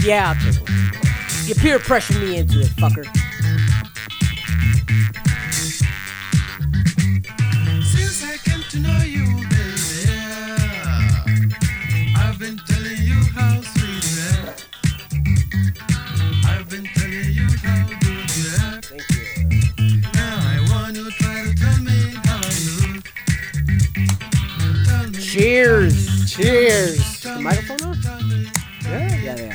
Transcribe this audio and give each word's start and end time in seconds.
Yeah, 0.00 0.34
I'll 0.36 0.52
take 0.52 0.62
one. 0.62 0.90
You 1.44 1.54
peer 1.54 1.78
pressure 1.78 2.18
me 2.18 2.38
into 2.38 2.60
it, 2.60 2.68
fucker. 2.76 3.04
Look. 29.36 29.52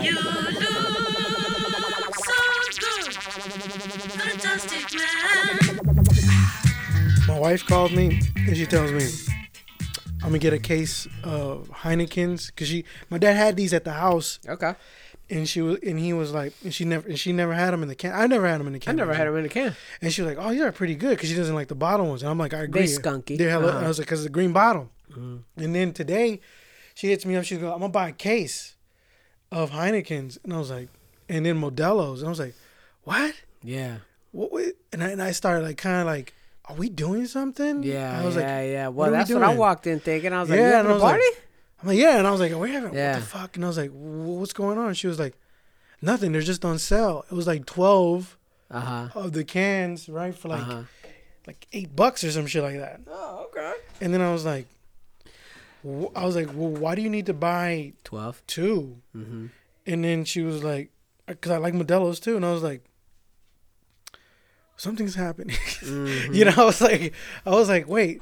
You 0.00 0.14
look 0.14 2.16
so 2.16 2.32
good, 2.80 3.14
fantastic 4.12 4.84
man. 4.98 5.58
My 7.28 7.38
wife 7.38 7.64
calls 7.66 7.92
me 7.92 8.20
and 8.36 8.56
she 8.56 8.66
tells 8.66 8.90
me 8.92 9.04
I'm 10.22 10.28
gonna 10.28 10.38
get 10.38 10.52
a 10.52 10.58
case 10.58 11.06
of 11.24 11.68
Heinekens 11.70 12.48
because 12.48 12.68
she, 12.68 12.84
my 13.08 13.16
dad 13.18 13.36
had 13.36 13.56
these 13.56 13.72
at 13.72 13.84
the 13.84 13.92
house 13.92 14.38
Okay. 14.48 14.74
and 15.30 15.48
she 15.48 15.60
was 15.62 15.78
and 15.82 15.98
he 15.98 16.12
was 16.12 16.32
like 16.32 16.52
and 16.64 16.74
she 16.74 16.84
never 16.84 17.08
and 17.08 17.18
she 17.18 17.32
never 17.32 17.54
had 17.54 17.70
them 17.72 17.82
in 17.82 17.88
the 17.88 17.94
can. 17.94 18.12
I 18.12 18.26
never 18.26 18.46
had 18.46 18.60
them 18.60 18.66
in 18.66 18.72
the 18.74 18.78
can. 18.78 18.90
I 18.90 18.92
can. 18.92 18.96
never 18.98 19.14
had 19.14 19.26
them 19.28 19.36
in 19.36 19.46
a 19.46 19.48
can. 19.48 19.74
And 20.02 20.12
she 20.12 20.20
was 20.22 20.34
like, 20.34 20.44
"Oh, 20.44 20.50
these 20.50 20.60
are 20.60 20.72
pretty 20.72 20.94
good," 20.94 21.10
because 21.10 21.28
she 21.30 21.36
doesn't 21.36 21.54
like 21.54 21.68
the 21.68 21.74
bottle 21.74 22.06
ones. 22.06 22.22
And 22.22 22.30
I'm 22.30 22.38
like, 22.38 22.52
"I 22.52 22.58
agree." 22.62 22.82
skunky. 22.84 23.38
They're 23.38 23.48
hella, 23.50 23.68
Uh-huh. 23.68 23.84
I 23.84 23.88
was 23.88 23.98
like, 23.98 24.08
"Cause 24.08 24.22
the 24.24 24.28
green 24.28 24.52
bottle." 25.10 25.44
And 25.56 25.74
then 25.74 25.92
today, 25.92 26.40
she 26.94 27.08
hits 27.08 27.24
me 27.26 27.36
up. 27.36 27.44
She's 27.44 27.58
going, 27.58 27.72
"I'm 27.72 27.80
gonna 27.80 27.92
buy 27.92 28.08
a 28.08 28.12
case 28.12 28.76
of 29.52 29.70
Heinekens," 29.70 30.38
and 30.44 30.52
I 30.52 30.58
was 30.58 30.70
like, 30.70 30.88
and 31.28 31.44
then 31.46 31.60
Modelo's, 31.60 32.20
and 32.20 32.28
I 32.28 32.30
was 32.30 32.38
like, 32.40 32.54
"What?" 33.04 33.34
Yeah. 33.62 33.98
what, 34.32 34.50
what? 34.52 34.74
And 34.92 35.02
I 35.02 35.08
and 35.10 35.22
I 35.22 35.32
started 35.32 35.64
like 35.64 35.76
kind 35.76 36.00
of 36.00 36.06
like, 36.06 36.34
"Are 36.66 36.76
we 36.76 36.88
doing 36.88 37.26
something?" 37.26 37.82
Yeah, 37.82 38.20
I 38.20 38.24
was 38.24 38.36
yeah, 38.36 38.40
like, 38.58 38.70
yeah. 38.70 38.86
what 38.88 38.94
Well, 38.96 39.10
we 39.10 39.16
that's 39.16 39.32
what 39.32 39.42
I 39.42 39.54
walked 39.54 39.86
in 39.86 40.00
thinking. 40.00 40.32
I 40.32 40.40
was 40.40 40.50
like, 40.50 40.58
Yeah, 40.58 40.64
and 40.66 40.74
having 40.74 40.88
I 40.88 40.90
a 40.90 40.94
was 40.94 41.02
like- 41.02 41.12
party? 41.12 41.40
I'm 41.82 41.88
like, 41.88 41.98
"Yeah," 41.98 42.18
and 42.18 42.26
I 42.26 42.30
was 42.30 42.40
like, 42.40 42.52
"We're 42.52 42.66
having 42.68 42.94
Yeah. 42.94 43.14
what 43.14 43.20
the 43.20 43.26
fuck?" 43.26 43.56
And 43.56 43.64
I 43.64 43.68
was 43.68 43.78
like, 43.78 43.90
"What's 43.92 44.52
going 44.52 44.76
on?" 44.78 44.92
She 44.94 45.06
was 45.06 45.18
like, 45.18 45.34
"Nothing. 46.02 46.32
They're 46.32 46.42
just 46.42 46.64
on 46.64 46.78
sale." 46.78 47.24
It 47.30 47.34
was 47.34 47.46
like 47.46 47.64
twelve 47.66 48.36
Uh-huh. 48.70 49.08
of 49.14 49.32
the 49.32 49.44
cans, 49.44 50.08
right, 50.08 50.34
for 50.36 50.48
like 50.48 50.60
Uh-huh. 50.62 50.82
like 51.46 51.66
eight 51.72 51.96
bucks 51.96 52.22
or 52.22 52.30
some 52.30 52.46
shit 52.46 52.62
like 52.62 52.76
that. 52.78 53.00
Oh, 53.08 53.46
okay. 53.50 53.72
And 54.00 54.12
then 54.14 54.20
I 54.20 54.30
was 54.32 54.44
like, 54.44 54.66
I 55.84 56.24
was 56.26 56.36
like, 56.36 56.48
well, 56.48 56.68
why 56.68 56.94
do 56.94 57.02
you 57.02 57.10
need 57.10 57.26
to 57.26 57.34
buy 57.34 57.92
12. 58.04 58.42
2 58.46 58.96
Mm-hmm. 59.16 59.46
And 59.86 60.04
then 60.04 60.24
she 60.24 60.42
was 60.42 60.62
like, 60.62 60.90
because 61.26 61.50
I 61.52 61.56
like 61.56 61.74
Modelo's 61.74 62.20
too. 62.20 62.36
And 62.36 62.44
I 62.44 62.52
was 62.52 62.62
like, 62.62 62.84
something's 64.76 65.14
happening. 65.14 65.56
Mm-hmm. 65.80 66.34
you 66.34 66.44
know, 66.44 66.52
I 66.56 66.64
was 66.64 66.80
like, 66.82 67.14
I 67.46 67.50
was 67.50 67.68
like, 67.68 67.88
wait. 67.88 68.20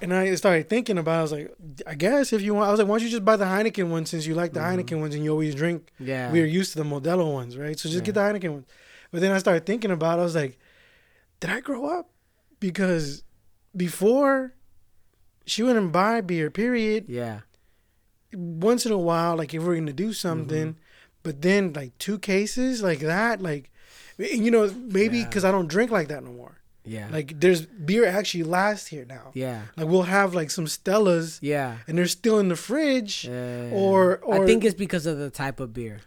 And 0.00 0.14
I 0.14 0.34
started 0.34 0.68
thinking 0.68 0.96
about. 0.98 1.16
it. 1.16 1.18
I 1.18 1.22
was 1.22 1.32
like, 1.32 1.54
I 1.86 1.94
guess 1.94 2.32
if 2.32 2.40
you 2.42 2.54
want, 2.54 2.68
I 2.68 2.70
was 2.70 2.80
like, 2.80 2.88
why 2.88 2.96
don't 2.98 3.04
you 3.04 3.10
just 3.10 3.24
buy 3.24 3.36
the 3.36 3.44
Heineken 3.44 3.88
one 3.90 4.06
since 4.06 4.26
you 4.26 4.34
like 4.34 4.52
the 4.54 4.60
Heineken 4.60 4.98
ones 5.00 5.14
and 5.14 5.22
you 5.22 5.30
always 5.30 5.54
drink. 5.54 5.90
Mm-hmm. 5.96 6.06
Yeah. 6.08 6.32
We 6.32 6.40
are 6.40 6.46
used 6.46 6.72
to 6.72 6.78
the 6.82 6.88
Modelo 6.88 7.30
ones, 7.32 7.56
right? 7.58 7.78
So 7.78 7.88
just 7.90 8.04
get 8.04 8.14
the 8.14 8.20
Heineken 8.20 8.50
one. 8.52 8.64
But 9.12 9.20
then 9.20 9.32
I 9.32 9.38
started 9.38 9.66
thinking 9.66 9.90
about. 9.90 10.18
it. 10.18 10.22
I 10.22 10.24
was 10.24 10.34
like, 10.34 10.58
did 11.40 11.50
I 11.50 11.60
grow 11.60 11.84
up? 11.86 12.08
Because 12.58 13.22
before, 13.76 14.54
she 15.46 15.62
wouldn't 15.62 15.92
buy 15.92 16.20
beer. 16.20 16.50
Period 16.50 17.04
Yeah. 17.08 17.40
once 18.32 18.86
in 18.86 18.92
a 18.92 18.98
while, 18.98 19.36
like 19.36 19.52
if 19.54 19.62
we're 19.62 19.76
gonna 19.76 19.92
do 19.92 20.12
something, 20.12 20.76
but 21.22 21.42
then 21.42 21.72
like 21.72 21.96
two 21.98 22.18
cases 22.18 22.82
like 22.82 23.00
that, 23.00 23.40
like 23.42 23.70
you 24.18 24.50
know 24.50 24.70
maybe 24.76 25.18
Yeah. 25.18 25.26
because 25.26 25.44
I 25.44 25.50
don't 25.50 25.68
drink 25.68 25.90
like 25.90 26.08
that 26.08 26.22
no 26.24 26.32
more. 26.32 26.56
Yeah. 26.84 27.08
Like 27.10 27.40
there's 27.40 27.66
beer 27.66 28.06
actually 28.06 28.44
lasts 28.44 28.86
here 28.88 29.04
now. 29.04 29.32
yeah. 29.34 29.62
Like 29.76 29.88
we'll 29.88 30.02
have 30.04 30.34
like 30.34 30.50
some 30.50 30.64
Stellas 30.66 31.38
Yeah. 31.42 31.78
and 31.86 31.98
they're 31.98 32.06
still 32.06 32.38
in 32.38 32.48
the 32.48 32.56
fridge, 32.56 33.26
Yeah. 33.26 33.70
or 33.72 34.18
or 34.18 34.42
I 34.42 34.46
think 34.46 34.64
it's 34.64 34.74
because 34.74 35.06
of 35.06 35.18
the 35.18 35.30
type 35.30 35.60
of 35.60 35.72
beer. 35.74 36.00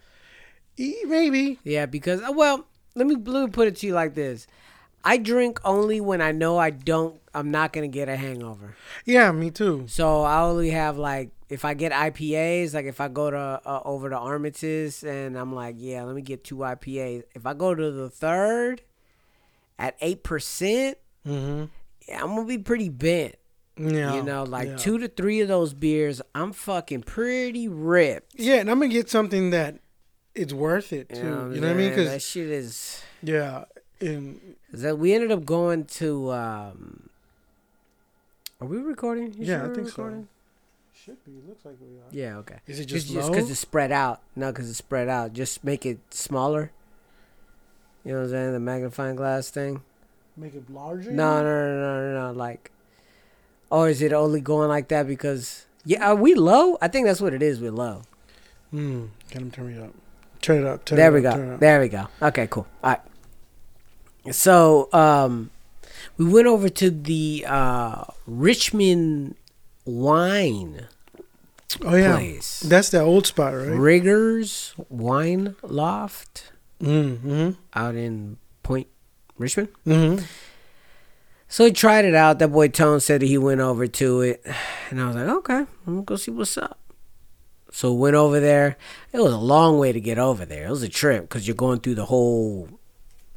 maybe 0.78 1.60
Yeah, 1.64 1.86
because 1.86 2.22
uh, 2.22 2.32
well, 2.34 2.66
let 2.96 3.08
me 3.08 3.16
let 3.16 3.46
me 3.46 3.52
put 3.52 3.68
it 3.68 3.76
to 3.78 3.88
you 3.88 3.94
like 3.94 4.14
this: 4.16 4.48
I 5.04 5.18
drink 5.18 5.60
only 5.64 6.00
when 6.02 6.22
I 6.22 6.32
know 6.32 6.58
I 6.58 6.70
don't. 6.72 7.20
I'm 7.34 7.52
not 7.52 7.74
gonna 7.74 7.88
get 7.88 8.10
a 8.10 8.16
hangover. 8.16 8.76
yeah, 9.06 9.32
me 9.32 9.52
too. 9.52 9.86
So 9.88 10.22
I 10.22 10.42
only 10.42 10.70
have 10.72 10.98
like 10.98 11.32
if 11.50 11.66
I 11.66 11.74
get 11.74 11.92
IPAs, 11.92 12.74
like 12.74 12.86
if 12.86 13.02
I 13.02 13.08
go 13.08 13.30
to 13.32 13.62
uh, 13.66 13.82
over 13.86 14.10
to 14.10 14.18
Armistice's 14.18 15.04
and 15.04 15.38
I'm 15.38 15.54
like, 15.54 15.76
yeah, 15.78 16.04
let 16.04 16.16
me 16.16 16.22
get 16.22 16.44
two 16.44 16.58
IPAs. 16.58 17.24
If 17.36 17.46
I 17.46 17.54
go 17.54 17.74
to 17.74 17.92
the 17.92 18.10
third 18.10 18.82
at 19.80 19.96
eight 20.02 20.24
percent, 20.24 20.98
hmm 21.26 21.66
yeah, 22.08 22.22
I'm 22.22 22.36
gonna 22.36 22.46
be 22.46 22.58
pretty 22.58 22.90
bent. 22.90 23.36
Yeah, 23.78 24.16
you 24.16 24.22
know, 24.24 24.44
like 24.44 24.68
yeah. 24.70 24.76
two 24.78 25.00
to 25.00 25.08
three 25.08 25.42
of 25.42 25.48
those 25.48 25.74
beers, 25.74 26.22
I'm 26.36 26.54
fucking 26.54 27.04
pretty 27.04 27.68
ripped. 27.68 28.36
Yeah, 28.36 28.56
and 28.56 28.70
I'm 28.70 28.80
gonna 28.80 28.92
get 28.92 29.10
something 29.10 29.50
that 29.50 29.80
it's 30.36 30.54
worth 30.54 30.94
it 30.94 31.10
too. 31.10 31.18
You 31.18 31.60
know, 31.62 31.68
what 31.68 31.70
I 31.70 31.74
mean? 31.74 31.90
Because 31.90 32.10
that 32.10 32.22
shit 32.22 32.48
is. 32.50 33.02
yeah, 33.24 33.66
and 34.00 34.56
that 34.72 35.00
we 35.00 35.14
ended 35.14 35.32
up 35.32 35.46
going 35.46 35.86
to 35.86 36.32
um 36.32 37.10
Are 38.64 38.66
we 38.66 38.78
recording? 38.78 39.34
You 39.34 39.40
Yeah, 39.46 39.46
sure 39.58 39.64
I 39.66 39.68
we're 39.68 39.76
think 39.76 39.88
so. 39.90 40.04
recording? 40.04 40.28
should 40.96 41.26
be. 41.26 41.32
Looks 41.46 41.66
like 41.66 41.76
we 41.82 41.98
are. 41.98 42.08
Yeah, 42.12 42.38
okay. 42.38 42.60
Is 42.66 42.80
it 42.80 42.86
Just 42.86 43.08
just 43.08 43.14
just 43.16 43.28
low? 43.30 43.34
because 43.36 43.52
it's 43.52 43.60
spread 43.60 43.92
out. 43.92 44.22
No, 44.38 44.54
because 44.54 44.70
it's 44.70 44.78
spread 44.78 45.10
out. 45.10 45.34
Just 45.34 45.62
make 45.66 45.86
it 45.86 46.00
smaller. 46.12 46.72
You 48.06 48.14
know 48.14 48.20
what 48.20 48.24
I'm 48.26 48.30
saying? 48.32 48.54
The 48.54 48.60
magnifying 48.62 49.18
glass 49.18 49.50
thing. 49.50 49.82
Make 50.38 50.56
it 50.56 50.70
larger. 50.70 51.12
No, 51.12 51.44
no, 51.44 51.44
no, 51.44 51.76
no, 51.76 52.02
no, 52.14 52.32
no. 52.32 52.38
Like, 52.40 52.72
or 53.70 53.90
is 53.90 54.02
it 54.02 54.14
only 54.14 54.40
going 54.40 54.70
like 54.70 54.88
that 54.88 55.06
because? 55.08 55.66
Yeah, 55.84 56.08
are 56.12 56.16
we 56.16 56.34
low? 56.36 56.78
I 56.82 56.88
think 56.88 57.06
that's 57.06 57.20
what 57.20 57.34
it 57.34 57.42
is. 57.44 57.60
We're 57.60 57.72
low. 57.72 58.04
Hmm. 58.72 59.08
Get 59.30 59.42
him 59.42 59.52
turn 59.52 59.74
it 59.74 59.84
up. 59.84 59.92
Turn 60.42 60.60
it 60.62 60.66
up. 60.68 60.86
Turn 60.86 60.96
there 60.96 61.10
it 61.18 61.20
we 61.22 61.26
up, 61.28 61.36
turn 61.36 61.44
it 61.46 61.50
go. 61.50 61.54
up. 61.56 61.60
There 61.60 61.80
we 61.82 61.90
go. 61.90 62.08
Okay, 62.22 62.48
cool. 62.50 62.66
All 62.82 62.92
right. 62.92 64.34
So, 64.34 64.88
um, 64.94 65.50
we 66.18 66.26
went 66.26 66.48
over 66.48 66.70
to 66.70 66.90
the 66.92 67.46
uh, 67.48 68.04
Richmond 68.28 69.36
Wine 69.86 70.88
Oh 71.84 71.96
yeah, 71.96 72.16
place. 72.16 72.60
that's 72.62 72.90
that 72.90 73.02
old 73.02 73.26
spot, 73.26 73.54
right? 73.56 73.70
Riggers 73.70 74.76
Wine 74.90 75.56
Loft 75.64 76.52
Mm-hmm. 76.82 77.52
out 77.74 77.96
in 77.96 78.38
Point 78.62 78.88
Richmond. 79.38 79.70
Mm-hmm. 79.88 80.26
So 81.48 81.66
he 81.66 81.72
tried 81.72 82.04
it 82.06 82.14
out. 82.16 82.40
That 82.40 82.50
boy 82.50 82.68
Tone 82.68 83.00
said 83.00 83.22
that 83.22 83.28
he 83.28 83.38
went 83.38 83.62
over 83.62 83.88
to 83.88 84.22
it, 84.22 84.46
and 84.90 85.00
I 85.02 85.08
was 85.08 85.16
like, 85.16 85.28
okay, 85.28 85.54
I'm 85.56 85.68
gonna 85.86 86.02
go 86.02 86.16
see 86.16 86.32
what's 86.32 86.58
up. 86.58 86.80
So 87.72 87.94
went 87.94 88.16
over 88.16 88.40
there. 88.40 88.78
It 89.12 89.20
was 89.20 89.34
a 89.34 89.38
long 89.38 89.80
way 89.80 89.92
to 89.92 90.00
get 90.02 90.18
over 90.20 90.46
there. 90.46 90.66
It 90.68 90.70
was 90.70 90.84
a 90.84 90.90
trip 90.90 91.24
because 91.24 91.48
you're 91.48 91.56
going 91.56 91.80
through 91.80 91.96
the 91.96 92.06
whole 92.06 92.70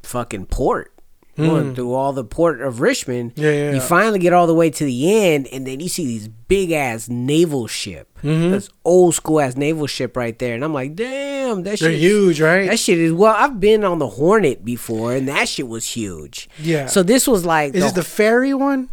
fucking 0.03 0.47
port, 0.47 0.93
going 1.37 1.71
Mm. 1.71 1.75
through 1.75 1.93
all 1.93 2.13
the 2.13 2.23
port 2.23 2.61
of 2.61 2.81
Richmond. 2.81 3.33
Yeah, 3.35 3.51
yeah, 3.51 3.71
You 3.73 3.79
finally 3.81 4.17
get 4.19 4.33
all 4.33 4.47
the 4.47 4.55
way 4.55 4.69
to 4.71 4.83
the 4.83 5.15
end, 5.15 5.47
and 5.51 5.65
then 5.67 5.79
you 5.79 5.87
see 5.87 6.05
these 6.05 6.27
big 6.27 6.71
ass 6.71 7.07
naval 7.07 7.67
ship. 7.67 8.07
Mhm. 8.23 8.51
This 8.51 8.69
old 8.83 9.13
school 9.15 9.39
ass 9.39 9.55
naval 9.55 9.85
ship 9.87 10.17
right 10.17 10.37
there, 10.39 10.55
and 10.55 10.63
I'm 10.63 10.73
like, 10.73 10.95
damn, 10.95 11.63
that 11.63 11.79
They're 11.79 11.91
huge, 11.91 12.41
right? 12.41 12.67
That 12.69 12.79
shit 12.79 12.97
is 12.97 13.13
well. 13.13 13.35
I've 13.37 13.59
been 13.59 13.83
on 13.83 13.99
the 13.99 14.07
Hornet 14.07 14.65
before, 14.65 15.13
and 15.13 15.27
that 15.27 15.47
shit 15.47 15.67
was 15.67 15.85
huge. 15.85 16.49
Yeah. 16.61 16.87
So 16.87 17.03
this 17.03 17.27
was 17.27 17.45
like 17.45 17.75
Is 17.75 17.85
it 17.85 17.95
the 17.95 18.03
ferry 18.03 18.53
one? 18.53 18.89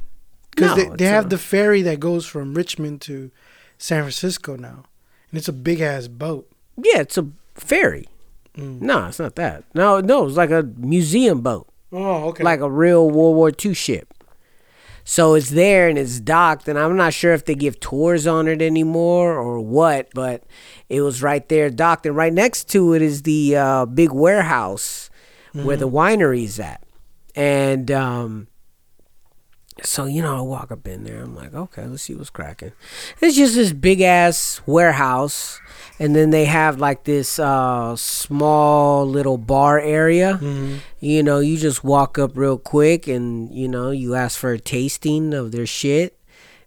Because 0.55 0.77
No, 0.77 0.85
they, 0.91 0.97
they 0.97 1.07
have 1.07 1.27
a- 1.27 1.29
the 1.31 1.39
ferry 1.39 1.83
that 1.83 1.99
goes 1.99 2.27
from 2.27 2.55
Richmond 2.55 3.01
to 3.03 3.31
San 3.79 4.03
Francisco 4.03 4.55
now, 4.57 4.85
and 5.31 5.39
it's 5.39 5.49
a 5.49 5.53
big 5.53 5.81
ass 5.81 6.07
boat. 6.09 6.47
Yeah, 6.77 7.01
it's 7.01 7.17
a 7.19 7.27
ferry. 7.55 8.09
Mm. 8.57 8.81
No, 8.83 9.07
it's 9.07 9.19
not 9.19 9.35
that. 9.35 9.65
No, 9.75 9.99
no, 10.01 10.27
it's 10.29 10.37
like 10.37 10.51
a 10.53 10.63
museum 10.79 11.41
boat, 11.41 11.67
Oh, 11.97 12.29
okay. 12.29 12.43
like 12.43 12.61
a 12.61 12.71
real 12.71 13.09
World 13.09 13.37
War 13.37 13.53
II 13.65 13.73
ship. 13.73 14.13
So 15.05 15.35
it's 15.35 15.51
there 15.51 15.89
and 15.89 15.99
it's 15.99 16.19
docked, 16.19 16.67
and 16.67 16.79
I'm 16.79 16.97
not 16.97 17.13
sure 17.13 17.35
if 17.35 17.45
they 17.45 17.55
give 17.55 17.79
tours 17.79 18.27
on 18.27 18.49
it 18.49 18.61
anymore 18.63 19.35
or 19.35 19.61
what, 19.61 20.09
but 20.15 20.45
it 20.89 21.03
was 21.03 21.23
right 21.23 21.47
there 21.49 21.69
docked, 21.71 22.07
and 22.07 22.17
right 22.17 22.33
next 22.33 22.71
to 22.71 22.95
it 22.95 23.03
is 23.03 23.23
the 23.23 23.55
uh, 23.57 23.87
big 23.87 24.13
warehouse 24.13 25.11
where 25.53 25.77
the 25.77 25.89
winery's 25.89 26.59
at, 26.59 26.83
and 27.37 27.89
um, 27.93 28.49
so 29.83 30.07
you 30.07 30.23
know, 30.23 30.37
I 30.39 30.41
walk 30.41 30.73
up 30.73 30.89
in 30.89 31.05
there. 31.05 31.23
I'm 31.23 31.37
like, 31.37 31.55
okay, 31.55 31.85
let's 31.87 32.03
see 32.03 32.15
what's 32.15 32.31
cracking. 32.31 32.73
It's 33.21 33.37
just 33.37 33.55
this 33.55 33.73
big 33.73 34.01
ass 34.01 34.61
warehouse, 34.67 35.61
and 35.99 36.15
then 36.17 36.31
they 36.31 36.45
have 36.47 36.79
like 36.79 37.05
this 37.05 37.39
uh, 37.39 37.95
small 37.97 39.07
little 39.07 39.39
bar 39.39 39.79
area. 39.79 40.39
Mhm. 40.43 40.79
You 41.01 41.23
know, 41.23 41.39
you 41.41 41.57
just 41.57 41.85
walk 41.85 42.19
up 42.19 42.37
real 42.37 42.59
quick, 42.59 43.07
and 43.09 43.53
you 43.53 43.69
know, 43.69 43.91
you 43.91 44.15
ask 44.15 44.39
for 44.39 44.53
a 44.53 44.59
tasting 44.59 45.33
of 45.35 45.53
their 45.53 45.67
shit, 45.67 46.19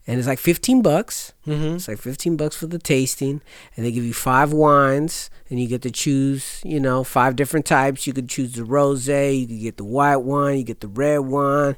and 0.06 0.18
it's 0.20 0.28
like 0.28 0.40
fifteen 0.40 0.82
bucks. 0.82 1.34
Mm-hmm. 1.48 1.76
It's 1.78 1.88
like 1.88 2.00
15 2.00 2.36
bucks 2.36 2.58
for 2.58 2.68
the 2.68 2.78
tasting, 2.78 3.40
and 3.78 3.86
they 3.86 3.92
give 3.94 4.04
you 4.04 4.14
five 4.14 4.52
wines, 4.52 5.30
and 5.50 5.62
you 5.62 5.66
get 5.68 5.82
to 5.84 5.92
choose, 5.92 6.60
you 6.66 6.78
know, 6.78 7.06
five 7.06 7.38
different 7.38 7.66
types. 7.66 8.06
You 8.06 8.12
could 8.12 8.28
choose 8.28 8.52
the 8.52 8.66
rose, 8.66 9.08
you 9.08 9.48
could 9.48 9.62
get 9.62 9.78
the 9.78 9.86
white 9.86 10.18
wine, 10.18 10.58
you 10.58 10.64
get 10.66 10.82
the 10.82 10.90
red 10.90 11.20
wine. 11.20 11.78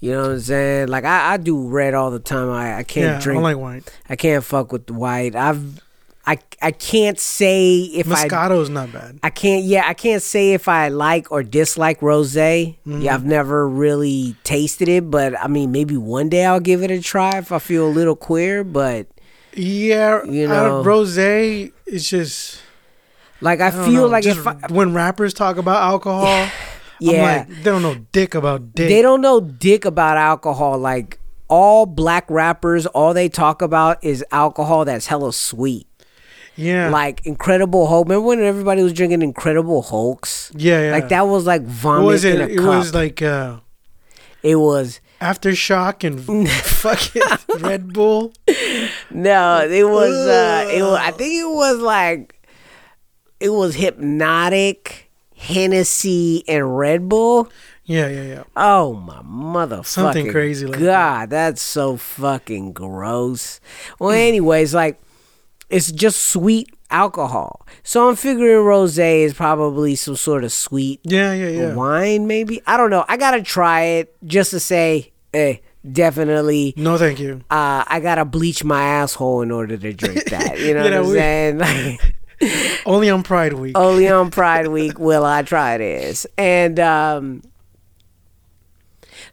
You 0.00 0.12
know 0.12 0.20
what 0.24 0.30
I'm 0.32 0.40
saying? 0.40 0.88
Like 0.88 1.04
I, 1.04 1.32
I 1.32 1.36
do 1.38 1.66
red 1.66 1.94
all 1.94 2.10
the 2.10 2.18
time. 2.18 2.50
I, 2.50 2.76
I 2.76 2.82
can't 2.82 3.06
Yeah, 3.06 3.16
I 3.16 3.20
drink. 3.22 3.36
don't 3.38 3.42
like 3.42 3.56
wine. 3.56 3.84
I 4.10 4.16
can't 4.16 4.44
fuck 4.44 4.70
with 4.70 4.86
the 4.86 4.92
white. 4.92 5.34
I've, 5.34 5.80
I, 6.28 6.38
I 6.60 6.72
can't 6.72 7.18
say 7.20 7.82
if 7.82 8.08
I. 8.08 8.24
Moscato's 8.26 8.68
not 8.68 8.92
bad. 8.92 9.20
I 9.22 9.30
can't. 9.30 9.64
Yeah, 9.64 9.84
I 9.86 9.94
can't 9.94 10.20
say 10.22 10.54
if 10.54 10.66
I 10.68 10.88
like 10.88 11.30
or 11.30 11.44
dislike 11.44 12.00
rosé. 12.00 12.78
Mm-hmm. 12.86 13.02
Yeah, 13.02 13.14
I've 13.14 13.24
never 13.24 13.68
really 13.68 14.34
tasted 14.42 14.88
it, 14.88 15.08
but 15.10 15.38
I 15.38 15.46
mean, 15.46 15.70
maybe 15.70 15.96
one 15.96 16.28
day 16.28 16.44
I'll 16.44 16.58
give 16.60 16.82
it 16.82 16.90
a 16.90 17.00
try 17.00 17.38
if 17.38 17.52
I 17.52 17.60
feel 17.60 17.86
a 17.86 17.94
little 17.94 18.16
queer. 18.16 18.64
But 18.64 19.06
Yeah, 19.54 20.24
You 20.24 20.32
you 20.32 20.48
know. 20.48 20.82
know, 20.82 20.82
rose 20.82 21.16
is 21.16 21.70
just. 22.10 22.60
like, 23.40 23.60
I, 23.60 23.68
I 23.68 23.70
feel 23.70 23.92
know, 23.92 24.06
like 24.06 24.26
if 24.26 24.44
I, 24.46 24.54
when 24.68 24.92
rappers 24.94 25.32
talk 25.32 25.58
about 25.58 25.76
alcohol, 25.82 26.48
Yeah. 26.98 27.12
I'm 27.12 27.48
like, 27.48 27.56
they 27.62 27.70
don't 27.70 27.82
know 27.82 27.94
dick 28.10 28.34
about 28.34 28.74
dick. 28.74 28.88
They 28.88 29.00
don't 29.02 29.20
know 29.20 29.40
dick 29.40 29.84
about 29.84 30.16
alcohol. 30.16 30.76
Like 30.78 31.20
all 31.48 31.86
black 31.86 32.28
rappers, 32.28 32.86
all 32.86 33.14
they 33.14 33.28
talk 33.28 33.62
about 33.62 34.02
is 34.02 34.24
alcohol 34.32 34.84
that's 34.86 35.06
hella 35.06 35.32
sweet. 35.32 35.86
Yeah, 36.56 36.88
Like 36.90 37.24
Incredible 37.26 37.86
Hulk. 37.86 38.08
Remember 38.08 38.26
when 38.26 38.40
everybody 38.42 38.82
was 38.82 38.92
drinking 38.92 39.22
Incredible 39.22 39.82
Hulks? 39.82 40.50
yeah, 40.56 40.86
yeah. 40.86 40.90
Like 40.92 41.08
that 41.10 41.22
was 41.26 41.44
like 41.46 41.62
What 41.62 41.70
vomit 41.70 42.06
was 42.06 42.24
it? 42.24 42.36
in 42.36 42.40
a 42.40 42.44
It 42.52 42.56
cup. 42.56 42.66
was 42.66 42.94
like 42.94 43.20
uh, 43.22 43.58
it 44.42 44.56
was 44.56 45.00
aftershock 45.20 46.04
and 46.04 46.48
fucking 46.50 47.22
Red 47.62 47.92
Bull. 47.92 48.32
no. 49.10 49.68
It 49.68 49.84
was. 49.88 50.14
uh 50.14 50.70
It 50.72 50.82
was. 50.82 50.98
I 51.00 51.10
think 51.10 51.34
it 51.34 51.48
was 51.50 51.78
like. 51.78 52.32
It 53.38 53.50
was 53.50 53.76
Hpnotiq, 53.76 54.88
Hennessy, 55.36 56.42
and 56.48 56.78
Red 56.78 57.08
Bull. 57.08 57.50
Yeah, 57.84 58.08
yeah, 58.08 58.22
yeah. 58.22 58.42
Oh 58.56 58.94
my 58.94 59.20
motherfucking 59.22 59.84
Something 59.86 60.30
crazy 60.30 60.66
like 60.66 60.80
God, 60.80 61.30
that's 61.30 61.60
so 61.62 61.96
fucking 61.96 62.72
gross. 62.72 63.60
Well, 63.98 64.10
anyways, 64.10 64.74
like 64.74 64.98
it's 65.70 65.90
just 65.92 66.22
sweet 66.28 66.68
alcohol. 66.90 67.66
So 67.82 68.08
I'm 68.08 68.16
figuring 68.16 68.64
rosé 68.64 69.22
is 69.24 69.34
probably 69.34 69.96
some 69.96 70.16
sort 70.16 70.44
of 70.44 70.52
sweet 70.52 71.00
Yeah, 71.04 71.32
yeah, 71.32 71.48
yeah. 71.48 71.74
wine, 71.74 72.26
maybe. 72.26 72.62
I 72.66 72.76
don't 72.76 72.90
know. 72.90 73.04
I 73.08 73.16
gotta 73.16 73.42
try 73.42 73.82
it 73.82 74.16
just 74.24 74.50
to 74.52 74.60
say, 74.60 75.12
eh, 75.34 75.56
definitely. 75.90 76.74
No, 76.76 76.96
thank 76.98 77.18
you. 77.18 77.42
Uh, 77.50 77.84
I 77.86 78.00
gotta 78.00 78.24
bleach 78.24 78.62
my 78.64 78.82
asshole 78.82 79.42
in 79.42 79.50
order 79.50 79.76
to 79.76 79.92
drink 79.92 80.24
that. 80.30 80.60
You 80.60 80.74
know 80.74 80.84
Yeah, 80.84 81.00
what 81.00 81.08
I'm 81.08 81.60
saying? 81.60 81.98
Only 82.86 83.08
on 83.10 83.22
Pride 83.22 83.54
Week. 83.54 83.76
only 83.78 84.08
on 84.08 84.30
Pride 84.40 84.68
Week 84.68 84.98
will 84.98 85.24
I 85.24 85.42
try 85.42 85.78
this. 85.78 86.26
And 86.36 86.78
um 86.78 87.42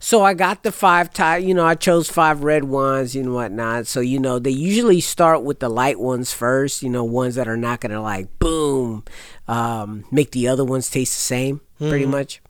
so 0.03 0.21
I 0.21 0.33
got 0.33 0.63
the 0.63 0.71
five 0.73 1.13
type 1.13 1.45
you 1.45 1.53
know, 1.53 1.65
I 1.65 1.75
chose 1.75 2.09
five 2.09 2.43
red 2.43 2.65
wines 2.65 3.15
and 3.15 3.33
whatnot. 3.33 3.87
So, 3.87 4.01
you 4.01 4.19
know, 4.19 4.37
they 4.37 4.49
usually 4.49 4.99
start 4.99 5.43
with 5.43 5.61
the 5.61 5.69
light 5.69 5.97
ones 5.97 6.33
first, 6.33 6.83
you 6.83 6.89
know, 6.89 7.05
ones 7.05 7.35
that 7.35 7.47
are 7.47 7.55
not 7.55 7.79
gonna 7.79 8.01
like 8.01 8.27
boom, 8.37 9.05
um, 9.47 10.03
make 10.11 10.31
the 10.31 10.49
other 10.49 10.65
ones 10.65 10.89
taste 10.89 11.13
the 11.13 11.21
same, 11.21 11.61
pretty 11.77 12.05
much. 12.05 12.41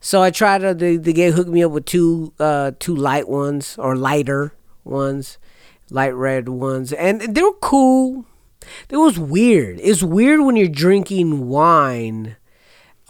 So 0.00 0.22
I 0.22 0.30
tried 0.30 0.62
to 0.62 0.72
the 0.72 0.96
the 0.96 1.30
hooked 1.32 1.50
me 1.50 1.62
up 1.62 1.70
with 1.70 1.84
two 1.84 2.32
uh 2.40 2.72
two 2.78 2.96
light 2.96 3.28
ones 3.28 3.76
or 3.78 3.94
lighter 3.94 4.54
ones, 4.84 5.36
light 5.90 6.14
red 6.14 6.48
ones, 6.48 6.94
and 6.94 7.20
they 7.20 7.42
were 7.42 7.52
cool. 7.60 8.24
It 8.88 8.96
was 8.96 9.18
weird. 9.18 9.80
It's 9.82 10.02
weird 10.02 10.40
when 10.40 10.56
you're 10.56 10.68
drinking 10.68 11.46
wine 11.46 12.36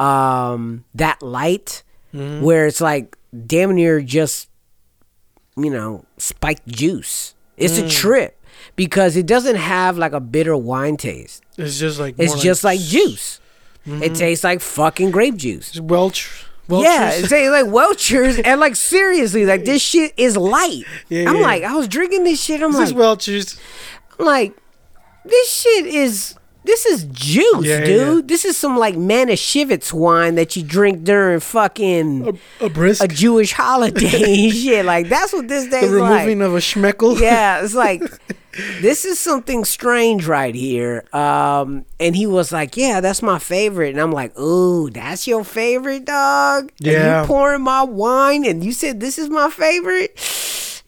um 0.00 0.84
that 0.92 1.22
light 1.22 1.84
where 2.42 2.66
it's 2.66 2.80
like 2.80 3.16
damn 3.46 3.74
near 3.74 4.00
just 4.00 4.48
you 5.56 5.70
know 5.70 6.04
spiked 6.18 6.66
juice. 6.66 7.34
It's 7.56 7.78
a 7.78 7.82
mm. 7.82 7.90
trip 7.90 8.40
because 8.76 9.16
it 9.16 9.26
doesn't 9.26 9.56
have 9.56 9.96
like 9.98 10.12
a 10.12 10.20
bitter 10.20 10.56
wine 10.56 10.96
taste. 10.96 11.42
It's 11.56 11.78
just 11.78 12.00
like 12.00 12.16
It's 12.18 12.40
just 12.40 12.64
like 12.64 12.80
juice. 12.80 13.40
It 13.86 13.90
mm-hmm. 13.90 14.14
tastes 14.14 14.44
like 14.44 14.60
fucking 14.60 15.10
grape 15.10 15.36
juice. 15.36 15.78
Welch. 15.78 16.46
Welchers. 16.68 16.84
Yeah, 16.84 17.10
it's 17.12 17.30
like, 17.30 17.50
like 17.50 17.66
Welchers, 17.66 18.40
and 18.42 18.58
like 18.58 18.74
seriously, 18.74 19.44
like 19.44 19.66
this 19.66 19.82
shit 19.90 20.14
is 20.16 20.36
light. 20.36 20.84
Yeah, 21.10 21.28
I'm 21.28 21.36
yeah. 21.36 21.42
like, 21.42 21.62
I 21.62 21.74
was 21.74 21.88
drinking 21.88 22.24
this 22.24 22.42
shit. 22.42 22.62
I'm 22.62 22.72
This 22.72 22.78
like, 22.78 22.86
is 22.88 22.94
Welchers. 22.94 23.60
I'm 24.18 24.24
like, 24.24 24.56
this 25.26 25.50
shit 25.50 25.86
is 25.86 26.36
this 26.64 26.86
is 26.86 27.04
juice, 27.04 27.66
Yeah, 27.66 27.84
dude. 27.84 28.16
yeah. 28.16 28.20
This 28.24 28.44
is 28.44 28.56
some 28.56 28.76
like 28.78 28.94
Manischewitz 28.96 29.92
wine 29.92 30.34
that 30.36 30.56
you 30.56 30.62
drink 30.62 31.04
during 31.04 31.40
fucking 31.40 32.38
A, 32.60 32.64
a 32.66 32.90
a 33.02 33.08
Jewish 33.08 33.52
holiday 33.52 34.44
and 34.46 34.52
shit. 34.54 34.84
Like 34.84 35.08
that's 35.08 35.32
what 35.32 35.48
this 35.48 35.66
day. 35.68 35.86
the 35.86 35.92
removing 35.92 36.38
like. 36.40 36.46
of 36.48 36.54
a 36.54 36.58
schmeckel. 36.58 37.20
Yeah, 37.20 37.62
it's 37.62 37.74
like 37.84 38.02
this 38.80 39.04
is 39.04 39.18
something 39.18 39.64
strange 39.64 40.26
right 40.26 40.54
here. 40.54 41.04
Um, 41.12 41.84
and 41.98 42.14
he 42.14 42.26
was 42.26 42.52
like, 42.52 42.76
"Yeah, 42.76 43.00
that's 43.00 43.20
my 43.20 43.38
favorite," 43.40 43.90
and 43.90 44.00
I'm 44.00 44.12
like, 44.12 44.38
"Ooh, 44.38 44.90
that's 44.90 45.26
your 45.26 45.42
favorite, 45.44 46.04
dog." 46.04 46.70
And 46.78 46.86
Yeah. 46.92 47.20
you 47.22 47.26
pouring 47.26 47.62
my 47.62 47.82
wine, 47.82 48.44
and 48.46 48.62
you 48.64 48.72
said 48.72 49.00
this 49.00 49.18
is 49.18 49.28
my 49.28 49.50
favorite. 49.50 50.16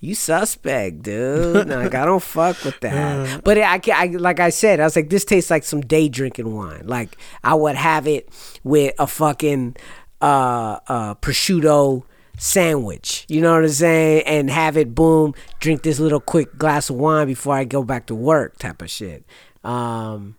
You 0.01 0.15
suspect, 0.15 1.03
dude. 1.03 1.69
like 1.69 1.95
I 1.95 2.05
don't 2.05 2.23
fuck 2.23 2.63
with 2.65 2.79
that. 2.81 3.43
But 3.45 3.59
I, 3.59 3.81
I, 3.93 4.07
like 4.07 4.41
I 4.41 4.51
said, 4.51 4.79
I 4.81 4.85
was 4.85 4.95
like, 4.97 5.09
this 5.11 5.25
tastes 5.25 5.51
like 5.51 5.65
some 5.65 5.81
day 5.81 6.09
drinking 6.09 6.55
wine. 6.55 6.87
Like 6.87 7.17
I 7.43 7.55
would 7.55 7.77
have 7.77 8.07
it 8.07 8.29
with 8.63 8.95
a 8.99 9.07
fucking 9.07 9.77
uh, 10.21 10.79
uh, 10.87 11.15
prosciutto 11.17 12.05
sandwich. 12.39 13.25
You 13.29 13.41
know 13.41 13.55
what 13.55 13.65
I'm 13.65 13.71
saying? 13.71 14.23
And 14.27 14.51
have 14.51 14.77
it, 14.77 14.95
boom, 14.95 15.35
drink 15.61 15.83
this 15.83 15.99
little 15.99 16.21
quick 16.21 16.57
glass 16.59 16.91
of 16.91 16.97
wine 16.97 17.27
before 17.27 17.55
I 17.55 17.65
go 17.65 17.83
back 17.83 18.07
to 18.07 18.15
work, 18.15 18.59
type 18.59 18.83
of 18.83 18.91
shit. 18.91 19.25
Um, 19.65 20.37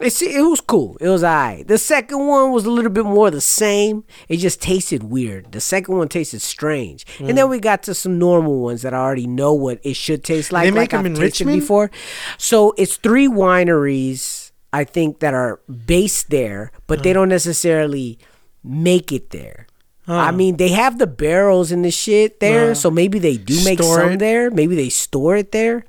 it's, 0.00 0.22
it 0.22 0.40
was 0.40 0.60
cool. 0.60 0.96
It 1.00 1.08
was 1.08 1.22
alright. 1.22 1.68
The 1.68 1.78
second 1.78 2.26
one 2.26 2.50
was 2.50 2.64
a 2.64 2.70
little 2.70 2.90
bit 2.90 3.04
more 3.04 3.30
the 3.30 3.40
same. 3.40 4.04
It 4.28 4.38
just 4.38 4.60
tasted 4.62 5.04
weird. 5.04 5.52
The 5.52 5.60
second 5.60 5.96
one 5.96 6.08
tasted 6.08 6.40
strange, 6.40 7.04
and 7.20 7.36
then 7.36 7.48
we 7.50 7.58
got 7.60 7.82
to 7.84 7.94
some 7.94 8.18
normal 8.18 8.60
ones 8.60 8.82
that 8.82 8.94
I 8.94 8.98
already 8.98 9.26
know 9.26 9.52
what 9.52 9.78
it 9.84 9.94
should 9.94 10.24
taste 10.24 10.50
like. 10.50 10.64
They 10.64 10.70
make 10.70 10.76
like 10.80 10.90
them 10.90 11.00
I've 11.00 11.06
in 11.06 11.14
Richmond? 11.14 11.60
before. 11.60 11.90
So 12.38 12.74
it's 12.78 12.96
three 12.96 13.28
wineries 13.28 14.50
I 14.72 14.84
think 14.84 15.20
that 15.20 15.34
are 15.34 15.60
based 15.86 16.30
there, 16.30 16.72
but 16.86 17.02
they 17.02 17.12
don't 17.12 17.28
necessarily 17.28 18.18
make 18.64 19.12
it 19.12 19.30
there. 19.30 19.66
I 20.08 20.30
mean, 20.32 20.56
they 20.56 20.70
have 20.70 20.98
the 20.98 21.06
barrels 21.06 21.70
and 21.70 21.84
the 21.84 21.90
shit 21.92 22.40
there, 22.40 22.72
Uh, 22.72 22.74
so 22.74 22.90
maybe 22.90 23.18
they 23.20 23.36
do 23.36 23.62
make 23.64 23.80
some 23.80 24.12
it. 24.12 24.18
there. 24.18 24.50
Maybe 24.50 24.74
they 24.74 24.88
store 24.88 25.36
it 25.36 25.52
there. 25.52 25.84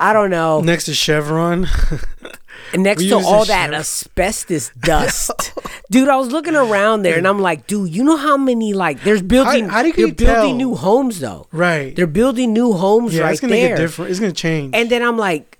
I 0.00 0.12
don't 0.12 0.30
know. 0.30 0.60
Next 0.62 0.86
to 0.86 0.94
Chevron. 0.94 1.66
Next 2.76 3.02
We 3.02 3.08
to 3.10 3.16
all 3.16 3.44
that 3.46 3.72
asbestos 3.74 4.70
dust, 4.80 5.52
dude, 5.90 6.08
I 6.08 6.16
was 6.16 6.28
looking 6.30 6.54
around 6.56 7.02
there 7.02 7.16
and 7.18 7.26
I'm 7.26 7.40
like, 7.40 7.66
dude, 7.66 7.94
you 7.94 8.04
know 8.04 8.16
how 8.16 8.36
many 8.36 8.74
like 8.74 9.02
there's 9.02 9.22
building, 9.22 9.68
how 9.68 9.82
do 9.82 9.88
you 9.88 9.94
they're 9.94 10.12
building 10.12 10.50
tell? 10.50 10.56
new 10.56 10.74
homes 10.74 11.20
though. 11.20 11.46
right. 11.52 11.94
They're 11.96 12.06
building 12.06 12.52
new 12.52 12.72
homes 12.72 13.14
yeah, 13.14 13.22
right 13.22 13.32
it's 13.32 13.40
gonna 13.40 13.54
there. 13.54 13.68
get 13.76 13.78
different. 13.78 14.10
It's 14.10 14.20
gonna 14.20 14.32
change. 14.32 14.74
And 14.74 14.90
then 14.90 15.02
I'm 15.02 15.16
like, 15.18 15.58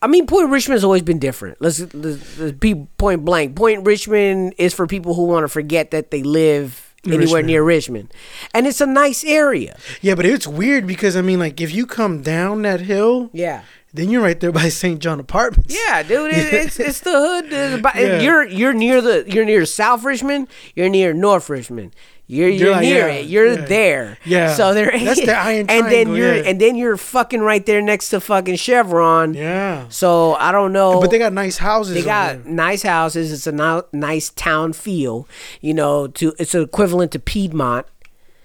I 0.00 0.06
mean, 0.06 0.26
Point 0.26 0.50
Richmond's 0.50 0.84
always 0.84 1.02
been 1.02 1.18
different. 1.18 1.60
Let's, 1.60 1.80
let's, 1.92 2.38
let's 2.38 2.52
be 2.52 2.74
point 2.98 3.24
blank. 3.24 3.56
Point 3.56 3.84
Richmond 3.84 4.54
is 4.56 4.72
for 4.72 4.86
people 4.86 5.14
who 5.14 5.24
want 5.24 5.42
to 5.44 5.48
forget 5.48 5.90
that 5.90 6.10
they 6.12 6.22
live 6.22 6.94
anywhere 7.04 7.20
Richmond. 7.22 7.46
near 7.46 7.62
Richmond, 7.64 8.14
and 8.54 8.66
it's 8.66 8.80
a 8.80 8.86
nice 8.86 9.24
area. 9.24 9.76
yeah, 10.00 10.14
but 10.14 10.24
it's 10.26 10.46
weird 10.46 10.86
because 10.86 11.16
I 11.16 11.22
mean, 11.22 11.38
like, 11.40 11.60
if 11.60 11.72
you 11.74 11.84
come 11.86 12.22
down 12.22 12.62
that 12.62 12.80
hill, 12.80 13.30
Yeah. 13.32 13.62
Then 13.92 14.10
you're 14.10 14.22
right 14.22 14.38
there 14.38 14.52
by 14.52 14.68
St. 14.82 14.98
John 15.00 15.20
Apartments. 15.20 15.74
Yeah, 15.74 16.02
dude, 16.02 16.32
it, 16.32 16.52
it's 16.52 16.78
it's 16.88 17.00
the 17.00 17.12
hood. 17.12 17.52
It's 17.52 17.78
about- 17.78 17.96
Yeah. 17.96 18.20
You're 18.20 18.44
you're 18.46 18.72
near 18.74 19.00
the 19.00 19.24
you're 19.26 19.44
near 19.44 19.64
South 19.64 20.04
Richmond. 20.04 20.48
You're 20.74 20.88
near 20.88 21.12
North 21.12 21.48
Richmond. 21.48 21.94
You're 22.30 22.50
you're, 22.50 22.72
like, 22.72 22.82
near 22.82 23.08
yeah, 23.08 23.14
it. 23.14 23.26
You're 23.26 23.52
yeah. 23.54 23.64
there. 23.64 24.18
Yeah. 24.26 24.54
So 24.54 24.74
there. 24.74 24.90
That's 24.92 25.24
the 25.24 25.34
Iron 25.34 25.64
And 25.70 25.86
then 25.86 26.14
you're 26.14 26.34
and 26.34 26.60
then 26.60 26.76
you're 26.76 26.98
fucking 26.98 27.40
right 27.40 27.64
there 27.64 27.80
next 27.80 28.10
to 28.10 28.20
fucking 28.20 28.56
Chevron. 28.56 29.32
Yeah. 29.32 29.86
So 29.88 30.34
I 30.34 30.52
don't 30.52 30.74
know. 30.74 31.00
But 31.00 31.10
they 31.10 31.18
got 31.18 31.32
nice 31.32 31.56
houses. 31.56 31.94
They 31.94 32.02
got 32.02 32.44
there. 32.44 32.52
nice 32.52 32.82
houses. 32.82 33.32
It's 33.32 33.46
a 33.46 33.84
nice 33.94 34.28
town 34.28 34.74
feel. 34.74 35.26
You 35.62 35.72
know, 35.72 36.06
to 36.08 36.34
it's 36.38 36.54
equivalent 36.54 37.12
to 37.12 37.18
Piedmont. 37.18 37.86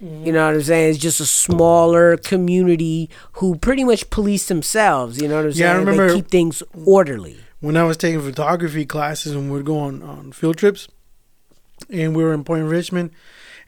Mm-hmm. 0.02 0.26
You 0.26 0.32
know 0.32 0.46
what 0.46 0.54
I'm 0.54 0.62
saying? 0.62 0.90
It's 0.90 0.98
just 0.98 1.20
a 1.20 1.26
smaller 1.26 2.16
community 2.16 3.08
who 3.34 3.56
pretty 3.56 3.84
much 3.84 4.10
police 4.10 4.46
themselves. 4.48 5.20
You 5.20 5.28
know 5.28 5.36
what 5.36 5.44
I'm 5.46 5.52
saying? 5.52 5.62
Yeah, 5.70 5.72
I 5.74 5.78
remember- 5.78 6.08
they 6.08 6.14
keep 6.16 6.28
things 6.30 6.62
orderly. 6.84 7.38
when 7.60 7.76
I 7.76 7.84
was 7.84 7.96
taking 7.96 8.20
photography 8.20 8.84
classes 8.84 9.32
and 9.32 9.46
we 9.50 9.56
would 9.56 9.64
go 9.66 9.78
on, 9.78 10.02
on 10.02 10.32
field 10.32 10.56
trips, 10.58 10.88
and 11.90 12.14
we 12.16 12.22
were 12.22 12.34
in 12.34 12.44
Point 12.44 12.66
Richmond, 12.68 13.10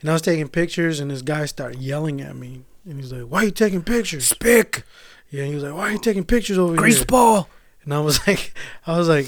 and 0.01 0.09
I 0.09 0.13
was 0.13 0.21
taking 0.21 0.47
pictures, 0.49 0.99
and 0.99 1.09
this 1.09 1.21
guy 1.21 1.45
started 1.45 1.79
yelling 1.81 2.21
at 2.21 2.35
me. 2.35 2.61
And 2.85 2.99
he's 3.01 3.11
like, 3.11 3.23
"Why 3.23 3.41
are 3.41 3.45
you 3.45 3.51
taking 3.51 3.81
pictures?" 3.81 4.25
Spick, 4.27 4.83
Yeah, 5.29 5.41
and 5.41 5.49
he 5.49 5.55
was 5.55 5.63
like, 5.63 5.73
"Why 5.73 5.89
are 5.89 5.91
you 5.91 5.97
taking 5.99 6.23
pictures 6.23 6.57
over 6.57 6.73
here?" 6.73 6.81
greaseball. 6.83 7.47
And 7.83 7.93
I 7.93 7.99
was 7.99 8.25
like, 8.27 8.53
I 8.85 8.97
was 8.97 9.09
like, 9.09 9.27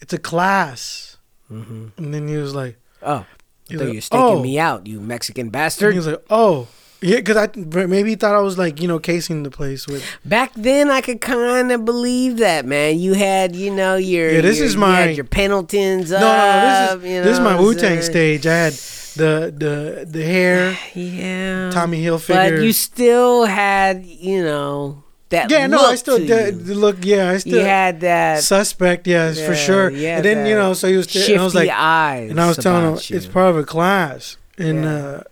"It's 0.00 0.12
a 0.12 0.18
class." 0.18 1.18
And 1.48 1.92
then 1.96 2.26
he 2.26 2.36
was 2.36 2.52
like, 2.54 2.76
Oh, 3.02 3.24
He's 3.68 3.78
like, 3.80 3.88
you 3.88 3.94
were 3.96 4.00
staking 4.00 4.24
"Oh." 4.24 4.42
me 4.42 4.58
out, 4.58 4.86
you 4.86 5.00
Mexican 5.00 5.42
and 5.46 5.52
bastard. 5.52 5.92
he 5.92 5.98
was 5.98 6.06
like, 6.06 6.22
"Oh." 6.30 6.68
Yeah, 7.02 7.16
because 7.16 7.36
I 7.36 7.48
maybe 7.86 8.10
he 8.10 8.16
thought 8.16 8.34
I 8.34 8.40
was 8.40 8.56
like 8.56 8.80
you 8.80 8.88
know 8.88 8.98
casing 8.98 9.42
the 9.42 9.50
place 9.50 9.86
with 9.86 10.02
Back 10.24 10.52
then, 10.56 10.90
I 10.90 11.02
could 11.02 11.20
kind 11.20 11.70
of 11.70 11.84
believe 11.84 12.38
that, 12.38 12.64
man. 12.64 12.98
You 12.98 13.12
had, 13.12 13.54
you 13.54 13.70
know, 13.70 13.96
your 13.96 14.30
Yeah, 14.32 14.40
this 14.40 14.56
your- 14.56 14.66
is 14.66 14.74
you 14.74 14.80
my- 14.80 15.00
had 15.02 15.14
your 15.16 15.24
Pendletons 15.26 16.10
no 16.10 16.18
no 16.18 16.26
no 16.26 16.96
this 16.96 17.04
is 17.04 17.10
you 17.16 17.22
this 17.22 17.32
is 17.34 17.40
my 17.40 17.60
Wu 17.60 17.74
Tang 17.74 18.00
stage. 18.00 18.46
I 18.46 18.54
had 18.54 18.72
the 18.72 19.52
the 19.54 20.06
the 20.08 20.24
hair 20.24 20.76
Yeah, 20.94 21.70
Tommy 21.70 22.02
Hilfiger. 22.02 22.56
but 22.56 22.62
you 22.64 22.72
still 22.72 23.44
had, 23.44 24.06
you 24.06 24.42
know, 24.42 25.02
that. 25.30 25.50
yeah 25.50 25.66
no 25.66 25.78
I 25.78 25.94
still 25.96 26.18
did 26.18 26.66
look 26.68 26.98
yeah 27.02 27.30
I 27.30 27.38
still 27.38 27.58
You 27.58 27.64
had 27.64 28.00
that 28.00 28.42
suspect 28.44 29.06
yes 29.06 29.38
for 29.44 29.54
sure 29.54 29.90
yeah 29.90 30.16
and 30.16 30.24
then 30.24 30.46
you 30.46 30.54
know 30.54 30.72
so 30.74 30.88
he 30.88 30.96
was 30.96 31.10
shifty 31.10 31.32
and 31.32 31.40
I 31.40 31.44
was 31.44 31.54
like 31.54 31.70
eyes, 31.70 32.30
and 32.30 32.40
I 32.40 32.46
was 32.48 32.56
telling 32.58 32.84
him 32.94 32.98
you. 33.08 33.16
it's 33.16 33.26
part 33.26 33.50
of 33.50 33.56
a 33.58 33.64
class 33.64 34.36
and 34.58 34.84
Yeah. 34.84 34.90
uh 34.94 35.22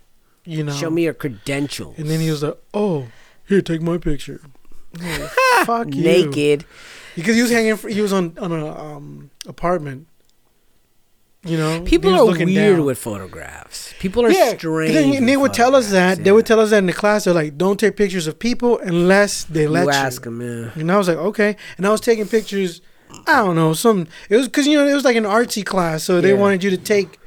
you 0.44 0.62
know 0.64 0.72
Show 0.74 0.90
me 0.90 1.04
your 1.04 1.14
credentials. 1.14 1.96
and 1.98 2.08
then 2.10 2.20
he 2.20 2.30
was 2.30 2.42
like 2.42 2.58
oh 2.74 3.06
here 3.46 3.60
take 3.62 3.80
my 3.82 3.98
picture 3.98 4.40
like, 5.00 5.30
fuck 5.64 5.92
you 5.94 6.02
naked. 6.02 6.64
because 7.16 7.34
he 7.36 7.42
was 7.42 7.50
hanging 7.50 7.76
he 7.88 8.00
was 8.00 8.12
on 8.12 8.36
on 8.38 8.52
a 8.52 8.66
um 8.66 9.30
apartment 9.46 10.06
you 11.44 11.56
know 11.58 11.82
People 11.82 12.14
are 12.14 12.24
weird 12.26 12.76
down. 12.76 12.84
with 12.84 12.98
photographs. 12.98 13.92
People 13.98 14.24
are 14.26 14.30
yeah, 14.30 14.56
strange. 14.56 14.94
and 15.16 15.28
they 15.28 15.36
would 15.36 15.52
tell 15.54 15.74
us 15.74 15.86
that. 15.90 15.92
photographs, 15.92 16.24
They 16.24 16.32
would 16.32 16.46
tell 16.46 16.60
us 16.60 16.70
that 16.70 16.78
in 16.78 16.86
the 16.86 16.92
class. 16.92 17.24
They're 17.24 17.34
like, 17.34 17.56
"Don't 17.58 17.78
take 17.78 17.96
pictures 17.96 18.26
of 18.26 18.38
people 18.38 18.78
unless 18.78 19.44
they 19.44 19.66
let 19.66 19.84
You 19.86 19.92
you." 19.92 19.96
ask 19.96 20.22
them, 20.22 20.40
yeah. 20.40 20.70
And 20.80 20.90
I 20.90 20.96
was 20.98 21.08
like, 21.08 21.18
"Okay." 21.18 21.56
And 21.76 21.86
I 21.86 21.90
was 21.90 22.00
taking 22.00 22.26
pictures. 22.26 22.80
I 23.26 23.36
don't 23.44 23.54
know 23.56 23.72
some. 23.74 24.06
It 24.28 24.36
was 24.36 24.46
because 24.48 24.66
you 24.66 24.76
know 24.76 24.86
it 24.86 24.94
was 24.94 25.04
like 25.04 25.16
an 25.16 25.24
artsy 25.24 25.64
class, 25.64 26.02
so 26.02 26.20
they 26.20 26.30
Yeah. 26.34 26.40
wanted 26.40 26.64
you 26.64 26.70
to 26.70 26.76
take 26.78 27.18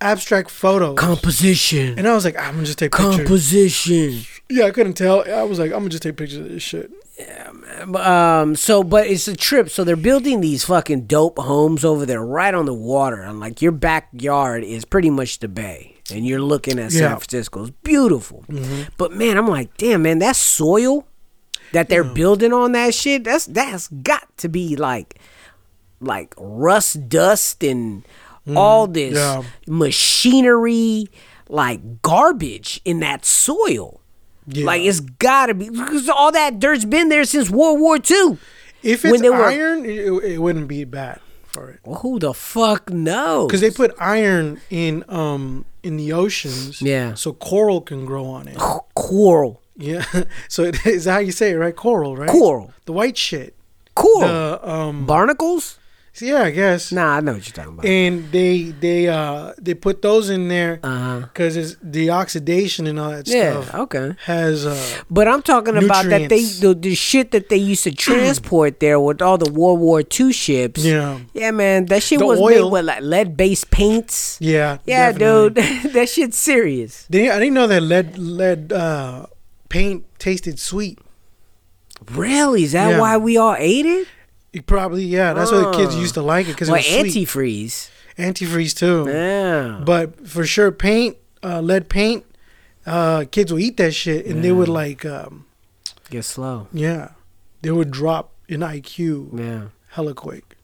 abstract 0.00 0.50
photos. 0.50 0.96
Composition. 0.98 1.98
and 1.98 2.06
I 2.06 2.14
was 2.14 2.24
like, 2.24 2.36
"I'm 2.38 2.54
gonna 2.54 2.66
just 2.66 2.78
take 2.78 2.92
pictures." 2.92 3.16
Composition. 3.16 4.24
yeah, 4.48 4.64
I 4.66 4.70
couldn't 4.70 4.94
tell. 4.94 5.24
I 5.30 5.42
was 5.42 5.58
like, 5.58 5.72
"I'm 5.72 5.78
gonna 5.80 5.88
just 5.90 6.02
take 6.04 6.16
pictures 6.16 6.38
of 6.38 6.48
this 6.48 6.62
shit." 6.62 6.90
Um. 7.94 8.54
So, 8.56 8.82
but 8.82 9.06
it's 9.06 9.28
a 9.28 9.36
trip. 9.36 9.70
So 9.70 9.84
they're 9.84 9.96
building 9.96 10.40
these 10.40 10.64
fucking 10.64 11.06
dope 11.06 11.38
homes 11.38 11.84
over 11.84 12.06
there, 12.06 12.24
right 12.24 12.54
on 12.54 12.66
the 12.66 12.74
water, 12.74 13.22
and 13.22 13.40
like 13.40 13.60
your 13.62 13.72
backyard 13.72 14.62
is 14.64 14.84
pretty 14.84 15.10
much 15.10 15.38
the 15.40 15.48
bay, 15.48 15.96
and 16.12 16.26
you're 16.26 16.40
looking 16.40 16.78
at 16.78 16.92
San 16.92 17.00
Yeah. 17.02 17.08
Mm-hmm. 17.08 17.18
Francisco. 17.18 17.62
It's 17.62 17.70
beautiful. 17.82 18.44
But 18.96 19.12
man, 19.12 19.36
I'm 19.36 19.48
like, 19.48 19.76
damn, 19.76 20.02
man, 20.02 20.18
that 20.20 20.36
soil 20.36 21.06
that 21.72 21.88
they're 21.88 22.04
building 22.04 22.52
on 22.52 22.72
that 22.72 22.94
shit. 22.94 23.24
That's 23.24 23.46
that's 23.46 23.88
got 23.88 24.36
to 24.38 24.48
be 24.48 24.76
like, 24.76 25.18
like 26.00 26.34
rust, 26.38 27.08
dust, 27.08 27.62
and 27.64 28.04
all 28.56 28.86
this 28.86 29.18
Mm-hmm. 29.18 29.42
yeah. 29.42 29.78
machinery, 29.78 31.06
like 31.48 32.02
garbage 32.02 32.80
in 32.84 33.00
that 33.00 33.24
soil. 33.24 34.00
Yeah. 34.50 34.66
Like 34.66 34.82
it's 34.82 35.00
gotta 35.00 35.54
be 35.54 35.68
because 35.70 36.08
all 36.08 36.32
that 36.32 36.58
dirt's 36.58 36.84
been 36.84 37.08
there 37.10 37.24
since 37.24 37.50
World 37.50 37.80
War 37.80 37.96
II. 37.96 38.38
if 38.82 39.04
it's 39.04 39.22
were- 39.22 39.34
iron, 39.44 39.84
it, 39.84 40.08
it 40.24 40.38
wouldn't 40.38 40.68
be 40.68 40.84
bad 40.84 41.20
for 41.46 41.70
it 41.70 41.80
Well, 41.84 42.00
who 42.00 42.18
the 42.18 42.32
fuck 42.34 42.90
knows? 42.90 43.46
because 43.48 43.60
they 43.60 43.70
put 43.70 43.94
iron 44.00 44.60
in 44.70 45.04
um 45.08 45.64
in 45.82 45.96
the 45.96 46.12
oceans. 46.12 46.80
Yeah. 46.82 47.14
so 47.14 47.32
coral 47.32 47.80
can 47.80 48.04
grow 48.06 48.26
on 48.26 48.48
it. 48.48 48.58
coral, 48.94 49.62
Yeah, 49.76 50.04
so 50.48 50.62
it 50.64 50.84
is 50.86 51.04
how 51.06 51.18
you 51.18 51.32
say 51.32 51.52
it, 51.52 51.56
right? 51.56 51.74
Coral, 51.76 52.16
right? 52.16 52.28
coral, 52.30 52.72
The 52.86 52.92
white 52.92 53.16
shit. 53.16 53.54
coral, 53.94 54.28
The 54.28 54.68
um. 54.68 55.06
barnacles. 55.06 55.78
So 56.18 56.26
yeah, 56.26 56.42
I 56.42 56.50
guess. 56.50 56.90
Nah, 56.92 57.16
I 57.16 57.20
know 57.20 57.34
what 57.34 57.46
you're 57.46 57.54
talking 57.54 57.72
about. 57.74 57.86
And 57.86 58.30
they 58.32 58.72
they 58.84 59.06
uh 59.08 59.52
they 59.58 59.74
put 59.74 60.02
those 60.02 60.28
in 60.30 60.48
there 60.48 60.76
because 61.22 61.56
it's 61.56 61.76
the 61.82 62.10
oxidation 62.10 62.86
and 62.86 62.98
all 62.98 63.10
that 63.10 63.28
Yeah. 63.28 63.62
stuff 63.62 63.74
Okay. 63.86 64.14
has 64.24 64.66
uh 64.66 64.74
But 65.08 65.28
I'm 65.28 65.42
talking 65.42 65.76
about 65.76 66.06
that 66.06 66.28
they 66.28 66.44
the, 66.44 66.74
the 66.74 66.94
shit 66.94 67.30
that 67.30 67.48
they 67.48 67.56
used 67.56 67.84
to 67.84 67.92
transport 68.06 68.80
there 68.80 68.98
with 68.98 69.22
all 69.22 69.38
the 69.38 69.50
World 69.50 69.78
War 69.80 70.02
II 70.02 70.32
ships. 70.32 70.84
yeah 70.84 71.20
Yeah, 71.32 71.52
man, 71.52 71.86
that 71.86 72.02
shit 72.02 72.18
The 72.18 72.26
was 72.26 72.40
oil. 72.40 72.50
made 72.66 72.70
with 72.72 72.84
like 72.84 73.02
lead 73.02 73.36
based 73.36 73.70
paints. 73.70 74.38
yeah 74.40 74.78
Yeah, 74.84 75.12
definitely. 75.12 75.62
dude, 75.62 75.92
that 75.96 76.08
shit's 76.08 76.38
serious. 76.38 77.06
They, 77.08 77.30
I 77.30 77.38
didn't 77.38 77.54
know 77.54 77.66
that 77.68 77.82
lead 77.82 78.18
lead 78.18 78.72
uh 78.72 79.26
paint 79.68 80.04
tasted 80.18 80.58
sweet. 80.58 80.98
Really? 82.14 82.62
Is 82.64 82.72
that 82.72 82.90
Yeah. 82.90 83.00
why 83.00 83.16
we 83.16 83.36
all 83.36 83.56
ate 83.58 83.86
it? 83.86 84.08
It 84.52 84.66
probably 84.66 85.04
yeah. 85.04 85.34
That's 85.34 85.52
why 85.52 85.58
the 85.60 85.72
kids 85.72 85.94
used 85.96 86.14
to 86.14 86.22
like 86.22 86.46
it 86.48 86.52
because 86.52 86.68
Well, 86.70 86.80
it 86.82 87.02
was 87.04 87.12
sweet. 87.12 87.28
antifreeze. 87.28 87.90
Antifreeze 88.16 88.74
too. 88.76 89.06
Yeah. 89.10 89.80
But 89.84 90.26
for 90.28 90.44
sure, 90.46 90.72
paint 90.72 91.16
uh, 91.42 91.60
lead 91.60 91.88
paint. 91.88 92.24
Uh, 92.86 93.24
kids 93.30 93.52
will 93.52 93.60
eat 93.60 93.76
that 93.76 93.92
shit 93.92 94.24
and 94.26 94.42
they 94.42 94.50
would 94.52 94.68
like 94.68 95.04
um 95.04 95.44
Get 96.10 96.24
slow. 96.24 96.68
yeah, 96.72 97.10
they 97.60 97.70
would 97.70 97.90
drop 97.90 98.32
in 98.48 98.60
IQ 98.60 99.38
Yeah. 99.38 99.62
hella 99.90 100.14
quick. 100.14 100.56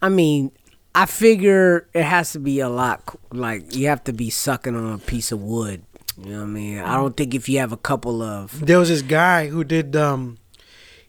I 0.00 0.08
mean, 0.08 0.52
I 0.94 1.06
figure 1.06 1.88
it 1.92 2.04
has 2.04 2.32
to 2.32 2.38
be 2.38 2.60
a 2.60 2.68
lot. 2.68 3.02
Like 3.32 3.74
you 3.74 3.88
have 3.88 4.04
to 4.04 4.12
be 4.12 4.30
sucking 4.30 4.76
on 4.76 4.92
a 4.94 4.98
piece 4.98 5.32
of 5.32 5.42
wood. 5.42 5.82
You 6.16 6.30
know 6.32 6.38
what 6.38 6.44
I 6.44 6.46
mean? 6.46 6.78
I 6.78 6.94
don't 6.94 7.16
think 7.16 7.34
if 7.34 7.48
you 7.48 7.58
have 7.58 7.72
a 7.72 7.76
couple 7.76 8.22
of 8.22 8.64
There 8.64 8.78
was 8.78 8.88
this 8.88 9.02
guy 9.02 9.48
who 9.48 9.64
did 9.64 9.94
um 9.96 10.38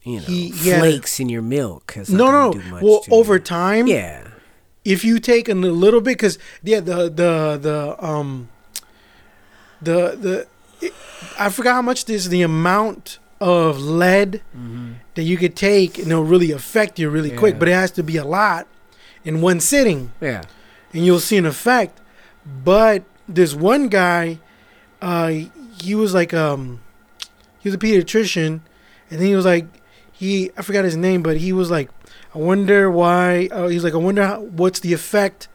you 0.09 0.19
know 0.19 0.25
He- 0.25 0.51
flakes 0.51 1.19
in 1.19 1.29
your 1.29 1.41
milk. 1.41 1.95
not 1.97 2.09
no 2.09 2.31
no 2.31 2.53
do 2.53 2.59
much 2.69 2.83
well 2.83 3.01
you. 3.07 3.13
over 3.13 3.39
time 3.39 3.87
Yeah. 3.87 4.27
if 4.83 5.03
you 5.05 5.19
take 5.19 5.47
a 5.49 5.53
little 5.53 6.01
bit 6.01 6.17
because 6.17 6.37
yeah 6.63 6.79
the 6.79 7.09
the 7.09 7.57
the 7.61 7.95
um 8.05 8.49
the 9.81 10.15
the 10.15 10.47
it, 10.85 10.93
I 11.37 11.49
forgot 11.49 11.73
how 11.75 11.81
much 11.81 12.05
this 12.05 12.27
the 12.27 12.41
amount 12.41 13.19
of 13.41 13.79
lead 13.79 14.41
that 15.15 15.23
you 15.23 15.37
could 15.37 15.55
take 15.55 15.97
and 15.97 16.07
it'll 16.11 16.23
really 16.25 16.51
affect 16.51 16.99
you 16.99 17.09
really 17.09 17.31
quick 17.31 17.57
but 17.57 17.67
it 17.69 17.73
has 17.73 17.91
to 17.91 18.03
be 18.03 18.17
a 18.17 18.25
lot 18.25 18.67
in 19.23 19.41
one 19.41 19.59
sitting 19.61 20.11
Yeah. 20.19 20.41
and 20.93 21.05
you'll 21.05 21.21
see 21.21 21.37
an 21.37 21.45
effect 21.45 21.99
but 22.45 23.03
this 23.27 23.53
one 23.55 23.87
guy 23.87 24.39
uh 25.01 25.31
he 25.81 25.95
was 25.95 26.13
like 26.13 26.33
um 26.33 26.81
he 27.59 27.69
was 27.69 27.75
a 27.75 27.77
pediatrician 27.77 28.59
and 29.09 29.19
then 29.19 29.27
he 29.27 29.35
was 29.35 29.45
like 29.45 29.65
he 30.19 30.51
I 30.57 30.61
forgot 30.61 30.83
his 30.85 30.97
name 30.97 31.23
but 31.23 31.37
he 31.37 31.51
was 31.53 31.69
like 31.71 31.89
I 32.35 32.37
wonder 32.37 32.91
why 32.91 33.47
uh, 33.51 33.67
he's 33.67 33.83
like 33.83 33.93
I 33.93 33.97
wonder 33.97 34.23
how, 34.25 34.41
what's 34.41 34.81
the 34.81 34.93
effect 34.93 35.47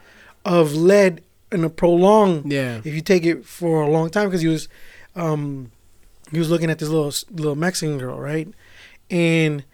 of 0.44 0.74
lead 0.74 1.22
in 1.52 1.62
a 1.64 1.70
prolonged 1.70 2.50
Yeah. 2.50 2.78
if 2.82 2.92
you 2.94 3.00
take 3.00 3.24
it 3.24 3.44
for 3.44 3.82
a 3.82 3.88
long 3.90 4.08
time 4.10 4.26
because 4.28 4.40
he 4.40 4.48
was 4.48 4.68
um 5.14 5.70
he 6.32 6.38
was 6.38 6.50
looking 6.50 6.70
at 6.70 6.78
this 6.78 6.88
little 6.88 7.12
little 7.30 7.54
Mexican 7.56 7.98
girl 7.98 8.18
right 8.18 8.48
and 9.10 9.64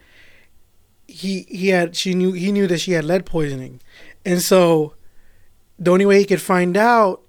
he 1.06 1.47
he 1.49 1.68
had 1.68 1.97
she 1.97 2.14
knew 2.14 2.32
he 2.32 2.52
knew 2.52 2.66
that 2.66 2.78
she 2.78 2.92
had 2.92 3.04
lead 3.04 3.25
poisoning 3.26 3.80
and 4.25 4.42
so 4.42 4.94
the 5.78 5.90
only 5.90 6.06
way 6.06 6.18
he 6.18 6.25
could 6.25 6.42
find 6.42 6.76
out 6.76 7.23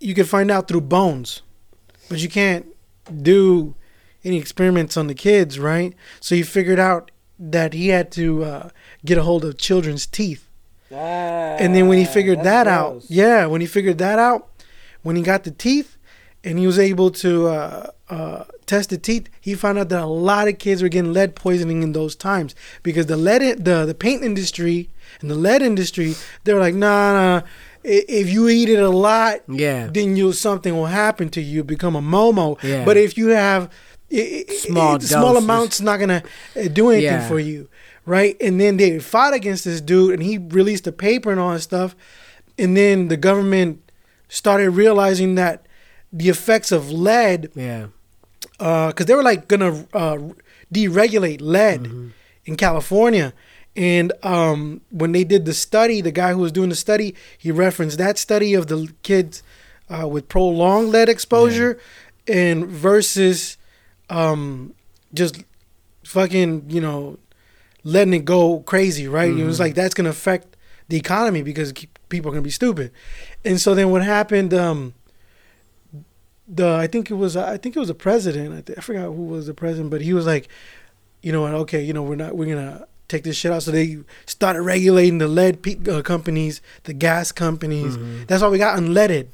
you 0.00 0.14
could 0.14 0.28
find 0.28 0.50
out 0.50 0.68
through 0.68 0.80
bones 0.80 1.42
but 2.08 2.18
you 2.18 2.28
can't 2.28 2.66
do 3.22 3.74
any 4.24 4.38
experiments 4.38 4.96
on 4.96 5.06
the 5.06 5.14
kids 5.14 5.58
right 5.58 5.94
so 6.20 6.34
he 6.34 6.42
figured 6.42 6.78
out 6.78 7.10
that 7.38 7.72
he 7.72 7.88
had 7.88 8.10
to 8.12 8.44
uh, 8.44 8.68
get 9.04 9.18
a 9.18 9.22
hold 9.22 9.44
of 9.44 9.56
children's 9.58 10.06
teeth 10.06 10.48
and 11.58 11.74
then 11.74 11.88
when 11.88 11.98
he 11.98 12.04
figured 12.04 12.44
that 12.44 12.68
out, 12.68 13.02
yeah, 13.08 13.46
when 13.46 13.60
he 13.60 13.66
figured 13.66 13.98
that 13.98 14.18
out, 14.18 14.48
when 15.02 15.16
he 15.16 15.22
got 15.22 15.42
the 15.44 15.50
teeth, 15.50 15.96
and 16.44 16.58
he 16.58 16.66
was 16.66 16.78
able 16.78 17.10
to 17.10 17.48
uh, 17.48 17.90
uh, 18.10 18.44
test 18.66 18.90
the 18.90 18.98
teeth, 18.98 19.28
he 19.40 19.54
found 19.54 19.78
out 19.78 19.88
that 19.88 20.02
a 20.02 20.06
lot 20.06 20.46
of 20.46 20.58
kids 20.58 20.82
were 20.82 20.88
getting 20.88 21.12
lead 21.12 21.34
poisoning 21.34 21.82
in 21.82 21.92
those 21.92 22.14
times 22.14 22.54
because 22.84 23.06
the 23.06 23.16
lead, 23.16 23.64
the 23.64 23.84
the 23.86 23.94
paint 23.94 24.22
industry 24.22 24.88
and 25.20 25.30
the 25.30 25.34
lead 25.34 25.62
industry, 25.62 26.14
they 26.44 26.52
were 26.54 26.60
like, 26.60 26.74
nah, 26.74 27.12
nah. 27.12 27.46
If 27.82 28.30
you 28.30 28.48
eat 28.48 28.68
it 28.70 28.78
a 28.78 28.88
lot, 28.88 29.40
Yeah. 29.48 29.88
then 29.92 30.16
you 30.16 30.32
something 30.32 30.74
will 30.74 30.86
happen 30.86 31.28
to 31.30 31.40
you, 31.42 31.64
become 31.64 31.96
a 31.96 32.00
momo. 32.02 32.62
Yeah. 32.62 32.84
But 32.84 32.96
if 32.96 33.18
you 33.18 33.28
have 33.28 33.68
i- 34.14 34.44
i- 34.48 34.54
Small 34.54 34.96
i- 34.96 34.98
small 34.98 35.36
amounts, 35.36 35.80
not 35.80 35.98
gonna 36.00 36.22
uh, 36.56 36.68
do 36.72 36.90
anything 36.90 37.04
Yeah. 37.20 37.28
for 37.28 37.38
you, 37.40 37.68
right? 38.06 38.36
And 38.40 38.60
then 38.60 38.76
they 38.76 38.98
fought 38.98 39.34
against 39.34 39.64
this 39.64 39.80
dude, 39.80 40.14
and 40.14 40.22
he 40.22 40.38
released 40.38 40.86
a 40.86 40.92
paper 40.92 41.30
and 41.32 41.40
all 41.40 41.52
that 41.52 41.60
stuff. 41.60 41.94
And 42.58 42.76
then 42.76 43.08
the 43.08 43.16
government 43.16 43.80
started 44.28 44.70
realizing 44.70 45.34
that 45.36 45.66
the 46.12 46.28
effects 46.28 46.70
of 46.72 46.90
lead, 46.90 47.50
Yeah. 47.54 47.86
because 48.58 49.06
they 49.06 49.14
were 49.14 49.22
like 49.22 49.48
gonna 49.48 49.86
uh, 49.92 50.18
deregulate 50.72 51.38
lead 51.40 52.12
in 52.44 52.56
California. 52.56 53.32
And 53.76 54.12
um, 54.22 54.82
when 54.90 55.10
they 55.10 55.24
did 55.24 55.46
the 55.46 55.52
study, 55.54 56.00
the 56.00 56.12
guy 56.12 56.32
who 56.32 56.38
was 56.38 56.52
doing 56.52 56.68
the 56.68 56.76
study, 56.76 57.14
he 57.36 57.50
referenced 57.50 57.98
that 57.98 58.18
study 58.18 58.54
of 58.54 58.68
the 58.68 58.88
kids 59.02 59.42
uh, 59.90 60.06
with 60.06 60.28
prolonged 60.28 60.90
lead 60.90 61.08
exposure 61.08 61.78
and 62.28 62.66
versus 62.66 63.56
um, 64.10 64.74
just 65.12 65.42
fucking, 66.04 66.70
you 66.70 66.80
know, 66.80 67.18
letting 67.84 68.14
it 68.14 68.24
go 68.24 68.60
crazy, 68.60 69.08
right? 69.08 69.30
It 69.32 69.44
was 69.44 69.60
like 69.60 69.74
that's 69.74 69.94
gonna 69.94 70.10
affect 70.10 70.56
the 70.88 70.96
economy 70.96 71.42
because 71.42 71.72
people 72.08 72.30
are 72.30 72.34
gonna 72.34 72.42
be 72.42 72.50
stupid. 72.50 72.90
And 73.44 73.60
so 73.60 73.74
then 73.74 73.90
what 73.90 74.02
happened? 74.04 74.52
Um, 74.54 74.94
the 76.46 76.74
I 76.74 76.86
think 76.86 77.10
it 77.10 77.14
was 77.14 77.36
I 77.36 77.56
think 77.56 77.76
it 77.76 77.78
was 77.78 77.88
the 77.88 77.94
president. 77.94 78.54
I, 78.54 78.60
th- 78.60 78.78
I 78.78 78.82
forgot 78.82 79.04
who 79.06 79.24
was 79.24 79.46
the 79.46 79.54
president, 79.54 79.90
but 79.90 80.00
he 80.02 80.12
was 80.12 80.26
like, 80.26 80.48
you 81.22 81.32
know 81.32 81.40
what? 81.42 81.54
Okay, 81.54 81.82
you 81.82 81.92
know 81.92 82.02
we're 82.02 82.16
not 82.16 82.36
we're 82.36 82.52
gonna 82.54 82.86
take 83.08 83.24
this 83.24 83.36
shit 83.36 83.50
out. 83.52 83.62
So 83.62 83.70
they 83.70 83.98
started 84.26 84.62
regulating 84.62 85.18
the 85.18 85.28
lead 85.28 85.62
pe- 85.62 85.78
uh, 85.90 86.02
companies, 86.02 86.60
the 86.84 86.92
gas 86.92 87.32
companies. 87.32 87.96
That's 88.26 88.42
why 88.42 88.48
we 88.48 88.58
got 88.58 88.78
unleaded 88.78 89.28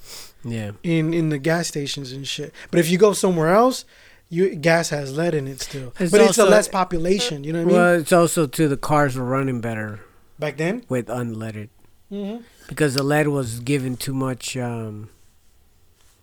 Yeah. 0.45 0.73
in 0.85 1.12
in 1.12 1.31
the 1.31 1.39
gas 1.39 1.67
stations 1.69 2.12
and 2.12 2.27
shit. 2.27 2.53
But 2.71 2.79
if 2.81 2.89
you 2.91 2.99
go 2.99 3.12
somewhere 3.12 3.49
else, 3.55 3.85
you 4.30 4.54
gas 4.54 4.88
has 4.90 5.14
lead 5.16 5.34
in 5.34 5.46
it 5.46 5.60
still. 5.60 5.92
It's 5.99 6.10
but 6.12 6.20
it's 6.22 6.38
a 6.38 6.46
less 6.46 6.68
population. 6.68 7.44
You 7.44 7.52
know 7.52 7.58
what 7.64 7.64
I 7.64 7.72
mean? 7.72 7.76
Well, 7.76 7.94
it's 8.00 8.12
also 8.12 8.46
too 8.46 8.68
the 8.68 8.76
cars 8.78 9.16
were 9.16 9.25
running 9.25 9.60
better 9.60 10.00
Back 10.38 10.56
then. 10.56 10.84
with 10.88 11.06
unleaded 11.08 11.68
Mm-hmm. 12.10 12.42
because 12.66 12.94
the 12.94 13.04
lead 13.04 13.28
was 13.28 13.60
given 13.60 13.96
too 13.96 14.14
much 14.14 14.56
um 14.56 15.10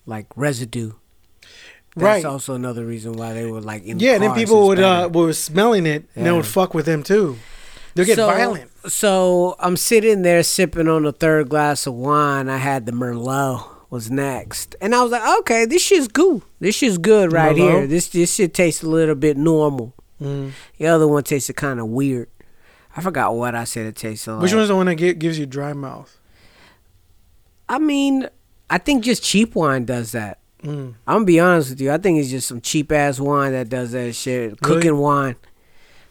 like 0.06 0.26
residue. 0.36 0.92
That's 1.96 2.04
Right. 2.04 2.24
also 2.24 2.54
another 2.54 2.84
reason 2.84 3.14
why 3.14 3.32
they 3.32 3.46
were 3.46 3.60
like 3.60 3.84
in 3.84 3.98
Yeah, 3.98 4.14
and 4.14 4.22
then 4.22 4.34
people 4.34 4.66
would 4.68 4.78
uh, 4.80 5.08
were 5.12 5.32
smelling 5.32 5.86
it, 5.86 6.04
and 6.14 6.24
they 6.26 6.30
Yeah. 6.30 6.36
would 6.36 6.46
fuck 6.46 6.74
with 6.74 6.86
them 6.86 7.02
too. 7.02 7.38
They 7.94 8.04
get 8.04 8.16
so, 8.16 8.26
violent. 8.26 8.70
So 8.86 9.56
I'm 9.58 9.76
sitting 9.76 10.22
there 10.22 10.42
sipping 10.42 10.88
on 10.88 11.02
the 11.02 11.12
third 11.12 11.48
glass 11.48 11.86
of 11.86 11.94
wine. 11.94 12.48
I 12.48 12.58
had 12.58 12.86
the 12.86 12.92
Merlot 12.92 13.64
was 13.90 14.10
next, 14.10 14.76
and 14.80 14.94
I 14.94 15.02
was 15.02 15.10
like, 15.10 15.38
okay, 15.40 15.64
this 15.64 15.82
shit's 15.82 16.06
good. 16.06 16.42
This 16.60 16.74
shit's 16.74 16.98
good 16.98 17.32
right 17.32 17.54
Merlot? 17.54 17.58
here. 17.58 17.86
This 17.86 18.08
this 18.08 18.34
shit 18.34 18.52
tastes 18.54 18.82
a 18.82 18.88
little 18.88 19.14
bit 19.14 19.36
normal. 19.36 19.94
Mm. 20.20 20.52
The 20.78 20.86
other 20.86 21.06
one 21.06 21.22
tasted 21.22 21.54
kind 21.54 21.78
of 21.78 21.86
weird. 21.88 22.28
I 22.96 23.00
forgot 23.00 23.34
what 23.36 23.54
I 23.54 23.64
said 23.64 23.86
it 23.86 23.94
tasted 23.96 24.32
like. 24.32 24.42
Which 24.42 24.54
one's 24.54 24.68
the 24.68 24.74
one 24.76 24.86
that 24.86 24.96
gi- 24.96 25.14
gives 25.14 25.38
you 25.38 25.46
dry 25.46 25.72
mouth? 25.72 26.18
I 27.68 27.78
mean, 27.78 28.28
I 28.68 28.78
think 28.78 29.04
just 29.04 29.22
cheap 29.22 29.54
wine 29.54 29.84
does 29.84 30.12
that. 30.12 30.38
Mm. 30.64 30.94
I'm 31.06 31.14
gonna 31.16 31.24
be 31.24 31.38
honest 31.38 31.70
with 31.70 31.80
you. 31.80 31.92
I 31.92 31.98
think 31.98 32.18
it's 32.18 32.30
just 32.30 32.48
some 32.48 32.60
cheap 32.60 32.90
ass 32.90 33.20
wine 33.20 33.52
that 33.52 33.68
does 33.68 33.92
that 33.92 34.12
shit. 34.14 34.60
Cooking 34.60 34.96
wine, 34.98 35.36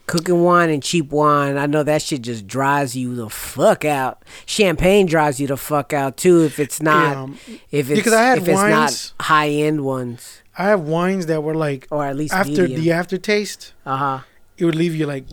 cooking 0.07 0.41
wine 0.43 0.69
and 0.69 0.81
cheap 0.81 1.11
wine. 1.11 1.57
I 1.57 1.65
know 1.67 1.83
that 1.83 2.01
shit 2.01 2.21
just 2.21 2.47
dries 2.47 2.95
you 2.95 3.13
the 3.15 3.29
fuck 3.29 3.85
out. 3.85 4.23
Champagne 4.45 5.05
dries 5.05 5.39
you 5.39 5.47
the 5.47 5.57
fuck 5.57 5.93
out 5.93 6.17
too 6.17 6.43
if 6.43 6.59
it's 6.59 6.81
not 6.81 7.29
Yeah. 7.47 7.55
if 7.71 7.89
it's 7.91 8.01
'cause 8.01 8.13
I 8.13 8.23
had 8.23 8.37
if 8.39 8.47
it's 8.47 8.55
wines- 8.55 9.13
not 9.19 9.25
high 9.27 9.49
end 9.49 9.81
ones 9.83 10.41
I 10.57 10.63
have 10.69 10.81
wines 10.81 11.25
that 11.27 11.43
were 11.43 11.53
like 11.55 11.87
or 11.91 12.03
at 12.05 12.15
least 12.15 12.33
after 12.33 12.63
medium. 12.63 12.81
the 12.81 12.91
aftertaste, 12.91 13.73
uh 13.85 13.97
huh. 13.97 14.19
it 14.57 14.65
would 14.65 14.75
leave 14.75 14.95
you 14.95 15.05
like 15.05 15.25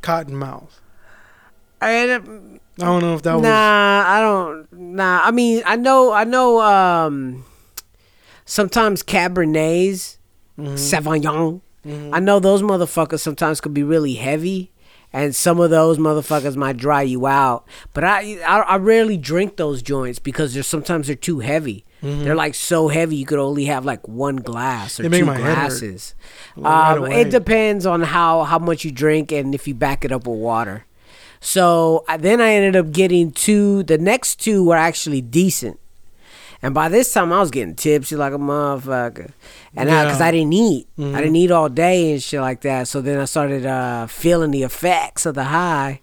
cotton 0.00 0.34
mouth. 0.36 0.80
I, 1.80 2.04
I 2.04 2.06
don't 2.78 3.02
know 3.02 3.14
if 3.14 3.22
that 3.22 3.34
was. 3.34 3.42
nah, 3.42 4.04
I 4.06 4.20
don't. 4.20 4.72
Nah, 4.72 5.20
I 5.24 5.30
mean, 5.32 5.62
I 5.66 5.74
know, 5.76 6.12
I 6.12 6.22
know. 6.24 6.60
Um, 6.62 7.44
sometimes 8.44 9.02
Cabernets, 9.02 10.16
Mhm. 10.58 10.74
Sauvignon. 10.78 11.60
Mhm. 11.86 12.10
I 12.12 12.20
know 12.20 12.38
those 12.40 12.62
motherfuckers 12.62 13.20
sometimes 13.20 13.60
could 13.60 13.74
be 13.74 13.82
really 13.82 14.14
heavy, 14.14 14.70
and 15.12 15.34
some 15.34 15.60
of 15.60 15.70
those 15.70 15.98
motherfuckers 15.98 16.56
might 16.56 16.76
dry 16.76 17.02
you 17.02 17.26
out. 17.26 17.64
But 17.92 18.04
I, 18.04 18.40
I, 18.46 18.60
I 18.60 18.76
rarely 18.76 19.16
drink 19.16 19.56
those 19.56 19.82
joints 19.82 20.18
because 20.18 20.54
they're 20.54 20.62
sometimes 20.62 21.06
they're 21.08 21.16
too 21.16 21.40
heavy. 21.40 21.84
They're 22.04 22.34
like 22.34 22.56
so 22.56 22.88
heavy 22.88 23.14
you 23.14 23.26
could 23.26 23.38
only 23.38 23.66
have 23.66 23.84
like 23.84 24.08
one 24.08 24.34
glass 24.36 24.98
or 24.98 25.04
two 25.20 25.24
my 25.24 25.36
head 25.38 25.44
hurt. 25.44 25.54
glasses. 25.68 26.14
Um, 26.56 26.64
away. 26.98 27.20
it 27.20 27.30
depends 27.30 27.86
on 27.86 28.02
how 28.02 28.42
how 28.42 28.58
much 28.58 28.84
you 28.84 28.90
drink 28.90 29.30
and 29.30 29.54
if 29.54 29.68
you 29.68 29.74
back 29.74 30.04
it 30.04 30.10
up 30.10 30.26
with 30.26 30.36
water. 30.38 30.84
So 31.40 32.04
I- 32.08 32.16
then 32.16 32.40
I 32.40 32.54
ended 32.54 32.74
up 32.74 32.90
getting 32.92 33.30
two. 33.30 33.84
The 33.84 33.98
next 33.98 34.40
two 34.40 34.64
were 34.64 34.76
actually 34.76 35.20
decent. 35.20 35.78
And 36.64 36.72
by 36.74 36.88
this 36.88 37.12
time, 37.12 37.32
I 37.32 37.40
was 37.40 37.50
getting 37.50 37.74
tipsy 37.74 38.14
like 38.14 38.32
a 38.32 38.38
motherfucker, 38.38 39.32
and 39.74 39.88
because 39.88 39.90
I, 39.90 40.04
'cause 40.10 40.20
Yeah. 40.20 40.26
I 40.26 40.30
didn't 40.30 40.52
eat, 40.52 40.86
Mhm. 40.96 41.14
I 41.14 41.20
didn't 41.20 41.36
eat 41.36 41.50
all 41.50 41.68
day 41.68 42.12
and 42.12 42.22
shit 42.22 42.40
like 42.40 42.60
that. 42.60 42.86
So 42.86 43.00
then 43.00 43.18
I 43.18 43.24
started 43.24 43.66
uh, 43.66 44.06
feeling 44.06 44.52
the 44.52 44.62
effects 44.62 45.26
of 45.26 45.34
the 45.34 45.44
high, 45.44 46.00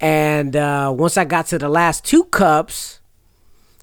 and 0.00 0.56
uh, 0.56 0.92
once 0.96 1.18
I 1.18 1.24
got 1.24 1.46
to 1.48 1.58
the 1.58 1.68
last 1.68 2.04
two 2.04 2.24
cups, 2.24 3.00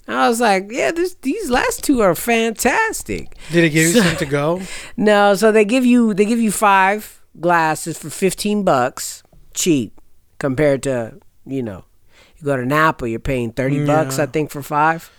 I 0.08 0.28
was 0.28 0.40
like, 0.40 0.66
"Yeah, 0.72 0.90
this, 0.90 1.14
these 1.22 1.50
last 1.50 1.84
two 1.84 2.00
are 2.00 2.14
fantastic." 2.16 3.36
Did 3.52 3.64
it 3.64 3.70
give 3.70 3.86
you 3.86 3.92
So- 3.92 4.00
something 4.00 4.18
to 4.18 4.26
go? 4.26 4.60
No, 4.96 5.34
so 5.36 5.52
they 5.52 5.64
give 5.64 5.86
you 5.86 6.14
they 6.14 6.24
give 6.24 6.40
you 6.40 6.50
five 6.50 7.22
glasses 7.40 7.96
for 7.96 8.10
fifteen 8.10 8.64
bucks, 8.64 9.22
cheap 9.54 9.92
compared 10.38 10.82
to 10.84 11.14
you 11.46 11.62
know, 11.62 11.84
you 12.38 12.44
go 12.44 12.56
to 12.56 12.66
Napa, 12.66 13.08
you're 13.08 13.20
paying 13.20 13.52
thirty 13.52 13.84
bucks, 13.86 14.18
I 14.18 14.26
think, 14.26 14.50
for 14.50 14.62
five. 14.62 15.10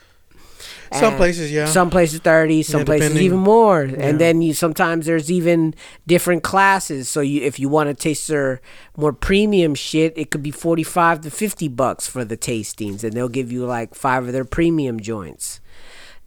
Some 0.92 1.16
places, 1.16 1.52
yeah. 1.52 1.66
Some 1.66 1.90
places 1.90 2.20
thirty, 2.20 2.64
some 2.64 2.82
Yeah, 2.82 2.86
places 2.86 3.22
even 3.22 3.40
more. 3.40 3.84
Yeah. 3.86 3.98
And 4.00 4.20
then 4.20 4.42
you 4.42 4.54
sometimes 4.54 5.06
there's 5.06 5.32
even 5.32 5.74
different 6.08 6.44
classes. 6.44 7.10
So 7.10 7.22
you 7.22 7.42
if 7.42 7.60
you 7.60 7.70
want 7.70 7.90
to 7.90 7.94
taste 7.94 8.28
their 8.28 8.62
more 8.98 9.14
premium 9.14 9.76
shit, 9.76 10.18
it 10.18 10.32
could 10.32 10.44
be 10.44 10.52
forty 10.52 10.84
five 10.84 11.22
to 11.22 11.32
fifty 11.32 11.68
bucks 11.68 12.08
for 12.08 12.26
the 12.26 12.38
tastings, 12.38 13.04
and 13.04 13.14
they'll 13.14 13.30
give 13.30 13.52
you 13.52 13.66
like 13.66 13.96
five 13.96 14.26
of 14.26 14.34
their 14.34 14.46
premium 14.46 15.00
joints. 15.00 15.62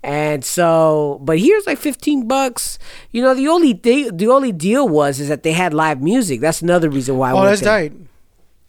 And 0.05 0.45
so, 0.45 1.21
but 1.23 1.39
here's 1.39 1.67
like 1.67 1.79
fifteen 1.79 2.27
bucks. 2.27 2.79
You 3.13 3.23
know, 3.23 3.35
the 3.35 3.49
only 3.49 3.75
thing, 3.75 4.17
the 4.17 4.29
only 4.29 4.51
deal 4.51 4.89
was 4.89 5.21
is 5.21 5.29
that 5.29 5.45
they 5.45 5.53
had 5.53 5.73
live 5.73 6.03
music. 6.03 6.41
That's 6.41 6.61
another 6.61 6.91
reason 6.91 7.19
why. 7.19 7.31
I 7.31 7.33
oh, 7.33 7.37
went 7.37 7.47
that's 7.51 7.63
tight. 7.63 7.93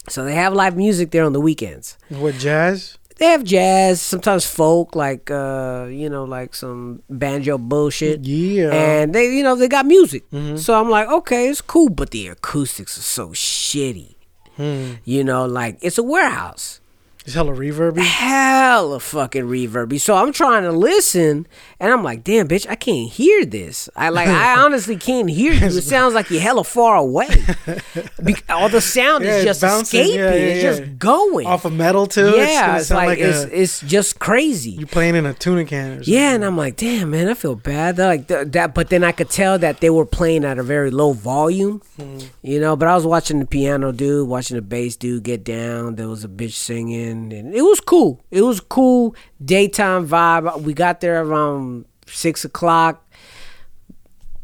So 0.10 0.26
they 0.26 0.36
have 0.36 0.54
live 0.54 0.76
music 0.76 1.12
there 1.12 1.24
on 1.24 1.34
the 1.34 1.40
weekends. 1.42 1.98
What 2.10 2.36
jazz? 2.36 2.98
They 3.18 3.26
have 3.28 3.44
jazz, 3.44 4.02
sometimes 4.02 4.46
folk, 4.46 4.96
like 4.96 5.30
uh, 5.32 5.88
you 5.90 6.10
know, 6.10 6.24
like 6.26 6.56
some 6.56 7.04
banjo 7.10 7.58
bullshit. 7.58 8.22
Yeah. 8.26 8.72
And 8.74 9.14
they, 9.14 9.26
you 9.36 9.44
know, 9.44 9.56
they 9.56 9.68
got 9.68 9.86
music. 9.86 10.30
Mhm. 10.32 10.58
So 10.58 10.74
I'm 10.80 10.90
like, 10.90 11.08
okay, 11.10 11.50
it's 11.50 11.62
cool, 11.62 11.90
but 11.90 12.12
the 12.12 12.28
acoustics 12.28 12.98
are 12.98 13.02
so 13.02 13.30
shitty. 13.30 14.16
Hmm. 14.58 14.94
You 15.06 15.24
know, 15.24 15.46
like 15.46 15.78
it's 15.82 15.98
a 15.98 16.04
warehouse. 16.04 16.80
It's 17.26 17.36
hella 17.36 17.54
reverby. 17.54 18.02
Hella 18.02 19.00
fucking 19.00 19.44
reverby. 19.44 20.00
So 20.00 20.16
I'm 20.16 20.34
trying 20.34 20.64
to 20.64 20.72
listen, 20.72 21.48
and 21.80 21.94
I'm 21.94 22.04
like, 22.04 22.24
damn, 22.24 22.50
bitch, 22.50 22.68
I 22.70 22.76
can't 22.76 23.10
hear 23.10 23.46
this. 23.46 23.88
I 23.96 24.10
like, 24.10 24.28
I 24.28 24.60
honestly 24.64 24.98
can't 24.98 25.30
hear 25.30 25.54
you. 25.54 25.68
It 25.68 25.84
sounds 25.84 26.14
like 26.14 26.30
you're 26.30 26.42
hella 26.42 26.64
far 26.66 26.98
away. 26.98 27.30
Be- 28.24 28.36
all 28.50 28.68
the 28.68 28.82
sound 28.82 29.24
Yeah, 29.24 29.38
is 29.38 29.44
just 29.46 29.62
bouncing. 29.62 30.02
escaping. 30.02 30.20
Yeah, 30.20 30.34
yeah, 30.34 30.40
it's 30.40 30.64
just 30.80 31.00
going. 31.00 31.48
Off 31.48 31.64
of 31.66 31.74
metal 31.74 32.08
too. 32.08 32.28
it's 32.28 32.38
yeah, 32.38 32.78
it's, 32.78 32.88
sound 32.88 32.98
like, 33.08 33.20
like, 33.20 33.20
it's 33.20 33.44
a, 33.46 33.62
it's 33.62 33.82
just 33.82 34.20
crazy. 34.20 34.72
you 34.72 34.86
playing 34.86 35.16
in 35.16 35.26
a 35.26 35.34
tuna 35.34 35.66
can. 35.66 36.00
Or. 36.00 36.02
Yeah, 36.02 36.34
and 36.34 36.44
I'm 36.44 36.58
like, 36.58 36.76
damn, 36.76 37.12
man, 37.12 37.30
I 37.30 37.36
feel 37.36 37.56
bad. 37.56 37.96
They're 37.96 38.08
like 38.08 38.28
th- 38.28 38.48
that, 38.50 38.74
but 38.74 38.90
then 38.90 39.04
I 39.04 39.14
could 39.14 39.30
tell 39.30 39.58
that 39.60 39.80
they 39.80 39.90
were 39.90 40.06
playing 40.06 40.44
at 40.44 40.58
a 40.60 40.64
very 40.64 40.92
low 40.92 41.14
volume, 41.14 41.82
hmm. 41.98 42.20
you 42.42 42.60
know. 42.60 42.76
But 42.76 42.88
I 42.90 42.96
was 42.96 43.06
watching 43.06 43.40
the 43.40 43.46
piano 43.46 43.92
dude, 43.94 44.28
watching 44.28 44.56
the 44.56 44.62
bass 44.62 44.96
dude 44.96 45.24
get 45.24 45.44
down. 45.44 45.96
There 45.96 46.08
was 46.10 46.24
a 46.24 46.28
bitch 46.28 46.54
singing, 46.54 47.13
and 47.34 47.54
it 47.56 47.62
was 47.62 47.80
cool. 47.80 48.22
It 48.32 48.42
was 48.42 48.60
cool 48.60 49.16
daytime 49.44 50.08
vibe. 50.08 50.62
We 50.62 50.74
got 50.74 51.02
there 51.02 51.22
around 51.24 51.86
six 52.08 52.44
o'clock. 52.46 53.00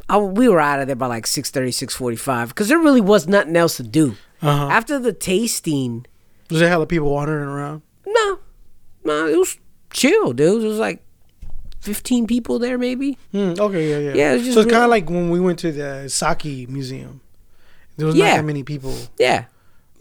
I, 0.07 0.17
we 0.17 0.47
were 0.49 0.59
out 0.59 0.79
of 0.79 0.87
there 0.87 0.95
by 0.95 1.05
like 1.07 1.25
6.30, 1.25 1.67
6.45 1.69 2.47
because 2.49 2.67
there 2.67 2.79
really 2.79 3.01
was 3.01 3.27
nothing 3.27 3.55
else 3.55 3.77
to 3.77 3.83
do. 3.83 4.15
Uh-huh. 4.41 4.67
After 4.69 4.97
the 4.97 5.13
tasting, 5.13 6.05
Was 6.49 6.59
there 6.59 6.67
a 6.67 6.71
hella 6.71 6.87
people 6.87 7.11
wandering 7.11 7.47
around? 7.47 7.81
no, 8.07 8.39
no, 9.03 9.27
it 9.27 9.37
was 9.37 9.57
chill, 9.91 10.33
dude. 10.33 10.63
It 10.63 10.67
was 10.67 10.79
like 10.79 11.03
fifteen 11.79 12.25
people 12.27 12.57
there, 12.59 12.77
maybe. 12.77 13.17
Hmm, 13.31 13.53
okay, 13.59 13.89
yeah, 13.89 13.97
yeah. 14.09 14.13
Yeah, 14.15 14.33
it's 14.33 14.43
just 14.45 14.55
so 14.55 14.61
it's 14.61 14.71
kind 14.71 14.83
of 14.83 14.89
like 14.89 15.09
when 15.09 15.29
we 15.29 15.39
went 15.39 15.59
to 15.59 15.71
the 15.71 16.09
Sake 16.09 16.67
Museum. 16.69 17.21
There 17.97 18.07
was 18.07 18.15
Yeah. 18.15 18.29
not 18.31 18.35
that 18.37 18.45
many 18.45 18.63
people. 18.63 18.95
Yeah, 19.19 19.45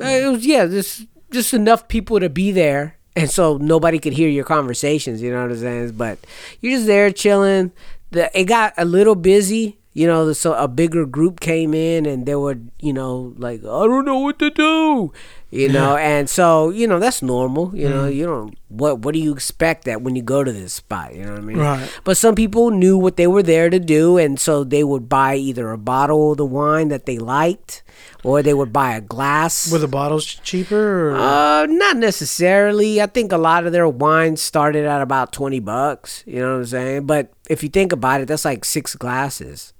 Uh, 0.00 0.06
it 0.06 0.26
was. 0.30 0.46
Yeah, 0.46 0.66
just 0.66 1.04
just 1.30 1.54
enough 1.54 1.88
people 1.88 2.20
to 2.20 2.28
be 2.28 2.52
there, 2.52 2.96
and 3.16 3.30
so 3.30 3.56
nobody 3.56 3.98
could 3.98 4.12
hear 4.12 4.28
your 4.28 4.44
conversations. 4.44 5.22
You 5.22 5.32
know 5.32 5.42
what 5.42 5.52
I'm 5.52 5.58
saying? 5.58 5.92
But 5.92 6.18
you're 6.60 6.76
just 6.76 6.86
there 6.86 7.10
chilling. 7.10 7.72
The 8.10 8.30
it 8.38 8.44
got 8.44 8.74
a 8.76 8.84
little 8.84 9.14
busy. 9.14 9.78
You 9.94 10.06
know, 10.06 10.32
so 10.32 10.54
a 10.54 10.68
bigger 10.68 11.06
group 11.06 11.40
came 11.40 11.74
in, 11.74 12.06
and 12.06 12.24
they 12.24 12.36
were, 12.36 12.58
you 12.80 12.92
know, 12.92 13.34
like 13.36 13.60
I 13.60 13.86
don't 13.86 14.04
know 14.04 14.20
what 14.20 14.38
to 14.38 14.50
do. 14.50 15.12
You 15.50 15.70
know, 15.70 15.96
and 15.96 16.28
so 16.28 16.68
you 16.68 16.86
know 16.86 16.98
that's 16.98 17.22
normal. 17.22 17.74
You 17.74 17.88
know, 17.88 18.06
you 18.06 18.26
don't 18.26 18.54
what 18.68 18.98
what 18.98 19.14
do 19.14 19.18
you 19.18 19.32
expect 19.32 19.84
that 19.84 20.02
when 20.02 20.14
you 20.14 20.20
go 20.20 20.44
to 20.44 20.52
this 20.52 20.74
spot? 20.74 21.14
You 21.14 21.24
know 21.24 21.32
what 21.32 21.38
I 21.40 21.44
mean? 21.44 21.56
Right. 21.56 22.00
But 22.04 22.18
some 22.18 22.34
people 22.34 22.70
knew 22.70 22.98
what 22.98 23.16
they 23.16 23.26
were 23.26 23.42
there 23.42 23.70
to 23.70 23.78
do, 23.80 24.18
and 24.18 24.38
so 24.38 24.62
they 24.62 24.84
would 24.84 25.08
buy 25.08 25.36
either 25.36 25.70
a 25.70 25.78
bottle 25.78 26.32
of 26.32 26.36
the 26.36 26.44
wine 26.44 26.88
that 26.88 27.06
they 27.06 27.16
liked, 27.16 27.82
or 28.24 28.42
they 28.42 28.52
would 28.52 28.74
buy 28.74 28.94
a 28.94 29.00
glass. 29.00 29.72
Were 29.72 29.78
the 29.78 29.88
bottles 29.88 30.26
cheaper? 30.26 31.12
Or? 31.12 31.16
uh, 31.16 31.64
not 31.64 31.96
necessarily. 31.96 33.00
I 33.00 33.06
think 33.06 33.32
a 33.32 33.38
lot 33.38 33.64
of 33.64 33.72
their 33.72 33.88
wines 33.88 34.42
started 34.42 34.84
at 34.84 35.00
about 35.00 35.32
twenty 35.32 35.60
bucks. 35.60 36.24
You 36.26 36.40
know 36.40 36.52
what 36.52 36.58
I'm 36.58 36.66
saying? 36.66 37.06
But 37.06 37.32
if 37.48 37.62
you 37.62 37.70
think 37.70 37.92
about 37.92 38.20
it, 38.20 38.28
that's 38.28 38.44
like 38.44 38.66
six 38.66 38.94
glasses. 38.94 39.72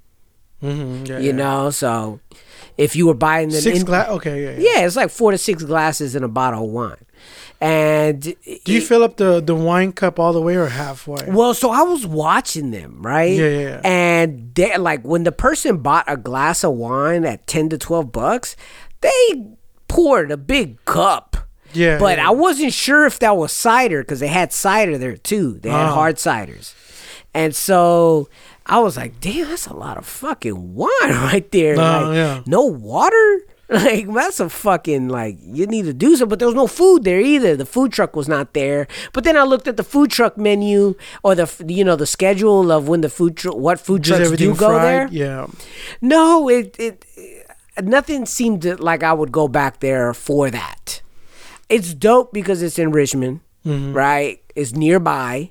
Mm-hmm, 0.62 1.04
yeah, 1.07 1.18
You 1.18 1.26
yeah. 1.26 1.33
know, 1.37 1.70
so 1.70 2.20
if 2.78 2.96
you 2.96 3.06
were 3.06 3.14
buying 3.14 3.50
them, 3.50 3.60
six 3.60 3.80
in- 3.80 3.84
glass. 3.84 4.08
Okay, 4.08 4.42
yeah, 4.44 4.50
yeah. 4.58 4.76
yeah, 4.78 4.86
it's 4.86 4.96
like 4.96 5.10
four 5.10 5.32
to 5.32 5.38
six 5.38 5.62
glasses 5.64 6.14
in 6.16 6.24
a 6.24 6.28
bottle 6.28 6.64
of 6.64 6.70
wine. 6.70 7.04
And 7.60 8.22
Do 8.22 8.72
you 8.72 8.80
fill 8.80 9.02
up 9.02 9.16
the 9.16 9.40
the 9.40 9.54
wine 9.54 9.90
cup 9.92 10.20
all 10.20 10.32
the 10.32 10.40
way 10.40 10.54
or 10.54 10.66
halfway? 10.68 11.26
Well, 11.28 11.54
so 11.54 11.70
I 11.70 11.82
was 11.82 12.06
watching 12.06 12.70
them, 12.70 13.02
right? 13.02 13.32
Yeah, 13.36 13.48
yeah, 13.48 13.58
yeah. 13.60 13.80
And 13.82 14.54
they 14.54 14.76
like 14.78 15.02
when 15.04 15.24
the 15.24 15.32
person 15.32 15.78
bought 15.78 16.04
a 16.06 16.16
glass 16.16 16.62
of 16.62 16.74
wine 16.74 17.24
at 17.24 17.46
ten 17.48 17.68
to 17.70 17.76
twelve 17.78 18.12
bucks, 18.12 18.54
they 19.00 19.44
poured 19.88 20.30
a 20.30 20.36
big 20.36 20.84
cup. 20.84 21.36
Yeah, 21.74 21.98
But 21.98 22.16
yeah. 22.18 22.28
I 22.28 22.30
wasn't 22.30 22.72
sure 22.72 23.04
if 23.06 23.18
that 23.18 23.36
was 23.36 23.52
cider 23.52 24.02
because 24.02 24.20
they 24.20 24.28
had 24.28 24.52
cider 24.52 24.96
there 24.96 25.16
too. 25.18 25.58
They 25.60 25.68
had 25.68 25.88
Oh. 25.90 25.94
hard 25.94 26.16
ciders. 26.16 26.72
And 27.34 27.54
so 27.54 28.28
I 28.68 28.81
was 28.81 28.96
like, 28.96 29.20
damn, 29.20 29.48
that's 29.48 29.66
a 29.66 29.74
lot 29.74 29.96
of 29.96 30.04
fucking 30.07 30.74
wine 30.74 30.88
right 31.02 31.50
there. 31.52 31.74
No, 31.76 31.83
like, 32.09 32.14
yeah. 32.16 32.42
No 32.46 32.62
water? 32.64 33.40
Like, 33.70 34.11
that's 34.11 34.40
a 34.40 34.48
fucking, 34.48 35.09
like, 35.11 35.37
you 35.42 35.66
need 35.66 35.85
to 35.85 35.92
do 35.92 36.16
something. 36.16 36.31
But 36.31 36.38
there 36.38 36.48
was 36.48 36.54
no 36.54 36.66
food 36.66 37.04
there 37.04 37.20
either. 37.20 37.54
The 37.54 37.66
food 37.66 37.92
truck 37.92 38.16
was 38.16 38.26
not 38.26 38.54
there. 38.54 38.88
But 39.12 39.24
then 39.24 39.37
I 39.37 39.42
looked 39.42 39.68
at 39.68 39.76
the 39.76 39.85
food 39.85 40.11
truck 40.11 40.38
menu 40.38 40.94
or 41.22 41.35
the, 41.35 41.64
you 41.68 41.85
know, 41.85 41.94
the 41.94 42.07
schedule 42.07 42.72
of 42.72 42.88
when 42.88 43.02
the 43.02 43.11
food 43.11 43.37
truck, 43.37 43.57
what 43.57 43.78
food 43.78 44.04
Just 44.04 44.22
trucks 44.22 44.38
do 44.38 44.54
go 44.54 44.70
fried. 44.70 44.83
there. 44.87 45.09
Yeah. 45.11 45.48
No, 46.00 46.48
it, 46.48 46.76
it, 46.78 47.04
nothing 47.83 48.24
seemed 48.24 48.62
to, 48.62 48.76
like 48.83 49.02
I 49.02 49.12
would 49.12 49.33
go 49.33 49.48
back 49.48 49.81
there 49.81 50.14
for 50.14 50.48
that. 50.50 51.02
It's 51.68 51.92
dope 51.92 52.33
because 52.33 52.62
it's 52.62 52.78
in 52.78 52.90
Richmond, 52.90 53.40
Mm-hmm. 53.66 53.92
right? 53.92 54.40
It's 54.57 54.72
nearby. 54.72 55.50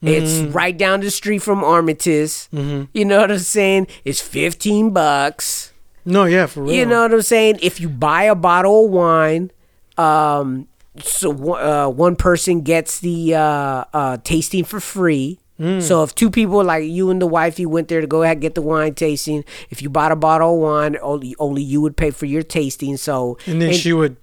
It's 0.00 0.40
right 0.54 0.76
down 0.76 1.00
the 1.00 1.10
street 1.10 1.40
from 1.40 1.64
Armistice. 1.64 2.48
Mm-hmm. 2.52 2.84
You 2.94 3.04
know 3.04 3.18
what 3.20 3.30
I'm 3.32 3.38
saying? 3.38 3.88
It's 4.04 4.20
15 4.20 4.90
bucks. 4.90 5.72
No, 6.04 6.24
yeah, 6.24 6.46
for 6.46 6.62
real. 6.62 6.72
You 6.74 6.86
know 6.86 7.02
what 7.02 7.12
I'm 7.12 7.22
saying? 7.22 7.58
If 7.62 7.80
you 7.80 7.88
buy 7.88 8.24
a 8.24 8.34
bottle 8.34 8.86
of 8.86 8.90
wine, 8.92 9.50
um, 9.96 10.68
so 11.02 11.30
one- 11.30 11.62
uh, 11.62 11.88
one 11.88 12.16
person 12.16 12.62
gets 12.62 13.00
the 13.00 13.34
uh, 13.34 13.84
uh, 13.92 14.16
tasting 14.24 14.64
for 14.64 14.80
free. 14.80 15.38
Mm. 15.60 15.82
So 15.82 16.04
if 16.04 16.14
two 16.14 16.30
people 16.30 16.62
like 16.62 16.84
you 16.84 17.10
and 17.10 17.20
the 17.20 17.26
wife, 17.26 17.58
you 17.58 17.68
went 17.68 17.88
there 17.88 18.00
to 18.00 18.06
go 18.06 18.22
ahead 18.22 18.36
and 18.36 18.42
get 18.42 18.54
the 18.54 18.62
wine 18.62 18.94
tasting. 18.94 19.44
If 19.70 19.82
you 19.82 19.90
bought 19.90 20.12
a 20.12 20.16
bottle 20.16 20.54
of 20.54 20.60
wine, 20.60 20.96
only 21.02 21.34
only 21.40 21.62
you 21.62 21.80
would 21.80 21.96
pay 21.96 22.10
for 22.12 22.26
your 22.26 22.44
tasting. 22.44 22.96
So 22.96 23.36
and 23.44 23.60
then 23.60 23.72
she 23.74 23.92
would 23.92 24.16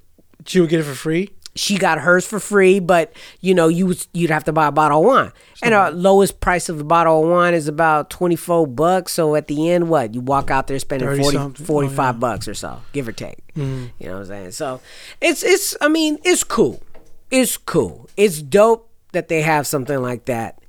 she 0.46 0.62
would 0.62 0.70
get 0.70 0.80
it 0.80 0.84
for 0.84 0.96
free. 0.96 1.32
She 1.56 1.78
got 1.78 2.00
hers 2.00 2.26
for 2.28 2.40
free, 2.40 2.80
but 2.80 3.14
you 3.42 3.54
know 3.54 3.68
you 3.70 3.86
would 3.88 4.06
you'd 4.14 4.30
have 4.30 4.44
to 4.46 4.52
buy 4.54 4.68
a 4.68 4.72
bottle 4.72 5.00
of 5.00 5.06
wine, 5.06 5.32
and 5.64 5.74
our 5.74 5.90
lowest 5.92 6.40
price 6.42 6.68
of 6.70 6.80
a 6.82 6.84
bottle 6.84 7.24
of 7.24 7.30
wine 7.30 7.54
is 7.54 7.68
about 7.68 8.10
twenty 8.10 8.36
four 8.36 8.68
bucks. 8.68 9.14
So 9.14 9.36
at 9.36 9.48
the 9.48 9.70
end, 9.70 9.90
what 9.90 10.14
you 10.14 10.22
walk 10.22 10.52
out 10.52 10.68
there 10.68 10.78
spending 10.80 11.08
30 11.08 11.24
40, 11.24 11.64
45 11.64 12.00
Oh, 12.00 12.04
yeah. 12.04 12.12
bucks 12.20 12.48
or 12.48 12.54
so, 12.54 12.82
give 12.94 13.08
or 13.08 13.12
take. 13.14 13.38
Mm-hmm. 13.56 13.86
You 14.00 14.08
know 14.08 14.14
what 14.16 14.20
I'm 14.22 14.26
saying? 14.28 14.52
So 14.52 14.82
it's 15.22 15.44
it's 15.44 15.76
I 15.80 15.88
mean 15.88 16.18
it's 16.24 16.44
cool, 16.44 16.84
it's 17.32 17.56
cool, 17.58 18.10
it's 18.18 18.42
dope 18.42 18.90
that 19.14 19.30
they 19.30 19.42
have 19.42 19.66
something 19.66 20.02
like 20.02 20.26
that 20.26 20.60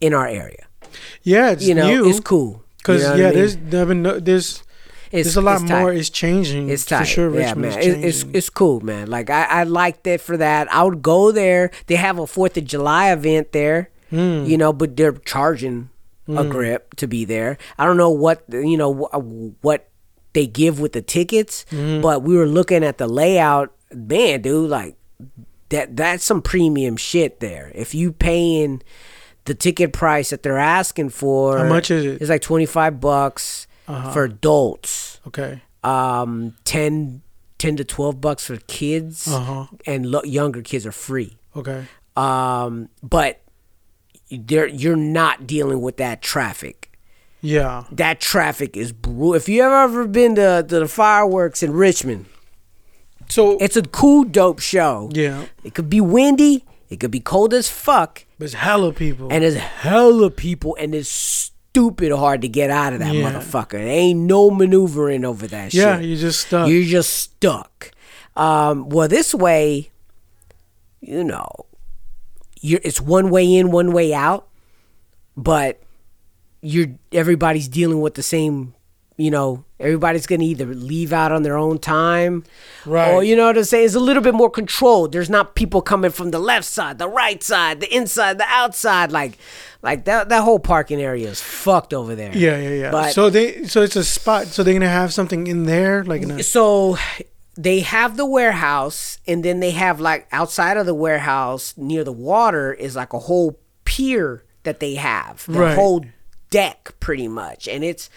in 0.00 0.14
our 0.14 0.28
area. 0.28 0.64
Yeah, 1.22 1.50
it's 1.50 1.66
You 1.66 1.74
know, 1.74 1.88
new. 1.88 2.08
it's 2.08 2.20
cool 2.20 2.62
Because 2.78 3.02
You 3.02 3.08
know 3.08 3.14
yeah, 3.16 3.26
I 3.26 3.84
mean? 3.84 4.02
there's 4.04 4.22
there's 4.22 4.62
there's 5.10 5.36
a 5.36 5.40
lot 5.40 5.62
more. 5.62 5.92
It's 5.92 6.10
changing. 6.10 6.68
It's 6.70 6.84
tight. 6.84 7.00
for 7.00 7.04
sure. 7.06 7.38
yeah, 7.40 7.54
man. 7.54 7.78
It, 7.78 8.04
it's 8.04 8.24
it's 8.32 8.50
cool, 8.50 8.80
man. 8.80 9.08
Like 9.08 9.30
I, 9.30 9.44
I 9.44 9.62
liked 9.64 10.06
it 10.06 10.20
for 10.20 10.36
that. 10.36 10.72
I 10.72 10.82
would 10.82 11.02
go 11.02 11.32
there. 11.32 11.70
They 11.86 11.96
have 11.96 12.18
a 12.18 12.26
Fourth 12.26 12.56
of 12.56 12.64
July 12.64 13.12
event 13.12 13.52
there, 13.52 13.90
Hmm. 14.10 14.44
you 14.44 14.56
know, 14.58 14.72
but 14.72 14.96
they're 14.96 15.12
charging 15.12 15.90
a 16.28 16.44
grip 16.44 16.94
to 16.96 17.06
be 17.06 17.24
there. 17.24 17.56
I 17.78 17.86
don't 17.86 17.96
know 17.96 18.10
what 18.10 18.42
you 18.50 18.76
know 18.76 18.92
what 19.62 19.88
they 20.34 20.46
give 20.46 20.78
with 20.78 20.92
the 20.92 21.02
tickets, 21.02 21.64
Hmm. 21.70 22.00
but 22.02 22.22
we 22.22 22.36
were 22.36 22.46
looking 22.46 22.84
at 22.84 22.98
the 22.98 23.06
layout. 23.06 23.72
Man, 23.94 24.42
dude, 24.42 24.68
like 24.68 24.96
that 25.70 25.96
that's 25.96 26.24
some 26.24 26.42
premium 26.42 26.96
shit 26.96 27.40
there. 27.40 27.72
If 27.74 27.94
you 27.94 28.12
paying 28.12 28.82
the 29.46 29.54
ticket 29.54 29.92
price 29.94 30.28
that 30.30 30.42
they're 30.42 30.58
asking 30.58 31.08
for, 31.10 31.56
How 31.58 31.64
much 31.68 31.90
is 31.90 32.04
it? 32.04 32.20
It's 32.20 32.28
like 32.30 32.42
twenty 32.42 32.66
five 32.66 33.00
bucks 33.00 33.66
Uh-huh. 33.88 34.12
for 34.12 34.24
adults 34.24 35.18
okay. 35.26 35.62
um 35.82 36.54
10, 36.64 37.22
10 37.58 37.76
to 37.76 37.84
12 37.84 38.20
bucks 38.20 38.46
for 38.46 38.56
kids 38.68 39.26
Uh-huh. 39.26 39.66
and 39.86 40.06
lo- 40.06 40.22
younger 40.24 40.60
kids 40.62 40.84
are 40.86 40.92
free 40.92 41.38
Okay. 41.56 41.86
um 42.16 42.88
but 43.02 43.40
there 44.30 44.66
you're 44.66 44.96
not 44.96 45.46
dealing 45.46 45.80
with 45.80 45.96
that 45.96 46.20
traffic 46.20 46.98
Yeah. 47.40 47.84
that 47.90 48.20
traffic 48.20 48.76
is 48.76 48.92
brutal 48.92 49.34
if 49.34 49.48
you 49.48 49.62
ever 49.62 49.76
ever 49.84 50.06
been 50.06 50.34
to, 50.34 50.62
to 50.68 50.80
the 50.80 50.88
fireworks 50.88 51.62
in 51.62 51.72
richmond 51.72 52.26
So 53.30 53.56
it's 53.60 53.76
a 53.76 53.82
cool 53.82 54.24
dope 54.24 54.58
show 54.60 55.08
yeah, 55.12 55.46
it 55.64 55.74
could 55.74 55.88
be 55.88 56.00
windy 56.00 56.64
it 56.90 57.00
could 57.00 57.10
be 57.10 57.20
cold 57.20 57.52
as 57.54 57.68
fuck 57.68 58.24
but 58.38 58.44
it's 58.46 58.54
hella 58.54 58.92
people. 58.92 59.28
and 59.30 59.44
it's 59.44 59.56
hella 59.56 60.30
people 60.30 60.76
and 60.78 60.94
it's 60.94 61.52
stupid 61.78 62.10
hard 62.12 62.42
to 62.42 62.48
get 62.48 62.70
out 62.70 62.92
of 62.92 62.98
that 62.98 63.14
Yeah. 63.14 63.30
motherfucker 63.30 63.72
there 63.72 63.86
ain't 63.86 64.18
no 64.20 64.50
maneuvering 64.50 65.24
over 65.24 65.46
that 65.46 65.70
shit 65.72 65.80
yeah, 65.80 65.98
you're 66.00 66.16
just 66.16 66.46
stuck. 66.46 66.68
You're 66.68 66.82
just 66.84 67.10
stuck. 67.14 67.92
Um, 68.36 68.88
well, 68.88 69.08
this 69.08 69.34
way, 69.34 69.90
you 71.00 71.22
know, 71.24 71.48
you're 72.60 72.80
it's 72.84 73.00
one 73.00 73.30
way 73.30 73.52
in, 73.56 73.70
one 73.70 73.92
way 73.92 74.12
out, 74.14 74.48
but 75.36 75.80
you're 76.62 76.88
everybody's 77.12 77.68
dealing 77.68 78.00
with 78.00 78.14
the 78.14 78.22
same. 78.22 78.74
You 79.16 79.30
know, 79.32 79.64
everybody's 79.80 80.26
gonna 80.26 80.44
either 80.44 80.66
leave 80.66 81.12
out 81.12 81.30
on 81.32 81.42
their 81.42 81.56
own 81.56 81.78
time, 81.78 82.44
Right. 82.86 83.12
Or 83.12 83.22
you 83.22 83.36
know 83.36 83.46
what 83.46 83.58
I'm 83.58 83.64
saying? 83.64 83.84
It's 83.86 83.94
a 83.94 84.00
little 84.00 84.22
bit 84.22 84.34
more 84.34 84.50
controlled. 84.50 85.12
There's 85.12 85.28
not 85.30 85.54
people 85.54 85.82
coming 85.82 86.10
from 86.10 86.30
the 86.30 86.38
left 86.38 86.64
side, 86.66 86.98
the 86.98 87.08
right 87.08 87.42
side, 87.42 87.80
the 87.80 87.94
inside, 87.94 88.38
the 88.38 88.46
outside. 88.48 89.12
Like, 89.12 89.38
like 89.82 90.04
that 90.06 90.28
that 90.30 90.42
whole 90.42 90.58
parking 90.58 91.00
area 91.00 91.28
is 91.28 91.40
fucked 91.40 91.92
over 91.94 92.14
there. 92.14 92.32
yeah, 92.36 92.58
yeah, 92.58 92.70
yeah. 92.70 92.90
But 92.90 93.12
so 93.12 93.30
they 93.30 93.64
so 93.64 93.82
it's 93.82 93.96
a 93.96 94.04
spot. 94.04 94.46
So 94.48 94.62
they're 94.62 94.74
gonna 94.74 94.88
have 94.88 95.12
something 95.12 95.46
in 95.46 95.64
there, 95.66 96.02
like 96.04 96.22
in 96.22 96.30
a, 96.32 96.42
so 96.42 96.96
they 97.56 97.80
have 97.80 98.16
the 98.16 98.24
warehouse 98.26 99.18
and 99.26 99.44
then 99.44 99.60
they 99.60 99.72
have 99.72 100.00
like 100.00 100.26
outside 100.32 100.76
of 100.76 100.86
the 100.86 100.94
warehouse 100.94 101.74
near 101.76 102.04
the 102.04 102.12
water 102.12 102.72
is 102.72 102.94
like 102.96 103.12
a 103.12 103.18
whole 103.18 103.58
pier 103.84 104.44
that 104.62 104.78
they 104.80 104.94
have 104.94 105.44
the 105.46 105.58
Right. 105.58 105.74
whole 105.74 106.04
deck 106.50 106.92
pretty 107.00 107.26
much 107.28 107.66
and 107.68 107.82
it's 107.84 108.08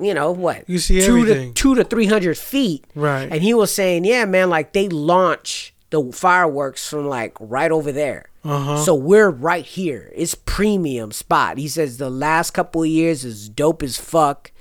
you 0.00 0.14
know 0.14 0.30
what 0.32 0.68
You 0.68 0.78
see 0.78 1.00
two 1.00 1.18
everything. 1.18 1.54
to 1.54 1.62
two 1.62 1.74
to 1.76 1.84
three 1.84 2.06
hundred 2.06 2.36
feet 2.38 2.84
Right. 2.94 3.28
and 3.30 3.42
he 3.42 3.54
was 3.54 3.74
saying 3.74 4.04
yeah 4.04 4.24
man 4.24 4.50
like 4.50 4.72
they 4.72 4.88
launch 4.88 5.74
the 5.90 6.10
fireworks 6.12 6.88
from 6.88 7.06
like 7.08 7.36
right 7.40 7.70
over 7.70 7.92
there 7.92 8.28
Uh-huh. 8.44 8.78
so 8.78 8.94
we're 8.94 9.30
right 9.30 9.64
here 9.64 10.12
it's 10.14 10.34
premium 10.34 11.12
spot 11.12 11.58
he 11.58 11.68
says 11.68 11.96
the 11.98 12.10
last 12.10 12.50
couple 12.52 12.82
of 12.82 12.88
years 12.88 13.24
is 13.24 13.48
dope 13.48 13.82
as 13.82 13.96
fuck 13.96 14.52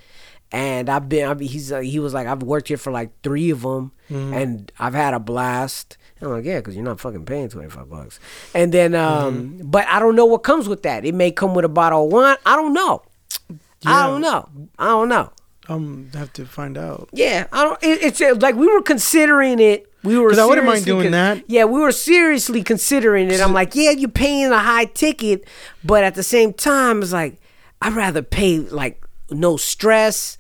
and 0.52 0.90
I've 0.90 1.10
been. 1.10 1.28
I 1.28 1.34
mean, 1.34 1.50
he's 1.50 1.72
uh, 1.72 1.80
he 1.80 2.00
was 2.00 2.14
like, 2.14 2.28
I've 2.28 2.44
worked 2.44 2.70
here 2.70 2.78
for 2.78 2.92
like 2.92 3.10
three 3.24 3.50
of 3.50 3.62
them, 3.64 3.92
Mm-hmm. 4.10 4.34
and 4.34 4.72
I've 4.80 4.94
had 4.94 5.14
a 5.16 5.20
blast. 5.20 5.98
And 6.20 6.30
I'm 6.30 6.36
like, 6.36 6.46
yeah, 6.46 6.60
because 6.60 6.76
you're 6.76 6.86
not 6.86 7.00
fucking 7.02 7.26
paying 7.26 7.50
twenty 7.50 7.68
five 7.70 7.90
bucks. 7.90 8.20
And 8.54 8.72
then, 8.72 8.94
um, 8.96 9.34
Mm-hmm. 9.58 9.70
but 9.72 9.86
I 9.88 10.00
don't 10.00 10.16
know 10.16 10.26
what 10.28 10.44
comes 10.44 10.70
with 10.70 10.84
that. 10.84 11.04
It 11.04 11.16
may 11.16 11.32
come 11.32 11.56
with 11.56 11.66
a 11.66 11.68
bottle 11.70 12.06
of 12.06 12.12
wine. 12.14 12.38
I 12.46 12.56
don't 12.56 12.74
know. 12.74 13.02
I 13.86 14.08
don't 14.08 14.22
know. 14.22 14.50
I 14.80 14.86
don't 14.86 15.10
know. 15.10 15.32
um 15.70 16.10
have 16.14 16.32
to 16.34 16.46
find 16.46 16.78
out. 16.78 17.10
Yeah, 17.14 17.48
I 17.52 17.64
don't. 17.64 17.84
It, 17.84 18.02
it's 18.04 18.22
uh, 18.22 18.36
like 18.40 18.56
we 18.56 18.68
were 18.68 18.82
considering 18.82 19.60
it. 19.60 19.92
We 20.04 20.20
were 20.20 20.30
'Cause 20.30 20.38
I 20.40 20.46
wouldn't 20.46 20.68
mind 20.68 20.84
seriously 20.84 21.02
doing 21.10 21.12
that. 21.14 21.44
Yeah, 21.48 21.66
we 21.66 21.80
were 21.80 21.92
seriously 21.92 22.62
considering 22.62 23.32
it. 23.32 23.42
I'm 23.42 23.54
like, 23.54 23.74
yeah, 23.76 23.90
you're 23.90 24.08
paying 24.10 24.52
a 24.52 24.60
high 24.60 24.86
ticket, 24.86 25.48
but 25.84 26.04
at 26.04 26.14
the 26.14 26.22
same 26.22 26.54
time, 26.54 27.02
it's 27.02 27.12
like 27.12 27.38
I'd 27.82 27.94
rather 27.94 28.22
pay 28.22 28.60
like 28.60 29.04
no 29.32 29.58
stress. 29.58 30.38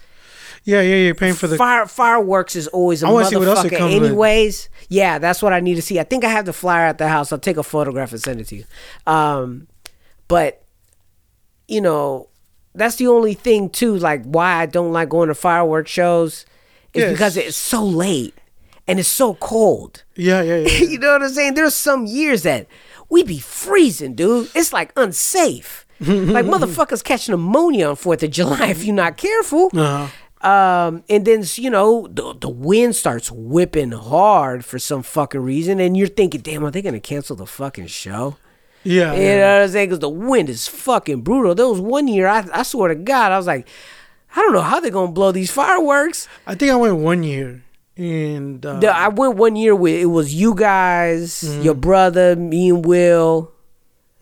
Yeah, 0.63 0.81
yeah, 0.81 0.95
you're 0.95 1.15
paying 1.15 1.33
for 1.35 1.47
the. 1.47 1.57
Fire 1.57 1.87
fireworks 1.87 2.55
is 2.55 2.67
always 2.67 3.01
a 3.03 3.07
I 3.07 3.11
wanna 3.11 3.25
see 3.27 3.35
what 3.37 3.47
else 3.47 3.63
it 3.65 3.71
motherfucker. 3.71 3.77
comes 3.77 3.93
with. 3.95 4.03
Anyways, 4.03 4.69
yeah, 4.89 5.17
that's 5.19 5.41
what 5.41 5.53
I 5.53 5.59
need 5.59 5.75
to 5.75 5.81
see. 5.81 5.99
I 5.99 6.03
think 6.03 6.23
I 6.23 6.29
have 6.29 6.45
the 6.45 6.53
flyer 6.53 6.85
at 6.85 6.97
the 6.99 7.07
house. 7.07 7.31
I'll 7.31 7.39
take 7.39 7.57
a 7.57 7.63
photograph 7.63 8.11
and 8.11 8.21
send 8.21 8.39
it 8.41 8.45
to 8.49 8.55
you. 8.57 8.65
Um, 9.07 9.67
but 10.27 10.61
you 11.67 11.81
know, 11.81 12.29
that's 12.75 12.97
the 12.97 13.07
only 13.07 13.33
thing 13.33 13.69
too. 13.69 13.97
Like 13.97 14.23
why 14.25 14.61
I 14.61 14.65
don't 14.65 14.91
like 14.91 15.09
going 15.09 15.29
to 15.29 15.35
fireworks 15.35 15.91
shows 15.91 16.45
is 16.93 17.01
Yes. 17.01 17.11
because 17.11 17.37
it's 17.37 17.57
so 17.57 17.83
late 17.83 18.33
and 18.87 18.99
it's 18.99 19.09
so 19.09 19.33
cold. 19.35 20.03
Yeah, 20.15 20.41
yeah, 20.41 20.57
yeah. 20.57 20.77
you 20.89 20.99
know 20.99 21.13
what 21.13 21.23
I'm 21.23 21.29
saying? 21.29 21.53
There's 21.55 21.75
some 21.75 22.05
years 22.05 22.43
that 22.43 22.67
we 23.09 23.23
be 23.23 23.39
freezing, 23.39 24.15
dude. 24.15 24.49
It's 24.55 24.71
like 24.73 24.91
unsafe. 24.95 25.85
like 25.99 26.45
motherfuckers 26.45 27.03
catch 27.03 27.29
pneumonia 27.29 27.89
on 27.89 27.95
Fourth 27.95 28.21
of 28.23 28.31
July 28.31 28.67
if 28.69 28.83
you're 28.83 28.93
not 28.95 29.17
careful. 29.17 29.69
Uh-huh. 29.73 30.07
Um, 30.47 31.03
and 31.09 31.25
then 31.25 31.43
you 31.55 31.69
know 31.71 32.07
the 32.11 32.35
the 32.39 32.49
wind 32.49 32.95
starts 32.95 33.31
whipping 33.31 33.91
hard 33.91 34.63
for 34.63 34.77
some 34.77 35.01
fucking 35.01 35.39
reason, 35.41 35.79
and 35.79 35.97
you're 35.97 36.07
thinking, 36.07 36.41
damn, 36.41 36.63
are 36.63 36.69
they 36.69 36.83
gonna 36.83 36.99
cancel 36.99 37.35
the 37.35 37.47
fucking 37.47 37.87
show? 37.87 38.37
Yeah, 38.85 39.13
You 39.13 39.21
yeah. 39.23 39.37
know 39.39 39.53
what 39.57 39.63
I'm 39.63 39.69
saying? 39.69 39.89
Because 39.89 39.99
the 39.99 40.09
wind 40.09 40.47
is 40.47 40.67
fucking 40.67 41.21
brutal. 41.21 41.55
There 41.55 41.67
was 41.67 41.81
one 41.81 42.07
year, 42.07 42.27
I, 42.27 42.45
I 42.53 42.63
swear 42.63 42.89
to 42.89 42.95
God, 42.95 43.31
I 43.31 43.37
was 43.37 43.47
like, 43.47 43.67
I 44.35 44.41
don't 44.41 44.53
know 44.53 44.61
how 44.61 44.79
they're 44.79 44.91
gonna 44.91 45.11
blow 45.11 45.31
these 45.31 45.49
fireworks. 45.51 46.27
I 46.45 46.55
think 46.55 46.71
I 46.71 46.75
went 46.75 46.97
one 46.97 47.23
year, 47.23 47.63
and 47.97 48.63
uh, 48.65 48.79
The- 48.79 48.95
I 48.95 49.07
went 49.07 49.37
one 49.37 49.55
year 49.55 49.75
with 49.75 49.95
it 49.99 50.05
was 50.05 50.33
you 50.35 50.53
guys, 50.55 51.41
Mm-hmm. 51.43 51.61
your 51.63 51.73
brother, 51.73 52.35
me 52.35 52.69
and 52.69 52.85
Will, 52.85 53.51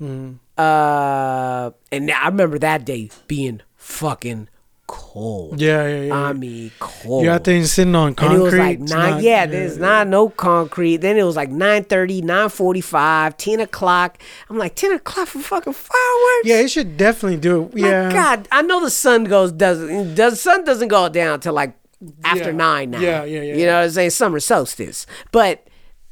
mhm. 0.01 0.39
uh, 0.57 1.71
and 1.91 2.11
I 2.11 2.27
remember 2.27 2.57
that 2.59 2.85
day 2.85 3.09
being 3.27 3.61
fucking 3.75 4.47
cold. 4.95 5.59
yeah, 5.59 5.87
yeah, 5.87 6.01
yeah. 6.03 6.15
I 6.15 6.33
mean 6.33 6.71
cold. 6.79 7.23
You're 7.23 7.33
out 7.33 7.43
there 7.43 7.63
sitting 7.65 7.95
on 7.95 8.09
and 8.09 8.17
concrete. 8.17 8.37
it 8.37 8.41
was 8.43 8.53
like 8.53 8.79
nine. 8.79 9.11
not- 9.11 9.21
yeah, 9.23 9.45
there's 9.47 9.77
not 9.77 10.07
no 10.07 10.29
concrete. 10.29 10.97
Then 10.97 11.17
it 11.17 11.23
was 11.23 11.35
like 11.35 11.49
9.30, 11.49 12.21
9.45, 12.23 13.37
10 13.37 13.59
o'clock. 13.59 14.21
I'm 14.49 14.57
like 14.57 14.75
ten 14.75 14.91
o'clock 14.93 15.27
for 15.27 15.39
fucking 15.39 15.73
fireworks. 15.73 16.45
Yeah, 16.45 16.61
it 16.61 16.69
should 16.69 16.95
definitely 16.97 17.37
do 17.39 17.63
it. 17.63 17.75
My 17.75 17.87
Yeah, 17.89 18.11
God, 18.11 18.47
I 18.51 18.61
know 18.61 18.79
the 18.81 18.89
sun 18.91 19.23
goes 19.25 19.51
doesn't 19.51 20.15
does 20.15 20.39
sun 20.41 20.63
doesn't 20.63 20.87
go 20.89 21.09
down 21.09 21.39
till 21.39 21.53
like 21.53 21.75
after 22.23 22.51
Yeah. 22.51 22.55
nine 22.57 22.91
now. 22.91 22.99
Yeah, 22.99 23.23
yeah, 23.23 23.41
yeah, 23.41 23.55
You 23.55 23.65
know 23.65 23.75
what 23.79 23.83
I'm 23.85 23.89
saying? 23.91 24.09
Summer 24.11 24.39
solstice. 24.39 25.05
But 25.31 25.65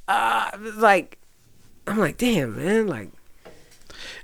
uh 0.07 0.49
like 0.77 1.17
I'm 1.87 1.97
like, 1.97 2.17
damn 2.17 2.55
man, 2.57 2.87
like 2.87 3.09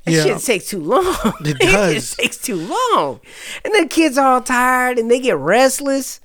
that 0.07 0.13
Yeah. 0.13 0.23
shit 0.37 0.39
takes 0.43 0.69
too 0.69 0.79
long. 0.79 1.33
It 1.41 1.57
it 1.61 1.71
does. 1.71 1.93
just 1.93 2.17
takes 2.19 2.37
too 2.37 2.55
long. 2.55 3.19
And 3.63 3.73
the 3.73 3.87
kids 3.87 4.17
are 4.17 4.25
all 4.35 4.41
tired 4.41 4.97
and 4.97 5.09
they 5.11 5.19
get 5.19 5.37
restless. 5.37 6.19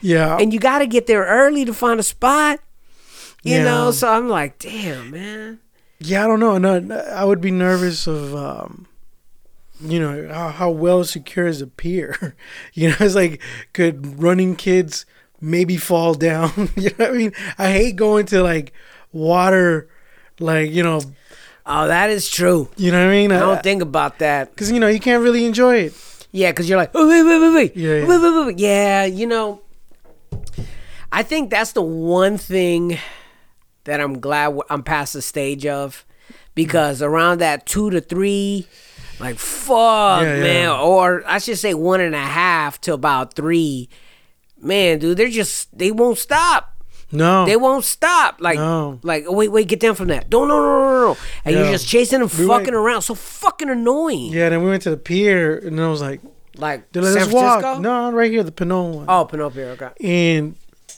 yeah. 0.00 0.36
And 0.38 0.52
you 0.52 0.58
gotta 0.60 0.86
get 0.86 1.06
there 1.06 1.24
early 1.24 1.64
to 1.66 1.74
find 1.74 2.00
a 2.00 2.02
spot. 2.02 2.60
You 3.42 3.56
Yeah. 3.56 3.64
know, 3.64 3.90
so 3.90 4.08
I'm 4.08 4.28
like, 4.28 4.58
damn, 4.58 5.10
man. 5.10 5.58
Yeah, 5.98 6.24
I 6.24 6.26
don't 6.26 6.40
know. 6.40 6.56
No, 6.58 6.96
I 7.12 7.24
would 7.24 7.40
be 7.40 7.50
nervous 7.50 8.06
of, 8.06 8.34
um, 8.34 8.86
you 9.80 9.98
know, 10.00 10.28
how, 10.32 10.48
how 10.50 10.70
well 10.70 11.04
secure 11.04 11.46
is 11.46 11.60
a 11.60 11.66
pier. 11.66 12.34
you 12.74 12.88
know, 12.88 12.96
it's 13.00 13.14
like, 13.14 13.40
could 13.72 14.22
running 14.22 14.56
kids 14.56 15.04
maybe 15.40 15.76
fall 15.76 16.14
down? 16.14 16.70
you 16.76 16.90
know 16.98 17.06
what 17.06 17.10
I 17.10 17.12
mean? 17.12 17.32
I 17.58 17.70
hate 17.72 17.96
going 17.96 18.26
to 18.26 18.42
like 18.42 18.72
water, 19.12 19.88
like 20.40 20.70
you 20.70 20.82
know, 20.82 21.00
Oh, 21.66 21.88
that 21.88 22.10
is 22.10 22.28
true. 22.28 22.68
you 22.76 22.90
know 22.92 23.02
what 23.02 23.10
I 23.10 23.16
mean? 23.16 23.32
I 23.32 23.36
uh, 23.36 23.40
don't 23.40 23.62
think 23.62 23.82
about 23.82 24.18
that. 24.18 24.50
because 24.50 24.70
you 24.70 24.78
know 24.80 24.88
you 24.88 25.00
can't 25.00 25.22
really 25.22 25.44
enjoy 25.46 25.76
it. 25.76 25.94
Yeah, 26.30 26.50
because 26.50 26.68
you're 26.68 26.78
like, 26.78 26.90
oh, 26.94 27.08
wait, 27.08 27.22
wait, 27.22 27.38
wait, 27.40 27.54
wait. 27.54 27.76
Yeah, 27.76 27.96
yeah. 27.98 28.06
Wait, 28.08 28.20
wait, 28.20 28.46
wait. 28.46 28.58
Yeah, 28.58 29.04
you 29.04 29.26
know, 29.26 29.62
I 31.12 31.22
think 31.22 31.48
that's 31.50 31.72
the 31.72 31.82
one 31.82 32.38
thing 32.38 32.98
that 33.84 34.00
I'm 34.00 34.18
glad 34.18 34.58
I'm 34.68 34.82
past 34.82 35.12
the 35.12 35.22
stage 35.22 35.64
of 35.64 36.04
because 36.56 37.02
around 37.02 37.38
that 37.38 37.66
two 37.66 37.88
to 37.90 38.00
three, 38.00 38.66
like, 39.20 39.36
fuck, 39.36 40.22
Yeah, 40.22 40.34
yeah. 40.36 40.42
man, 40.42 40.68
or 40.70 41.22
I 41.26 41.38
should 41.38 41.58
say 41.58 41.72
one 41.72 42.00
and 42.00 42.14
a 42.14 42.18
half 42.18 42.80
to 42.82 42.94
about 42.94 43.34
three, 43.34 43.88
man, 44.60 44.98
dude, 44.98 45.16
they're 45.16 45.28
just, 45.28 45.76
they 45.76 45.92
won't 45.92 46.18
stop. 46.18 46.73
No, 47.14 47.46
They 47.46 47.56
won't 47.56 47.84
stop. 47.84 48.36
Like, 48.40 48.56
No. 48.58 48.98
like, 49.02 49.24
oh, 49.28 49.32
wait, 49.32 49.48
wait, 49.52 49.68
get 49.68 49.80
down 49.80 49.94
from 49.94 50.08
that. 50.08 50.28
Don't, 50.30 50.48
no, 50.48 50.56
no, 50.58 50.84
no, 50.84 51.00
no. 51.12 51.16
And 51.44 51.54
Yeah. 51.54 51.62
you're 51.62 51.72
just 51.72 51.86
chasing 51.88 52.20
them, 52.20 52.28
We 52.38 52.46
went- 52.46 52.62
fucking 52.62 52.74
around. 52.74 53.02
So 53.02 53.14
fucking 53.14 53.70
annoying. 53.70 54.32
yeah. 54.32 54.48
Then 54.48 54.62
we 54.62 54.70
went 54.70 54.82
to 54.82 54.90
the 54.90 54.96
pier, 54.96 55.56
and 55.58 55.80
I 55.80 55.88
was 55.88 56.00
like, 56.00 56.20
Like, 56.56 56.92
"Dude, 56.92 57.02
let's 57.02 57.24
San 57.24 57.32
walk." 57.32 57.80
No, 57.80 58.12
right 58.12 58.30
here, 58.30 58.42
the 58.44 58.52
Pinot 58.52 58.94
one. 58.94 59.04
Oh, 59.08 59.24
Pinocchio, 59.24 59.70
okay. 59.72 59.88
And 60.00 60.54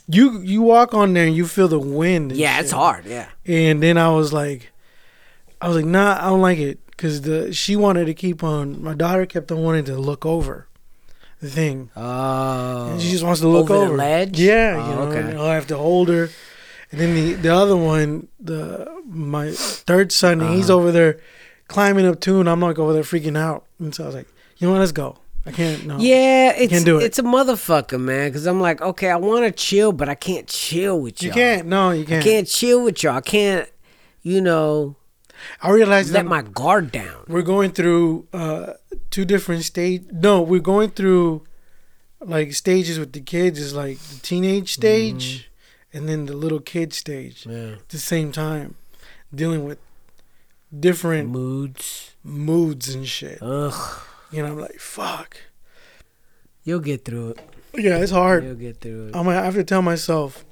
you 0.06 0.40
you 0.42 0.60
walk 0.60 0.92
on 0.92 1.14
there, 1.14 1.24
and 1.26 1.34
you 1.34 1.46
feel 1.46 1.66
the 1.68 1.78
wind. 1.78 2.32
Yeah, 2.32 2.60
it's 2.60 2.72
hard. 2.72 3.06
Yeah. 3.06 3.28
And 3.46 3.82
then 3.82 3.96
I 3.96 4.10
was 4.10 4.32
like, 4.34 4.70
I 5.60 5.68
was 5.68 5.76
like, 5.76 5.86
nah, 5.86 6.18
I 6.20 6.28
don't 6.28 6.42
like 6.42 6.58
it 6.58 6.78
because 6.90 7.22
the 7.22 7.54
she 7.54 7.74
wanted 7.74 8.04
to 8.04 8.12
keep 8.14 8.44
on. 8.44 8.82
My 8.82 8.92
daughter 8.92 9.24
kept 9.24 9.50
on 9.50 9.62
wanting 9.62 9.84
to 9.86 9.96
look 9.96 10.26
over 10.26 10.68
thing. 11.42 11.90
Oh. 11.96 12.90
And 12.92 13.00
she 13.00 13.10
just 13.10 13.24
wants 13.24 13.40
to 13.40 13.48
look 13.48 13.70
Over 13.70 13.80
the 13.80 13.86
over. 13.86 13.96
ledge? 13.96 14.38
Yeah, 14.40 14.76
Oh, 14.78 14.88
you 14.90 14.96
know, 14.96 15.02
okay. 15.30 15.36
I 15.50 15.54
have 15.54 15.66
to 15.68 15.76
hold 15.76 16.08
her. 16.08 16.28
And 16.92 17.00
then 17.00 17.14
the 17.14 17.32
the 17.34 17.54
other 17.54 17.76
one, 17.76 18.28
the 18.40 18.86
my 19.06 19.50
third 19.52 20.12
son, 20.12 20.40
he's 20.54 20.70
Uh-huh. 20.70 20.78
over 20.78 20.92
there 20.92 21.18
climbing 21.68 22.06
up 22.06 22.20
too, 22.20 22.40
and 22.40 22.48
I'm 22.48 22.60
like 22.60 22.78
over 22.78 22.92
there 22.92 23.02
freaking 23.02 23.36
out. 23.36 23.64
And 23.80 23.94
so 23.94 24.04
I 24.04 24.06
was 24.06 24.14
like, 24.16 24.28
you 24.58 24.66
know 24.66 24.72
what, 24.72 24.80
let's 24.80 24.92
go. 24.92 25.18
I 25.44 25.52
can't. 25.52 25.86
No. 25.86 25.98
Yeah, 25.98 26.52
it's 26.56 26.72
Can't 26.72 26.84
do 26.84 26.98
it. 26.98 27.04
it's 27.04 27.18
a 27.20 27.22
motherfucker, 27.22 28.00
man. 28.00 28.28
Because 28.28 28.46
I'm 28.46 28.60
like, 28.60 28.80
okay, 28.80 29.10
I 29.10 29.16
want 29.16 29.44
to 29.44 29.52
chill, 29.52 29.92
but 29.92 30.08
I 30.08 30.14
can't 30.16 30.48
chill 30.48 31.00
with 31.00 31.22
you 31.22 31.28
y'all. 31.28 31.34
can't. 31.36 31.66
No, 31.68 31.90
you 31.90 32.04
can't. 32.04 32.24
can't 32.24 32.48
chill 32.48 32.82
with 32.82 33.02
y'all. 33.04 33.16
I 33.16 33.20
can't, 33.20 33.68
you 34.22 34.40
know, 34.40 34.96
I 35.62 35.70
realized 35.70 36.12
let 36.12 36.22
that 36.24 36.28
my 36.28 36.42
guard 36.42 36.90
down. 36.90 37.24
we're 37.28 37.42
going 37.42 37.70
through 37.72 38.26
uh 38.32 38.72
two 39.10 39.24
different 39.24 39.64
stage 39.64 40.04
no 40.12 40.40
we're 40.42 40.60
going 40.60 40.90
through 40.90 41.42
like 42.20 42.52
stages 42.52 42.98
with 42.98 43.12
the 43.12 43.20
kids 43.20 43.58
is 43.58 43.74
like 43.74 43.98
the 43.98 44.18
teenage 44.20 44.72
stage 44.72 45.50
and 45.92 46.08
then 46.08 46.26
the 46.26 46.36
little 46.36 46.60
kid 46.60 46.92
stage 46.92 47.44
Mm-hmm. 47.44 47.52
Yeah. 47.68 47.72
at 47.76 47.88
the 47.90 47.98
same 47.98 48.32
time 48.32 48.74
dealing 49.34 49.64
with 49.64 49.78
different 50.78 51.28
Moods. 51.30 52.14
moods 52.24 52.94
and 52.94 53.06
shit 53.06 53.38
Ugh. 53.42 54.00
you 54.32 54.42
know 54.42 54.52
i'm 54.52 54.58
like 54.60 54.78
fuck 54.80 55.36
You'll 56.64 56.80
get 56.80 57.04
through 57.04 57.30
it. 57.30 57.38
yeah 57.74 57.98
it's 57.98 58.10
hard 58.10 58.42
You'll 58.44 58.54
get 58.56 58.80
through 58.80 59.08
it. 59.08 59.16
i'm 59.16 59.24
gonna 59.24 59.42
have 59.42 59.54
to 59.54 59.64
tell 59.64 59.82
myself 59.82 60.44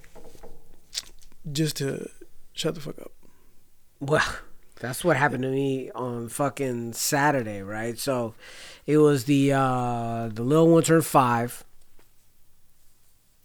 just 1.50 1.76
to 1.78 2.09
shut 2.52 2.74
the 2.74 2.80
fuck 2.80 2.98
up 3.00 3.12
Well, 4.00 4.22
that's 4.85 5.05
what 5.05 5.16
happened 5.16 5.42
to 5.42 5.51
me 5.51 5.90
on 5.94 6.29
fucking 6.29 6.92
Saturday, 6.92 7.62
right? 7.62 7.99
So, 7.99 8.35
it 8.87 8.99
was 8.99 9.25
the 9.25 9.53
uh 9.53 10.29
the 10.33 10.42
little 10.42 10.68
one 10.68 10.83
turned 10.83 11.07
five. 11.07 11.64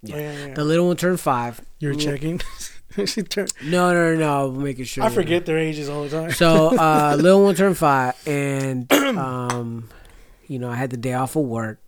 Yeah. 0.04 0.16
Oh, 0.16 0.20
yeah, 0.20 0.48
yeah. 0.48 0.54
The 0.54 0.64
little 0.64 0.88
one 0.88 0.96
turned 0.98 1.20
five. 1.20 1.62
you're 1.80 1.94
Mm. 1.96 2.00
checking 2.02 2.42
She 3.06 3.22
turned- 3.24 3.54
No, 3.64 3.94
no, 3.94 4.14
no, 4.16 4.20
no. 4.20 4.48
I'm 4.56 4.64
making 4.64 4.86
sure. 4.86 5.04
i 5.04 5.10
forget 5.10 5.46
their 5.46 5.58
ages 5.60 5.88
all 5.90 6.04
the 6.04 6.10
time 6.10 6.32
So 6.32 6.76
uh 6.78 7.16
little 7.20 7.44
one 7.44 7.56
turned 7.56 7.78
five 7.78 8.16
and 8.28 8.92
um 9.18 9.90
you 10.48 10.58
know, 10.60 10.70
I 10.70 10.76
had 10.76 10.90
the 10.90 10.98
day 10.98 11.14
off 11.14 11.36
of 11.36 11.44
work 11.46 11.80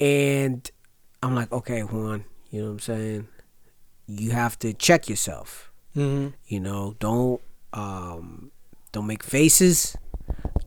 and 0.00 0.68
I'm 1.22 1.34
like, 1.34 1.50
okay, 1.52 1.80
Juan, 1.82 2.24
you 2.50 2.60
know 2.60 2.66
what 2.66 2.72
I'm 2.74 2.78
saying? 2.80 3.28
You 4.06 4.30
have 4.32 4.58
to 4.60 4.72
check 4.72 5.08
yourself. 5.08 5.70
hmm 5.94 6.28
You 6.46 6.60
know, 6.60 6.96
don't 6.98 7.40
um 7.72 8.50
don't 8.92 9.06
make 9.06 9.22
faces. 9.22 9.96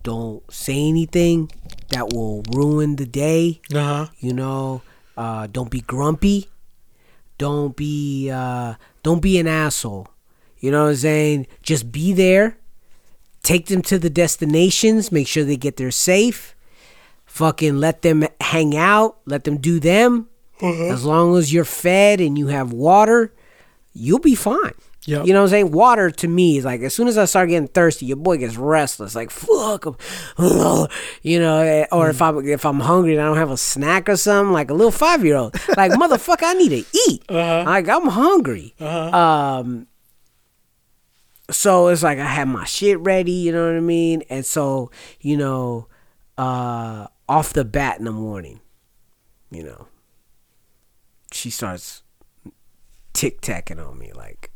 Don't 0.04 0.44
say 0.52 0.88
anything 0.88 1.52
that 1.90 2.14
will 2.14 2.44
ruin 2.52 2.96
the 2.96 3.06
day. 3.06 3.62
uh-huh 3.74 4.08
You 4.20 4.34
know, 4.34 4.82
uh, 5.18 5.48
don't 5.48 5.70
be 5.70 5.82
grumpy. 5.82 6.50
Don't 7.38 7.76
be 7.76 8.30
uh, 8.32 8.76
don't 9.04 9.22
be 9.22 9.38
an 9.40 9.48
asshole. 9.48 10.08
You 10.60 10.72
know 10.72 10.84
what 10.84 10.90
I'm 10.92 10.96
saying? 10.96 11.48
Just 11.62 11.92
be 11.92 12.14
there. 12.14 12.58
Take 13.44 13.68
them 13.68 13.82
to 13.84 14.00
the 14.00 14.10
destinations. 14.10 15.12
Make 15.12 15.28
sure 15.28 15.44
they 15.44 15.58
get 15.58 15.78
there 15.78 15.92
safe. 15.92 16.56
Fucking 17.26 17.78
let 17.80 18.02
them 18.02 18.26
hang 18.42 18.76
out. 18.76 19.20
Let 19.26 19.44
them 19.44 19.58
do 19.58 19.80
them. 19.80 20.30
As 20.90 21.04
long 21.06 21.38
as 21.38 21.52
you're 21.54 21.66
fed 21.66 22.22
and 22.22 22.38
you 22.40 22.48
have 22.48 22.72
water, 22.72 23.34
you'll 23.94 24.20
be 24.20 24.36
fine. 24.36 24.74
You 25.08 25.34
know 25.34 25.42
what 25.42 25.44
I'm 25.44 25.50
saying? 25.50 25.72
Water 25.72 26.10
to 26.10 26.28
me 26.28 26.58
is 26.58 26.66
like 26.66 26.82
as 26.82 26.94
soon 26.96 27.08
as 27.08 27.18
I 27.18 27.26
start 27.26 27.50
getting 27.50 27.68
thirsty, 27.68 28.08
your 28.08 28.18
boy 28.18 28.38
gets 28.38 28.56
restless. 28.58 29.14
Like 29.16 29.30
fuck, 29.30 29.86
you 31.22 31.40
know. 31.40 31.60
eh, 31.60 31.86
Or 31.92 32.10
if 32.10 32.22
I'm 32.22 32.44
if 32.48 32.66
I'm 32.66 32.80
hungry 32.80 33.14
and 33.14 33.22
I 33.22 33.26
don't 33.26 33.38
have 33.38 33.52
a 33.52 33.58
snack 33.58 34.10
or 34.10 34.18
something, 34.18 34.52
like 34.52 34.72
a 34.72 34.74
little 34.74 34.92
five 34.92 35.24
year 35.24 35.36
old, 35.36 35.54
like 35.78 35.92
motherfucker, 35.92 36.44
I 36.44 36.54
need 36.56 36.70
to 36.70 36.86
eat. 37.08 37.24
Like 37.30 37.88
I'm 37.88 38.08
hungry. 38.08 38.74
Um. 38.80 39.88
So 41.52 41.90
it's 41.90 42.02
like 42.02 42.18
I 42.18 42.26
have 42.26 42.48
my 42.48 42.66
shit 42.66 42.98
ready. 43.00 43.32
You 43.32 43.52
know 43.52 43.68
what 43.68 43.76
I 43.76 43.82
mean? 43.82 44.24
And 44.32 44.44
so 44.44 44.90
you 45.20 45.38
know, 45.38 45.88
uh, 46.38 47.06
off 47.30 47.54
the 47.54 47.64
bat 47.64 48.00
in 48.00 48.06
the 48.06 48.12
morning, 48.12 48.60
you 49.52 49.62
know, 49.64 49.88
she 51.32 51.52
starts 51.52 52.02
tic 53.14 53.42
tacking 53.42 53.80
on 53.80 54.00
me 54.00 54.12
like 54.12 54.50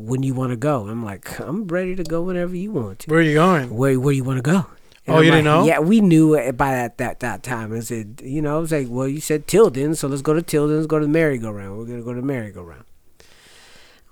when 0.00 0.22
you 0.22 0.34
want 0.34 0.50
to 0.50 0.56
go 0.56 0.88
i'm 0.88 1.04
like 1.04 1.38
i'm 1.40 1.66
ready 1.68 1.94
to 1.94 2.04
go 2.04 2.22
whenever 2.22 2.54
you 2.56 2.70
want 2.72 2.98
to 3.00 3.10
where 3.10 3.20
are 3.20 3.22
you 3.22 3.34
going 3.34 3.68
where 3.74 3.98
where 4.00 4.14
you 4.14 4.24
want 4.24 4.38
to 4.38 4.42
go 4.42 4.66
And 5.06 5.16
Oh, 5.16 5.18
I'm 5.18 5.24
you 5.24 5.30
didn't 5.30 5.44
know? 5.44 5.64
yeah 5.64 5.78
we 5.80 6.00
knew 6.00 6.34
it 6.34 6.56
by 6.56 6.72
that 6.72 6.98
that 6.98 7.20
that 7.20 7.42
time 7.42 7.72
i 7.74 7.80
said 7.80 8.20
you 8.24 8.40
know 8.42 8.56
i 8.56 8.60
was 8.60 8.72
like 8.72 8.86
well 8.90 9.08
you 9.08 9.20
said 9.20 9.46
tilden 9.46 9.94
so 9.94 10.08
let's 10.08 10.22
go 10.22 10.32
to 10.34 10.42
tilden 10.42 10.76
let's 10.76 10.86
go 10.86 10.98
to 10.98 11.06
the 11.06 11.12
merry-go-round 11.12 11.76
we're 11.78 11.84
gonna 11.86 12.02
go 12.02 12.12
to 12.14 12.20
the 12.20 12.26
merry-go-round 12.26 12.84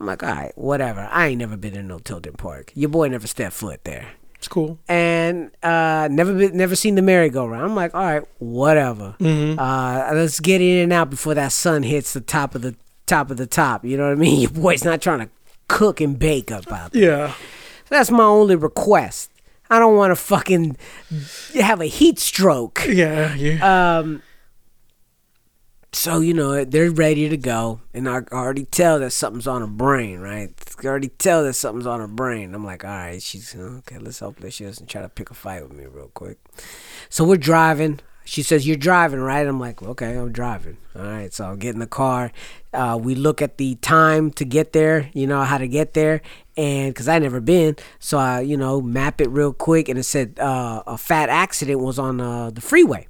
i'm 0.01 0.07
like 0.07 0.23
all 0.23 0.31
right 0.35 0.53
whatever 0.57 1.09
i 1.11 1.27
ain't 1.29 1.39
never 1.39 1.57
been 1.57 1.77
in 1.77 1.87
no 1.89 1.99
tilden 1.99 2.33
park 2.35 2.73
your 2.75 2.89
boy 2.89 3.09
never 3.09 3.27
stepped 3.27 3.55
foot 3.55 3.83
there 3.85 4.09
it's 4.37 4.47
cool 4.49 4.79
and 4.89 5.51
uh, 5.65 6.07
never 6.11 6.33
been, 6.33 6.57
never 6.57 6.77
seen 6.77 6.95
the 6.95 7.03
merry-go-round. 7.03 7.61
I'm 7.61 7.75
like, 7.75 7.93
all 7.93 8.05
right, 8.05 8.23
whatever. 8.39 9.17
Mhm. 9.19 9.59
Uh, 9.59 10.15
let's 10.15 10.39
get 10.39 10.61
in 10.61 10.79
and 10.85 10.93
out 10.93 11.11
before 11.11 11.35
that 11.35 11.51
sun 11.51 11.83
hits 11.83 12.13
the 12.13 12.21
top 12.21 12.55
of 12.55 12.63
the 12.63 12.77
top 13.07 13.33
of 13.33 13.37
the 13.37 13.49
top. 13.49 13.85
You 13.85 13.97
know 13.97 14.05
what 14.05 14.13
I 14.13 14.15
mean? 14.15 14.39
Your 14.43 14.51
boy's 14.53 14.85
not 14.85 15.03
trying 15.03 15.19
to 15.27 15.29
cook 15.69 16.01
and 16.01 16.19
bake 16.19 16.51
up 16.51 16.71
out 16.73 16.93
there. 16.93 17.03
yeah 17.03 17.35
That's 17.89 18.11
my 18.11 18.25
only 18.25 18.57
request. 18.57 19.31
I 19.71 19.79
don't 19.79 19.97
want 19.97 20.11
to 20.13 20.17
fucking 20.17 20.77
have 21.55 21.81
a 21.81 21.87
heat 21.87 22.19
stroke. 22.19 22.87
Yeah, 22.89 23.35
yeah. 23.35 23.99
Um, 23.99 24.23
so 25.93 26.21
you 26.21 26.33
know 26.35 26.65
they're 26.65 26.91
ready 26.91 27.29
to 27.29 27.37
go, 27.37 27.81
and 27.93 28.09
I 28.09 28.23
already 28.33 28.65
tell 28.65 28.99
that 29.01 29.11
something's 29.11 29.47
on 29.47 29.61
her 29.61 29.67
brain, 29.67 30.21
right? 30.21 30.51
I 30.83 30.87
already 30.87 31.09
tell 31.09 31.45
that 31.45 31.55
something's 31.55 31.87
on 31.87 32.01
her 32.01 32.07
brain. 32.07 32.55
I'm 32.55 32.65
like, 32.65 32.85
all 32.85 32.91
right, 32.91 33.23
she's 33.23 33.55
okay. 33.57 33.99
Let's 33.99 34.21
hope 34.21 34.37
that 34.41 34.53
she 34.53 34.65
doesn't 34.65 34.87
try 34.89 35.03
to 35.03 35.09
pick 35.09 35.31
a 35.31 35.35
fight 35.35 35.63
with 35.63 35.77
me 35.77 35.87
real 35.87 36.11
quick. 36.15 36.39
So 37.09 37.25
we're 37.25 37.37
driving. 37.37 38.01
She 38.29 38.43
says, 38.43 38.67
"You're 38.67 38.77
driving, 38.77 39.21
right?" 39.21 39.47
I'm 39.47 39.59
like, 39.59 39.83
"Okay, 39.83 40.15
I'm 40.19 40.33
driving." 40.33 40.77
All 40.95 41.03
right, 41.03 41.33
so 41.33 41.51
I 41.51 41.57
get 41.57 41.73
in 41.73 41.81
the 41.81 41.87
car. 41.87 42.31
Uh, 42.75 42.99
we 43.01 43.15
look 43.15 43.41
at 43.41 43.57
the 43.57 43.77
time 43.77 44.31
to 44.33 44.45
get 44.45 44.75
there. 44.75 45.09
You 45.15 45.27
know 45.27 45.45
how 45.45 45.57
to 45.57 45.67
get 45.67 45.95
there, 45.95 46.21
and 46.55 46.93
because 46.93 47.09
I 47.09 47.19
never 47.21 47.41
been, 47.41 47.77
so 47.99 48.19
I 48.19 48.41
you 48.43 48.59
know 48.59 48.83
map 48.83 49.23
it 49.23 49.31
real 49.31 49.55
quick, 49.55 49.89
and 49.89 49.99
it 49.99 50.03
said 50.03 50.39
uh, 50.39 50.83
a 50.87 50.99
fat 50.99 51.31
accident 51.31 51.81
was 51.81 51.99
on 51.99 52.21
uh, 52.21 52.51
the 52.51 52.61
freeway. 52.61 53.09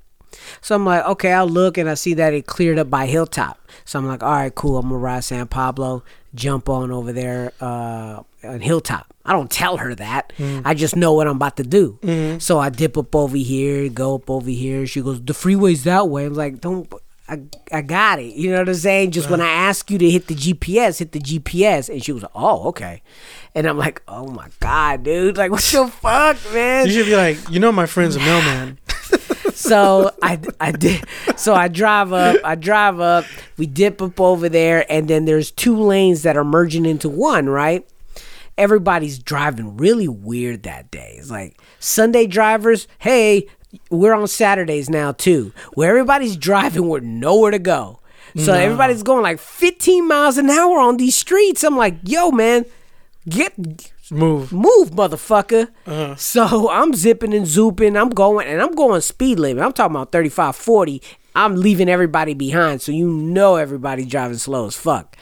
So 0.60 0.76
I'm 0.76 0.84
like, 0.84 1.04
okay, 1.04 1.32
I'll 1.32 1.48
look 1.48 1.78
and 1.78 1.88
I 1.88 1.94
see 1.94 2.14
that 2.14 2.32
it 2.34 2.46
cleared 2.46 2.78
up 2.78 2.88
by 2.88 3.06
Hilltop. 3.06 3.58
So 3.84 3.98
I'm 3.98 4.06
like, 4.06 4.22
all 4.22 4.30
right, 4.30 4.54
cool. 4.54 4.78
I'm 4.78 4.88
gonna 4.88 4.98
ride 4.98 5.24
San 5.24 5.48
Pablo, 5.48 6.04
jump 6.34 6.68
on 6.68 6.90
over 6.92 7.12
there 7.12 7.52
uh, 7.60 8.22
on 8.44 8.60
Hilltop. 8.60 9.12
I 9.24 9.32
don't 9.32 9.50
tell 9.50 9.76
her 9.78 9.94
that. 9.94 10.32
I 10.64 10.74
just 10.74 10.96
know 10.96 11.12
what 11.12 11.26
I'm 11.26 11.36
about 11.36 11.56
to 11.58 11.62
do. 11.62 12.38
So 12.40 12.58
I 12.58 12.70
dip 12.70 12.96
up 12.96 13.14
over 13.14 13.36
here, 13.36 13.88
go 13.88 14.14
up 14.16 14.30
over 14.30 14.48
here. 14.50 14.86
She 14.86 15.02
goes, 15.02 15.20
the 15.22 15.34
freeway's 15.34 15.84
that 15.84 16.08
way. 16.08 16.24
I'm 16.26 16.34
like, 16.34 16.60
don't. 16.60 16.90
I, 17.30 17.42
I 17.70 17.82
got 17.82 18.20
it. 18.20 18.36
You 18.36 18.52
know 18.52 18.60
what 18.60 18.70
I'm 18.70 18.74
saying? 18.74 19.10
Just 19.10 19.28
when 19.28 19.42
I 19.42 19.50
ask 19.50 19.90
you 19.90 19.98
to 19.98 20.10
hit 20.10 20.28
the 20.28 20.34
GPS, 20.34 20.98
hit 20.98 21.12
the 21.12 21.18
GPS. 21.20 21.90
And 21.90 22.02
she 22.02 22.10
was 22.10 22.22
like, 22.22 22.32
oh, 22.34 22.68
okay. 22.68 23.02
And 23.54 23.66
I'm 23.66 23.76
like, 23.76 24.00
oh 24.08 24.28
my 24.28 24.48
God, 24.60 25.02
dude. 25.02 25.36
Like, 25.36 25.50
what 25.50 25.60
the 25.60 25.88
fuck, 25.88 26.38
man? 26.54 26.86
you 26.86 26.92
should 26.92 27.04
be 27.04 27.16
like, 27.16 27.36
you 27.50 27.60
know, 27.60 27.70
my 27.70 27.84
friend's 27.84 28.16
a 28.16 28.18
mailman. 28.20 28.78
so 29.58 30.14
I, 30.22 30.38
I 30.60 30.70
did 30.70 31.04
so 31.36 31.52
I 31.52 31.66
drive 31.66 32.12
up 32.12 32.36
I 32.44 32.54
drive 32.54 33.00
up 33.00 33.24
we 33.56 33.66
dip 33.66 34.00
up 34.00 34.20
over 34.20 34.48
there 34.48 34.90
and 34.90 35.08
then 35.08 35.24
there's 35.24 35.50
two 35.50 35.76
lanes 35.76 36.22
that 36.22 36.36
are 36.36 36.44
merging 36.44 36.86
into 36.86 37.08
one 37.08 37.48
right? 37.48 37.86
Everybody's 38.56 39.18
driving 39.18 39.76
really 39.76 40.08
weird 40.08 40.62
that 40.62 40.90
day. 40.90 41.16
It's 41.18 41.30
like 41.30 41.60
Sunday 41.80 42.26
drivers 42.26 42.86
hey 43.00 43.48
we're 43.90 44.14
on 44.14 44.28
Saturdays 44.28 44.88
now 44.88 45.12
too. 45.12 45.52
Where 45.74 45.90
everybody's 45.90 46.36
driving 46.36 46.88
with 46.88 47.02
nowhere 47.02 47.50
to 47.50 47.58
go. 47.58 47.98
So 48.36 48.52
everybody's 48.52 49.02
going 49.02 49.22
like 49.22 49.40
15 49.40 50.06
miles 50.06 50.38
an 50.38 50.48
hour 50.48 50.78
on 50.78 50.98
these 50.98 51.16
streets. 51.16 51.64
I'm 51.64 51.76
like 51.76 51.96
yo 52.04 52.30
man 52.30 52.64
get 53.28 53.54
Move. 54.10 54.52
move, 54.52 54.90
motherfucker. 54.90 55.68
Uh-huh. 55.86 56.14
So 56.16 56.70
I'm 56.70 56.94
zipping 56.94 57.34
and 57.34 57.46
zooping. 57.46 58.00
I'm 58.00 58.10
going, 58.10 58.46
and 58.46 58.60
I'm 58.60 58.74
going 58.74 59.00
speed 59.00 59.38
limit. 59.38 59.62
I'm 59.62 59.72
talking 59.72 59.96
about 59.96 60.12
35, 60.12 60.56
40. 60.56 61.02
I'm 61.34 61.56
leaving 61.56 61.88
everybody 61.88 62.34
behind. 62.34 62.82
So 62.82 62.92
you 62.92 63.08
know 63.10 63.56
everybody's 63.56 64.06
driving 64.06 64.38
slow 64.38 64.66
as 64.66 64.76
fuck. 64.76 65.16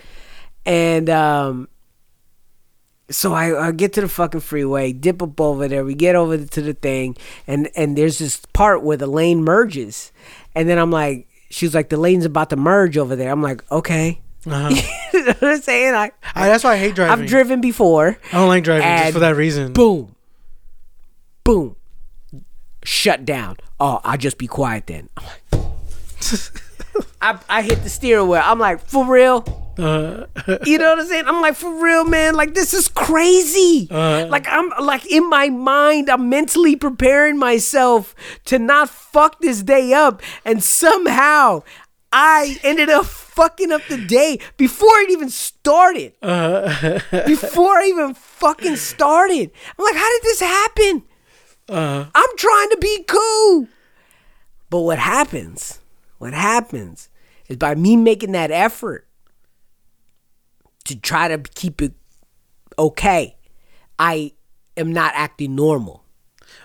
And 0.64 1.08
um, 1.10 1.68
so 3.10 3.32
I, 3.32 3.68
I 3.68 3.72
get 3.72 3.92
to 3.94 4.00
the 4.00 4.08
fucking 4.08 4.40
freeway, 4.40 4.92
dip 4.92 5.22
up 5.22 5.40
over 5.40 5.68
there. 5.68 5.84
We 5.84 5.94
get 5.94 6.16
over 6.16 6.38
to 6.38 6.60
the 6.60 6.74
thing, 6.74 7.16
and 7.46 7.68
and 7.76 7.96
there's 7.96 8.18
this 8.18 8.40
part 8.52 8.82
where 8.82 8.96
the 8.96 9.06
lane 9.06 9.44
merges, 9.44 10.12
and 10.54 10.68
then 10.68 10.78
I'm 10.78 10.90
like, 10.90 11.28
she's 11.50 11.74
like, 11.74 11.88
the 11.88 11.96
lane's 11.96 12.24
about 12.24 12.50
to 12.50 12.56
merge 12.56 12.98
over 12.98 13.14
there. 13.14 13.30
I'm 13.30 13.42
like, 13.42 13.70
okay. 13.70 14.20
Uh-huh. 14.46 14.68
you 15.12 15.24
know 15.24 15.32
what 15.32 15.42
I'm 15.42 15.60
saying? 15.62 15.94
I, 15.94 16.12
I, 16.34 16.48
that's 16.48 16.62
why 16.64 16.74
I 16.74 16.76
hate 16.78 16.94
driving. 16.94 17.22
I've 17.24 17.28
driven 17.28 17.60
before. 17.60 18.16
I 18.32 18.36
don't 18.36 18.48
like 18.48 18.64
driving 18.64 18.86
just 18.86 19.12
for 19.14 19.18
that 19.20 19.34
reason. 19.36 19.72
boom, 19.72 20.14
boom, 21.44 21.76
shut 22.84 23.24
down. 23.24 23.56
Oh, 23.80 24.00
I'll 24.04 24.16
just 24.18 24.38
be 24.38 24.46
quiet 24.46 24.86
then. 24.86 25.08
I'm 25.18 25.28
I, 27.20 27.38
I 27.48 27.62
hit 27.62 27.82
the 27.82 27.90
steering 27.90 28.28
wheel. 28.28 28.40
I'm 28.44 28.58
like, 28.58 28.80
for 28.86 29.04
real? 29.04 29.44
Uh, 29.78 30.24
You 30.64 30.78
know 30.78 30.88
what 30.90 31.00
I'm 31.00 31.06
saying? 31.06 31.24
I'm 31.26 31.42
like, 31.42 31.54
for 31.54 31.82
real, 31.82 32.04
man. 32.04 32.34
Like, 32.34 32.54
this 32.54 32.72
is 32.72 32.88
crazy. 32.88 33.88
Uh. 33.90 34.26
like, 34.28 34.46
I'm 34.48 34.70
like 34.82 35.04
in 35.10 35.28
my 35.28 35.50
mind, 35.50 36.08
I'm 36.08 36.30
mentally 36.30 36.76
preparing 36.76 37.36
myself 37.38 38.14
to 38.46 38.58
not 38.58 38.88
fuck 38.88 39.40
this 39.40 39.62
day 39.62 39.92
up. 39.92 40.22
And 40.46 40.62
somehow 40.64 41.62
I 42.12 42.58
ended 42.62 42.88
up 42.88 43.04
fucking 43.06 43.72
up 43.72 43.82
the 43.88 43.98
day 43.98 44.38
before 44.56 44.96
it 45.00 45.10
even 45.10 45.28
started. 45.28 46.12
uh, 46.22 47.00
before 47.26 47.76
I 47.78 47.86
even 47.88 48.14
fucking 48.14 48.76
started. 48.76 49.50
I'm 49.78 49.84
like, 49.84 49.96
how 49.96 50.10
did 50.12 50.22
this 50.22 50.40
happen? 50.40 51.02
uh, 51.68 52.06
I'm 52.14 52.36
trying 52.36 52.70
to 52.70 52.76
be 52.80 53.04
cool. 53.04 53.68
But 54.70 54.80
what 54.80 54.98
happens, 54.98 55.80
what 56.18 56.32
happens 56.32 57.08
is 57.48 57.56
by 57.56 57.74
me 57.74 57.96
making 57.96 58.32
that 58.32 58.50
effort 58.50 59.06
to 60.84 60.98
try 60.98 61.28
to 61.28 61.38
keep 61.38 61.82
it 61.82 61.92
okay, 62.78 63.36
I 63.98 64.32
am 64.76 64.92
not 64.92 65.12
acting 65.14 65.54
normal. 65.56 66.04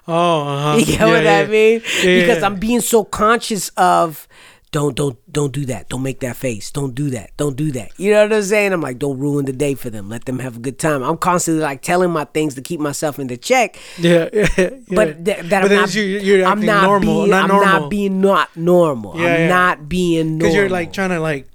oh, 0.07 0.41
uh-huh. 0.47 0.77
You 0.79 0.85
get 0.85 0.99
Yeah, 0.99 1.05
what 1.07 1.23
yeah. 1.23 1.39
I 1.39 1.45
mean? 1.47 1.81
Yeah, 2.03 2.21
because. 2.21 2.43
I'm 2.43 2.55
being 2.57 2.81
so 2.81 3.03
conscious 3.03 3.69
of 3.77 4.27
don't 4.71 4.95
don't 4.95 5.17
don't 5.31 5.51
do 5.51 5.65
that. 5.65 5.89
Don't 5.89 6.01
make 6.01 6.21
that 6.21 6.37
face. 6.37 6.71
Don't 6.71 6.95
do 6.95 7.09
that. 7.09 7.31
Don't 7.35 7.57
do 7.57 7.71
that. 7.73 7.91
You 7.99 8.11
know 8.11 8.23
what 8.23 8.31
I'm 8.33 8.41
saying? 8.43 8.71
I'm 8.71 8.79
like, 8.81 8.99
don't 8.99 9.19
ruin 9.19 9.45
the 9.45 9.51
day 9.51 9.75
for 9.75 9.89
them. 9.89 10.07
Let 10.09 10.23
them 10.25 10.39
have 10.39 10.55
a 10.55 10.59
good 10.59 10.79
time. 10.79 11.03
I'm 11.03 11.17
constantly 11.17 11.61
like 11.61 11.81
telling 11.81 12.09
my 12.11 12.23
things 12.23 12.55
to 12.55 12.61
keep 12.61 12.79
myself 12.79 13.19
in 13.19 13.27
the 13.27 13.35
check. 13.35 13.77
Yeah, 13.97 14.29
yeah, 14.33 14.47
yeah. 14.57 14.69
But 14.87 15.25
th- 15.25 15.39
that 15.49 15.61
But 15.63 15.71
I'm 15.73 15.77
not, 15.81 15.93
you- 15.95 16.03
you're 16.03 16.45
I'm 16.45 16.61
not 16.61 16.83
normal, 16.83 17.15
being, 17.19 17.29
not 17.31 17.41
I'm 17.43 17.47
normal. 17.49 17.79
not 17.81 17.89
being 17.89 18.21
not 18.21 18.55
normal. 18.57 19.17
Yeah, 19.17 19.25
I'm 19.33 19.39
yeah. 19.41 19.47
not 19.49 19.89
being 19.89 20.25
normal. 20.25 20.39
because 20.39 20.55
you're 20.55 20.69
like 20.69 20.93
trying 20.93 21.09
to 21.09 21.19
like 21.19 21.47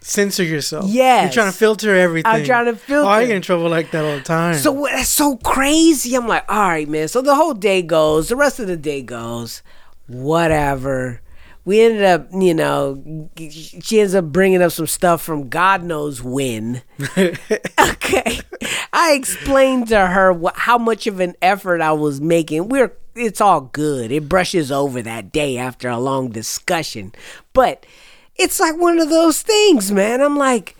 censor 0.00 0.42
yourself. 0.42 0.86
Yeah, 0.88 1.24
you're 1.24 1.30
trying 1.32 1.52
to 1.52 1.56
filter 1.58 1.94
everything. 1.94 2.32
I'm 2.32 2.42
trying 2.44 2.64
to 2.66 2.76
filter. 2.76 3.06
Oh, 3.06 3.10
I 3.10 3.26
get 3.26 3.36
in 3.36 3.42
trouble 3.42 3.68
like 3.68 3.90
that 3.90 4.02
all 4.02 4.16
the 4.16 4.22
time. 4.22 4.54
So 4.54 4.86
that's 4.90 5.08
so 5.10 5.36
crazy. 5.36 6.14
I'm 6.14 6.26
like, 6.26 6.44
all 6.50 6.58
right, 6.68 6.88
man. 6.88 7.06
So 7.08 7.20
the 7.20 7.34
whole 7.34 7.52
day 7.52 7.82
goes. 7.82 8.30
The 8.30 8.36
rest 8.36 8.58
of 8.60 8.66
the 8.66 8.78
day 8.78 9.02
goes. 9.02 9.62
Whatever. 10.08 11.20
We 11.64 11.80
ended 11.80 12.02
up, 12.02 12.28
you 12.32 12.54
know, 12.54 13.30
she 13.38 14.00
ends 14.00 14.14
up 14.14 14.26
bringing 14.26 14.62
up 14.62 14.72
some 14.72 14.86
stuff 14.88 15.22
from 15.22 15.48
God 15.48 15.84
knows 15.84 16.20
when. 16.22 16.82
okay, 17.16 18.40
I 18.92 19.12
explained 19.12 19.88
to 19.88 20.06
her 20.08 20.32
what, 20.32 20.56
how 20.56 20.76
much 20.78 21.06
of 21.06 21.20
an 21.20 21.34
effort 21.40 21.80
I 21.80 21.92
was 21.92 22.20
making. 22.20 22.68
We're 22.68 22.92
it's 23.14 23.40
all 23.40 23.60
good. 23.60 24.10
It 24.10 24.28
brushes 24.28 24.72
over 24.72 25.02
that 25.02 25.32
day 25.32 25.58
after 25.58 25.88
a 25.88 25.98
long 25.98 26.30
discussion, 26.30 27.12
but 27.52 27.84
it's 28.36 28.58
like 28.58 28.76
one 28.76 28.98
of 28.98 29.10
those 29.10 29.42
things, 29.42 29.92
man. 29.92 30.20
I'm 30.20 30.36
like, 30.36 30.76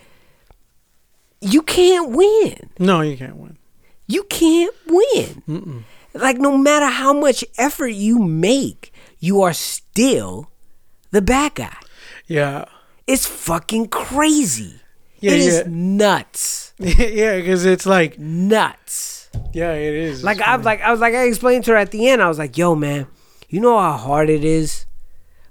you 1.40 1.62
can't 1.62 2.10
win 2.10 2.70
no, 2.78 3.00
you 3.00 3.16
can't 3.16 3.36
win. 3.36 3.58
you 4.06 4.24
can't 4.24 4.74
win. 4.86 5.84
Like 6.14 6.38
no 6.38 6.56
matter 6.56 6.86
how 6.86 7.12
much 7.12 7.44
effort 7.58 7.88
you 7.88 8.18
make, 8.18 8.92
you 9.18 9.42
are 9.42 9.52
still 9.52 10.50
the 11.12 11.22
bad 11.22 11.54
guy. 11.54 11.76
Yeah, 12.26 12.64
It's 13.06 13.26
fucking 13.26 13.88
crazy. 13.88 14.80
Yeah, 15.20 15.32
it 15.32 15.40
is 15.40 15.56
yeah. 15.58 15.64
nuts. 15.68 16.72
yeah, 16.78 17.36
because 17.36 17.64
it's 17.64 17.86
like 17.86 18.18
Nuts. 18.18 19.30
yeah, 19.52 19.72
it 19.74 19.94
is. 19.94 20.24
Like 20.24 20.40
I 20.40 20.56
was 20.56 20.66
like 20.66 20.80
I 20.80 20.90
was 20.90 21.00
like 21.00 21.14
I 21.14 21.24
explained 21.24 21.64
to 21.66 21.72
her 21.72 21.76
at 21.76 21.92
the 21.92 22.08
end, 22.08 22.20
I 22.20 22.28
was 22.28 22.38
like, 22.38 22.58
yo 22.58 22.74
man, 22.74 23.06
you 23.48 23.60
know 23.60 23.78
how 23.78 23.96
hard 23.96 24.28
it 24.28 24.44
is 24.44 24.86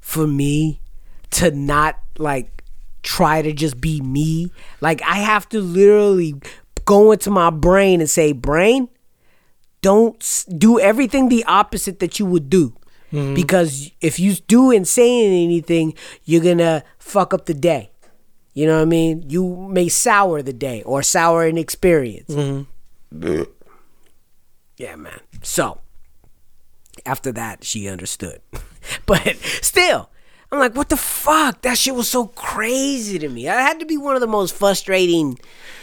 for 0.01 0.27
me 0.27 0.81
to 1.31 1.51
not 1.51 1.97
like 2.17 2.63
try 3.03 3.41
to 3.41 3.53
just 3.53 3.79
be 3.79 4.01
me? 4.01 4.51
Like 4.81 5.01
I 5.03 5.17
have 5.17 5.47
to 5.49 5.61
literally 5.61 6.35
go 6.83 7.11
into 7.13 7.29
my 7.31 7.49
brain 7.49 8.01
and 8.01 8.09
say, 8.09 8.33
brain, 8.33 8.89
don't 9.81 10.45
do 10.57 10.79
everything 10.79 11.29
the 11.29 11.45
opposite 11.45 11.99
that 11.99 12.19
you 12.19 12.25
would 12.25 12.49
do. 12.49 12.75
Mm-hmm. 13.11 13.33
Because 13.33 13.91
if 14.01 14.19
you 14.19 14.35
do 14.47 14.71
and 14.71 14.87
say 14.87 15.25
anything, 15.25 15.93
you're 16.23 16.43
gonna 16.43 16.83
fuck 16.97 17.33
up 17.33 17.45
the 17.45 17.53
day. 17.53 17.91
You 18.53 18.67
know 18.67 18.75
what 18.75 18.83
I 18.83 18.85
mean? 18.85 19.29
You 19.29 19.67
may 19.71 19.87
sour 19.87 20.41
the 20.41 20.53
day 20.53 20.83
or 20.83 21.03
sour 21.03 21.45
an 21.45 21.57
experience. 21.57 22.29
Mm-hmm. 22.29 23.43
Yeah, 24.77 24.95
man. 24.95 25.19
So 25.41 25.79
after 27.05 27.31
that, 27.33 27.63
she 27.63 27.87
understood. 27.87 28.41
but 29.05 29.37
still, 29.37 30.09
I'm 30.51 30.59
like, 30.59 30.75
what 30.75 30.89
the 30.89 30.97
fuck? 30.97 31.61
That 31.61 31.77
shit 31.77 31.95
was 31.95 32.09
so 32.09 32.27
crazy 32.27 33.17
to 33.19 33.29
me. 33.29 33.45
That 33.45 33.59
had 33.59 33.79
to 33.79 33.85
be 33.85 33.97
one 33.97 34.15
of 34.15 34.21
the 34.21 34.27
most 34.27 34.53
frustrating 34.53 35.39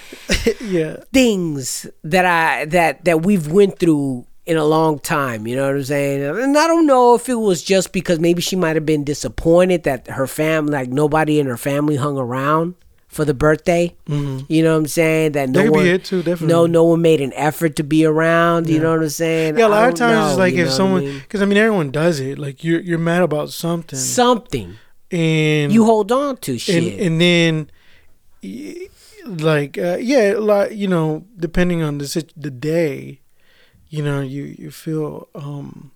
yeah, 0.60 0.96
things 1.12 1.86
that 2.04 2.24
I 2.24 2.66
that 2.66 3.04
that 3.04 3.22
we've 3.22 3.50
went 3.50 3.78
through 3.78 4.26
in 4.48 4.56
a 4.56 4.64
long 4.64 4.98
time. 4.98 5.46
You 5.46 5.54
know 5.56 5.66
what 5.66 5.76
I'm 5.76 5.84
saying? 5.84 6.22
And 6.24 6.56
I 6.58 6.66
don't 6.66 6.86
know 6.86 7.14
if 7.14 7.28
it 7.28 7.34
was 7.34 7.62
just 7.62 7.92
because 7.92 8.18
maybe 8.18 8.40
she 8.42 8.56
might 8.56 8.74
have 8.76 8.86
been 8.86 9.04
disappointed 9.04 9.82
that 9.84 10.08
her 10.08 10.26
family, 10.26 10.72
like 10.72 10.88
nobody 10.88 11.38
in 11.38 11.46
her 11.46 11.56
family, 11.58 11.96
hung 11.96 12.16
around 12.18 12.74
for 13.08 13.24
the 13.24 13.34
birthday. 13.34 13.94
Mhm. 14.08 14.44
You 14.48 14.62
know 14.62 14.72
what 14.72 14.78
I'm 14.78 14.86
saying? 14.86 15.32
That 15.32 15.48
no 15.50 15.62
That 15.62 15.70
one, 15.72 15.82
be 15.84 15.90
it 15.90 16.04
too, 16.04 16.18
definitely. 16.22 16.46
no, 16.48 16.66
no 16.66 16.84
one 16.84 17.00
made 17.02 17.20
an 17.20 17.32
effort 17.34 17.76
to 17.76 17.82
be 17.84 18.04
around. 18.04 18.68
You 18.68 18.80
know 18.80 18.90
what 18.92 19.00
I'm 19.02 19.08
saying? 19.10 19.58
Yeah, 19.58 19.66
a 19.66 19.68
lot 19.68 19.88
of 19.88 19.94
times 19.94 20.16
know, 20.18 20.28
it's 20.30 20.38
like 20.38 20.52
if 20.54 20.58
know 20.58 20.64
what 20.64 20.72
I 20.72 20.76
someone, 20.76 21.04
mean? 21.04 21.18
because 21.20 21.42
I 21.42 21.44
mean 21.46 21.58
everyone 21.58 21.90
does 21.90 22.18
it. 22.20 22.38
Like 22.38 22.64
you're 22.64 22.80
you're 22.80 22.98
mad 22.98 23.22
about 23.22 23.50
something, 23.50 23.98
something 23.98 24.74
and 25.10 25.72
you 25.72 25.84
hold 25.84 26.10
on 26.12 26.36
to 26.38 26.58
shit. 26.58 27.00
and 27.00 27.20
then 27.20 27.70
like 29.26 29.76
uh, 29.78 29.96
yeah, 30.00 30.34
like 30.38 30.72
you 30.72 30.88
know, 30.88 31.24
depending 31.38 31.82
on 31.82 31.98
the 31.98 32.24
the 32.36 32.50
day, 32.50 33.20
you 33.90 34.02
know, 34.02 34.20
you 34.20 34.42
you 34.58 34.70
feel 34.70 35.28
um 35.34 35.90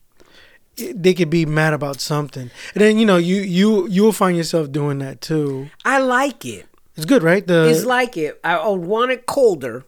it- 0.77 1.03
they 1.03 1.13
could 1.15 1.29
be 1.31 1.45
mad 1.47 1.73
about 1.75 2.01
something, 2.01 2.51
and 2.75 2.81
then 2.81 2.99
you 2.99 3.07
know 3.07 3.17
you 3.19 3.37
you 3.43 3.87
you 3.89 4.03
will 4.03 4.13
find 4.13 4.37
yourself 4.37 4.71
doing 4.73 4.99
that 4.99 5.21
too. 5.21 5.69
I 5.85 5.99
like 5.99 6.45
it. 6.45 6.67
It's 6.97 7.07
good, 7.07 7.23
right? 7.23 7.47
The 7.47 7.69
it's 7.71 7.85
like 7.85 8.17
it. 8.17 8.39
I, 8.45 8.57
I 8.57 8.69
want 8.69 9.13
it 9.13 9.27
colder. 9.27 9.85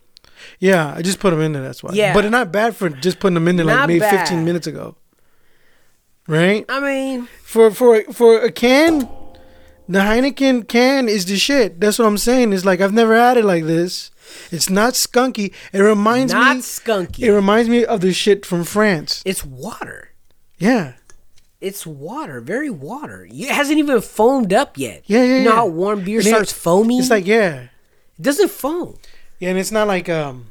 yeah, 0.59 0.93
I 0.97 1.03
just 1.03 1.19
put 1.21 1.31
them 1.31 1.41
in 1.41 1.53
there. 1.53 1.63
That's 1.63 1.83
why. 1.83 1.93
Yeah. 1.95 2.13
but 2.15 2.25
it's 2.25 2.33
not 2.33 2.51
bad 2.53 2.77
for 2.77 2.89
just 2.91 3.19
putting 3.21 3.35
them 3.35 3.49
in 3.49 3.57
there 3.57 3.67
like 3.67 3.77
Not 3.77 3.89
maybe 3.89 4.01
bad. 4.01 4.21
15 4.29 4.45
minutes 4.45 4.67
ago, 4.67 4.97
right? 6.27 6.65
I 6.69 6.81
mean, 6.81 7.29
for 7.43 7.71
for 7.71 8.03
for 8.13 8.41
a 8.41 8.51
can, 8.53 9.09
the 9.89 10.01
Heineken 10.01 10.67
can 10.69 11.09
is 11.09 11.27
the 11.27 11.37
shit. 11.37 11.81
That's 11.81 11.99
what 11.99 12.07
I'm 12.07 12.19
saying. 12.19 12.53
It's 12.53 12.65
like 12.65 12.81
I've 12.81 12.93
never 12.93 13.15
had 13.17 13.37
it 13.37 13.45
like 13.45 13.65
this. 13.65 14.11
It's 14.51 14.69
not 14.71 14.95
skunky. 14.95 15.53
It 15.73 15.81
reminds 15.81 16.33
not 16.33 16.57
me. 16.57 16.63
skunky. 16.63 17.21
It 17.25 17.33
reminds 17.33 17.69
me 17.69 17.85
of 17.85 18.01
the 18.01 18.13
shit 18.13 18.45
from 18.47 18.65
France. 18.65 19.23
it's 19.25 19.45
water. 19.45 20.11
Yeah, 20.59 20.95
It's 21.61 21.87
water, 21.87 22.41
very 22.41 22.71
water. 22.71 23.27
It 23.31 23.49
hasn't 23.51 23.79
even 23.79 24.01
foamed 24.01 24.53
up 24.53 24.77
yet. 24.79 25.03
yeah, 25.07 25.23
yeah. 25.25 25.39
You 25.39 25.45
know 25.45 25.51
yeah. 25.51 25.57
how 25.57 25.67
warm 25.67 26.05
beer 26.05 26.19
And 26.19 26.27
it- 26.27 26.31
starts 26.31 26.53
foaming? 26.53 26.99
It's 27.01 27.11
like 27.11 27.27
yeah, 27.27 27.69
it 28.19 28.23
doesn't 28.23 28.51
foam. 28.51 28.97
yeah, 29.41 29.51
and 29.51 29.59
it's 29.59 29.73
not 29.73 29.87
like 29.89 30.09
um. 30.09 30.47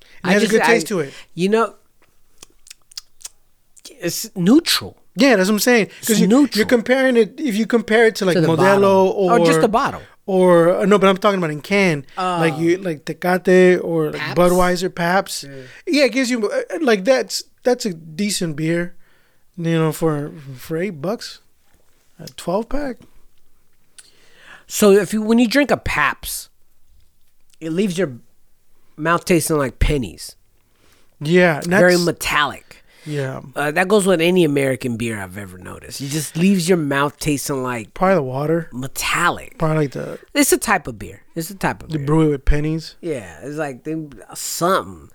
It 0.00 0.06
I 0.28 0.32
has 0.32 0.42
just- 0.42 0.54
a 0.54 0.58
good 0.58 0.64
taste 0.66 0.86
I- 0.86 0.88
to 0.88 1.00
it. 1.00 1.12
You 1.34 1.48
know, 1.48 1.74
it's 4.00 4.30
neutral 4.36 4.96
Yeah, 5.16 5.36
that's 5.36 5.48
what 5.48 5.54
I'm 5.54 5.58
saying. 5.60 5.88
Because 6.00 6.20
you, 6.20 6.26
neutral. 6.28 6.58
you're 6.58 6.66
comparing 6.66 7.16
it. 7.16 7.40
If 7.40 7.56
you 7.56 7.66
compare 7.66 8.06
it 8.06 8.14
to 8.16 8.24
like 8.24 8.34
to 8.36 8.42
Modelo 8.42 8.56
bottle. 8.56 9.08
or 9.16 9.38
or 9.40 9.46
just 9.46 9.60
the 9.60 9.68
bottle. 9.68 10.02
Or 10.28 10.68
uh, 10.80 10.84
no, 10.84 10.98
but 10.98 11.08
I'm 11.08 11.16
talking 11.16 11.38
about 11.38 11.50
in 11.50 11.62
can, 11.62 12.04
Oh. 12.18 12.36
like 12.38 12.58
you 12.58 12.76
like 12.76 13.06
Tecate 13.06 13.82
or 13.82 14.12
like 14.12 14.20
Budweiser, 14.36 14.94
Pabst. 14.94 15.44
Yeah. 15.86 16.04
it 16.04 16.12
gives 16.12 16.28
you 16.30 16.50
uh, 16.50 16.60
like 16.82 17.04
that's 17.04 17.44
that's 17.62 17.86
a 17.86 17.94
decent 17.94 18.54
beer, 18.54 18.94
you 19.56 19.72
know, 19.72 19.90
for 19.90 20.30
for 20.58 20.76
eight 20.76 21.00
bucks, 21.00 21.40
a 22.20 22.26
twelve 22.36 22.68
pack. 22.68 22.98
So 24.66 24.92
if 24.92 25.14
you 25.14 25.22
when 25.22 25.38
you 25.38 25.48
drink 25.48 25.70
a 25.70 25.78
Pabst, 25.78 26.50
it 27.58 27.70
leaves 27.72 27.96
your 27.96 28.18
mouth 28.98 29.24
tasting 29.24 29.56
like 29.56 29.78
pennies, 29.78 30.36
Yeah, 31.20 31.56
and 31.60 31.68
very 31.68 31.96
metallic. 31.96 32.67
Yeah, 33.06 33.40
Uh, 33.56 33.70
that 33.70 33.88
goes 33.88 34.06
with 34.06 34.20
any 34.20 34.44
American 34.44 34.96
beer 34.96 35.18
I've 35.20 35.38
ever 35.38 35.58
noticed. 35.58 36.00
It 36.00 36.08
just 36.08 36.36
leaves 36.36 36.68
your 36.68 36.78
mouth 36.78 37.18
tasting 37.18 37.62
like 37.62 37.94
probably 37.94 38.16
the 38.16 38.22
water, 38.22 38.68
metallic. 38.72 39.56
probably 39.58 39.84
like 39.84 39.92
the 39.92 40.18
It's 40.34 40.52
a 40.52 40.58
type 40.58 40.86
of 40.86 40.98
beer. 40.98 41.22
It's 41.34 41.50
a 41.50 41.54
type 41.54 41.82
of 41.82 41.90
the 41.90 41.98
beer. 41.98 42.06
brew 42.06 42.22
it 42.22 42.30
with 42.30 42.44
pennies. 42.44 42.96
Yeah, 43.00 43.38
it's 43.42 43.56
like 43.56 43.84
they, 43.84 43.96
something. 44.34 45.10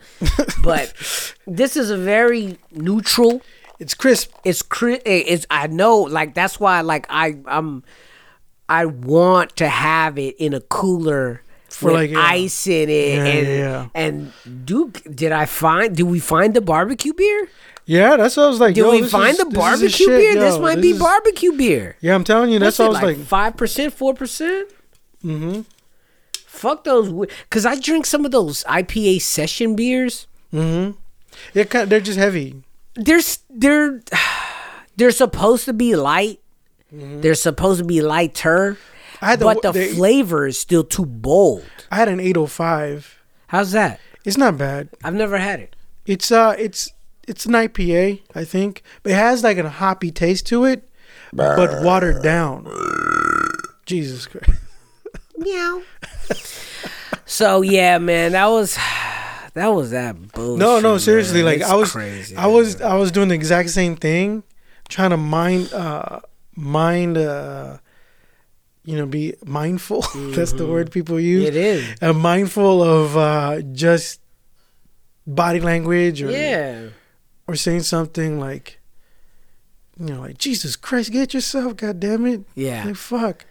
but 0.64 0.94
this 1.48 1.76
is 1.78 1.90
a 1.90 1.98
very 1.98 2.58
neutral. 2.72 3.42
It's 3.80 3.94
crisp. 3.94 4.32
It's 4.46 4.62
cri- 4.62 5.02
it's 5.06 5.46
I 5.50 5.68
know 5.68 5.98
like 6.00 6.34
that's 6.34 6.60
why 6.60 6.82
like 6.82 7.06
I 7.10 7.38
I'm 7.46 7.84
I 8.70 8.86
want 8.86 9.56
to 9.58 9.68
have 9.68 10.18
it 10.18 10.36
in 10.38 10.54
a 10.54 10.62
cooler 10.62 11.42
For, 11.70 11.88
with 11.88 11.96
like, 11.96 12.12
yeah. 12.12 12.20
ice 12.22 12.66
in 12.68 12.90
it 12.90 13.16
Yeah, 13.18 13.26
and 13.26 13.48
yeah. 13.48 13.88
and 13.94 14.66
Duke 14.66 15.02
did 15.14 15.32
I 15.34 15.46
find 15.46 15.94
did 15.96 16.04
we 16.04 16.20
find 16.20 16.54
the 16.54 16.62
barbecue 16.62 17.14
beer? 17.14 17.50
Yeah, 17.86 18.16
that's 18.18 18.38
what 18.38 18.44
I 18.46 18.50
was 18.50 18.60
like. 18.60 18.76
Did 18.76 18.86
we 18.90 19.02
this 19.02 19.12
find 19.12 19.32
is- 19.32 19.38
the 19.40 19.46
barbecue 19.46 19.90
shit, 19.90 20.08
beer? 20.08 20.34
yo. 20.34 20.40
this 20.40 20.58
might 20.60 20.82
be 20.82 20.92
is- 20.92 21.00
barbecue 21.00 21.52
beer. 21.54 21.98
Yeah, 22.02 22.16
I'm 22.16 22.24
telling 22.24 22.50
you, 22.52 22.60
that's 22.60 22.80
what 22.80 22.86
I 22.86 22.90
was 22.90 23.02
like 23.02 23.18
five 23.26 23.58
percent, 23.58 23.94
four 23.94 24.14
percent. 24.14 24.70
mm-hmm. 25.24 25.62
Fuck 26.46 26.84
those, 26.86 27.12
because 27.50 27.66
I 27.66 27.78
drink 27.80 28.06
some 28.06 28.24
of 28.26 28.32
those 28.32 28.64
IPA 28.66 29.22
session 29.22 29.76
beers. 29.76 30.28
Mm-hmm. 30.54 30.92
Yeah, 31.54 31.64
kind 31.66 31.90
they're 31.90 32.00
just 32.00 32.18
heavy. 32.20 32.64
they're 32.96 33.20
they're 33.50 34.02
they're 34.96 35.12
supposed 35.12 35.66
to 35.66 35.74
be 35.74 35.96
light. 35.96 36.40
They're 36.96 37.34
supposed 37.34 37.80
to 37.80 37.86
be 37.86 38.02
lighter, 38.04 38.78
I 39.20 39.32
had 39.32 39.40
the, 39.40 39.46
but 39.46 39.64
the 39.64 39.72
they- 39.72 39.94
flavor 39.94 40.46
is 40.46 40.60
still 40.60 40.84
too 40.84 41.08
bold. 41.08 41.66
I 41.92 41.96
had 41.98 42.08
an 42.08 42.20
805. 42.20 43.20
How's 43.48 43.72
that? 43.72 44.00
It's 44.24 44.38
not 44.38 44.58
bad. 44.60 44.90
I've 45.04 45.16
never 45.16 45.38
had 45.40 45.60
it. 45.60 45.76
It's 46.06 46.32
uh, 46.32 46.56
it's 46.58 46.93
it's 47.28 47.46
an 47.46 47.54
IPA, 47.54 48.22
I 48.36 48.44
think, 48.44 48.84
but 49.02 49.12
it 49.12 49.16
has 49.16 49.44
like 49.44 49.58
a 49.58 49.70
hoppy 49.70 50.12
taste 50.12 50.46
to 50.48 50.66
it, 50.66 50.90
but 51.32 51.84
watered 51.84 52.22
down. 52.24 52.68
Jesus 53.86 54.28
Christ. 54.28 54.50
Meow. 55.38 55.82
so 57.26 57.62
yeah, 57.62 57.98
man, 57.98 58.32
that 58.34 58.48
was 58.48 58.78
that 59.54 59.68
was 59.68 59.92
that 59.92 60.32
bullshit. 60.34 60.60
No, 60.60 60.80
no, 60.80 60.98
seriously. 60.98 61.40
man. 61.40 61.46
Like 61.46 61.62
It's 61.62 61.70
I 61.70 61.76
was, 61.76 61.92
crazy, 61.92 62.36
I 62.36 62.48
was. 62.48 62.82
I 62.82 62.96
was 62.96 63.12
doing 63.12 63.30
the 63.30 63.36
exact 63.36 63.70
same 63.70 63.96
thing, 63.96 64.44
trying 64.90 65.10
to 65.12 65.18
mind, 65.18 65.74
uh, 65.74 66.20
mind, 66.56 67.18
uh, 67.18 67.78
you 68.86 68.98
know, 68.98 69.06
be 69.06 69.34
mindful. 69.46 70.02
That's 70.16 70.54
the 70.54 70.66
word 70.68 70.92
people 70.92 71.20
use. 71.20 71.46
It 71.48 71.56
is. 71.56 71.96
Uh, 72.02 72.14
mindful 72.14 72.82
of 72.84 73.18
uh, 73.18 73.62
just 73.74 74.22
body 75.28 75.60
language 75.60 76.22
or 76.22 76.32
Yeah. 76.32 76.90
Or 77.48 77.56
saying 77.56 77.82
something 77.82 78.40
like, 78.40 78.80
you 80.00 80.08
know, 80.08 80.22
like 80.22 80.38
Jesus 80.38 80.76
Christ, 80.76 81.12
get 81.12 81.34
yourself, 81.34 81.78
God 81.78 82.00
damn 82.00 82.26
it. 82.26 82.42
Yeah. 82.56 82.86
Like 82.86 82.96
fuck. 82.96 83.46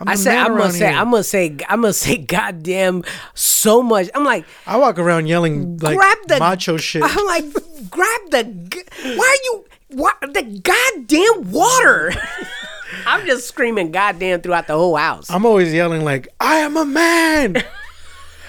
I'm 0.00 0.08
I 0.08 0.14
say 0.16 0.36
I'm 0.36 0.56
gonna 0.56 0.72
say 0.72 0.88
here. 0.90 0.98
I'm 0.98 1.10
gonna 1.10 1.22
say 1.22 1.56
I'm 1.68 1.80
gonna 1.80 1.92
say 1.92 2.16
goddamn 2.16 3.04
so 3.34 3.82
much. 3.82 4.10
I'm 4.14 4.24
like 4.24 4.44
I 4.66 4.76
walk 4.76 4.98
around 4.98 5.26
yelling 5.28 5.76
like 5.78 5.96
grab 5.96 6.18
the 6.26 6.38
macho 6.38 6.76
shit. 6.76 7.02
I'm 7.04 7.26
like 7.26 7.44
grab 7.90 8.20
the 8.30 8.84
why 9.16 9.36
are 9.38 9.44
you 9.44 9.64
why 9.90 10.12
the 10.20 10.42
goddamn 10.62 11.52
water? 11.52 12.12
I'm 13.06 13.24
just 13.26 13.46
screaming 13.46 13.92
goddamn 13.92 14.40
throughout 14.40 14.66
the 14.66 14.74
whole 14.74 14.96
house. 14.96 15.30
I'm 15.30 15.46
always 15.46 15.72
yelling 15.72 16.04
like, 16.04 16.28
"I 16.40 16.56
am 16.56 16.76
a 16.76 16.84
man, 16.84 17.62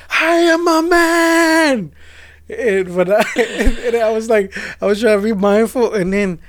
I 0.09 0.35
am 0.35 0.67
a 0.67 0.81
man." 0.81 1.91
And, 2.49 2.95
but 2.95 3.09
I, 3.09 3.23
and 3.41 3.95
I 3.95 4.09
was 4.11 4.29
like, 4.29 4.55
I 4.81 4.85
was 4.85 5.01
trying 5.01 5.17
to 5.17 5.23
be 5.23 5.33
mindful, 5.33 5.93
and 5.93 6.13
then 6.13 6.39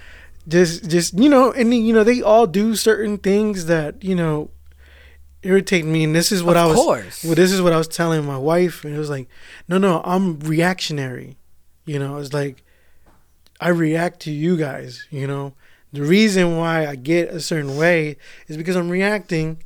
just, 0.48 0.88
just 0.90 1.14
you 1.18 1.28
know, 1.28 1.52
and 1.52 1.72
then, 1.72 1.82
you 1.84 1.92
know, 1.92 2.04
they 2.04 2.20
all 2.22 2.46
do 2.46 2.74
certain 2.76 3.18
things 3.18 3.66
that 3.66 4.02
you 4.04 4.14
know 4.14 4.50
irritate 5.42 5.84
me, 5.84 6.04
and 6.04 6.14
this 6.14 6.32
is 6.32 6.42
what 6.42 6.56
Of 6.56 6.62
I 6.64 6.66
was. 6.66 6.76
course. 6.76 7.24
Well, 7.24 7.34
this 7.34 7.52
is 7.52 7.62
what 7.62 7.72
I 7.72 7.78
was 7.78 7.88
telling 7.88 8.24
my 8.26 8.38
wife, 8.38 8.84
and 8.84 8.94
it 8.94 8.98
was 8.98 9.10
like, 9.10 9.28
no, 9.68 9.78
no, 9.78 10.02
I'm 10.04 10.38
reactionary. 10.40 11.36
You 11.84 11.98
know, 11.98 12.16
it's 12.18 12.32
like 12.32 12.62
I 13.60 13.68
react 13.68 14.20
to 14.20 14.30
you 14.32 14.56
guys. 14.56 15.06
You 15.10 15.26
know, 15.26 15.54
the 15.92 16.02
reason 16.02 16.56
why 16.56 16.86
I 16.86 16.96
get 16.96 17.28
a 17.30 17.40
certain 17.40 17.76
way 17.76 18.16
is 18.48 18.56
because 18.56 18.76
I'm 18.76 18.88
reacting 18.90 19.62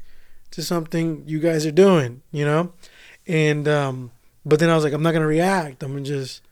to 0.52 0.62
something 0.62 1.22
you 1.26 1.40
guys 1.40 1.64
are 1.66 1.70
doing. 1.72 2.22
You 2.30 2.44
know, 2.44 2.72
and 3.26 3.66
um, 3.66 4.10
but 4.44 4.58
then 4.58 4.70
I 4.70 4.74
was 4.74 4.84
like, 4.84 4.92
I'm 4.92 5.02
not 5.02 5.12
gonna 5.12 5.26
react. 5.26 5.82
I'm 5.82 5.92
gonna 5.92 6.04
just 6.04 6.42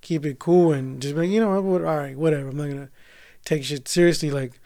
keep 0.00 0.24
it 0.24 0.38
cool 0.38 0.72
and 0.72 1.00
just 1.00 1.14
be 1.14 1.22
like, 1.22 1.30
you 1.30 1.40
know, 1.40 1.60
what, 1.60 1.82
all 1.82 1.96
right, 1.96 2.16
whatever. 2.16 2.48
I'm 2.48 2.56
not 2.56 2.68
gonna 2.68 2.90
take 3.44 3.64
shit 3.64 3.88
seriously. 3.88 4.30
Like 4.30 4.60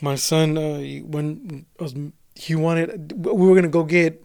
my 0.00 0.14
son, 0.14 0.58
uh, 0.58 0.78
when 1.06 1.66
I 1.78 1.82
was, 1.82 1.94
he 2.34 2.54
wanted, 2.54 3.24
we 3.24 3.48
were 3.48 3.54
gonna 3.54 3.68
go 3.68 3.84
get 3.84 4.22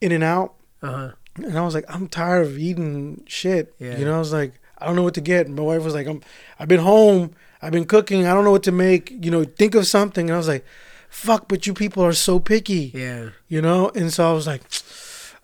In-N-Out. 0.00 0.54
Uh-huh. 0.82 1.12
And 1.36 1.58
I 1.58 1.62
was 1.62 1.74
like, 1.74 1.84
I'm 1.88 2.08
tired 2.08 2.46
of 2.46 2.58
eating 2.58 3.22
shit. 3.26 3.74
Yeah. 3.78 3.96
You 3.96 4.04
know, 4.04 4.14
I 4.14 4.18
was 4.18 4.32
like, 4.32 4.60
I 4.78 4.86
don't 4.86 4.96
know 4.96 5.02
what 5.02 5.14
to 5.14 5.20
get. 5.20 5.46
And 5.46 5.56
my 5.56 5.62
wife 5.62 5.82
was 5.82 5.94
like, 5.94 6.06
I'm 6.06 6.20
I've 6.58 6.68
been 6.68 6.80
home, 6.80 7.34
I've 7.62 7.72
been 7.72 7.86
cooking, 7.86 8.26
I 8.26 8.34
don't 8.34 8.44
know 8.44 8.50
what 8.50 8.64
to 8.64 8.72
make. 8.72 9.10
You 9.24 9.30
know, 9.30 9.44
think 9.44 9.74
of 9.74 9.86
something. 9.86 10.28
And 10.28 10.34
I 10.34 10.38
was 10.38 10.48
like, 10.48 10.64
fuck, 11.08 11.48
but 11.48 11.66
you 11.66 11.72
people 11.72 12.04
are 12.04 12.12
so 12.12 12.38
picky. 12.38 12.90
Yeah. 12.92 13.30
You 13.48 13.62
know? 13.62 13.90
And 13.90 14.12
so 14.12 14.28
I 14.28 14.32
was 14.32 14.46
like, 14.46 14.62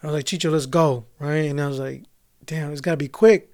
I 0.02 0.06
was 0.06 0.14
like, 0.14 0.24
Chicho, 0.26 0.50
let's 0.52 0.66
go. 0.66 1.06
Right. 1.18 1.50
And 1.50 1.60
I 1.60 1.66
was 1.66 1.78
like, 1.78 2.04
damn, 2.44 2.70
it's 2.72 2.80
gotta 2.80 2.96
be 2.96 3.08
quick. 3.08 3.50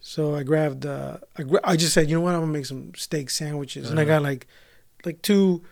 So 0.00 0.34
I 0.34 0.42
grabbed 0.42 0.84
uh 0.86 1.18
I, 1.36 1.42
gra- 1.44 1.60
I 1.64 1.76
just 1.76 1.92
said, 1.94 2.08
you 2.10 2.16
know 2.16 2.20
what, 2.22 2.34
I'm 2.34 2.40
gonna 2.40 2.52
make 2.52 2.66
some 2.66 2.94
steak 2.94 3.30
sandwiches. 3.30 3.90
And 3.90 3.98
I 4.00 4.04
got 4.04 4.22
like 4.22 4.46
like 5.04 5.22
two 5.22 5.62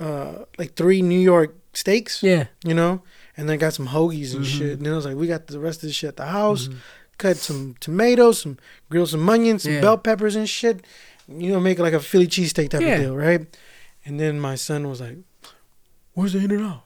uh 0.00 0.44
like 0.58 0.74
three 0.74 1.02
New 1.02 1.18
York 1.18 1.56
steaks 1.74 2.22
Yeah. 2.22 2.46
you 2.64 2.74
know, 2.74 3.02
and 3.36 3.48
then 3.48 3.54
I 3.54 3.56
got 3.56 3.74
some 3.74 3.88
hoagies 3.88 4.34
and 4.34 4.44
shit. 4.46 4.78
And 4.78 4.86
then 4.86 4.92
I 4.92 4.96
was 4.96 5.04
like, 5.06 5.16
we 5.16 5.26
got 5.26 5.46
the 5.48 5.58
rest 5.60 5.82
of 5.82 5.88
the 5.88 5.92
shit 5.92 6.08
at 6.08 6.16
the 6.16 6.26
house. 6.26 6.68
Cut 7.18 7.36
some 7.36 7.74
tomatoes, 7.80 8.40
some 8.42 8.58
grilled 8.90 9.08
some 9.08 9.28
onions, 9.28 9.64
some 9.64 9.72
Yeah. 9.72 9.80
bell 9.80 9.98
peppers 9.98 10.36
and 10.36 10.48
shit. 10.48 10.84
You 11.28 11.50
know, 11.52 11.58
make 11.60 11.78
it 11.78 11.82
like 11.82 11.92
a 11.94 12.00
Philly 12.00 12.28
cheesesteak 12.28 12.70
type 12.70 12.80
Yeah. 12.80 12.94
of 12.94 13.00
deal, 13.00 13.16
right? 13.16 13.44
And 14.04 14.18
then 14.20 14.38
my 14.40 14.54
son 14.54 14.88
was 14.88 15.00
like, 15.00 15.18
"Where's 16.14 16.32
the 16.32 16.38
In-N-Out?" 16.38 16.82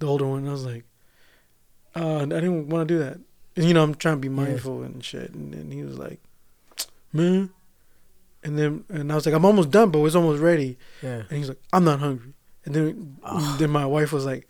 The 0.00 0.06
older 0.06 0.26
one. 0.26 0.46
I 0.48 0.52
was 0.52 0.64
like, 0.66 0.84
uh, 2.00 2.22
I 2.22 2.26
didn't 2.26 2.68
want 2.68 2.88
to 2.88 2.94
do 2.94 2.98
that. 3.00 3.18
And 3.56 3.64
you 3.66 3.74
know, 3.74 3.82
I'm 3.82 3.94
trying 3.94 4.14
to 4.16 4.20
be 4.20 4.28
mindful 4.28 4.82
and 4.82 5.02
shit. 5.04 5.32
And 5.34 5.52
then 5.52 5.70
he 5.70 5.82
was 5.82 5.98
like, 5.98 6.20
man. 7.12 7.50
And 8.44 8.56
then 8.58 8.84
and 8.88 9.10
I 9.10 9.14
was 9.16 9.26
like, 9.26 9.34
I'm 9.34 9.44
almost 9.44 9.70
done, 9.70 9.90
but 9.90 10.02
it's 10.04 10.14
almost 10.14 10.40
ready. 10.40 10.78
Yeah. 11.02 11.22
And 11.28 11.32
he's 11.38 11.48
like, 11.48 11.60
I'm 11.72 11.84
not 11.84 11.98
hungry. 11.98 12.32
And 12.64 12.74
then 12.74 13.16
then 13.58 13.70
my 13.70 13.84
wife 13.86 14.12
was 14.12 14.24
like, 14.24 14.46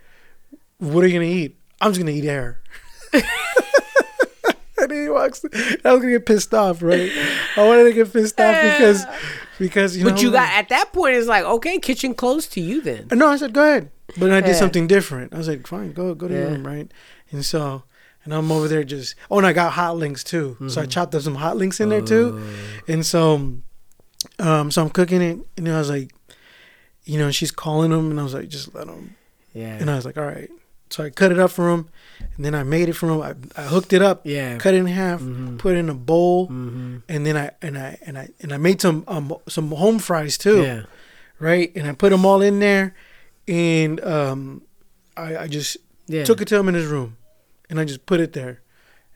What 0.78 1.02
are 1.04 1.06
you 1.06 1.14
gonna 1.14 1.24
eat? 1.24 1.56
I'm 1.80 1.92
just 1.92 2.00
gonna 2.00 2.12
eat 2.12 2.24
air. 2.26 2.60
and 3.12 4.90
then 4.90 5.02
he 5.04 5.08
walks. 5.08 5.44
I 5.84 5.92
was 5.92 6.00
gonna 6.02 6.10
get 6.12 6.26
pissed 6.26 6.52
off, 6.54 6.82
right? 6.82 7.10
I 7.56 7.66
wanted 7.66 7.84
to 7.84 7.92
get 7.92 8.12
pissed 8.12 8.40
off 8.40 8.60
because 8.60 9.06
because 9.58 9.96
you 9.96 10.04
know. 10.04 10.10
But 10.10 10.22
you 10.22 10.30
got 10.32 10.48
at 10.52 10.68
that 10.68 10.92
point, 10.92 11.16
it's 11.16 11.26
like 11.28 11.44
okay, 11.44 11.78
kitchen 11.78 12.14
closed 12.14 12.52
to 12.52 12.60
you 12.60 12.80
then. 12.80 13.08
No, 13.12 13.28
I 13.28 13.36
said 13.36 13.52
go 13.52 13.62
ahead, 13.62 13.90
but 14.18 14.30
I 14.30 14.40
did 14.40 14.48
Yeah. 14.50 14.54
something 14.54 14.86
different. 14.86 15.34
I 15.34 15.38
was 15.38 15.48
like, 15.48 15.66
fine, 15.66 15.92
go 15.92 16.14
go 16.14 16.28
to 16.28 16.34
your 16.34 16.48
room, 16.50 16.66
right? 16.66 16.90
And 17.30 17.44
so, 17.44 17.82
and 18.24 18.32
I'm 18.34 18.50
over 18.52 18.68
there 18.68 18.84
just. 18.84 19.14
Oh, 19.30 19.38
and 19.38 19.46
I 19.46 19.52
got 19.52 19.72
hot 19.72 19.96
links 19.96 20.24
too. 20.24 20.56
So 20.68 20.80
I 20.80 20.84
Mm-hmm. 20.84 20.90
chopped 20.90 21.14
up 21.14 21.22
some 21.22 21.34
hot 21.36 21.56
links 21.56 21.80
in 21.80 21.88
there 21.88 22.00
too, 22.02 22.40
and 22.88 23.04
so, 23.04 23.58
um, 24.38 24.70
so 24.70 24.82
I'm 24.82 24.90
cooking 24.90 25.22
it, 25.22 25.38
and 25.56 25.68
I 25.68 25.78
was 25.78 25.90
like, 25.90 26.12
you 27.04 27.18
know, 27.18 27.30
she's 27.30 27.50
calling 27.50 27.90
him, 27.92 28.10
and 28.10 28.20
I 28.20 28.22
was 28.22 28.34
like, 28.34 28.48
just 28.48 28.74
let 28.74 28.86
him. 28.88 29.14
Yeah. 29.54 29.76
And 29.80 29.90
I 29.90 29.96
was 29.96 30.04
like, 30.04 30.16
all 30.18 30.24
right. 30.26 30.50
So 30.90 31.04
I 31.04 31.10
cut 31.10 31.32
it 31.32 31.38
up 31.38 31.50
for 31.50 31.68
him, 31.70 31.88
and 32.36 32.44
then 32.44 32.54
I 32.54 32.62
made 32.62 32.88
it 32.88 32.94
for 32.94 33.10
him. 33.10 33.20
I, 33.20 33.34
I 33.60 33.64
hooked 33.66 33.92
it 33.92 34.00
up, 34.00 34.22
Yeah. 34.24 34.56
cut 34.56 34.72
it 34.74 34.78
in 34.78 34.86
half, 34.86 35.20
Mhm. 35.20 35.58
put 35.58 35.74
it 35.76 35.78
in 35.80 35.88
a 35.90 35.94
bowl, 35.94 36.48
Mhm. 36.48 37.02
and 37.08 37.26
then 37.26 37.36
I 37.36 37.50
and 37.60 37.76
I 37.76 37.98
and 38.06 38.16
I 38.18 38.28
and 38.40 38.52
I 38.54 38.56
made 38.56 38.80
some 38.80 39.04
um 39.06 39.34
some 39.48 39.70
home 39.72 39.98
fries 39.98 40.38
too 40.38 40.62
Yeah. 40.62 40.82
right? 41.38 41.70
And 41.76 41.86
I 41.86 41.92
put 41.92 42.08
them 42.10 42.24
all 42.24 42.40
in 42.40 42.58
there, 42.60 42.94
and 43.46 44.00
um, 44.02 44.62
I, 45.14 45.36
I 45.44 45.46
just 45.46 45.76
Yeah. 46.06 46.24
took 46.24 46.40
it 46.40 46.48
to 46.48 46.56
him 46.56 46.68
in 46.68 46.74
his 46.74 46.86
room, 46.86 47.17
and 47.70 47.78
I 47.80 47.84
just 47.84 48.06
put 48.06 48.20
it 48.20 48.32
there, 48.32 48.60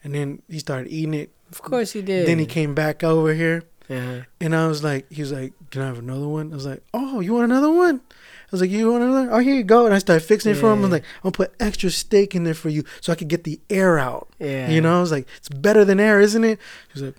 and 0.05 0.15
then 0.15 0.43
he 0.49 0.59
started 0.59 0.89
eating 0.91 1.15
it. 1.15 1.31
Of 1.51 1.63
course 1.63 1.93
he 1.93 2.03
did. 2.03 2.27
Then 2.27 2.39
he 2.39 2.47
came 2.47 2.75
back 2.75 3.05
over 3.05 3.35
here, 3.35 3.65
Yeah. 3.89 4.23
and 4.41 4.55
I 4.57 4.67
was 4.69 4.83
like, 4.83 5.11
he 5.13 5.21
was 5.23 5.33
like, 5.33 5.53
"Can 5.71 5.83
I 5.83 5.87
have 5.87 5.99
another 5.99 6.27
one?" 6.29 6.53
I 6.53 6.55
was 6.55 6.67
like, 6.67 6.83
"Oh, 6.95 7.21
you 7.21 7.33
want 7.35 7.45
another 7.45 7.71
one?" 7.71 8.01
I 8.11 8.51
was 8.53 8.61
like, 8.61 8.71
"You 8.71 8.91
want 8.91 9.03
another?" 9.05 9.31
Oh, 9.33 9.39
here 9.39 9.55
you 9.55 9.63
go. 9.65 9.85
And 9.87 9.95
I 9.95 9.99
started 9.99 10.25
fixing 10.27 10.53
it 10.53 10.57
for 10.57 10.71
him. 10.73 10.79
I 10.81 10.83
was 10.83 10.91
like, 10.91 11.05
"I'm 11.25 11.31
gonna 11.31 11.33
put 11.33 11.55
extra 11.61 11.91
steak 11.91 12.35
in 12.35 12.45
there 12.45 12.55
for 12.55 12.69
you, 12.71 12.85
so 13.01 13.13
I 13.13 13.17
could 13.17 13.29
get 13.29 13.45
the 13.45 13.61
air 13.71 13.99
out." 13.99 14.29
Yeah. 14.39 14.71
You 14.71 14.81
know, 14.81 14.97
I 14.97 15.01
was 15.01 15.11
like, 15.13 15.27
"It's 15.39 15.49
better 15.49 15.85
than 15.85 16.01
air, 16.01 16.21
isn't 16.21 16.45
it?" 16.45 16.59
He 16.89 16.93
was 16.95 17.03
like, 17.03 17.15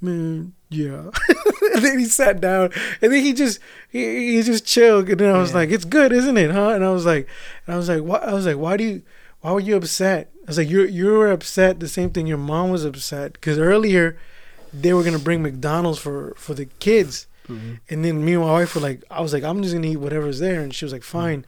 "Man, 0.00 0.52
yeah." 0.70 1.10
and 1.74 1.84
then 1.84 1.98
he 1.98 2.04
sat 2.06 2.40
down, 2.40 2.70
and 3.02 3.12
then 3.12 3.22
he 3.22 3.32
just 3.34 3.58
he, 3.90 4.36
he 4.36 4.42
just 4.42 4.64
chilled, 4.66 5.08
and 5.08 5.20
then 5.20 5.34
I 5.34 5.38
was 5.38 5.50
Yeah. 5.50 5.56
like, 5.56 5.70
"It's 5.70 5.84
good, 5.84 6.12
isn't 6.12 6.36
it?" 6.36 6.50
Huh? 6.50 6.70
And 6.70 6.84
I 6.84 6.90
was 6.90 7.04
like, 7.06 7.26
and 7.66 7.74
I 7.74 7.76
was 7.78 7.88
like, 7.88 8.02
"What?" 8.02 8.22
I 8.22 8.32
was 8.34 8.46
like, 8.46 8.56
"Why 8.56 8.76
do 8.76 8.84
you? 8.84 9.02
Why 9.46 9.52
were 9.52 9.60
you 9.60 9.76
upset?" 9.76 10.30
I 10.44 10.50
was 10.50 10.58
like, 10.58 10.68
"You 10.68 10.82
you 10.82 11.06
were 11.06 11.30
upset 11.30 11.78
the 11.78 11.86
same 11.88 12.10
thing 12.10 12.26
your 12.26 12.36
mom 12.52 12.70
was 12.70 12.84
upset 12.84 13.34
because 13.34 13.58
earlier 13.58 14.16
they 14.82 14.92
were 14.92 15.04
gonna 15.04 15.20
bring 15.20 15.40
McDonald's 15.40 16.00
for 16.00 16.34
for 16.36 16.52
the 16.54 16.66
kids." 16.80 17.26
Mhm. 17.48 17.78
And 17.90 18.04
then 18.04 18.24
me 18.24 18.32
and 18.34 18.42
my 18.42 18.50
wife 18.58 18.74
were 18.74 18.80
like, 18.80 19.04
I 19.08 19.20
was 19.20 19.32
like, 19.32 19.44
I'm 19.44 19.62
just 19.62 19.72
gonna 19.72 19.86
eat 19.86 20.00
whatever's 20.06 20.40
there, 20.40 20.60
and 20.62 20.74
she 20.74 20.84
was 20.84 20.92
like, 20.92 21.04
fine. 21.04 21.44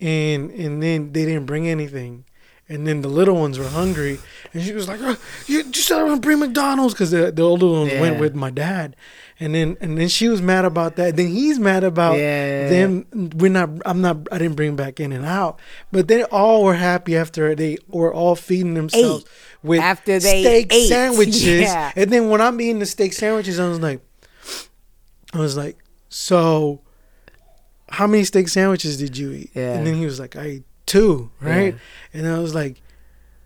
And 0.00 0.50
and 0.50 0.82
then 0.82 1.12
they 1.12 1.24
didn't 1.24 1.46
bring 1.46 1.68
anything, 1.68 2.24
and 2.68 2.84
then 2.86 3.02
the 3.02 3.08
little 3.08 3.36
ones 3.36 3.56
were 3.58 3.68
hungry, 3.68 4.18
and 4.52 4.62
she 4.64 4.72
was 4.72 4.88
like, 4.88 4.98
oh, 5.02 5.16
you 5.46 5.62
just 5.70 5.86
said 5.86 6.00
I 6.00 6.02
want 6.04 6.16
to 6.22 6.26
bring 6.26 6.40
McDonald's 6.40 6.94
because 6.94 7.12
the 7.12 7.30
the 7.30 7.42
older 7.42 7.66
ones 7.68 7.92
Yeah. 7.92 8.00
went 8.00 8.18
with 8.18 8.34
my 8.34 8.50
dad, 8.50 8.96
and 9.40 9.54
then 9.54 9.76
and 9.80 9.96
then 9.98 10.08
she 10.08 10.28
was 10.28 10.42
mad 10.42 10.64
about 10.66 10.96
that. 10.96 11.16
Then 11.16 11.28
he's 11.28 11.58
mad 11.58 11.82
about 11.82 12.18
Yeah. 12.18 12.68
them. 12.68 13.06
We're 13.36 13.50
not. 13.50 13.70
I'm 13.86 14.00
not. 14.02 14.18
I 14.30 14.36
didn't 14.38 14.54
bring 14.56 14.76
back 14.76 15.00
In-N-Out, 15.00 15.58
but 15.90 16.08
they 16.08 16.22
all 16.24 16.62
were 16.62 16.74
happy 16.74 17.16
after 17.16 17.54
they 17.54 17.78
were 17.88 18.12
all 18.12 18.36
feeding 18.36 18.74
themselves 18.74 19.24
Ate. 19.24 19.30
with 19.62 19.80
After 19.80 20.18
they 20.18 20.42
steak 20.42 20.72
ate. 20.72 20.88
sandwiches. 20.88 21.44
Yeah. 21.62 21.92
And 21.96 22.10
then 22.12 22.28
when 22.28 22.40
I'm 22.40 22.60
eating 22.60 22.78
the 22.80 22.86
steak 22.86 23.12
sandwiches, 23.14 23.58
I 23.58 23.66
was 23.68 23.80
like, 23.80 24.00
I 25.32 25.38
was 25.38 25.56
like, 25.56 25.78
so 26.08 26.82
how 27.88 28.06
many 28.06 28.24
steak 28.24 28.48
sandwiches 28.48 28.98
did 28.98 29.16
you 29.16 29.32
eat? 29.32 29.50
Yeah. 29.54 29.74
And 29.74 29.86
then 29.86 29.94
he 29.94 30.04
was 30.04 30.20
like, 30.20 30.36
I 30.36 30.42
ate 30.44 30.62
two, 30.86 31.30
right? 31.40 31.74
And 32.12 32.26
I 32.26 32.38
was 32.40 32.54
like, 32.54 32.82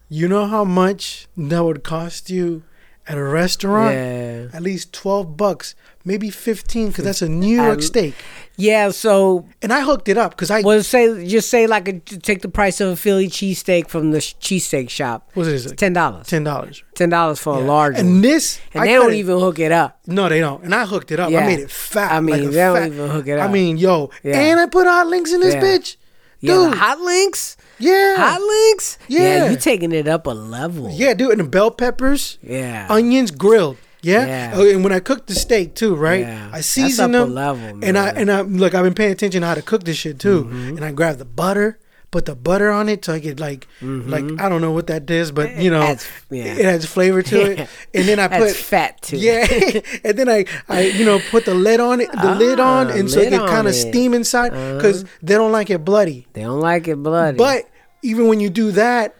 you 0.08 0.28
know 0.28 0.46
how 0.46 0.64
much 0.64 1.28
that 1.36 1.64
would 1.64 1.82
cost 1.84 2.30
you 2.30 2.62
at 3.06 3.18
a 3.18 3.22
restaurant? 3.22 3.94
Yeah. 3.94 4.46
At 4.52 4.62
least 4.62 4.92
12 4.92 5.36
bucks, 5.36 5.74
maybe 6.04 6.30
15, 6.30 6.88
because 6.88 7.04
that's 7.04 7.22
a 7.22 7.28
New 7.28 7.54
York 7.60 7.78
I- 7.78 7.82
steak. 7.82 8.14
Yeah. 8.56 8.90
So, 8.90 9.46
And 9.62 9.72
I 9.72 9.80
hooked 9.80 10.08
it 10.08 10.16
up 10.16 10.30
because 10.32 10.50
I, 10.50 10.60
well, 10.62 10.80
say 10.82 11.26
just 11.26 11.50
say 11.50 11.66
like 11.66 11.88
a, 11.88 11.98
take 11.98 12.40
the 12.42 12.48
price 12.48 12.80
of 12.80 12.88
a 12.90 12.96
Philly 12.96 13.26
cheesesteak 13.28 13.88
from 13.88 14.12
the 14.12 14.20
sh- 14.20 14.34
cheesesteak 14.40 14.90
shop. 14.90 15.28
what 15.34 15.46
is 15.48 15.66
it? 15.66 15.76
Ten 15.76 15.92
dollars. 15.92 16.28
$10. 16.28 16.82
Ten 16.94 17.08
dollars 17.08 17.40
for 17.40 17.56
a 17.56 17.60
large 17.60 17.98
And 17.98 18.08
one. 18.08 18.20
this, 18.22 18.60
And 18.72 18.82
I 18.84 18.86
they 18.86 18.92
don't 18.94 19.14
even 19.14 19.38
hook 19.40 19.58
it 19.58 19.72
up. 19.72 19.98
No, 20.06 20.28
they 20.28 20.38
don't. 20.38 20.62
And 20.62 20.72
I 20.72 20.86
hooked 20.86 21.10
it 21.10 21.18
up. 21.18 21.30
Yeah. 21.32 21.40
I 21.40 21.46
made 21.46 21.58
it 21.58 21.70
fat. 21.70 22.12
I 22.12 22.20
mean, 22.20 22.42
like 22.44 22.50
they 22.52 22.56
don't 22.58 22.92
even 22.92 23.10
hook 23.10 23.26
it 23.26 23.38
up. 23.40 23.48
I 23.48 23.52
mean, 23.52 23.76
yo, 23.76 24.10
Yeah. 24.22 24.38
and 24.38 24.60
I 24.60 24.66
put 24.66 24.86
hot 24.86 25.08
links 25.08 25.32
in 25.32 25.40
this 25.40 25.54
Yeah. 25.54 25.62
bitch, 25.62 25.96
Yeah, 26.44 26.54
dude. 26.54 26.72
the 26.72 26.76
hot 26.76 27.00
links. 27.00 27.56
yeah, 27.78 28.16
Hot 28.16 28.40
links. 28.40 28.98
Yeah. 29.08 29.50
you 29.50 29.56
taking 29.56 29.92
it 29.92 30.06
up 30.08 30.26
a 30.26 30.30
level. 30.30 30.90
yeah, 30.92 31.14
dude. 31.14 31.30
And 31.32 31.40
the 31.40 31.44
bell 31.44 31.70
peppers, 31.70 32.38
Yeah. 32.42 32.86
onions 32.90 33.30
grilled. 33.30 33.76
Yeah? 34.02 34.26
Yeah. 34.26 34.52
Oh, 34.54 34.68
and 34.68 34.84
when 34.84 34.92
I 34.92 35.00
cook 35.00 35.26
the 35.26 35.34
steak 35.34 35.74
too, 35.74 35.94
right? 35.94 36.20
Yeah. 36.20 36.48
I 36.52 36.56
That's 36.56 36.66
seasoned 36.66 37.14
up 37.16 37.22
a 37.22 37.24
them. 37.24 37.34
level, 37.34 37.78
and 37.82 37.96
I 37.96 38.08
and 38.10 38.30
I 38.30 38.42
look, 38.42 38.74
I've 38.74 38.84
been 38.84 38.92
paying 38.94 39.12
attention 39.12 39.40
to 39.40 39.46
how 39.46 39.54
to 39.54 39.62
cook 39.62 39.84
this 39.84 39.96
shit 39.96 40.18
too. 40.18 40.44
Mm-hmm. 40.44 40.76
And 40.76 40.84
I 40.84 40.92
grab 40.92 41.16
the 41.16 41.24
butter, 41.24 41.78
put 42.14 42.26
the 42.26 42.36
butter 42.48 42.70
on 42.70 42.88
it 42.88 43.04
so 43.04 43.12
I 43.12 43.20
could 43.20 43.40
like 43.40 43.66
like 43.82 44.22
I 44.38 44.48
don't 44.48 44.60
know 44.60 44.70
what 44.70 44.86
that 44.86 45.10
is, 45.10 45.32
but 45.32 45.56
you 45.64 45.70
know, 45.74 45.80
Mm-hmm. 45.82 45.90
Adds- 45.92 46.08
yeah. 46.30 46.44
it 46.60 46.64
adds 46.74 46.86
flavor 46.86 47.22
to 47.22 47.36
it. 47.50 47.68
And 47.92 48.04
then 48.08 48.18
I 48.20 48.28
That's 48.32 48.52
put 48.52 48.56
fat 48.72 49.02
too. 49.02 49.16
Yeah, 49.18 49.44
and 50.06 50.14
then 50.18 50.28
I, 50.28 50.44
I, 50.68 50.82
you 50.98 51.04
know, 51.04 51.18
put 51.34 51.44
the 51.44 51.54
lid 51.54 51.80
on 51.80 52.00
it, 52.00 52.10
the 52.12 52.34
lid 52.36 52.60
on, 52.60 52.86
Ah, 52.90 52.94
and 52.94 53.10
so 53.10 53.18
it 53.20 53.30
can 53.30 53.46
kind 53.48 53.66
of 53.66 53.74
steam 53.74 54.14
inside 54.14 54.50
because 54.76 55.04
they 55.26 55.34
don't 55.34 55.50
like 55.52 55.70
it 55.70 55.84
bloody. 55.84 56.26
They 56.34 56.42
don't 56.42 56.60
like 56.60 56.86
it 56.86 57.02
bloody. 57.02 57.36
But 57.36 57.68
even 58.02 58.28
when 58.28 58.38
you 58.38 58.48
do 58.50 58.70
that 58.72 59.16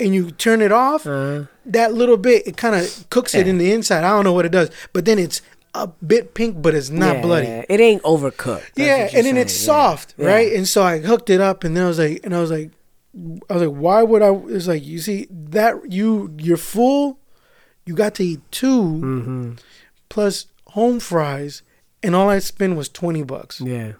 and 0.00 0.12
you 0.14 0.30
turn 0.32 0.60
it 0.62 0.72
off, 0.72 1.06
Uh-huh. 1.06 1.44
that 1.66 1.94
little 1.94 2.16
bit 2.18 2.42
it 2.46 2.56
kind 2.56 2.74
of 2.74 2.84
cooks 3.10 3.34
it 3.34 3.46
in 3.46 3.58
the 3.58 3.70
inside. 3.72 4.02
I 4.04 4.10
don't 4.10 4.24
know 4.24 4.32
what 4.34 4.44
it 4.46 4.52
does, 4.52 4.70
but 4.92 5.04
then 5.04 5.18
it's 5.18 5.40
a 5.84 5.92
bit 6.04 6.34
pink, 6.34 6.60
but 6.62 6.74
it's 6.74 6.90
not 6.90 7.16
Yeah, 7.16 7.22
bloody. 7.22 7.46
yeah. 7.46 7.64
It 7.68 7.80
ain't 7.80 8.02
overcooked. 8.02 8.70
Yeah, 8.76 9.08
and 9.14 9.26
then 9.26 9.36
it's 9.36 9.58
yeah. 9.60 9.66
soft, 9.66 10.14
Yeah. 10.16 10.26
right? 10.26 10.52
And 10.52 10.66
so 10.68 10.82
I 10.82 10.98
hooked 10.98 11.30
it 11.30 11.40
up, 11.40 11.64
and 11.64 11.76
then 11.76 11.84
I 11.84 11.88
was 11.88 11.98
like, 11.98 12.20
and 12.24 12.34
I 12.34 12.40
was 12.40 12.50
like, 12.50 12.70
I 13.48 13.54
was 13.54 13.62
like, 13.68 13.76
why 13.76 14.02
would 14.02 14.22
I? 14.22 14.30
It's 14.48 14.66
like 14.66 14.84
you 14.84 14.98
see 14.98 15.26
that 15.30 15.90
you 15.90 16.34
you're 16.38 16.56
full, 16.58 17.18
you 17.86 17.94
got 17.94 18.14
to 18.16 18.24
eat 18.24 18.40
2 18.50 18.82
Mm-hmm. 18.82 19.52
plus 20.08 20.46
home 20.68 21.00
fries, 21.00 21.62
and 22.02 22.14
all 22.14 22.28
I 22.28 22.38
spent 22.40 22.76
was 22.76 22.88
twenty 22.88 23.22
bucks. 23.22 23.60
Yeah. 23.60 23.92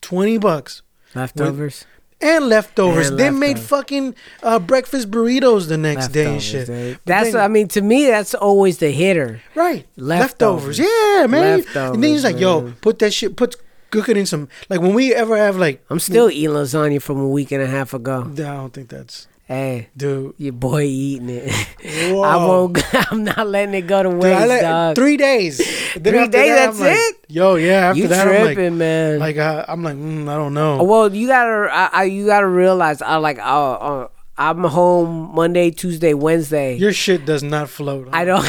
Twenty 0.00 0.38
bucks 0.38 0.82
Leftovers. 1.14 1.84
And 2.20 2.48
leftovers. 2.48 3.08
And 3.10 3.18
they 3.18 3.30
made 3.30 3.58
fucking 3.58 4.14
uh, 4.42 4.58
breakfast 4.58 5.10
burritos 5.10 5.68
the 5.68 5.76
next 5.78 6.08
day 6.08 6.32
and 6.32 6.42
shit. 6.42 6.66
dude. 6.66 6.98
That's. 7.04 7.32
then- 7.32 7.40
I 7.42 7.48
mean, 7.48 7.68
to 7.68 7.80
me, 7.82 8.06
that's 8.06 8.34
always 8.34 8.78
the 8.78 8.90
hitter. 8.90 9.40
right 9.54 9.86
Leftovers. 9.96 10.78
Yeah, 10.78 11.26
man. 11.28 11.58
Leftovers, 11.58 11.94
and 11.94 12.02
then 12.02 12.10
he's 12.12 12.24
like, 12.24 12.38
"Yo, 12.40 12.72
put 12.80 12.98
that 13.00 13.12
shit. 13.12 13.36
Put 13.36 13.56
cook 13.90 14.08
it 14.08 14.16
in 14.16 14.26
some 14.26 14.48
like 14.68 14.80
when 14.80 14.94
we 14.94 15.14
ever 15.14 15.36
have 15.36 15.56
like. 15.56 15.84
I'm 15.90 16.00
still 16.00 16.30
eating 16.30 16.50
lasagna 16.50 17.00
from 17.00 17.20
a 17.20 17.28
week 17.28 17.52
and 17.52 17.62
a 17.62 17.66
half 17.66 17.94
ago. 17.94 18.22
I 18.22 18.34
don't 18.34 18.72
think 18.72 18.88
that's 18.88 19.26
Hey, 19.48 19.88
dude. 19.96 20.34
your 20.36 20.52
boy 20.52 20.82
eating 20.82 21.30
it. 21.30 21.50
Whoa. 22.12 22.20
I 22.20 22.36
won't. 22.36 22.78
I'm 23.10 23.24
not 23.24 23.46
letting 23.46 23.74
it 23.74 23.86
go 23.86 24.02
to 24.02 24.10
Dude, 24.10 24.18
waste, 24.20 24.40
I 24.42 24.46
let- 24.46 24.60
dog. 24.60 24.94
three 24.94 25.16
days. 25.16 25.56
Three 25.94 26.28
days, 26.28 26.30
that, 26.30 26.66
that's 26.76 26.80
like, 26.80 26.92
it? 26.96 27.16
Yo, 27.28 27.54
yeah. 27.54 27.88
After 27.88 27.98
you 28.02 28.08
that, 28.08 28.24
tripping, 28.24 28.66
I'm 28.66 28.78
man. 28.78 29.18
like, 29.18 29.36
like 29.36 29.44
uh, 29.44 29.64
I'm 29.66 29.82
like, 29.82 29.96
mm, 29.96 30.28
I 30.28 30.36
don't 30.36 30.52
know. 30.52 30.84
Well, 30.84 31.12
you 31.14 31.26
gotta, 31.28 31.68
I, 31.72 31.88
I, 31.92 32.04
you 32.04 32.26
gotta 32.26 32.46
realize, 32.46 33.00
I 33.00 33.16
like, 33.16 33.38
uh, 33.38 33.72
uh, 33.72 34.08
I'm 34.36 34.62
home 34.64 35.34
Monday, 35.34 35.70
Tuesday, 35.70 36.12
Wednesday. 36.12 36.76
Your 36.76 36.92
shit 36.92 37.24
does 37.24 37.42
not 37.42 37.70
float. 37.70 38.10
I 38.12 38.24
don't. 38.26 38.44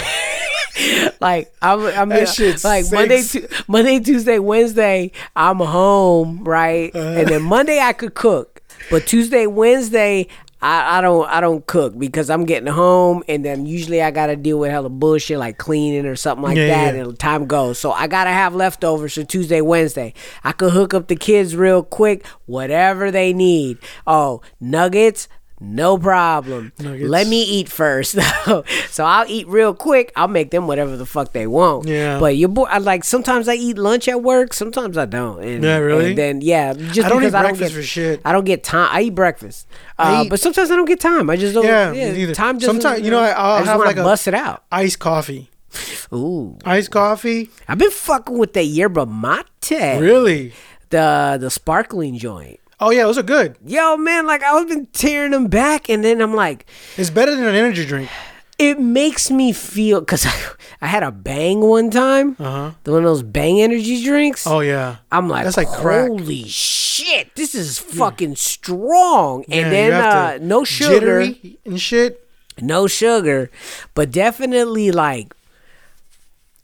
like 1.22 1.52
I'm, 1.62 1.80
I'm 1.88 2.10
That 2.10 2.62
like 2.64 2.92
Monday, 2.92 3.24
tu- 3.24 3.48
Monday, 3.68 4.00
Tuesday, 4.02 4.38
Wednesday. 4.38 5.12
I'm 5.36 5.58
home, 5.60 6.44
right, 6.44 6.94
Uh. 6.94 7.00
and 7.00 7.28
then 7.30 7.42
Monday 7.44 7.80
I 7.80 7.94
could 7.94 8.14
cook, 8.16 8.62
but 8.92 9.08
Tuesday, 9.08 9.48
Wednesday. 9.48 10.28
I, 10.62 10.98
I 10.98 11.02
don't 11.02 11.26
I 11.30 11.40
don't 11.40 11.66
cook 11.66 11.98
because 11.98 12.30
I'm 12.30 12.46
getting 12.46 12.68
home 12.72 13.24
and 13.30 13.46
then 13.46 13.66
usually 13.66 14.02
I 14.02 14.12
gotta 14.12 14.36
deal 14.36 14.60
with 14.60 14.72
hella 14.72 14.90
bullshit 14.90 15.38
like 15.40 15.58
cleaning 15.58 16.06
or 16.06 16.16
something 16.18 16.44
like 16.44 16.58
Yeah, 16.58 16.68
that 16.68 16.96
yeah. 16.96 17.02
and 17.04 17.18
time 17.18 17.46
goes. 17.46 17.80
So 17.80 17.92
I 17.92 18.08
gotta 18.08 18.32
have 18.32 18.54
leftovers 18.54 19.14
for 19.16 19.24
Tuesday, 19.24 19.62
Wednesday. 19.62 20.14
I 20.44 20.52
could 20.52 20.74
hook 20.74 20.94
up 20.94 21.08
the 21.08 21.16
kids 21.16 21.56
real 21.56 21.82
quick, 21.84 22.26
whatever 22.46 23.10
they 23.10 23.32
need. 23.32 23.78
Oh, 24.06 24.42
nuggets, 24.60 25.30
No 25.62 25.98
problem. 25.98 26.72
Nuggets. 26.80 27.10
Let 27.10 27.28
me 27.28 27.44
eat 27.44 27.68
first. 27.68 28.18
so 28.90 29.04
I'll 29.06 29.26
eat 29.28 29.46
real 29.48 29.74
quick. 29.74 30.14
I'll 30.16 30.30
make 30.30 30.52
them 30.52 30.68
whatever 30.68 30.96
the 30.96 31.06
fuck 31.06 31.34
they 31.34 31.48
want. 31.48 31.86
Yeah. 31.88 32.18
But 32.18 32.38
your 32.38 32.48
boy, 32.48 32.64
I 32.64 32.78
like 32.78 33.04
sometimes 33.04 33.50
I 33.50 33.56
eat 33.56 33.78
lunch 33.78 34.08
at 34.08 34.24
work. 34.24 34.54
Sometimes 34.54 34.98
I 34.98 35.06
don't. 35.06 35.44
And, 35.44 35.62
Yeah, 35.64 35.78
really? 35.78 36.10
And 36.10 36.18
then 36.18 36.42
yeah, 36.42 36.72
just 36.74 37.02
I 37.02 37.10
don't 37.10 37.20
because 37.20 37.34
eat 37.34 37.38
I 37.38 37.42
don't 37.42 37.52
breakfast 37.58 37.74
get 37.76 37.82
for 37.82 37.84
shit. 37.86 38.22
I 38.24 38.32
don't 38.32 38.46
get 38.46 38.64
time. 38.64 38.90
I 38.92 39.02
eat 39.02 39.16
breakfast. 39.16 39.68
I 39.98 40.20
Uh, 40.20 40.24
eat- 40.24 40.30
but 40.30 40.40
sometimes 40.40 40.72
I 40.72 40.76
don't 40.78 40.86
get 40.86 41.02
time. 41.02 41.30
I 41.30 41.36
just 41.36 41.54
don't. 41.54 41.66
Yeah, 41.66 41.92
Yeah, 41.92 42.34
time. 42.34 42.58
Doesn't, 42.58 42.82
Sometimes- 42.82 43.04
you 43.04 43.12
know, 43.12 43.20
I- 43.20 43.32
I'll 43.32 43.60
just 43.60 43.72
have 43.72 43.80
like 43.82 43.98
a- 43.98 44.04
bust 44.04 44.28
it 44.30 44.34
out. 44.34 44.64
Iced 44.72 45.00
coffee. 45.00 45.50
Ooh, 46.14 46.58
Iced 46.64 46.90
coffee. 46.92 47.50
I've 47.68 47.78
been 47.78 47.92
fucking 47.92 48.38
with 48.38 48.54
the 48.54 48.64
yerba 48.64 49.06
mate. 49.06 49.46
Really? 49.72 50.54
The 50.90 51.38
the 51.40 51.50
sparkling 51.52 52.18
joint. 52.18 52.59
Oh 52.80 52.92
yeah, 52.92 53.04
those 53.04 53.18
are 53.18 53.24
good. 53.24 53.58
Yo, 53.66 53.98
man, 53.98 54.26
like 54.26 54.42
I've 54.44 54.68
been 54.68 54.86
tearing 54.88 55.32
them 55.32 55.48
back, 55.48 55.90
and 55.90 56.04
then 56.04 56.22
I'm 56.22 56.34
like, 56.34 56.66
It's 56.98 57.10
better 57.10 57.36
than 57.36 57.46
an 57.46 57.56
energy 57.56 57.86
drink. 57.86 58.10
it 58.58 58.80
makes 58.80 59.30
me 59.32 59.52
feel 59.52 60.00
because 60.00 60.26
I, 60.26 60.34
I 60.82 60.88
had 60.88 61.04
a 61.04 61.12
bang 61.12 61.60
one 61.62 61.90
time, 61.92 62.36
Uh 62.40 62.44
huh. 62.44 62.72
one 62.86 63.00
of 63.00 63.04
those 63.04 63.24
bang 63.24 63.62
energy 63.62 64.04
drinks. 64.04 64.48
Oh 64.48 64.62
yeah. 64.62 64.98
I'm 65.12 65.28
like, 65.28 65.44
That's 65.44 65.58
like 65.58 65.68
crack. 65.70 66.08
holy 66.08 66.46
shit, 66.48 67.36
this 67.36 67.54
is 67.56 67.80
fucking 67.80 68.36
strong. 68.38 69.44
Yeah, 69.48 69.56
and 69.58 69.66
you 69.66 69.72
then 69.72 69.94
uh, 69.94 70.38
no 70.42 70.64
sugar, 70.64 71.20
and 71.66 71.80
shit. 71.82 72.26
no 72.62 72.88
sugar, 72.88 73.50
but 73.94 74.10
definitely 74.12 74.92
like 74.92 75.34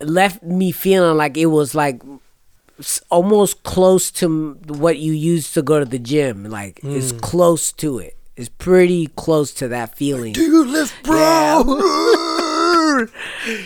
left 0.01 0.43
me 0.43 0.72
feeling 0.72 1.18
like 1.18 1.38
it 1.38 1.45
was 1.47 1.74
like 1.76 2.01
almost 3.09 3.63
close 3.63 4.11
to 4.11 4.53
what 4.67 4.97
you 4.97 5.13
used 5.13 5.53
to 5.53 5.61
go 5.61 5.80
to 5.80 5.86
the 5.86 5.99
gym. 5.99 6.43
Like 6.49 6.80
it's 6.84 7.11
Hmm. 7.11 7.19
close 7.19 7.71
to 7.73 7.99
it. 7.99 8.15
It's 8.36 8.49
pretty 8.49 9.07
close 9.15 9.53
to 9.55 9.67
that 9.69 9.95
feeling. 9.97 10.34
Do 10.34 10.41
you 10.41 10.65
lift, 10.65 10.93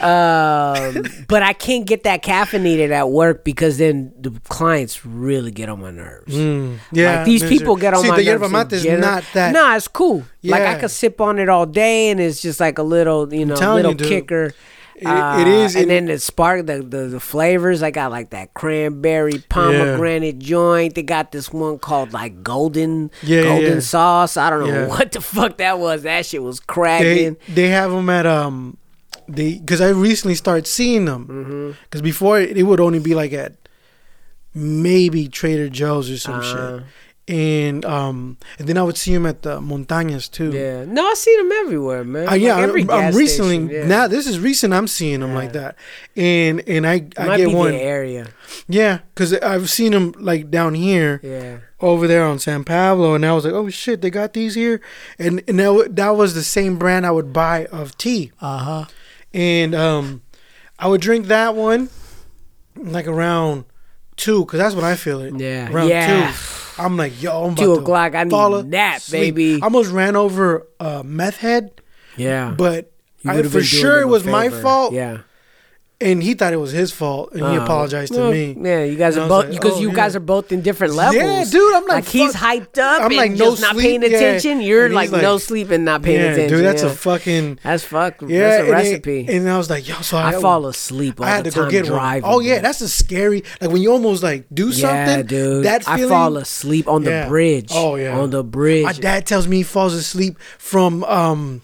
um, 0.01 1.05
but 1.28 1.41
I 1.43 1.53
can't 1.53 1.86
get 1.86 2.03
that 2.03 2.24
caffeinated 2.24 2.91
at 2.91 3.10
work 3.10 3.43
because 3.43 3.78
then 3.78 4.12
the 4.20 4.32
clients 4.49 5.05
really 5.05 5.51
get 5.51 5.70
on 5.70 5.82
my 5.82 5.91
nerves. 5.91 6.36
Mm. 6.36 6.78
Yeah. 6.91 7.18
like 7.18 7.26
these 7.26 7.43
people 7.43 7.76
get 7.76 7.93
on 7.93 8.03
See, 8.03 8.10
my 8.10 8.18
the 8.18 8.24
nerves. 8.26 8.41
yerba 8.41 8.49
mate 8.49 8.74
is 8.74 8.86
not 8.86 9.24
that. 9.34 9.53
Nah, 9.53 9.76
it's 9.76 9.88
cool. 9.88 10.24
Like 10.43 10.62
I 10.62 10.72
Yeah. 10.74 10.80
could 10.80 10.91
sip 10.91 11.20
on 11.22 11.39
it 11.39 11.49
all 11.49 11.66
day, 11.66 12.10
and 12.12 12.20
it's 12.20 12.41
just 12.41 12.60
like 12.60 12.78
a 12.78 12.84
little, 12.84 13.34
you 13.34 13.45
know, 13.45 13.55
little 13.76 13.91
you, 13.91 13.97
dude. 13.97 14.07
It- 15.02 15.41
it 15.41 15.47
is, 15.47 15.76
and 15.76 15.84
and- 15.84 15.91
then 15.91 16.06
the 16.06 16.20
spark, 16.20 16.66
the, 16.66 16.82
the 16.84 17.08
the 17.08 17.20
flavors. 17.20 17.82
I 17.82 17.91
got 17.91 18.12
like 18.12 18.32
that 18.32 18.54
cranberry 18.54 19.39
pomegranate 19.50 20.39
joint. 20.39 20.95
They 20.95 21.04
got 21.04 21.32
this 21.32 21.52
one 21.54 21.80
called 21.80 22.12
like 22.14 22.43
golden, 22.43 23.10
Yeah, 23.24 23.41
yeah, 23.41 23.43
golden 23.47 23.74
yeah. 23.76 23.80
sauce. 23.80 24.36
I 24.38 24.50
don't 24.50 24.68
know 24.68 24.74
Yeah. 24.82 24.88
what 24.88 25.12
the 25.12 25.22
fuck 25.22 25.58
that 25.58 25.80
was. 25.80 26.04
That 26.04 26.26
shit 26.26 26.43
was 26.43 26.60
They 26.60 26.66
cracking. 26.68 27.38
they 27.47 27.68
have 27.70 27.91
them 27.91 28.10
at 28.10 28.26
um, 28.26 28.78
they 29.28 29.58
because 29.60 29.80
I 29.82 29.89
recently 29.89 30.36
started 30.36 30.68
seeing 30.68 31.06
them 31.06 31.76
because 31.84 32.02
before 32.02 32.39
it, 32.39 32.58
it 32.58 32.64
would 32.64 32.80
only 32.80 33.00
be 33.00 33.16
like 33.16 33.32
at 33.34 33.54
maybe 34.54 35.28
Trader 35.28 35.70
Joe's 35.70 36.10
or 36.10 36.18
some 36.18 36.39
Uh. 36.39 36.41
shit. 36.80 36.84
And 37.30 37.86
um, 37.86 38.38
and 38.57 38.67
then 38.67 38.75
I 38.75 38.82
would 38.82 38.97
see 38.97 39.13
him 39.13 39.27
at 39.27 39.43
the 39.43 39.59
montañas 39.59 40.32
too. 40.32 40.51
Yeah, 40.51 40.86
no, 40.86 41.05
I 41.05 41.13
see 41.13 41.32
him 41.36 41.51
everywhere, 41.51 42.03
man. 42.03 42.27
Uh, 42.27 42.34
yeah, 42.34 42.55
Like, 42.55 42.63
every 42.63 42.82
I'm, 42.84 42.89
I'm 42.89 43.13
recently 43.15 43.57
station, 43.67 43.69
yeah. 43.69 43.86
now. 43.88 44.07
This 44.07 44.25
is 44.25 44.39
recent. 44.39 44.73
I'm 44.73 44.88
seeing 44.88 45.19
them 45.19 45.36
like 45.36 45.53
that, 45.53 45.75
and 46.15 46.67
and 46.67 46.88
I 46.88 46.95
It 46.95 47.13
I 47.19 47.38
get 47.38 47.51
one. 47.51 47.71
the 47.73 47.82
area. 47.82 48.30
Yeah, 48.67 49.01
because 49.13 49.36
I've 49.36 49.69
seen 49.69 49.93
him 49.93 50.15
like 50.17 50.49
down 50.49 50.73
here 50.73 51.19
Yeah. 51.21 51.57
over 51.80 52.07
there 52.07 52.25
on 52.25 52.39
San 52.39 52.63
Pablo, 52.63 53.13
and 53.13 53.23
I 53.23 53.34
was 53.34 53.45
like, 53.45 53.53
oh 53.53 53.69
shit, 53.69 54.01
they 54.01 54.09
got 54.09 54.34
these 54.34 54.55
here, 54.55 54.82
and 55.19 55.43
and 55.47 55.59
that, 55.59 55.95
that 55.97 56.09
was 56.17 56.34
the 56.34 56.43
same 56.43 56.77
brand 56.80 57.05
I 57.05 57.11
would 57.11 57.32
buy 57.32 57.67
of 57.67 57.95
tea, 57.99 58.32
Uh 58.41 58.57
huh. 58.57 58.86
and 59.36 59.75
um, 59.75 60.23
I 60.80 60.88
would 60.88 61.01
drink 61.01 61.27
that 61.27 61.53
one 61.53 61.89
like 62.75 63.05
around 63.05 63.65
two, 64.15 64.45
because 64.45 64.57
that's 64.57 64.73
when 64.73 64.84
I 64.86 64.95
feel 64.95 65.21
it. 65.21 65.39
Yeah. 65.39 65.71
around 65.71 65.89
Yeah. 65.89 66.32
two. 66.32 66.55
I'm 66.80 66.97
like, 66.97 67.21
yo, 67.21 67.43
I'm 67.45 67.53
about 67.53 67.63
Two 67.63 67.73
o'clock, 67.73 68.15
I 68.15 68.23
need 68.23 68.34
a 68.34 68.63
nap, 68.63 68.97
asleep. 68.97 69.36
baby. 69.36 69.61
I 69.61 69.65
almost 69.65 69.91
ran 69.91 70.15
over 70.15 70.65
a 70.80 71.03
meth 71.03 71.38
head, 71.38 71.71
Yeah. 72.17 72.53
but 72.57 72.91
I, 73.25 73.41
for 73.43 73.61
sure 73.61 73.99
it 74.01 74.07
was 74.07 74.23
my 74.25 74.49
fault, 74.49 74.93
Yeah. 74.93 75.19
And 76.02 76.24
he 76.24 76.34
thought 76.34 76.54
it 76.54 76.58
was 76.58 76.72
his 76.72 76.93
fault, 76.93 77.32
and 77.34 77.41
he 77.41 77.58
Uh, 77.58 77.64
apologized 77.64 78.14
to 78.14 78.20
well, 78.20 78.32
me. 78.32 78.56
Yeah, 78.58 78.84
you 78.86 78.95
guys 78.95 79.16
And 79.18 79.26
are 79.26 79.28
both 79.28 79.45
like, 79.50 79.54
because 79.60 79.78
oh, 79.78 79.82
you 79.82 79.89
yeah. 79.89 79.95
guys 79.95 80.16
are 80.16 80.22
both 80.22 80.52
in 80.54 80.62
different 80.62 80.93
levels. 80.93 81.16
Yeah, 81.22 81.43
dude, 81.43 81.76
I'm 81.76 81.86
like, 81.88 82.06
he's 82.06 82.34
hyped 82.34 82.78
up 82.78 83.02
I'm 83.02 83.08
and 83.08 83.16
like, 83.18 83.32
no 83.34 83.56
not 83.56 83.76
paying 83.78 84.02
yeah. 84.02 84.08
attention. 84.08 84.62
You're 84.62 84.88
like, 84.89 85.12
like- 85.12 85.22
no 85.22 85.38
sleep 85.38 85.72
and 85.72 85.84
not 85.84 86.02
paying 86.02 86.22
yeah, 86.22 86.32
attention. 86.32 86.58
dude, 86.58 86.66
that's 86.66 86.84
a 86.84 86.89
fucking 86.89 87.60
that's 87.64 87.84
fuck. 87.84 88.22
yeah. 88.22 88.39
that's 88.39 88.56
a 88.56 88.60
and 88.60 88.70
it- 88.70 88.72
recipe. 88.72 89.26
and 89.28 89.50
I 89.50 89.58
was 89.58 89.70
like, 89.70 89.88
yo, 89.89 89.95
so 90.02 90.16
I, 90.18 90.30
I 90.38 90.41
fall 90.41 90.66
asleep 90.68 91.20
I 91.20 91.30
had 91.30 91.43
the 91.45 91.52
to 91.52 91.60
go 91.64 91.70
get 91.70 91.86
driving. 91.86 92.24
one. 92.24 92.34
Oh 92.36 92.39
yeah, 92.39 92.60
that's 92.60 92.80
a 92.80 92.88
scary. 92.88 93.43
Like 93.60 93.72
when 93.72 93.82
you 93.82 93.91
almost 93.91 94.24
like 94.24 94.45
do 94.54 94.72
something, 94.72 95.26
dude. 95.26 95.66
That 95.66 95.86
I 95.88 96.08
fall 96.08 96.38
asleep 96.38 96.88
on 96.88 97.04
the 97.04 97.26
bridge. 97.28 97.72
Oh, 97.74 97.95
yeah. 97.97 98.18
on 98.18 98.30
the 98.30 98.43
bridge. 98.43 98.86
My 98.86 98.93
dad 98.93 99.26
tells 99.26 99.47
me 99.47 99.58
he 99.58 99.64
falls 99.64 99.93
asleep 99.93 100.39
from 100.58 101.04
um, 101.04 101.62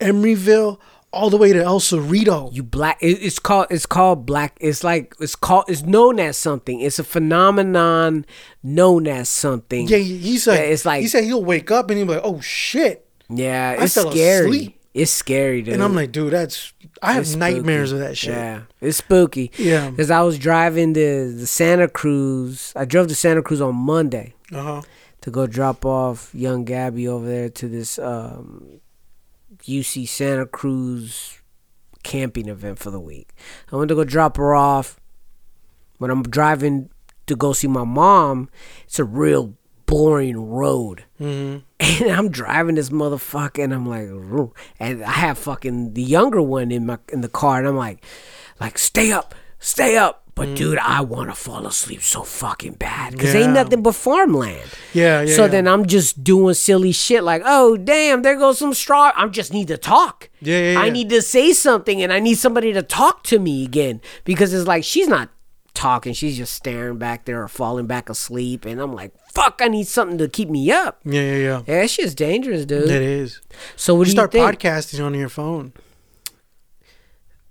Emeryville 0.00 0.78
all 1.16 1.30
the 1.30 1.36
way 1.36 1.52
to 1.52 1.62
El 1.62 1.80
Cerrito. 1.80 2.52
you 2.52 2.62
black 2.62 2.98
it, 3.02 3.18
it's 3.22 3.38
called 3.38 3.66
it's 3.70 3.86
called 3.86 4.26
black 4.26 4.56
it's 4.60 4.84
like 4.84 5.14
it's 5.20 5.34
called 5.34 5.64
it's 5.68 5.82
known 5.82 6.20
as 6.20 6.36
something 6.36 6.80
it's 6.80 6.98
a 6.98 7.04
phenomenon 7.04 8.24
known 8.62 9.06
as 9.06 9.28
something 9.28 9.88
yeah, 9.88 9.98
he, 9.98 10.18
he 10.18 10.38
said 10.38 10.68
it's 10.70 10.84
like- 10.84 11.00
he 11.02 11.08
said 11.08 11.24
he'll 11.24 11.44
wake 11.44 11.70
up 11.70 11.90
and 11.90 11.98
he'll 11.98 12.06
be 12.06 12.14
like, 12.14 12.22
oh 12.24 12.40
shit, 12.40 13.06
yeah 13.30 13.76
I 13.78 13.84
it's 13.84 13.94
scary 13.94 14.46
asleep. 14.46 14.80
it's 14.94 15.10
scary 15.10 15.62
dude 15.62 15.74
and 15.74 15.82
I'm 15.82 15.94
like, 15.94 16.12
dude, 16.12 16.32
that's 16.32 16.72
I 17.02 17.12
have 17.14 17.22
It's 17.22 17.34
nightmares 17.36 17.90
spooky. 17.90 18.02
of 18.02 18.08
that 18.08 18.16
shit. 18.16 18.34
yeah 18.34 18.60
it's 18.80 18.98
spooky 18.98 19.50
Yeah. 19.58 19.90
because 19.90 20.10
i 20.10 20.20
was 20.22 20.38
driving 20.38 20.92
the 20.94 21.34
the 21.36 21.46
santa 21.46 21.88
cruz 21.88 22.72
i 22.76 22.84
drove 22.84 23.08
to 23.08 23.14
santa 23.14 23.42
cruz 23.42 23.60
on 23.60 23.74
monday 23.74 24.34
Uh 24.52 24.62
huh. 24.62 24.82
to 25.22 25.30
go 25.30 25.46
drop 25.46 25.84
off 25.84 26.30
young 26.34 26.64
Gabby 26.64 27.06
over 27.08 27.26
there 27.26 27.48
to 27.50 27.68
this 27.68 27.98
um, 27.98 28.80
UC 29.66 30.08
Santa 30.08 30.46
Cruz 30.46 31.40
camping 32.02 32.48
event 32.48 32.78
for 32.78 32.90
the 32.90 33.00
week. 33.00 33.30
I 33.72 33.76
went 33.76 33.88
to 33.88 33.94
go 33.94 34.04
drop 34.04 34.36
her 34.36 34.54
off. 34.54 34.98
When 35.98 36.10
I'm 36.10 36.22
driving 36.22 36.90
to 37.26 37.34
go 37.34 37.52
see 37.52 37.66
my 37.66 37.84
mom, 37.84 38.48
it's 38.84 38.98
a 38.98 39.04
real 39.04 39.54
boring 39.86 40.36
road. 40.50 41.04
hmm 41.18 41.58
And 41.80 42.10
I'm 42.10 42.30
driving 42.30 42.74
this 42.74 42.90
motherfucker, 42.90 43.64
and 43.64 43.72
I'm 43.72 43.86
like, 43.88 44.08
"Roo." 44.10 44.52
and 44.78 45.02
I 45.04 45.10
have 45.12 45.38
fucking 45.38 45.94
the 45.94 46.02
younger 46.02 46.42
one 46.42 46.70
in 46.70 46.86
my 46.86 46.98
in 47.12 47.20
the 47.22 47.28
car, 47.28 47.58
and 47.58 47.68
I'm 47.68 47.76
like, 47.76 48.04
like 48.60 48.78
stay 48.78 49.12
up, 49.12 49.34
stay 49.58 49.96
up. 49.96 50.25
But 50.36 50.54
dude, 50.54 50.76
I 50.78 51.00
want 51.00 51.30
to 51.30 51.34
fall 51.34 51.66
asleep 51.66 52.02
so 52.02 52.22
fucking 52.22 52.74
bad 52.74 53.12
because 53.14 53.34
ain't 53.34 53.48
Mm. 53.50 53.54
Nothing 53.54 53.82
but 53.82 53.94
farmland. 53.94 54.68
Yeah, 54.92 55.22
yeah. 55.22 55.34
so 55.34 55.42
yeah. 55.44 55.48
then 55.48 55.66
I'm 55.66 55.86
just 55.86 56.22
doing 56.22 56.52
silly 56.54 56.92
shit 56.92 57.24
like, 57.24 57.40
oh 57.44 57.76
damn, 57.78 58.20
there 58.20 58.36
goes 58.36 58.58
some 58.58 58.74
straw. 58.74 59.12
I 59.16 59.26
just 59.28 59.52
need 59.54 59.68
to 59.68 59.78
talk. 59.78 60.28
Yeah, 60.42 60.72
yeah, 60.72 60.78
I 60.80 60.90
need 60.90 61.08
to 61.08 61.22
say 61.22 61.52
something, 61.54 62.02
and 62.02 62.12
I 62.12 62.20
need 62.20 62.34
somebody 62.36 62.72
to 62.74 62.82
talk 62.82 63.22
to 63.24 63.38
me 63.38 63.64
again 63.64 64.02
because 64.24 64.52
it's 64.52 64.68
like 64.68 64.84
she's 64.84 65.08
not 65.08 65.30
talking. 65.72 66.12
She's 66.12 66.36
just 66.36 66.52
staring 66.54 66.98
back 66.98 67.24
there 67.24 67.42
or 67.42 67.48
falling 67.48 67.86
back 67.86 68.10
asleep, 68.10 68.66
and 68.66 68.78
I'm 68.78 68.94
like, 68.94 69.12
fuck, 69.32 69.60
I 69.62 69.68
need 69.68 69.86
something 69.86 70.18
to 70.18 70.28
keep 70.28 70.50
me 70.50 70.70
up. 70.70 71.00
yeah, 71.04 71.20
yeah, 71.22 71.36
yeah. 71.36 71.62
Yeah, 71.66 71.80
that 71.80 71.88
shit's 71.90 72.14
dangerous, 72.14 72.66
dude. 72.66 72.90
It 72.90 73.02
is. 73.02 73.40
So 73.74 73.94
what 73.94 74.00
You 74.00 74.04
do 74.04 74.10
you 74.10 74.16
start 74.16 74.32
think? 74.32 74.58
podcasting 74.60 75.02
on 75.02 75.14
your 75.14 75.30
phone. 75.30 75.72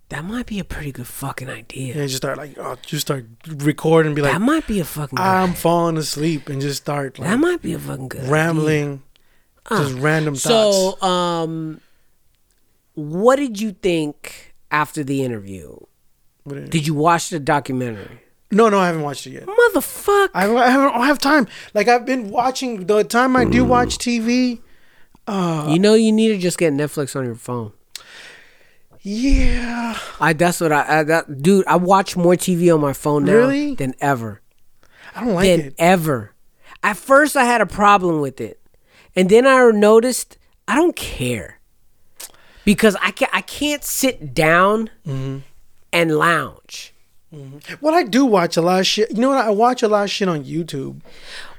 That 0.09 0.23
might 0.23 0.45
be 0.45 0.59
a 0.59 0.63
pretty 0.63 0.91
good 0.91 1.07
fucking 1.07 1.49
idea. 1.49 1.95
Yeah, 1.95 2.03
just 2.05 2.17
start 2.17 2.37
like, 2.37 2.57
oh, 2.59 2.77
just 2.85 3.07
start 3.07 3.25
recording 3.47 4.09
and 4.09 4.15
be 4.15 4.21
like, 4.21 4.33
that 4.33 4.41
might 4.41 4.67
be 4.67 4.79
a 4.79 4.85
fucking. 4.85 5.15
Good, 5.15 5.23
I'm 5.23 5.53
falling 5.53 5.97
asleep 5.97 6.47
and 6.47 6.61
just 6.61 6.83
start 6.83 7.17
like 7.17 7.27
that 7.27 7.39
might 7.39 7.61
be 7.61 7.73
a 7.73 7.79
fucking 7.79 8.09
good. 8.09 8.19
idea. 8.21 8.31
rambling, 8.31 9.03
just 9.67 9.95
random 9.95 10.35
thoughts. 10.35 10.99
So, 10.99 11.01
um, 11.01 11.81
what 12.93 13.37
did 13.37 13.59
you 13.59 13.71
think 13.71 14.53
after 14.69 15.03
the 15.03 15.23
interview? 15.23 15.75
Did 16.47 16.85
you 16.85 16.93
watch 16.93 17.29
the 17.29 17.39
documentary? 17.39 18.21
no, 18.51 18.69
no, 18.69 18.77
I 18.77 18.85
haven't 18.87 19.01
watched 19.01 19.25
it 19.25 19.31
yet. 19.31 19.45
Motherfucker. 19.47 20.29
I, 20.35 20.47
I, 20.55 20.69
haven't, 20.69 20.89
I 20.89 20.97
don't 20.97 21.07
have 21.07 21.19
time. 21.19 21.47
Like 21.73 21.87
I've 21.87 22.05
been 22.05 22.29
watching 22.29 22.85
the 22.85 23.03
time 23.03 23.35
I 23.35 23.45
do 23.45 23.65
watch 23.65 23.97
TV. 23.97 24.61
Uh, 25.27 25.67
you 25.71 25.79
know 25.79 25.95
you 25.95 26.11
need 26.11 26.27
to 26.29 26.37
just 26.37 26.59
get 26.59 26.71
Netflix 26.73 27.15
on 27.15 27.25
your 27.25 27.33
phone. 27.33 27.73
Yeah, 29.07 29.99
I 30.19 30.33
that's 30.33 30.59
what 30.59 30.71
I, 30.71 30.99
I 30.99 31.03
that, 31.03 31.41
dude. 31.43 31.65
I 31.67 31.75
watch 31.75 32.17
more 32.17 32.33
TV 32.33 32.73
on 32.73 32.81
my 32.81 32.91
phone 32.93 33.25
now 33.25 33.33
Really? 33.33 33.75
than 33.75 33.93
ever. 34.01 34.41
I 35.15 35.23
don't 35.23 35.35
like 35.35 35.45
than 35.45 35.59
it. 35.67 35.75
ever. 35.77 36.33
At 36.81 36.97
first, 36.97 37.37
I 37.37 37.45
had 37.45 37.61
a 37.61 37.67
problem 37.67 38.19
with 38.19 38.41
it, 38.41 38.59
and 39.15 39.29
then 39.29 39.45
I 39.45 39.69
noticed 39.69 40.39
I 40.67 40.73
don't 40.75 40.95
care 40.95 41.59
because 42.63 42.95
I 42.99 43.11
can 43.11 43.27
I 43.31 43.41
can't 43.41 43.83
sit 43.83 44.33
down 44.33 44.89
Mm-hmm. 45.07 45.37
and 45.93 46.17
lounge. 46.17 46.91
Well, 47.81 47.93
I 47.93 48.03
do 48.03 48.25
watch 48.25 48.57
a 48.57 48.61
lot 48.61 48.79
of 48.79 48.87
shit. 48.87 49.11
You 49.11 49.17
know 49.17 49.29
what? 49.29 49.45
I 49.45 49.49
watch 49.51 49.83
a 49.83 49.87
lot 49.87 50.05
of 50.05 50.09
shit 50.09 50.27
on 50.29 50.45
YouTube. 50.45 51.01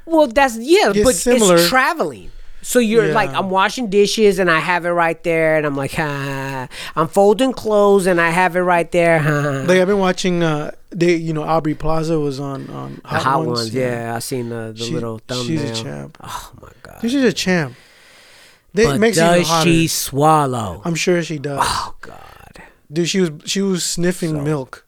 Well, 0.05 0.27
that's 0.27 0.57
yeah, 0.59 0.91
It's 0.91 1.05
but 1.05 1.15
similar. 1.15 1.57
it's 1.57 1.69
traveling. 1.69 2.31
So 2.67 2.81
you're 2.81 3.07
Yeah. 3.07 3.15
like, 3.15 3.31
I'm 3.31 3.49
washing 3.49 3.91
dishes 3.91 4.41
and 4.41 4.51
I 4.51 4.59
have 4.59 4.85
it 4.87 4.91
right 4.91 5.23
there, 5.23 5.57
and 5.57 5.65
I'm 5.65 5.77
like, 5.77 5.93
ha. 5.93 6.67
I'm 6.97 7.07
folding 7.07 7.53
clothes 7.53 8.07
and 8.09 8.21
I 8.21 8.31
have 8.31 8.57
it 8.57 8.61
right 8.63 8.91
there. 8.91 9.21
Ha. 9.21 9.63
Like 9.69 9.79
I've 9.79 9.87
been 9.87 10.01
watching. 10.01 10.43
Uh, 10.43 10.73
they, 10.91 11.15
you 11.15 11.33
know, 11.33 11.45
Aubrey 11.45 11.77
Plaza 11.77 12.19
was 12.19 12.41
on 12.41 12.69
on 12.71 12.99
The 13.03 13.09
Hot, 13.09 13.23
hot 13.23 13.39
Ones. 13.47 13.59
ones, 13.61 13.75
yeah. 13.75 14.15
I 14.17 14.19
seen 14.19 14.49
the, 14.49 14.75
the 14.77 14.85
She- 14.85 14.95
little 14.95 15.21
thumbnail. 15.29 15.47
she's 15.47 15.63
a 15.71 15.75
champ. 15.85 16.19
Oh 16.21 16.51
my 16.61 16.73
god! 16.83 16.99
She's 17.03 17.15
a 17.15 17.33
champ. 17.33 17.75
They 18.75 18.85
But 18.85 18.99
makes 18.99 19.17
does 19.17 19.47
she 19.63 19.87
swallow? 19.87 20.83
I'm 20.85 20.97
sure 20.97 21.23
she 21.23 21.39
does. 21.39 21.61
Oh 21.63 21.95
god! 22.01 22.63
Dude, 22.93 23.09
she 23.09 23.21
was 23.21 23.31
she 23.45 23.63
was 23.63 23.85
sniffing 23.85 24.31
So- 24.35 24.41
milk. 24.43 24.87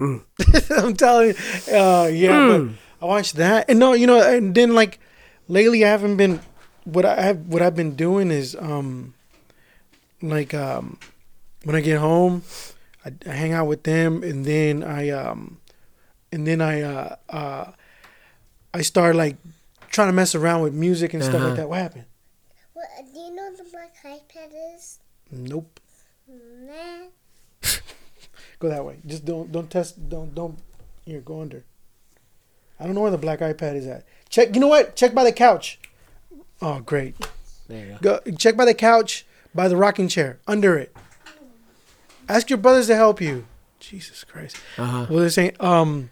Mm. 0.00 0.22
I'm 0.82 0.94
telling 0.94 1.28
you, 1.28 1.74
uh, 1.74 2.10
yeah. 2.12 2.48
But 2.48 2.68
I 3.00 3.04
watched 3.06 3.36
that, 3.36 3.66
and 3.70 3.78
no, 3.78 3.92
you 3.94 4.06
know, 4.08 4.20
and 4.20 4.54
then 4.54 4.74
like 4.74 4.98
lately, 5.48 5.84
I 5.84 5.88
haven't 5.88 6.16
been. 6.16 6.40
What 6.84 7.04
I 7.04 7.20
have, 7.20 7.46
what 7.48 7.60
I've 7.60 7.76
been 7.76 7.96
doing 7.96 8.30
is, 8.30 8.56
um, 8.58 9.12
like, 10.22 10.54
um, 10.54 10.98
when 11.64 11.76
I 11.76 11.80
get 11.82 11.98
home, 11.98 12.42
I, 13.04 13.12
I 13.26 13.32
hang 13.32 13.52
out 13.52 13.66
with 13.66 13.82
them, 13.82 14.22
and 14.22 14.44
then 14.46 14.82
I, 14.82 15.10
um, 15.10 15.58
and 16.32 16.46
then 16.46 16.60
I, 16.62 16.80
uh, 16.82 17.16
uh, 17.28 17.72
I 18.72 18.80
start 18.82 19.16
like 19.16 19.36
trying 19.90 20.08
to 20.08 20.12
mess 20.14 20.34
around 20.34 20.62
with 20.62 20.72
music 20.72 21.12
and 21.12 21.22
stuff 21.22 21.36
Uh-huh. 21.36 21.48
like 21.48 21.56
that. 21.56 21.68
What 21.68 21.78
happened? 21.78 22.04
What, 22.72 22.86
do 23.12 23.20
you 23.20 23.34
know 23.34 23.42
what 23.50 23.58
the 23.58 23.64
black 23.70 23.94
iPad 24.04 24.52
is? 24.76 24.98
Nope. 25.30 25.80
Nah. 26.26 27.08
Go 28.60 28.68
that 28.70 28.84
way. 28.84 28.98
Just 29.06 29.24
don't 29.26 29.50
don't 29.52 29.70
test 29.70 30.08
don't 30.08 30.34
don't 30.34 30.58
here, 31.04 31.20
go 31.20 31.40
under. 31.40 31.64
I 32.80 32.84
don't 32.84 32.94
know 32.94 33.00
where 33.02 33.10
the 33.10 33.18
black 33.18 33.40
iPad 33.40 33.74
is 33.76 33.86
at. 33.86 34.04
Check 34.30 34.54
you 34.54 34.60
know 34.60 34.68
what? 34.68 34.96
Check 34.96 35.14
by 35.14 35.24
the 35.24 35.32
couch. 35.32 35.78
Oh 36.60 36.80
great. 36.80 37.14
There 37.68 37.86
you 37.86 37.98
go. 38.00 38.20
Go 38.24 38.32
check 38.32 38.56
by 38.56 38.64
the 38.64 38.74
couch, 38.74 39.26
by 39.54 39.68
the 39.68 39.76
rocking 39.76 40.08
chair, 40.08 40.38
under 40.46 40.76
it. 40.76 40.94
Ask 42.28 42.50
your 42.50 42.58
brothers 42.58 42.86
to 42.88 42.96
help 42.96 43.20
you. 43.20 43.46
Jesus 43.80 44.24
Christ. 44.24 44.56
Uh 44.76 44.84
huh. 44.84 45.06
Well 45.08 45.20
they're 45.20 45.30
saying, 45.30 45.56
um 45.60 46.10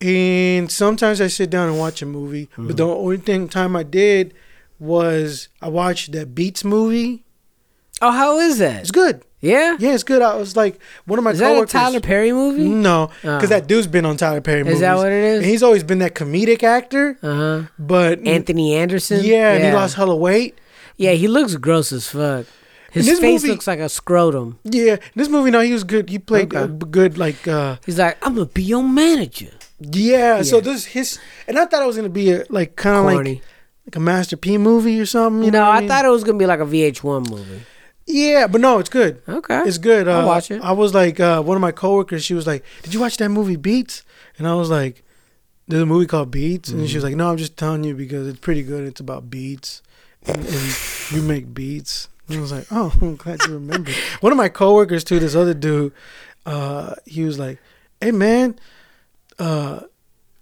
and 0.00 0.70
sometimes 0.70 1.20
I 1.20 1.26
sit 1.26 1.50
down 1.50 1.68
and 1.68 1.78
watch 1.78 2.02
a 2.02 2.06
movie. 2.06 2.48
But 2.56 2.76
the 2.76 2.86
only 2.86 3.16
thing 3.16 3.48
time 3.48 3.74
I 3.74 3.82
did 3.82 4.32
was 4.78 5.48
I 5.60 5.68
watched 5.68 6.12
that 6.12 6.34
Beats 6.36 6.64
movie. 6.64 7.24
Oh, 8.00 8.12
how 8.12 8.38
is 8.38 8.58
that? 8.58 8.82
It's 8.82 8.90
good. 8.92 9.22
Yeah. 9.40 9.76
Yeah, 9.78 9.94
it's 9.94 10.02
good. 10.02 10.20
I 10.20 10.34
was 10.36 10.56
like 10.56 10.80
one 11.06 11.18
of 11.18 11.24
my 11.24 11.30
Is 11.30 11.38
that 11.38 11.56
a. 11.62 11.66
Tyler 11.66 12.00
Perry 12.00 12.32
movie? 12.32 12.68
No, 12.68 13.10
because 13.22 13.44
Oh. 13.44 13.46
that 13.46 13.66
dude's 13.68 13.86
been 13.86 14.04
on 14.04 14.16
Tyler 14.16 14.40
Perry 14.40 14.64
movies. 14.64 14.74
Is 14.76 14.80
that 14.80 14.96
what 14.96 15.06
it 15.12 15.12
is? 15.24 15.36
And 15.38 15.46
he's 15.46 15.62
always 15.62 15.84
been 15.84 15.98
that 16.00 16.14
comedic 16.14 16.62
actor, 16.62 17.16
Uh 17.22 17.34
huh. 17.34 17.62
but 17.78 18.26
Anthony 18.26 18.74
Anderson. 18.74 19.20
yeah, 19.24 19.52
and 19.52 19.64
he 19.64 19.72
lost 19.72 19.94
hella 19.96 20.16
weight. 20.16 20.58
Yeah, 20.96 21.12
he 21.12 21.28
looks 21.28 21.54
gross 21.56 21.92
as 21.92 22.08
fuck. 22.08 22.46
His 22.90 23.06
this 23.06 23.20
face 23.20 23.42
movie- 23.42 23.52
looks 23.52 23.66
like 23.66 23.78
a 23.80 23.88
scrotum. 23.88 24.58
Yeah, 24.64 24.96
this 25.14 25.28
movie, 25.28 25.50
no, 25.50 25.60
he 25.60 25.72
was 25.72 25.84
good. 25.84 26.08
He 26.08 26.18
played 26.18 26.52
Okay. 26.54 26.64
uh, 26.64 26.66
good, 26.66 27.18
like 27.18 27.46
uh, 27.46 27.76
He's 27.86 27.98
like, 27.98 28.16
I'm 28.26 28.34
gonna 28.34 28.46
be 28.46 28.62
your 28.62 28.82
manager. 28.82 29.50
yeah, 29.78 30.42
So 30.42 30.60
this 30.60 30.86
his, 30.86 31.18
and 31.46 31.58
I 31.58 31.66
thought 31.66 31.82
it 31.82 31.86
was 31.86 31.96
gonna 31.96 32.08
be 32.08 32.32
a 32.32 32.44
like 32.48 32.74
kind 32.76 32.96
of 32.96 33.04
like 33.04 33.42
like 33.86 33.94
a 33.96 34.00
Master 34.00 34.36
P 34.36 34.58
movie 34.58 34.98
or 34.98 35.06
something. 35.06 35.44
You 35.44 35.50
know, 35.50 35.64
know, 35.64 35.70
I 35.70 35.80
mean? 35.80 35.88
thought 35.88 36.04
it 36.04 36.08
was 36.08 36.24
gonna 36.24 36.38
be 36.38 36.46
like 36.46 36.60
a 36.60 36.64
VH1 36.66 37.30
movie. 37.30 37.60
Yeah, 38.10 38.46
but 38.46 38.60
no, 38.62 38.78
it's 38.78 38.88
good. 38.88 39.20
Okay. 39.28 39.62
It's 39.66 39.76
good. 39.78 40.08
Uh, 40.08 40.20
I'll 40.20 40.26
watch 40.26 40.50
it. 40.50 40.62
I 40.62 40.72
was 40.72 40.94
like, 40.94 41.20
uh, 41.20 41.42
one 41.42 41.56
of 41.56 41.60
my 41.60 41.72
coworkers, 41.72 42.24
she 42.24 42.32
was 42.34 42.46
like, 42.46 42.64
"Did 42.82 42.94
you 42.94 43.00
watch 43.00 43.18
that 43.18 43.28
movie 43.28 43.56
Beats?" 43.56 44.02
And 44.38 44.48
I 44.48 44.54
was 44.54 44.70
like, 44.70 45.02
"There's 45.68 45.82
a 45.82 45.86
movie 45.86 46.06
called 46.06 46.30
Beats," 46.30 46.70
and 46.70 46.80
she 46.80 46.86
Mm-hmm. 46.86 46.96
was 46.96 47.04
like, 47.04 47.16
"No, 47.16 47.30
I'm 47.30 47.36
just 47.36 47.56
telling 47.58 47.84
you 47.84 47.94
because 47.94 48.26
it's 48.26 48.38
pretty 48.40 48.62
good. 48.62 48.84
It's 48.86 49.00
about 49.00 49.28
beats, 49.28 49.82
and, 50.26 50.38
and 50.38 50.76
you 51.12 51.20
make 51.22 51.52
beats." 51.52 52.08
And 52.28 52.38
I 52.38 52.40
was 52.40 52.50
like, 52.52 52.66
"Oh, 52.70 52.92
I'm 53.02 53.16
glad 53.16 53.42
you 53.46 53.52
remember." 53.54 53.92
one 54.20 54.32
of 54.32 54.38
my 54.38 54.48
coworkers 54.48 55.04
too, 55.04 55.18
this 55.20 55.34
other 55.36 55.52
dude, 55.54 55.92
uh, 56.46 56.94
he 57.04 57.24
was 57.24 57.38
like, 57.38 57.58
"Hey 58.00 58.10
man, 58.12 58.58
uh, 59.38 59.80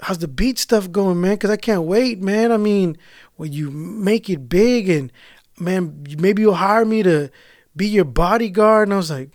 how's 0.01 0.19
the 0.19 0.29
beat 0.29 0.61
stuff 0.61 0.93
going, 0.93 1.21
man? 1.21 1.33
Because 1.35 1.51
I 1.51 1.57
can't 1.57 1.83
wait, 1.83 2.21
man. 2.23 2.53
I 2.53 2.59
mean, 2.59 2.97
when 3.37 3.53
you 3.53 3.73
make 3.73 4.31
it 4.31 4.49
big, 4.49 4.89
and 4.89 5.11
man, 5.59 6.05
maybe 6.19 6.43
you'll 6.43 6.55
hire 6.55 6.85
me 6.85 7.03
to 7.03 7.31
be 7.77 7.87
your 7.87 8.05
bodyguard." 8.05 8.89
And 8.89 8.95
I 8.95 8.97
was 8.97 9.11
like, 9.11 9.31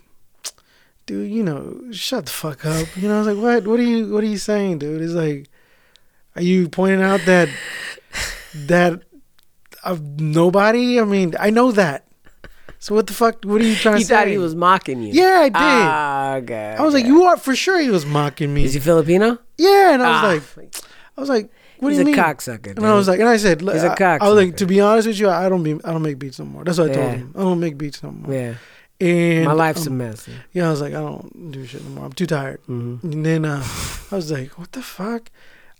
"Dude, 1.06 1.30
you 1.30 1.42
know, 1.42 1.80
shut 1.92 2.26
the 2.26 2.32
fuck 2.32 2.64
up." 2.66 2.88
You 2.96 3.08
know, 3.08 3.16
I 3.16 3.18
was 3.24 3.28
like, 3.34 3.42
"What? 3.42 3.66
What 3.66 3.80
are 3.80 3.84
you? 3.84 4.08
What 4.12 4.24
are 4.24 4.26
you 4.28 4.38
saying, 4.38 4.78
dude?" 4.78 5.00
It's 5.00 5.12
like, 5.12 5.48
are 6.36 6.42
you 6.42 6.68
pointing 6.68 7.02
out 7.02 7.20
that 7.26 7.48
that 8.54 9.02
of 9.84 10.00
nobody? 10.20 11.00
I 11.00 11.04
mean, 11.04 11.34
I 11.38 11.50
know 11.50 11.72
that. 11.72 12.06
So 12.78 12.94
what 12.96 13.06
the 13.06 13.12
fuck? 13.12 13.44
What 13.44 13.60
are 13.60 13.64
you 13.64 13.76
trying 13.76 13.98
He 13.98 14.02
to 14.02 14.08
say? 14.08 14.14
thought 14.14 14.26
he 14.26 14.38
was 14.38 14.54
mocking 14.56 15.02
you. 15.02 15.12
Yeah, 15.12 15.40
I 15.42 15.48
did. 15.48 15.54
Ah, 15.56 16.34
okay. 16.36 16.76
I 16.78 16.82
was 16.82 16.94
like, 16.94 17.06
you 17.06 17.24
are 17.24 17.36
for 17.36 17.54
sure. 17.54 17.78
He 17.78 17.90
was 17.90 18.04
mocking 18.04 18.52
me. 18.52 18.64
Is 18.64 18.74
he 18.74 18.80
Filipino? 18.80 19.38
Yeah, 19.56 19.94
and 19.94 20.02
I 20.02 20.08
was 20.10 20.20
Ah, 20.24 20.26
like, 20.56 20.74
I 21.16 21.20
was 21.20 21.28
like, 21.30 21.50
what 21.82 21.92
he's 21.92 21.98
do 21.98 22.08
you 22.10 22.14
a 22.14 22.16
mean? 22.16 22.24
cocksucker. 22.24 22.76
And 22.76 22.86
I 22.86 22.94
was 22.94 23.08
like, 23.08 23.20
and 23.20 23.28
I 23.28 23.36
said, 23.36 23.60
He's 23.60 23.82
a 23.82 23.94
I, 24.02 24.18
I 24.20 24.28
was 24.28 24.36
like, 24.36 24.56
to 24.58 24.66
be 24.66 24.80
honest 24.80 25.06
with 25.08 25.18
you, 25.18 25.28
I 25.28 25.48
don't 25.48 25.62
be, 25.62 25.72
I 25.84 25.92
don't 25.92 26.02
make 26.02 26.18
beats 26.18 26.38
no 26.38 26.44
more. 26.46 26.64
That's 26.64 26.78
what 26.78 26.90
I 26.90 26.94
told 26.94 27.06
Yeah. 27.06 27.14
him. 27.16 27.34
I 27.36 27.40
don't 27.40 27.60
make 27.60 27.76
beats 27.76 28.02
no 28.02 28.10
more. 28.12 28.32
yeah, 28.32 28.54
And 29.00 29.44
my 29.46 29.52
life's 29.52 29.86
a 29.86 29.90
um, 29.90 29.98
mess. 29.98 30.28
Yeah, 30.52 30.68
I 30.68 30.70
was 30.70 30.80
like, 30.80 30.94
I 30.94 31.00
don't 31.00 31.50
do 31.52 31.66
shit 31.66 31.82
no 31.84 31.90
more. 31.90 32.04
I'm 32.06 32.12
too 32.12 32.26
tired. 32.26 32.60
Mhm. 32.68 33.02
And 33.04 33.26
then 33.26 33.44
uh, 33.44 33.62
I 34.10 34.14
was 34.16 34.30
like, 34.32 34.58
what 34.58 34.72
the 34.72 34.82
fuck? 34.82 35.30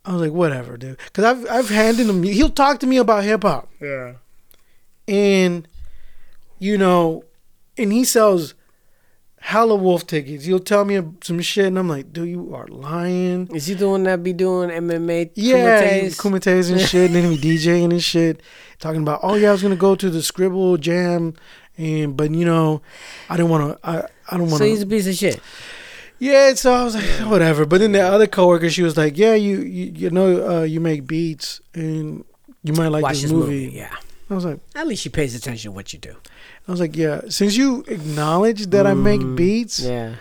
I 0.04 0.12
was 0.12 0.20
like, 0.22 0.32
whatever, 0.32 0.76
dude. 0.76 0.98
Because 1.04 1.24
I've 1.24 1.48
I've 1.48 1.68
handed 1.68 2.08
him. 2.08 2.22
He'll 2.24 2.50
talk 2.50 2.80
to 2.80 2.86
me 2.86 2.96
about 2.96 3.22
hip 3.24 3.42
hop. 3.44 3.68
Yeah. 3.80 4.14
and 5.08 5.66
you 6.58 6.78
know, 6.78 7.24
and 7.78 7.92
he 7.92 8.04
sells 8.04 8.54
hella 9.42 9.74
wolf 9.74 10.06
tickets. 10.06 10.46
You'll 10.46 10.60
tell 10.60 10.84
me 10.84 11.00
some 11.22 11.40
shit, 11.40 11.66
and 11.66 11.78
I'm 11.78 11.88
like, 11.88 12.12
dude, 12.12 12.28
you 12.28 12.54
are 12.54 12.66
lying. 12.68 13.48
Is 13.54 13.66
he 13.66 13.74
the 13.74 13.88
one 13.88 14.04
that 14.04 14.22
be 14.22 14.32
doing 14.32 14.70
MMA? 14.70 15.32
Yeah, 15.34 15.82
kumites? 15.82 16.16
kumites 16.16 16.70
and 16.70 16.80
shit, 16.80 17.06
and 17.06 17.14
then 17.16 17.30
he 17.32 17.36
be 17.38 17.56
DJing 17.58 17.90
and 17.90 18.02
shit, 18.02 18.40
talking 18.78 19.02
about, 19.02 19.20
oh 19.22 19.34
yeah, 19.34 19.48
I 19.48 19.52
was 19.52 19.62
gonna 19.62 19.76
go 19.76 19.94
to 19.96 20.08
the 20.10 20.22
Scribble 20.22 20.76
Jam, 20.76 21.34
and 21.76 22.16
but 22.16 22.30
you 22.30 22.44
know, 22.44 22.82
I 23.28 23.36
didn't 23.36 23.50
want 23.50 23.80
to. 23.82 23.88
I 23.88 23.96
I 24.30 24.36
don't 24.38 24.46
want 24.48 24.58
So 24.58 24.64
to. 24.64 24.70
he's 24.70 24.82
a 24.82 24.86
piece 24.86 25.06
of 25.06 25.14
shit. 25.14 25.40
Yeah, 26.18 26.54
so 26.54 26.72
I 26.72 26.84
was 26.84 26.94
like, 26.94 27.04
whatever. 27.30 27.66
But 27.66 27.78
then 27.80 27.90
the 27.92 28.00
other 28.00 28.28
coworker, 28.28 28.70
she 28.70 28.82
was 28.84 28.96
like, 28.96 29.18
yeah, 29.18 29.34
you 29.34 29.58
you, 29.60 29.92
you 29.94 30.10
know, 30.10 30.58
uh, 30.58 30.62
you 30.62 30.80
make 30.80 31.06
beats, 31.06 31.60
and 31.74 32.24
you 32.62 32.72
might 32.74 32.88
like 32.88 33.02
Watch 33.02 33.14
this 33.14 33.22
this 33.22 33.32
movie. 33.32 33.64
movie. 33.66 33.76
Yeah. 33.76 33.94
I 34.30 34.34
was 34.34 34.44
like. 34.44 34.60
At 34.76 34.86
least 34.86 35.02
she 35.02 35.08
pays 35.10 35.34
attention 35.34 35.72
to 35.72 35.74
what 35.74 35.92
you 35.92 35.98
do. 35.98 36.14
I 36.66 36.70
was 36.70 36.80
like, 36.80 36.96
yeah. 36.96 37.22
Since 37.28 37.56
you 37.56 37.84
acknowledge 37.88 38.66
that 38.66 38.86
I 38.86 38.94
make 38.94 39.20
Mm, 39.22 39.34
beats, 39.36 39.80
Yeah. 39.80 40.14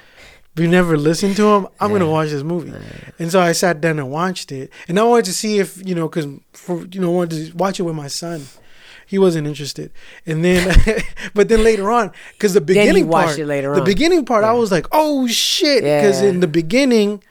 but 0.56 0.64
you 0.64 0.68
never 0.70 0.98
listened 0.98 1.36
to 1.38 1.44
them, 1.44 1.68
I'm 1.80 1.92
gonna 1.92 2.10
watch 2.10 2.30
this 2.30 2.44
movie. 2.44 2.74
And 3.20 3.32
so 3.32 3.40
I 3.40 3.52
sat 3.52 3.80
down 3.80 4.00
and 4.00 4.10
watched 4.10 4.52
it, 4.52 4.72
and 4.88 5.00
I 5.00 5.04
wanted 5.04 5.26
to 5.26 5.34
see 5.34 5.60
if 5.60 5.82
you 5.88 5.94
know, 5.96 6.08
because 6.10 6.26
for 6.54 6.84
you 6.92 7.00
know, 7.00 7.12
I 7.14 7.16
wanted 7.16 7.52
to 7.52 7.58
watch 7.58 7.80
it 7.80 7.84
with 7.84 7.96
my 7.96 8.08
son. 8.08 8.48
He 9.06 9.20
wasn't 9.20 9.46
interested, 9.46 9.92
and 10.26 10.44
then, 10.44 10.74
but 11.34 11.50
then 11.50 11.64
later 11.66 11.92
on, 11.92 12.12
because 12.32 12.54
the 12.54 12.62
beginning 12.62 13.10
part, 13.10 13.36
the 13.36 13.68
on. 13.68 13.84
beginning 13.84 14.24
part, 14.26 14.44
I 14.46 14.54
was 14.54 14.72
like, 14.72 14.88
oh 14.94 15.28
shit, 15.28 15.84
because 15.84 16.22
Yeah. 16.22 16.30
in 16.30 16.40
the 16.40 16.48
beginning, 16.48 17.22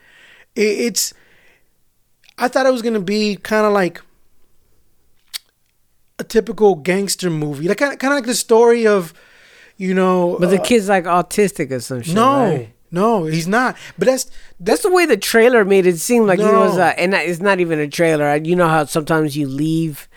it, 0.54 0.60
it's, 0.86 1.14
I 2.38 2.48
thought 2.48 2.66
it 2.66 2.72
was 2.72 2.82
gonna 2.82 3.00
be 3.00 3.36
kind 3.36 3.66
of 3.66 3.72
like 3.72 4.02
typical 6.30 6.76
gangster 6.76 7.28
movie, 7.28 7.68
like 7.68 7.76
kind 7.78 7.92
of 7.92 7.98
kind 7.98 8.12
of 8.14 8.16
like 8.18 8.26
the 8.26 8.34
story 8.34 8.86
of, 8.86 9.12
you 9.76 9.92
know, 9.92 10.36
But 10.40 10.48
the 10.50 10.60
uh, 10.60 10.64
kid's 10.64 10.88
like 10.88 11.04
autistic 11.04 11.70
or 11.70 11.80
some 11.80 12.00
shit. 12.02 12.14
no, 12.14 12.44
right? 12.44 12.72
no, 12.90 13.24
he's 13.26 13.46
not. 13.48 13.76
But 13.98 14.06
that's 14.06 14.30
That's 14.58 14.82
the 14.82 14.90
way 14.90 15.04
the 15.06 15.16
trailer 15.16 15.64
made 15.64 15.86
it 15.86 15.98
seem 15.98 16.26
like 16.26 16.38
he 16.38 16.44
was, 16.44 16.76
No. 16.76 16.84
uh, 16.84 16.94
and 16.96 17.12
it's 17.14 17.40
not 17.40 17.60
even 17.60 17.78
a 17.78 17.88
trailer. 17.88 18.34
You 18.36 18.56
know 18.56 18.68
how 18.68 18.84
sometimes 18.86 19.36
you 19.36 19.46
leave, 19.48 20.08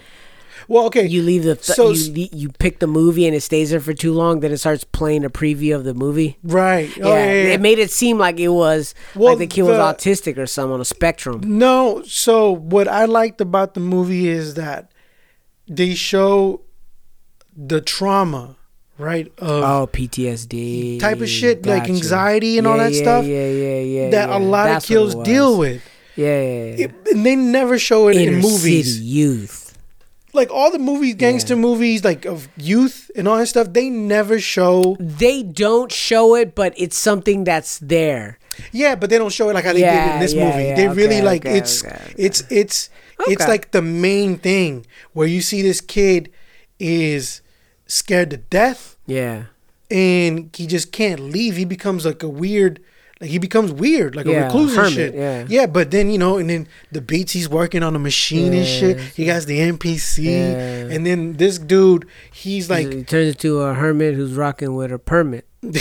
well, 0.68 0.86
okay. 0.86 1.05
you 1.05 1.22
leave 1.24 1.43
the, 1.43 1.55
th- 1.55 1.76
So 1.76 1.91
you, 1.91 2.28
you 2.32 2.49
pick 2.49 2.80
the 2.80 2.88
movie 2.88 3.26
and 3.28 3.36
it 3.36 3.41
stays 3.41 3.70
there 3.72 3.80
for 3.82 3.93
too 3.93 4.14
long, 4.14 4.39
then 4.39 4.51
it 4.51 4.57
starts 4.59 4.84
playing 4.86 5.24
a 5.26 5.30
preview 5.30 5.76
of 5.76 5.84
the 5.84 5.93
movie. 5.93 6.38
right. 6.43 6.89
Yeah, 6.97 7.03
Oh, 7.05 7.14
yeah, 7.14 7.26
yeah, 7.26 7.32
yeah. 7.47 7.53
it 7.55 7.61
made 7.61 7.80
it 7.80 7.91
seem 7.91 8.18
like 8.18 8.39
it 8.39 8.49
was 8.49 8.93
Well, 9.16 9.30
like 9.34 9.39
the 9.39 9.47
kid 9.47 9.64
was 9.64 9.78
autistic 9.78 10.38
or 10.38 10.45
something 10.47 10.74
on 10.74 10.82
a 10.82 10.86
spectrum. 10.86 11.41
No, 11.43 12.01
so 12.05 12.51
what 12.51 12.88
I 12.88 13.05
liked 13.05 13.41
about 13.41 13.74
the 13.74 13.82
movie 13.82 14.28
is 14.30 14.53
that 14.55 14.91
they 15.68 15.93
show 15.95 16.61
the 17.55 17.82
trauma, 17.82 18.55
right? 18.97 19.28
Of 19.38 19.64
Oh, 19.64 19.88
PTSD 19.91 20.99
type 20.99 21.22
of 21.22 21.30
shit 21.30 21.66
like 21.66 21.84
anxiety 21.89 22.57
and 22.57 22.68
all 22.68 22.78
that 22.78 22.93
yeah, 22.93 23.01
stuff 23.01 23.26
Yeah, 23.26 23.49
yeah, 23.49 23.80
yeah. 23.80 24.09
that 24.11 24.30
yeah. 24.30 24.38
a 24.38 24.39
lot 24.39 24.66
That's 24.66 24.86
of 24.86 24.89
kills 24.89 25.16
deal 25.16 25.57
with. 25.57 25.82
Yeah, 26.16 26.26
yeah, 26.28 26.64
yeah. 26.76 26.86
It- 26.86 26.95
and 27.14 27.26
they 27.26 27.36
never 27.36 27.78
show 27.80 28.07
it 28.07 28.18
Inner 28.18 28.34
in 28.38 28.41
movies. 28.41 28.95
city 28.95 29.05
youth. 29.05 29.78
Like 30.36 30.49
all 30.49 30.72
the 30.72 30.80
movies, 30.80 31.14
gangster 31.14 31.55
movies, 31.55 32.03
like 32.03 32.26
of 32.26 32.47
youth 32.57 33.11
and 33.16 33.28
all 33.28 33.38
that 33.38 33.45
stuff, 33.47 33.72
they 33.72 33.89
never 33.91 34.39
show. 34.39 34.97
They 34.99 35.43
don't 35.43 35.91
show 35.91 36.34
it, 36.36 36.55
but 36.55 36.74
it's 36.76 36.97
something 36.97 37.43
that's 37.43 37.78
there. 37.78 38.39
Yeah, 38.72 38.95
but 38.95 39.11
they 39.11 39.20
don't 39.20 39.32
show 39.32 39.49
it 39.49 39.53
like 39.53 39.64
how 39.66 39.74
they 39.74 39.82
did 39.82 40.14
in 40.14 40.20
this 40.20 40.34
yeah, 40.34 40.49
movie. 40.49 40.64
yeah, 40.64 40.76
they 40.76 40.88
really 40.88 41.22
like 41.22 41.45
okay, 41.45 41.57
it's 41.59 41.84
okay, 41.86 41.93
okay. 41.95 42.14
it's 42.18 42.41
it's 42.49 42.49
It's 42.51 42.89
Okay. 43.32 43.48
like 43.48 43.72
the 43.72 43.82
main 43.82 44.38
thing 44.38 44.86
where 45.14 45.28
you 45.28 45.42
see 45.42 45.62
this 45.62 45.82
kid 45.82 46.32
is 46.80 47.42
scared 47.88 48.30
to 48.32 48.38
death 48.38 48.98
Yeah. 49.06 49.46
and 49.92 50.50
he 50.56 50.68
just 50.68 50.92
can't 50.92 51.20
leave. 51.20 51.56
He 51.56 51.66
becomes 51.66 52.06
like 52.06 52.24
a 52.24 52.28
weird, 52.30 52.80
like 53.22 53.30
he 53.30 53.38
becomes 53.38 53.72
weird, 53.72 54.16
like 54.16 54.26
a 54.26 54.32
Yeah, 54.32 54.46
recluse 54.46 54.76
and 54.78 54.92
shit. 54.94 55.14
yeah. 55.16 55.46
yeah. 55.48 55.66
But 55.68 55.92
then 55.92 56.10
you 56.10 56.18
know, 56.18 56.38
and 56.38 56.50
then 56.50 56.68
the 56.92 57.02
beats 57.02 57.32
he's 57.34 57.48
working 57.48 57.84
on 57.84 57.96
a 57.96 58.00
machine 58.00 58.54
and 58.54 58.66
shit. 58.66 59.00
He 59.00 59.26
has 59.28 59.46
the 59.46 59.60
MPC, 59.60 60.24
Yeah. 60.26 60.94
and 60.96 61.06
then 61.06 61.34
this 61.34 61.58
dude, 61.60 62.06
he's 62.34 62.70
like, 62.70 62.92
he 62.92 63.04
turns 63.04 63.30
into 63.36 63.62
a 63.62 63.74
hermit 63.74 64.16
who's 64.16 64.34
rocking 64.34 64.76
with 64.76 64.92
a 64.92 65.00
permit. 65.00 65.46
and 65.64 65.74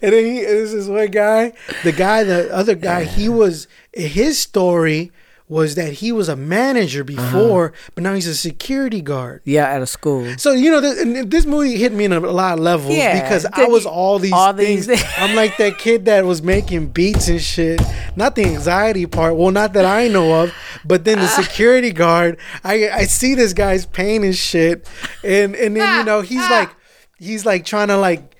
then 0.00 0.24
he 0.24 0.40
this 0.40 0.72
is 0.72 0.88
one 0.88 1.10
guy, 1.10 1.52
the 1.82 1.92
guy, 1.92 2.24
the 2.24 2.54
other 2.54 2.74
guy, 2.74 3.04
he 3.04 3.28
was 3.28 3.66
his 3.92 4.38
story 4.38 5.10
was 5.52 5.74
that 5.74 5.92
he 5.92 6.10
was 6.10 6.30
a 6.30 6.34
manager 6.34 7.02
uh-huh. 7.02 7.12
before, 7.32 7.72
but 7.94 8.02
now 8.02 8.14
he's 8.14 8.26
a 8.26 8.34
security 8.34 9.02
guard. 9.02 9.42
Yeah, 9.44 9.68
at 9.68 9.82
a 9.82 9.86
school. 9.86 10.26
So 10.38 10.52
you 10.52 10.70
know, 10.70 10.80
th- 10.80 10.96
and 10.98 11.30
this 11.30 11.44
movie 11.44 11.76
hit 11.76 11.92
me 11.92 12.06
in 12.06 12.12
a 12.12 12.20
lot 12.20 12.54
of 12.54 12.60
levels 12.60 12.94
Yeah, 12.96 13.22
because 13.22 13.44
I 13.52 13.66
was 13.66 13.84
all 13.84 14.18
these 14.18 14.32
all 14.32 14.54
things. 14.54 14.86
these- 14.86 15.04
I'm 15.18 15.36
like 15.36 15.58
that 15.58 15.78
kid 15.78 16.06
that 16.06 16.24
was 16.24 16.42
making 16.42 16.88
beats 16.88 17.28
and 17.28 17.40
shit. 17.40 17.82
Not 18.16 18.34
the 18.34 18.44
anxiety 18.44 19.04
part. 19.06 19.36
Well, 19.36 19.50
not 19.50 19.74
that 19.74 19.84
I 19.84 20.08
know 20.08 20.42
of, 20.42 20.54
but 20.84 21.04
then 21.04 21.18
the 21.18 21.28
security 21.42 21.92
guard. 21.92 22.38
I 22.64 22.88
I 22.88 23.04
see 23.04 23.34
this 23.34 23.52
guy's 23.52 23.84
pain 23.84 24.24
and 24.24 24.34
shit, 24.34 24.88
and 25.22 25.54
and 25.54 25.76
then 25.76 25.98
you 25.98 26.04
know 26.10 26.22
he's 26.22 26.48
like 26.50 26.70
he's 27.18 27.44
like 27.44 27.66
trying 27.66 27.88
to 27.88 27.98
like 27.98 28.31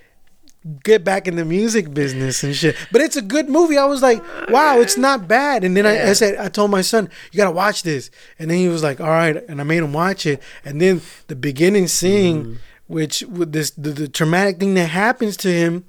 get 0.85 1.03
back 1.03 1.27
in 1.27 1.37
the 1.37 1.45
music 1.45 1.93
business 1.93 2.45
and 2.45 2.55
shit. 2.55 2.77
But 2.93 3.01
it's 3.01 3.17
a 3.17 3.23
good 3.23 3.49
movie. 3.49 3.77
I 3.77 3.85
was 3.85 4.03
like, 4.03 4.23
wow, 4.49 4.79
it's 4.79 4.97
not 4.97 5.27
bad. 5.27 5.65
And 5.65 5.77
then 5.77 5.87
I, 5.87 6.11
I 6.11 6.13
said, 6.13 6.37
I 6.39 6.49
told 6.49 6.71
my 6.71 6.83
son, 6.83 7.11
you 7.33 7.37
gotta 7.37 7.51
watch 7.51 7.83
this. 7.83 8.11
And 8.39 8.51
then 8.51 8.59
he 8.59 8.69
was 8.69 8.83
like, 8.83 9.01
all 9.01 9.09
right. 9.09 9.37
And 9.49 9.61
I 9.61 9.65
made 9.65 9.79
him 9.83 9.93
watch 9.93 10.27
it. 10.27 10.43
And 10.65 10.81
then 10.81 11.01
the 11.27 11.37
beginning 11.37 11.89
scene, 11.89 12.45
mm-hmm. 12.45 12.55
which 12.87 13.23
with 13.23 13.53
this 13.53 13.71
the, 13.73 13.91
the 13.91 14.09
traumatic 14.09 14.59
thing 14.61 14.75
that 14.75 14.91
happens 14.91 15.37
to 15.39 15.53
him, 15.53 15.85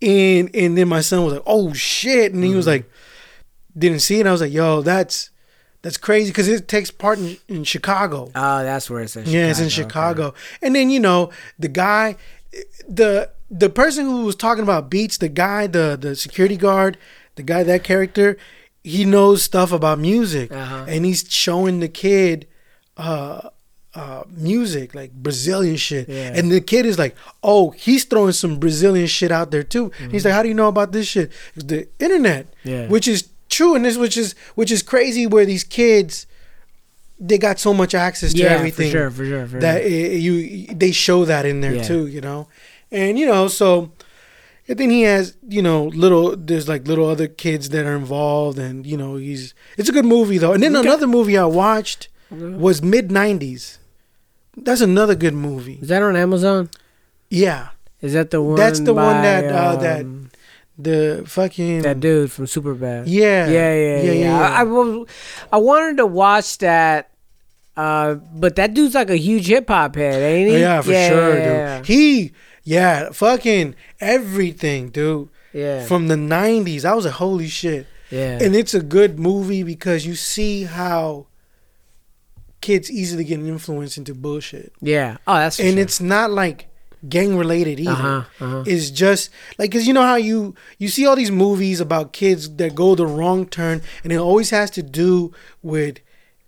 and 0.00 0.54
and 0.54 0.78
then 0.78 0.88
my 0.88 1.00
son 1.00 1.24
was 1.24 1.34
like, 1.34 1.42
oh 1.46 1.72
shit, 1.72 2.32
and 2.32 2.44
he 2.44 2.54
was 2.54 2.66
mm-hmm. 2.66 2.84
like, 2.84 2.90
didn't 3.76 4.00
see 4.00 4.20
it. 4.20 4.26
I 4.26 4.32
was 4.32 4.40
like, 4.40 4.52
yo, 4.52 4.80
that's 4.82 5.30
that's 5.82 5.96
crazy 5.96 6.30
because 6.30 6.48
it 6.48 6.66
takes 6.68 6.90
part 6.90 7.18
in, 7.18 7.36
in 7.48 7.64
Chicago. 7.64 8.30
Oh, 8.34 8.62
that's 8.62 8.88
where 8.88 9.02
it's 9.02 9.16
in 9.16 9.26
Yeah, 9.26 9.48
it's 9.48 9.58
in 9.58 9.66
okay. 9.66 9.74
Chicago. 9.74 10.34
And 10.62 10.74
then 10.74 10.88
you 10.88 11.00
know 11.00 11.30
the 11.58 11.68
guy, 11.68 12.16
the 12.88 13.30
the 13.62 13.70
person 13.70 14.04
who 14.06 14.24
was 14.24 14.34
talking 14.36 14.64
about 14.64 14.90
beats, 14.90 15.16
the 15.18 15.28
guy, 15.28 15.66
the 15.68 15.96
the 16.00 16.12
security 16.16 16.56
guard, 16.56 16.98
the 17.36 17.42
guy 17.52 17.62
that 17.62 17.84
character, 17.84 18.36
he 18.82 19.04
knows 19.04 19.42
stuff 19.50 19.70
about 19.72 19.98
music, 19.98 20.50
Uh-huh. 20.52 20.84
and 20.88 21.04
he's 21.04 21.24
showing 21.28 21.80
the 21.80 21.88
kid. 21.88 22.46
uh 22.96 23.48
uh, 23.96 24.24
music 24.50 24.92
like 24.92 25.12
Brazilian 25.12 25.76
shit, 25.76 26.08
Yeah. 26.08 26.32
and 26.36 26.50
the 26.50 26.60
kid 26.60 26.84
is 26.84 26.98
like, 26.98 27.14
"Oh, 27.44 27.70
he's 27.70 28.02
throwing 28.04 28.32
some 28.32 28.58
Brazilian 28.58 29.06
shit 29.06 29.30
out 29.30 29.52
there 29.52 29.62
too." 29.62 29.92
He's 30.10 30.24
like, 30.24 30.34
"How 30.34 30.42
do 30.42 30.48
you 30.48 30.54
know 30.62 30.66
about 30.66 30.90
this 30.90 31.06
shit?" 31.06 31.30
The 31.54 31.86
internet, 32.00 32.44
Mm-hmm. 32.46 32.68
Yeah. 32.68 32.88
which 32.88 33.06
is 33.06 33.28
true, 33.48 33.76
and 33.76 33.84
this 33.84 33.96
which 33.96 34.16
is 34.16 34.34
which 34.56 34.72
is 34.72 34.82
crazy. 34.82 35.28
Where 35.28 35.46
these 35.46 35.62
kids, 35.62 36.26
they 37.20 37.38
got 37.38 37.60
so 37.60 37.72
much 37.72 37.94
access 37.94 38.32
to 38.32 38.38
Yeah, 38.42 38.48
everything 38.58 38.90
for 38.90 38.98
sure, 38.98 39.10
for 39.12 39.24
sure, 39.24 39.46
for 39.46 39.60
that 39.60 39.82
sure. 39.82 39.90
i- 39.92 40.18
you 40.26 40.34
they 40.74 40.90
show 40.90 41.24
that 41.24 41.46
in 41.46 41.60
there 41.60 41.78
too, 41.84 42.08
you 42.08 42.20
know, 42.20 42.48
and 42.94 43.18
you 43.18 43.26
know 43.26 43.48
so. 43.48 43.92
And 44.66 44.78
then 44.78 44.88
he 44.88 45.02
has, 45.02 45.36
you 45.46 45.60
know, 45.60 45.84
little. 45.88 46.34
There's 46.36 46.68
like 46.68 46.88
little 46.88 47.06
other 47.06 47.28
kids 47.28 47.68
that 47.68 47.84
are 47.84 47.94
involved, 47.96 48.58
and 48.58 48.86
you 48.86 48.96
know, 48.96 49.16
he's. 49.16 49.52
It's 49.76 49.90
a 49.90 49.92
good 49.92 50.06
movie 50.06 50.38
though. 50.38 50.54
And 50.54 50.62
then 50.62 50.74
another 50.74 51.06
movie 51.06 51.36
I 51.36 51.44
watched 51.44 52.08
was 52.30 52.80
Mid90s. 52.80 53.76
That's 54.56 54.80
another 54.80 55.14
good 55.14 55.34
movie. 55.34 55.78
Is 55.82 55.88
that 55.88 56.02
on 56.02 56.16
Amazon? 56.16 56.70
Yeah, 57.28 57.68
Is 58.00 58.12
that 58.14 58.30
the 58.30 58.40
one? 58.40 58.56
That's 58.56 58.80
the 58.80 58.94
one 58.94 59.16
by, 59.16 59.22
that, 59.22 59.44
uh, 59.52 59.76
that- 59.76 60.00
um, 60.00 60.30
the 60.78 61.24
fucking 61.26 61.82
that 61.82 62.00
dude 62.00 62.32
from 62.32 62.46
Superbad. 62.46 63.04
Yeah, 63.06 63.46
yeah, 63.48 63.74
yeah, 63.74 64.00
yeah. 64.02 64.12
yeah, 64.12 64.40
I, 64.40 64.60
I, 64.60 64.62
was- 64.64 65.08
I 65.52 65.56
wanted 65.58 65.98
to 65.98 66.06
watch 66.06 66.58
that, 66.58 67.10
uh, 67.76 68.14
but 68.14 68.56
that 68.56 68.74
dude's 68.74 68.94
like 68.94 69.10
a 69.10 69.16
huge 69.16 69.46
hip 69.46 69.68
hop 69.68 69.94
head, 69.96 70.20
ain't 70.22 70.50
he? 70.50 70.58
yeah, 70.60 70.80
for 70.80 70.92
sure, 70.92 71.38
yeah, 71.38 71.76
dude. 71.78 71.86
He, 71.86 72.32
yeah, 72.64 73.10
fucking 73.12 73.74
everything, 74.00 74.88
dude. 74.90 75.28
Yeah, 75.52 75.84
From 75.86 76.08
the 76.08 76.16
'90s, 76.16 76.84
I 76.84 76.94
was 76.94 77.04
like, 77.04 77.14
holy 77.14 77.46
shit. 77.46 77.86
yeah, 78.10 78.38
And 78.42 78.56
it's 78.56 78.74
a 78.74 78.82
good 78.82 79.18
movie 79.20 79.62
because 79.62 80.04
you 80.04 80.14
see 80.16 80.64
how 80.64 81.26
kids 82.60 82.90
easily 82.90 83.24
get 83.24 83.38
influenced 83.40 83.98
into 83.98 84.14
bullshit. 84.14 84.72
yeah. 84.80 85.18
Oh, 85.26 85.34
that's 85.34 85.60
and 85.60 85.74
sure. 85.74 85.78
it's 85.82 86.00
not 86.00 86.30
like 86.30 86.68
gang 87.08 87.36
related 87.36 87.78
either. 87.80 87.90
Uh-huh, 87.92 88.24
uh-huh. 88.44 88.64
It's 88.66 88.90
just 88.90 89.28
like 89.58 89.70
cuz 89.70 89.86
you 89.86 89.92
know 89.92 90.02
how 90.02 90.16
you 90.16 90.54
you 90.78 90.88
see 90.88 91.06
all 91.06 91.14
these 91.16 91.30
movies 91.30 91.78
about 91.80 92.12
kids 92.14 92.48
that 92.56 92.74
go 92.74 92.94
the 92.94 93.06
wrong 93.06 93.46
turn 93.46 93.82
and 94.02 94.12
it 94.12 94.16
always 94.16 94.50
has 94.50 94.70
to 94.70 94.82
do 94.82 95.32
with 95.62 95.98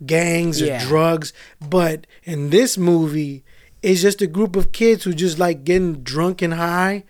gangs 0.04 0.60
or 0.62 0.66
Yeah. 0.66 0.84
drugs, 0.86 1.32
but 1.60 2.06
in 2.24 2.50
this 2.50 2.78
movie 2.78 3.44
it's 3.82 4.00
just 4.02 4.22
a 4.22 4.26
group 4.26 4.56
of 4.56 4.72
kids 4.72 5.04
who 5.04 5.12
just 5.14 5.38
like 5.38 5.64
getting 5.64 6.02
drunk 6.02 6.42
and 6.42 6.54
high 6.54 7.04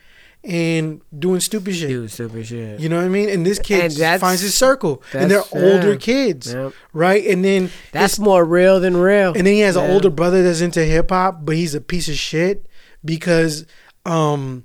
and 0.45 1.01
doing 1.19 1.41
stupid 1.41 1.75
shit. 1.75 1.89
dude, 1.89 2.11
super 2.11 2.43
shit. 2.45 2.79
You 2.79 2.89
know 2.89 2.97
what 2.97 3.05
I 3.05 3.09
mean? 3.09 3.29
And 3.29 3.45
this 3.45 3.59
kid 3.59 3.99
And 4.01 4.21
finds 4.21 4.41
his 4.43 4.55
circle, 4.55 5.03
and 5.13 5.29
they're 5.31 5.43
that's- 5.43 5.63
older 5.75 5.97
kids, 5.97 6.53
Yep. 6.53 6.73
right? 6.93 7.27
And 7.27 7.45
then 7.45 7.71
That's 7.93 8.15
it's- 8.15 8.25
more 8.25 8.45
real 8.45 8.79
than 8.79 8.97
real. 8.97 9.33
and 9.35 9.47
then 9.47 9.55
he 9.55 9.61
has 9.61 9.75
an 9.77 9.91
older 9.91 10.11
brother 10.11 10.43
that's 10.45 10.61
into 10.61 10.85
hip 10.85 11.11
hop, 11.11 11.45
but 11.45 11.57
he's 11.57 11.75
a 11.75 11.81
piece 11.81 12.09
of 12.09 12.15
shit 12.17 12.67
because 13.05 13.67
um 14.05 14.65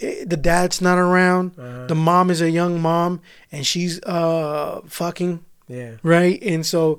eh, 0.00 0.24
the 0.26 0.36
dad's 0.38 0.80
not 0.80 0.96
around. 0.98 1.52
Uh-huh. 1.58 1.86
The 1.86 1.94
mom 1.94 2.30
is 2.30 2.40
a 2.40 2.50
young 2.50 2.80
mom, 2.80 3.20
and 3.52 3.66
she's 3.66 4.00
uh 4.04 4.80
fucking 4.86 5.44
yeah, 5.68 5.92
right. 6.02 6.42
And 6.42 6.64
so, 6.64 6.98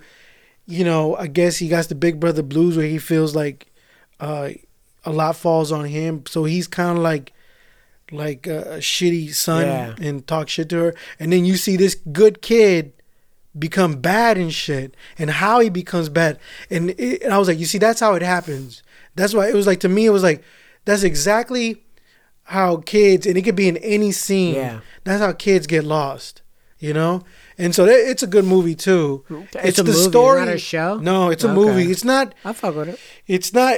you 0.68 0.86
know, 0.86 1.16
I 1.16 1.26
guess 1.28 1.58
he 1.58 1.68
got 1.68 1.86
the 1.90 1.96
big 1.96 2.20
brother 2.20 2.44
blues 2.44 2.78
where 2.78 2.86
he 2.86 3.00
feels 3.00 3.36
like 3.36 3.71
uh 4.22 4.50
a 5.04 5.12
lot 5.12 5.36
falls 5.36 5.72
on 5.72 5.86
him. 5.86 6.24
So 6.28 6.44
he's 6.46 6.68
kind 6.68 6.98
of 6.98 7.04
like 7.04 7.34
like 8.12 8.46
a, 8.46 8.76
a 8.76 8.78
shitty 8.78 9.34
son 9.34 9.64
Yeah. 9.66 9.96
and 10.08 10.26
talk 10.28 10.48
shit 10.50 10.70
to 10.70 10.78
her. 10.78 10.96
And 11.20 11.32
then 11.34 11.44
you 11.46 11.56
see 11.58 11.76
this 11.78 11.96
good 11.96 12.42
kid 12.42 12.94
become 13.58 14.00
bad 14.02 14.38
and 14.38 14.54
shit 14.54 14.96
and 15.18 15.30
how 15.30 15.60
he 15.60 15.70
becomes 15.70 16.10
bad. 16.10 16.38
And, 16.70 16.90
it, 16.92 17.22
and 17.24 17.34
I 17.34 17.38
was 17.38 17.48
like, 17.48 17.58
you 17.60 17.66
see, 17.66 17.78
that's 17.78 18.00
how 18.02 18.14
it 18.16 18.22
happens. 18.22 18.84
That's 19.16 19.34
why 19.34 19.48
it 19.50 19.56
was 19.56 19.66
like, 19.68 19.80
to 19.82 19.90
me, 19.90 20.06
it 20.06 20.10
was 20.12 20.24
like, 20.24 20.44
that's 20.86 21.04
exactly 21.04 21.84
how 22.44 22.78
kids, 22.78 23.26
and 23.26 23.38
it 23.38 23.42
could 23.44 23.56
be 23.56 23.68
in 23.70 23.78
any 23.78 24.12
scene. 24.12 24.56
Yeah. 24.56 24.82
That's 25.06 25.22
how 25.22 25.32
kids 25.34 25.66
get 25.68 25.84
lost, 25.86 26.42
you 26.80 26.94
know? 26.94 27.24
And 27.58 27.74
so 27.74 27.86
that, 27.86 28.10
it's 28.10 28.24
a 28.24 28.28
good 28.28 28.46
movie 28.46 28.76
too. 28.76 29.24
It's 29.54 29.80
a 29.80 29.84
movie, 29.86 30.10
not 30.12 30.48
a 30.50 30.58
show? 30.58 30.98
No, 30.98 31.30
it's 31.30 31.44
a 31.44 31.48
Okay. 31.48 31.56
movie. 31.56 31.92
It's 31.92 32.04
not. 32.04 32.36
I 32.46 32.52
fuck 32.54 32.76
with 32.76 32.90
it. 32.90 33.00
It's 33.28 33.54
not 33.54 33.78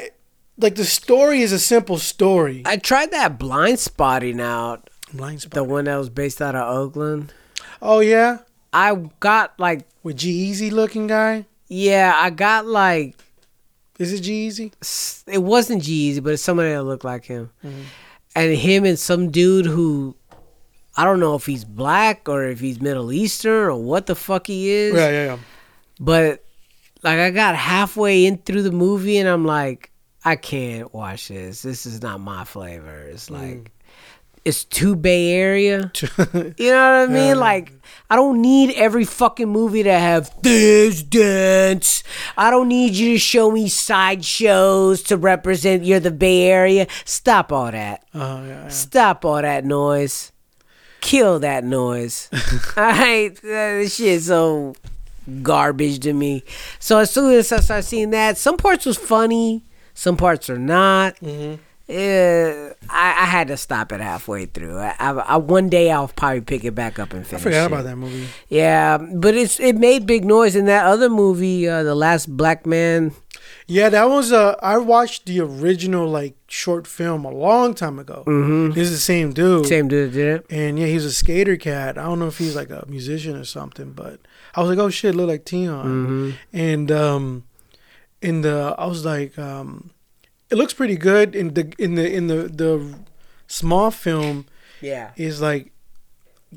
like 0.57 0.75
the 0.75 0.85
story 0.85 1.41
is 1.41 1.51
a 1.51 1.59
simple 1.59 1.97
story. 1.97 2.61
I 2.65 2.77
tried 2.77 3.11
that 3.11 3.39
Blindspotting 3.39 4.41
out, 4.41 4.89
Blind 5.13 5.41
spot. 5.41 5.53
the 5.53 5.63
one 5.63 5.85
that 5.85 5.95
was 5.97 6.09
based 6.09 6.41
out 6.41 6.55
of 6.55 6.67
Oakland. 6.75 7.33
Oh 7.81 7.99
yeah, 7.99 8.39
I 8.71 8.95
got 9.19 9.59
like, 9.59 9.85
with 10.03 10.17
G-Eazy 10.17 10.71
looking 10.71 11.07
guy. 11.07 11.45
yeah, 11.67 12.13
I 12.15 12.29
got 12.29 12.65
like, 12.65 13.15
Is 13.99 14.13
it 14.13 14.21
G-Eazy? 14.21 15.23
it 15.27 15.39
wasn't 15.43 15.83
Jeezy, 15.83 16.21
but 16.23 16.33
it's 16.33 16.43
somebody 16.43 16.69
that 16.69 16.83
looked 16.83 17.05
like 17.05 17.25
him. 17.25 17.49
Mm-hmm. 17.63 17.81
And 18.35 18.55
him 18.55 18.83
and 18.85 18.97
some 18.97 19.29
dude 19.29 19.65
who, 19.67 20.15
I 20.97 21.03
don't 21.03 21.19
know 21.19 21.35
if 21.35 21.45
he's 21.45 21.63
black 21.65 22.27
or 22.27 22.45
if 22.45 22.59
he's 22.59 22.81
Middle 22.81 23.11
Eastern 23.13 23.67
or 23.69 23.75
what 23.75 24.07
the 24.07 24.15
fuck 24.15 24.47
he 24.47 24.69
is. 24.69 24.95
Yeah, 24.95 25.09
yeah, 25.09 25.25
yeah. 25.25 25.37
But 25.99 26.43
like 27.03 27.19
I 27.19 27.29
got 27.29 27.55
halfway 27.55 28.25
in 28.25 28.37
through 28.39 28.63
the 28.63 28.71
movie 28.71 29.17
and 29.17 29.29
I'm 29.29 29.45
like, 29.45 29.91
I 30.25 30.35
can't 30.35 30.93
watch 30.93 31.27
this. 31.27 31.61
This 31.61 31.85
is 31.85 32.01
not 32.01 32.19
my 32.19 32.45
flavor. 32.45 33.01
It's 33.11 33.29
Mm. 33.29 33.41
like 33.41 33.71
it's 34.45 34.65
too 34.65 34.95
Bay 34.95 35.31
Area. 35.31 35.91
You 36.57 36.71
know 36.71 37.01
what 37.01 37.09
I 37.09 37.13
mean? 37.13 37.39
Like 37.39 37.71
I 38.09 38.15
don't 38.15 38.41
need 38.41 38.71
every 38.75 39.05
fucking 39.05 39.47
movie 39.49 39.83
to 39.83 39.91
have 39.91 40.29
this 40.41 41.01
dance. 41.03 42.03
I 42.37 42.49
don't 42.51 42.67
need 42.67 42.93
you 42.93 43.13
to 43.13 43.19
show 43.19 43.51
me 43.51 43.67
sideshows 43.69 45.01
to 45.03 45.17
represent 45.17 45.83
you're 45.85 45.99
the 45.99 46.11
Bay 46.11 46.43
Area. 46.43 46.87
Stop 47.05 47.51
all 47.51 47.71
that. 47.71 48.03
Uh, 48.13 48.19
yeah, 48.19 48.45
yeah. 48.63 48.67
Stop 48.69 49.23
all 49.25 49.41
that 49.41 49.65
noise. 49.65 50.31
Kill 51.01 51.39
that 51.39 51.63
noise. 51.65 52.29
I 52.77 52.93
hate 52.95 53.41
that 53.41 53.91
shit 53.91 54.21
so 54.23 54.75
garbage 55.41 55.99
to 56.01 56.13
me. 56.13 56.43
So 56.79 56.97
as 56.99 57.11
soon 57.11 57.33
as 57.33 57.51
I 57.51 57.59
start 57.59 57.83
seeing 57.85 58.09
that, 58.11 58.37
some 58.37 58.57
parts 58.57 58.85
was 58.85 58.97
funny, 58.97 59.63
some 59.93 60.17
parts 60.17 60.49
are 60.49 60.59
not. 60.59 61.15
Mm-hmm. 61.17 61.61
Yeah, 61.87 62.73
I 62.89 63.09
I, 63.19 63.23
I 63.23 63.25
had 63.25 63.49
to 63.49 63.57
stop 63.57 63.91
it 63.91 63.99
halfway 63.99 64.45
through. 64.45 64.79
I, 64.79 64.95
I, 64.99 65.11
I 65.11 65.37
one 65.37 65.67
day 65.67 65.91
I'll 65.91 66.07
probably 66.07 66.39
pick 66.41 66.63
it 66.63 66.73
back 66.73 66.97
up 66.97 67.11
and 67.11 67.21
I 67.21 67.23
finish. 67.25 67.43
forgot 67.43 67.63
it. 67.63 67.67
about 67.67 67.83
that 67.83 67.97
movie. 67.97 68.27
Yeah, 68.47 68.97
but 68.97 69.35
it's 69.35 69.59
it 69.59 69.75
made 69.75 70.05
big 70.05 70.23
noise 70.23 70.55
in 70.55 70.65
that 70.65 70.85
other 70.85 71.09
movie, 71.09 71.67
uh, 71.67 71.83
the 71.83 71.93
last 71.93 72.35
black 72.37 72.65
man. 72.65 73.11
Yeah, 73.67 73.89
that 73.89 74.05
was 74.05 74.31
uh 74.31 74.55
I 74.61 74.77
watched 74.77 75.25
the 75.25 75.41
original 75.41 76.07
like 76.07 76.35
short 76.47 76.87
film 76.87 77.25
a 77.25 77.31
long 77.31 77.73
time 77.73 77.99
ago. 77.99 78.23
Mm-hmm. 78.27 78.79
Is 78.79 78.91
the 78.91 78.97
same 78.97 79.33
dude. 79.33 79.65
Same 79.65 79.89
dude 79.89 80.13
did 80.13 80.35
it. 80.37 80.45
And 80.49 80.79
yeah, 80.79 80.87
he's 80.87 81.05
a 81.05 81.11
skater 81.11 81.57
cat. 81.57 81.97
I 81.97 82.03
don't 82.03 82.19
know 82.19 82.27
if 82.27 82.37
he's 82.37 82.55
like 82.55 82.69
a 82.69 82.85
musician 82.87 83.35
or 83.35 83.43
something, 83.43 83.91
but 83.91 84.21
I 84.55 84.61
was 84.61 84.69
like, 84.69 84.79
oh 84.79 84.89
shit, 84.89 85.15
look 85.15 85.27
like 85.27 85.47
Tion. 85.47 85.67
Mm-hmm. 85.67 86.31
And 86.53 86.91
um, 86.91 87.43
in 88.23 88.41
the 88.41 88.75
I 88.77 88.85
was 88.85 89.03
like, 89.05 89.37
um, 89.37 89.91
it 90.49 90.55
looks 90.55 90.73
pretty 90.73 90.95
good. 90.97 91.35
In 91.35 91.53
the 91.53 91.73
in 91.77 91.95
the 91.95 92.09
in 92.11 92.27
the 92.27 92.47
the 92.47 92.95
small 93.47 93.91
film 93.91 94.45
Yeah, 94.81 95.11
is 95.15 95.41
like 95.41 95.71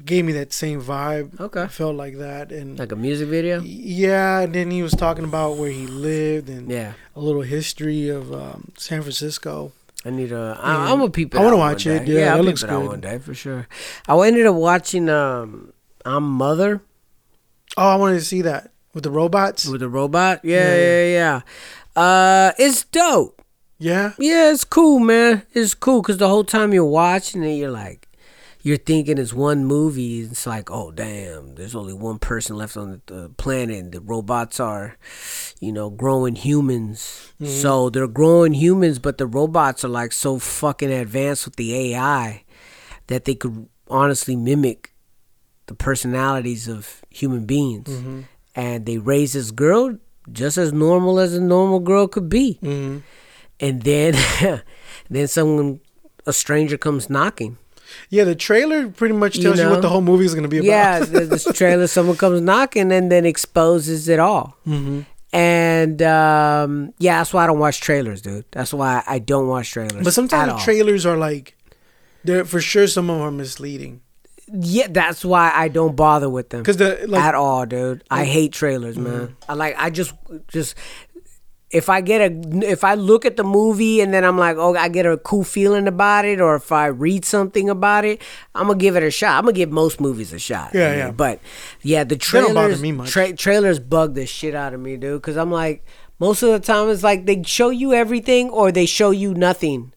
gave 0.04 0.24
me 0.26 0.32
that 0.32 0.52
same 0.52 0.80
vibe. 0.82 1.40
Okay. 1.40 1.62
I 1.62 1.68
felt 1.68 1.96
like 1.96 2.18
that, 2.18 2.52
and 2.52 2.78
like 2.78 2.92
a 2.92 2.96
music 2.96 3.28
video. 3.28 3.60
yeah. 3.64 4.40
And 4.40 4.54
then 4.54 4.70
he 4.70 4.82
was 4.82 4.92
talking 4.92 5.24
about 5.24 5.56
where 5.56 5.70
he 5.70 5.86
lived 5.86 6.48
and 6.48 6.70
Yeah, 6.70 6.92
a 7.14 7.20
little 7.20 7.42
history 7.42 8.08
of 8.10 8.32
um, 8.32 8.72
San 8.76 9.00
Francisco. 9.02 9.72
I 10.04 10.10
need 10.10 10.30
a. 10.32 10.56
Yeah. 10.60 10.62
I, 10.62 10.92
I'm 10.92 11.10
peep 11.10 11.34
it. 11.34 11.38
I 11.38 11.42
wanna 11.44 11.56
watch 11.56 11.86
it. 11.86 12.04
day. 12.06 12.20
Yeah, 12.20 12.32
I'll 12.32 12.38
that 12.38 12.44
looks 12.44 12.62
it 12.62 12.68
good. 12.68 12.86
one 12.86 13.00
day 13.00 13.18
for 13.18 13.34
sure. 13.34 13.66
I 14.06 14.14
ended 14.26 14.46
up 14.46 14.54
watching 14.54 15.08
um, 15.08 15.72
I'm 16.04 16.24
Mother 16.24 16.82
Oh, 17.76 17.88
I 17.88 17.96
wanted 17.96 18.14
to 18.20 18.24
see 18.24 18.42
that 18.42 18.70
with 18.96 19.04
the 19.04 19.10
robots. 19.10 19.66
with 19.66 19.80
the 19.82 19.90
robot. 19.90 20.40
Yeah, 20.42 20.74
Yeah. 20.74 20.76
yeah, 21.04 21.40
yeah. 21.94 22.02
Uh, 22.02 22.52
it's 22.58 22.82
dope. 22.84 23.42
Yeah, 23.78 24.12
Yeah, 24.18 24.50
it's 24.52 24.64
cool, 24.64 24.98
man. 25.00 25.42
It's 25.52 25.74
cool 25.74 26.00
because 26.00 26.16
the 26.16 26.28
whole 26.28 26.44
time 26.44 26.72
you're 26.72 26.82
watching 26.86 27.44
it, 27.44 27.56
you're 27.56 27.70
like, 27.70 28.08
you're 28.62 28.78
thinking 28.78 29.18
it's 29.18 29.34
one 29.34 29.66
movie. 29.66 30.20
It's 30.22 30.46
like, 30.46 30.70
oh 30.70 30.90
damn, 30.92 31.56
there's 31.56 31.74
only 31.74 31.92
one 31.92 32.18
person 32.18 32.56
left 32.56 32.78
on 32.78 33.02
the, 33.06 33.28
planet. 33.36 33.76
And 33.78 33.92
the 33.92 34.00
robots 34.00 34.58
are, 34.60 34.96
you 35.60 35.72
know, 35.72 35.90
growing 35.90 36.36
humans. 36.36 37.32
So 37.44 37.90
they're 37.90 38.08
growing 38.08 38.54
humans, 38.54 38.98
but 38.98 39.18
the 39.18 39.26
robots 39.26 39.84
are 39.84 39.88
like 39.88 40.12
so 40.12 40.38
fucking 40.38 40.90
advanced 40.90 41.44
with 41.44 41.56
the 41.56 41.74
AI 41.94 42.44
that 43.08 43.26
they 43.26 43.34
could 43.34 43.68
honestly 43.90 44.36
mimic 44.36 44.94
the 45.66 45.74
personalities 45.74 46.66
of 46.66 47.02
human 47.10 47.44
beings. 47.44 47.90
And 48.56 48.86
they 48.86 48.98
raise 48.98 49.34
this 49.34 49.50
girl 49.52 49.96
just 50.32 50.58
as 50.58 50.72
normal 50.72 51.20
as 51.20 51.34
a 51.34 51.40
normal 51.40 51.78
girl 51.78 52.08
could 52.08 52.28
be. 52.28 52.54
Hmm 52.54 52.98
and 53.60 53.82
then 53.82 54.14
then 55.10 55.28
someone 55.28 55.80
a 56.26 56.32
stranger 56.32 56.76
comes 56.76 57.08
knocking. 57.08 57.58
Yeah. 58.10 58.24
The 58.24 58.34
trailer 58.34 58.88
pretty 58.88 59.14
much 59.14 59.40
tells 59.40 59.58
you, 59.58 59.64
know? 59.64 59.70
what 59.70 59.82
the 59.82 59.88
whole 59.88 60.00
movie 60.00 60.24
is 60.24 60.34
going 60.34 60.42
to 60.42 60.48
be 60.48 60.58
about. 60.58 60.66
yeah 60.66 60.98
the, 61.00 61.20
this 61.20 61.44
trailer 61.54 61.86
someone 61.86 62.16
comes 62.16 62.40
knocking 62.40 62.90
and 62.92 63.10
then 63.10 63.24
exposes 63.24 64.08
it 64.08 64.18
all. 64.18 64.56
Hmm 64.64 65.02
and 65.32 66.00
um 66.02 66.94
yeah 66.98 67.18
that's 67.18 67.34
why 67.34 67.42
i 67.42 67.46
don't 67.48 67.58
watch 67.58 67.80
trailers 67.80 68.22
dude. 68.22 68.44
That's 68.52 68.72
why 68.72 69.02
i 69.08 69.18
don't 69.18 69.48
watch 69.48 69.72
trailers 69.72 70.04
But 70.04 70.14
sometimes 70.14 70.62
trailers 70.62 71.04
are 71.04 71.16
like, 71.16 71.56
they're 72.22 72.44
for 72.44 72.60
sure 72.60 72.86
some 72.86 73.10
of 73.10 73.18
them 73.18 73.26
are 73.26 73.32
misleading 73.32 74.02
yeah 74.52 74.86
that's 74.90 75.24
why 75.24 75.50
i 75.54 75.68
don't 75.68 75.96
bother 75.96 76.28
with 76.28 76.50
them 76.50 76.62
because 76.62 76.76
the 76.76 77.04
like 77.08 77.22
at 77.22 77.34
all 77.34 77.66
dude 77.66 78.02
i 78.10 78.24
hate 78.24 78.52
trailers 78.52 78.96
man 78.96 79.28
mm-hmm. 79.28 79.50
i 79.50 79.54
like 79.54 79.74
i 79.76 79.90
just 79.90 80.14
just 80.48 80.76
if 81.70 81.88
i 81.88 82.00
get 82.00 82.20
a 82.20 82.64
if 82.64 82.84
i 82.84 82.94
look 82.94 83.24
at 83.26 83.36
the 83.36 83.42
movie 83.42 84.00
and 84.00 84.14
then 84.14 84.24
i'm 84.24 84.38
like 84.38 84.56
oh 84.56 84.76
i 84.76 84.88
get 84.88 85.04
a 85.04 85.16
cool 85.18 85.42
feeling 85.42 85.88
about 85.88 86.24
it 86.24 86.40
or 86.40 86.54
if 86.54 86.70
i 86.70 86.86
read 86.86 87.24
something 87.24 87.68
about 87.68 88.04
it 88.04 88.22
i'm 88.54 88.68
gonna 88.68 88.78
give 88.78 88.94
it 88.94 89.02
a 89.02 89.10
shot 89.10 89.36
i'm 89.36 89.42
gonna 89.44 89.52
give 89.52 89.70
most 89.72 90.00
movies 90.00 90.32
a 90.32 90.38
shot 90.38 90.70
Yeah, 90.72 90.90
man. 90.90 90.98
yeah. 90.98 91.10
but 91.10 91.40
yeah 91.82 92.04
the 92.04 92.16
trailers 92.16 92.80
me 92.80 92.92
much. 92.92 93.10
tra- 93.10 93.32
trailers 93.32 93.80
bug 93.80 94.14
the 94.14 94.26
shit 94.26 94.54
out 94.54 94.74
of 94.74 94.80
me 94.80 94.96
dude 94.96 95.20
because 95.20 95.36
i'm 95.36 95.50
like 95.50 95.84
most 96.20 96.42
of 96.44 96.50
the 96.52 96.60
time 96.60 96.88
it's 96.88 97.02
like 97.02 97.26
they 97.26 97.42
show 97.42 97.70
you 97.70 97.92
everything 97.92 98.48
or 98.50 98.70
they 98.70 98.86
show 98.86 99.10
you 99.10 99.34
nothing 99.34 99.92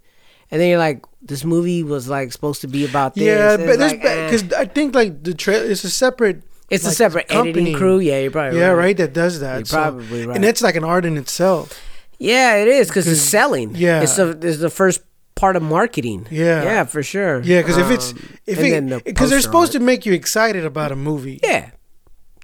and 0.51 0.59
then 0.61 0.69
you're 0.69 0.79
like 0.79 1.05
this 1.21 1.43
movie 1.43 1.83
was 1.83 2.07
like 2.07 2.31
supposed 2.31 2.61
to 2.61 2.67
be 2.67 2.85
about 2.85 3.13
this 3.15 3.23
yeah, 3.25 3.53
And 3.55 3.65
but 3.67 3.79
like, 3.79 4.03
eh. 4.03 4.25
because 4.29 4.53
I 4.53 4.65
think 4.65 4.95
like 4.95 5.23
the 5.23 5.33
trailer 5.33 5.65
it's 5.65 5.83
a 5.83 5.89
separate. 5.89 6.41
it's 6.69 6.83
a 6.85 6.87
like, 6.87 6.95
separate 6.97 7.25
editing 7.29 7.53
company. 7.53 7.73
crew 7.75 7.99
yeah 7.99 8.19
you're 8.19 8.31
probably 8.31 8.59
Yeah, 8.59 8.67
right. 8.69 8.85
right. 8.85 8.97
That 8.97 9.13
does 9.13 9.39
that. 9.41 9.57
You're 9.57 9.65
so- 9.65 9.77
probably 9.77 10.25
right. 10.25 10.35
And 10.35 10.43
that's 10.43 10.61
like 10.61 10.75
an 10.75 10.83
art 10.83 11.05
in 11.05 11.17
itself. 11.17 11.79
Yeah, 12.17 12.55
it 12.55 12.67
is 12.67 12.87
because 12.87 13.07
it's 13.07 13.21
selling. 13.21 13.75
yeah. 13.75 14.01
it's 14.01 14.15
the 14.17 14.37
it's 14.41 14.59
the 14.59 14.69
first 14.69 15.01
part 15.35 15.55
of 15.55 15.63
marketing. 15.63 16.27
Yeah. 16.29 16.63
yeah, 16.63 16.83
for 16.83 17.01
sure. 17.03 17.39
Yeah, 17.41 17.61
because 17.61 17.77
if 17.77 17.89
it's 17.91 18.11
Um, 18.11 18.29
if 18.45 18.57
and 18.59 18.71
then 18.73 18.89
the 18.89 18.99
because 19.05 19.29
they're 19.29 19.39
supposed 19.41 19.73
art. 19.75 19.79
to 19.81 19.85
make 19.85 20.05
you 20.05 20.13
excited 20.13 20.65
about 20.65 20.91
a 20.91 20.95
movie. 20.97 21.39
yeah, 21.43 21.71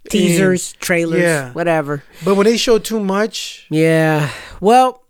teasers, 0.09 0.73
trailers, 0.73 1.21
yeah. 1.21 1.51
whatever. 1.53 2.03
But 2.23 2.35
when 2.35 2.45
they 2.45 2.57
show 2.57 2.77
too 2.79 2.99
much, 2.99 3.65
Yeah, 3.69 4.29
well, 4.61 5.03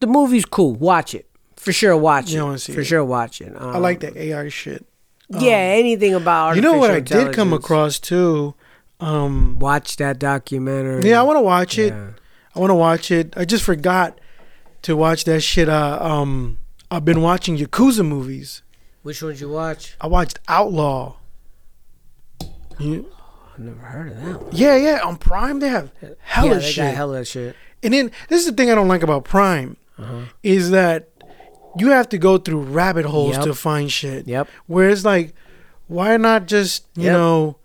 the 0.00 0.06
movie's 0.06 0.44
cool. 0.46 0.74
Watch 0.74 1.14
it 1.14 1.26
for 1.62 1.72
sure. 1.72 1.96
Watch 1.96 2.30
You 2.30 2.50
it 2.52 2.60
for 2.62 2.80
it. 2.80 2.84
sure. 2.84 3.04
Watch 3.04 3.40
it. 3.40 3.52
I 3.58 3.78
like 3.78 4.00
the 4.00 4.08
that 4.10 4.16
AI 4.16 4.48
shit. 4.48 4.84
Yeah, 5.28 5.56
anything 5.56 6.14
about 6.14 6.56
You 6.56 6.62
know 6.62 6.76
what 6.76 6.90
I 6.90 7.00
did 7.00 7.32
come 7.32 7.52
across 7.52 7.98
too. 7.98 8.54
Um, 9.00 9.58
Watch 9.58 9.96
that 9.96 10.18
documentary. 10.18 11.08
yeah, 11.08 11.18
I 11.20 11.22
want 11.22 11.36
to 11.38 11.40
watch 11.40 11.78
it. 11.78 11.92
Yeah. 11.92 12.10
I 12.54 12.58
want 12.60 12.70
to 12.70 12.74
watch 12.74 13.10
it. 13.10 13.32
I 13.36 13.44
just 13.44 13.64
forgot 13.64 14.18
to 14.82 14.94
watch 14.96 15.24
that 15.24 15.40
shit. 15.40 15.68
Uh, 15.68 15.98
um, 16.00 16.58
I've 16.90 17.04
been 17.04 17.22
watching 17.22 17.56
Yakuza 17.56 18.06
movies. 18.06 18.62
Which 19.02 19.22
ones 19.22 19.40
you 19.40 19.48
watch? 19.48 19.96
I 20.00 20.06
watched 20.06 20.38
Outlaw. 20.48 21.16
You, 22.78 23.08
I've 23.54 23.58
never 23.60 23.78
heard 23.80 24.12
of 24.12 24.20
that. 24.24 24.42
One. 24.42 24.50
yeah, 24.52 24.76
yeah. 24.76 25.00
On 25.04 25.16
Prime, 25.16 25.60
they 25.60 25.68
have 25.68 25.90
hella 26.20 26.48
yeah, 26.48 26.54
they 26.58 26.70
shit. 26.70 26.84
got 26.84 26.94
hella 26.94 27.24
shit. 27.24 27.56
And 27.82 27.92
then 27.94 28.10
this 28.28 28.40
is 28.40 28.46
the 28.46 28.52
thing 28.52 28.70
I 28.70 28.74
don't 28.74 28.88
like 28.88 29.02
about 29.02 29.24
Prime 29.24 29.76
Uh-huh. 29.98 30.22
is 30.42 30.70
that 30.70 31.08
you 31.78 31.90
have 31.90 32.08
to 32.10 32.18
go 32.18 32.38
through 32.38 32.62
rabbit 32.62 33.04
holes 33.06 33.36
Yep. 33.36 33.44
to 33.44 33.54
find 33.54 33.90
shit. 33.90 34.26
Yep. 34.28 34.48
Whereas 34.66 35.04
like, 35.04 35.34
why 35.88 36.16
not 36.16 36.46
just 36.46 36.86
you 36.94 37.04
Yep. 37.04 37.12
know 37.12 37.56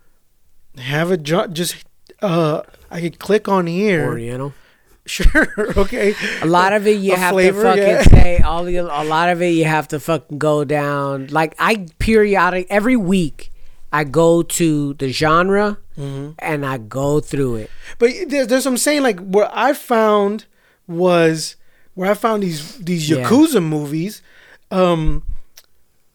have 0.78 1.10
a 1.10 1.16
jo- 1.16 1.46
just 1.48 1.76
uh 2.22 2.62
I 2.90 3.00
could 3.00 3.18
click 3.18 3.48
on 3.48 3.66
here. 3.66 4.06
Oriental. 4.06 4.52
Sure. 5.08 5.48
Okay. 5.78 6.14
A 6.42 6.46
lot 6.46 6.74
of 6.74 6.86
it 6.86 6.98
you 7.00 7.14
A 7.14 7.16
have 7.16 7.32
flavor, 7.32 7.62
to 7.62 7.68
fucking 7.68 7.82
yeah. 7.82 8.02
say 8.02 8.38
all 8.40 8.62
the 8.64 8.76
a 8.76 9.04
lot 9.04 9.30
of 9.30 9.40
it 9.40 9.48
you 9.54 9.64
have 9.64 9.88
to 9.88 9.98
fucking 9.98 10.36
go 10.36 10.64
down. 10.64 11.28
Like 11.28 11.54
I 11.58 11.86
periodic 11.98 12.66
every 12.68 12.96
week 12.96 13.50
I 13.90 14.04
go 14.04 14.42
to 14.42 14.92
the 14.94 15.08
genre 15.10 15.78
Mm-hmm. 15.98 16.32
and 16.40 16.64
I 16.66 16.76
go 16.78 17.18
through 17.20 17.56
it. 17.56 17.70
But 17.98 18.10
there's, 18.28 18.46
there's 18.48 18.64
what 18.66 18.72
I'm 18.72 18.76
saying 18.76 19.02
like 19.02 19.18
what 19.18 19.50
I 19.52 19.72
found 19.72 20.44
was 20.86 21.56
where 21.98 22.08
I 22.08 22.14
found 22.14 22.44
these 22.44 22.76
these 22.78 23.10
Yeah. 23.10 23.28
Yakuza 23.28 23.60
movies. 23.60 24.22
Um, 24.70 25.24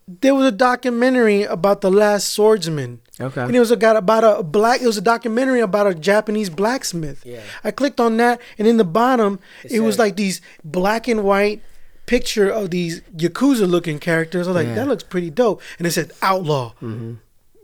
there 0.07 0.33
was 0.33 0.45
a 0.45 0.51
documentary 0.51 1.43
about 1.43 1.81
the 1.81 1.91
Last 1.91 2.29
Swordsman. 2.29 3.01
Okay. 3.19 3.41
And 3.41 3.53
it 3.53 3.59
was 3.59 3.69
a, 3.69 3.75
got 3.75 3.97
about 3.97 4.23
a 4.23 4.43
black. 4.43 4.81
It 4.81 4.87
was 4.87 4.97
a 4.97 5.01
documentary 5.01 5.59
about 5.59 5.87
a 5.87 5.93
Japanese 5.93 6.49
blacksmith. 6.49 7.25
Yeah. 7.25 7.41
I 7.65 7.71
clicked 7.71 7.99
on 7.99 8.15
that, 8.17 8.39
and 8.57 8.65
in 8.65 8.77
the 8.77 8.85
bottom, 8.85 9.39
it, 9.69 9.81
was 9.81 9.99
like 9.99 10.15
these 10.15 10.39
black 10.63 11.09
and 11.09 11.21
white 11.25 11.61
picture 12.05 12.49
of 12.49 12.69
these 12.71 13.01
yakuza 13.15 13.67
looking 13.69 13.99
characters. 13.99 14.47
I 14.47 14.51
was 14.51 14.55
like, 14.55 14.63
Yeah. 14.67 14.71
Mm-hmm. 14.71 14.79
that 14.79 14.87
looks 14.87 15.03
pretty 15.03 15.29
dope. 15.31 15.61
And 15.77 15.85
it 15.87 15.91
said 15.91 16.11
outlaw, 16.21 16.73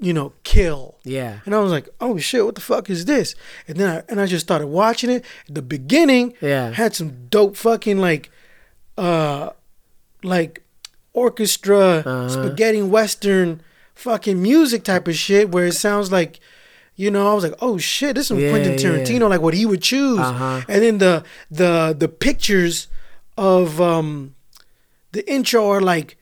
you 0.01 0.13
know, 0.13 0.31
kill. 0.43 0.95
Yeah. 1.03 1.39
And 1.45 1.53
I 1.53 1.59
was 1.59 1.71
like, 1.71 1.89
oh 1.99 2.17
shit, 2.17 2.45
what 2.45 2.55
the 2.55 2.61
fuck 2.61 2.89
is 2.89 3.05
this? 3.05 3.35
And 3.67 3.77
then 3.77 3.89
I 3.97 4.03
and 4.09 4.19
I 4.21 4.25
just 4.25 4.45
started 4.45 4.67
watching 4.67 5.09
it. 5.09 5.25
The 5.49 5.61
beginning 5.61 6.33
Yeah. 6.41 6.71
had 6.71 6.95
some 6.95 7.27
dope 7.29 7.57
fucking 7.57 7.97
like 7.99 8.31
uh 8.97 9.49
like 10.23 10.63
orchestra 11.13 12.03
Uh-huh. 12.05 12.29
spaghetti 12.29 12.81
western 12.81 13.61
fucking 13.95 14.41
music 14.41 14.83
type 14.83 15.07
of 15.07 15.15
shit 15.15 15.51
where 15.51 15.65
it 15.65 15.73
sounds 15.73 16.11
like 16.11 16.39
you 16.95 17.09
know, 17.09 17.31
I 17.31 17.33
was 17.33 17.45
like, 17.45 17.55
"Oh 17.61 17.77
shit, 17.77 18.15
this 18.17 18.29
is 18.29 18.37
Yeah, 18.37 18.49
Quentin 18.49 18.73
yeah. 18.73 18.77
Tarantino, 18.77 19.29
like 19.29 19.39
what 19.39 19.53
he 19.53 19.65
would 19.65 19.81
choose." 19.81 20.19
Uh-huh. 20.19 20.61
And 20.67 20.83
then 20.83 20.97
the 20.97 21.23
the 21.49 21.95
the 21.97 22.09
pictures 22.09 22.87
of 23.37 23.79
um 23.79 24.35
the 25.13 25.23
intro 25.31 25.69
are 25.69 25.79
like 25.79 26.17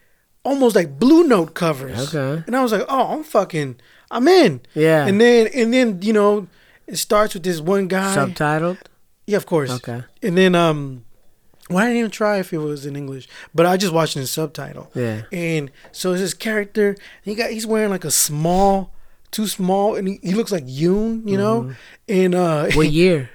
almost 0.48 0.76
like 0.76 0.98
blue 0.98 1.28
note 1.28 1.54
covers. 1.54 2.14
Okay. 2.14 2.44
And 2.48 2.56
I 2.56 2.64
was 2.64 2.72
like, 2.72 2.86
"Oh, 2.88 3.14
I'm 3.14 3.24
fucking, 3.24 3.76
I'm 4.10 4.28
in." 4.28 4.62
Yeah. 4.74 5.06
And 5.06 5.20
then 5.20 5.48
and 5.54 5.74
then 5.74 6.02
you 6.02 6.14
know, 6.14 6.48
it 6.88 6.96
starts 6.96 7.34
with 7.34 7.44
this 7.44 7.60
one 7.60 7.88
guy. 7.88 8.16
Subtitled? 8.16 8.78
yeah, 9.26 9.38
of 9.38 9.46
course. 9.46 9.72
Okay. 9.72 10.04
And 10.24 10.38
then 10.38 10.56
um, 10.56 11.04
well, 11.70 11.80
I 11.80 11.88
didn't 11.88 11.98
even 11.98 12.12
try 12.12 12.40
if 12.40 12.54
it 12.54 12.60
was 12.60 12.86
in 12.86 12.96
English, 12.96 13.28
but 13.54 13.66
I 13.66 13.76
just 13.76 13.94
watched 13.94 14.16
it 14.16 14.22
in 14.22 14.28
subtitle. 14.28 14.90
Yeah. 14.96 15.24
And 15.34 15.70
so 15.92 16.14
it's 16.14 16.22
this 16.22 16.34
character. 16.34 16.96
He 17.24 17.36
got 17.36 17.52
he's 17.52 17.68
wearing 17.68 17.90
like 17.90 18.06
a 18.06 18.12
small, 18.12 18.94
too 19.32 19.48
small, 19.48 19.96
and 19.96 20.08
he, 20.08 20.20
he 20.24 20.34
looks 20.34 20.52
like 20.52 20.66
Yoon, 20.66 21.28
you 21.28 21.38
know. 21.38 21.74
And 22.08 22.34
uh, 22.34 22.70
What 22.74 22.90
year? 22.90 23.30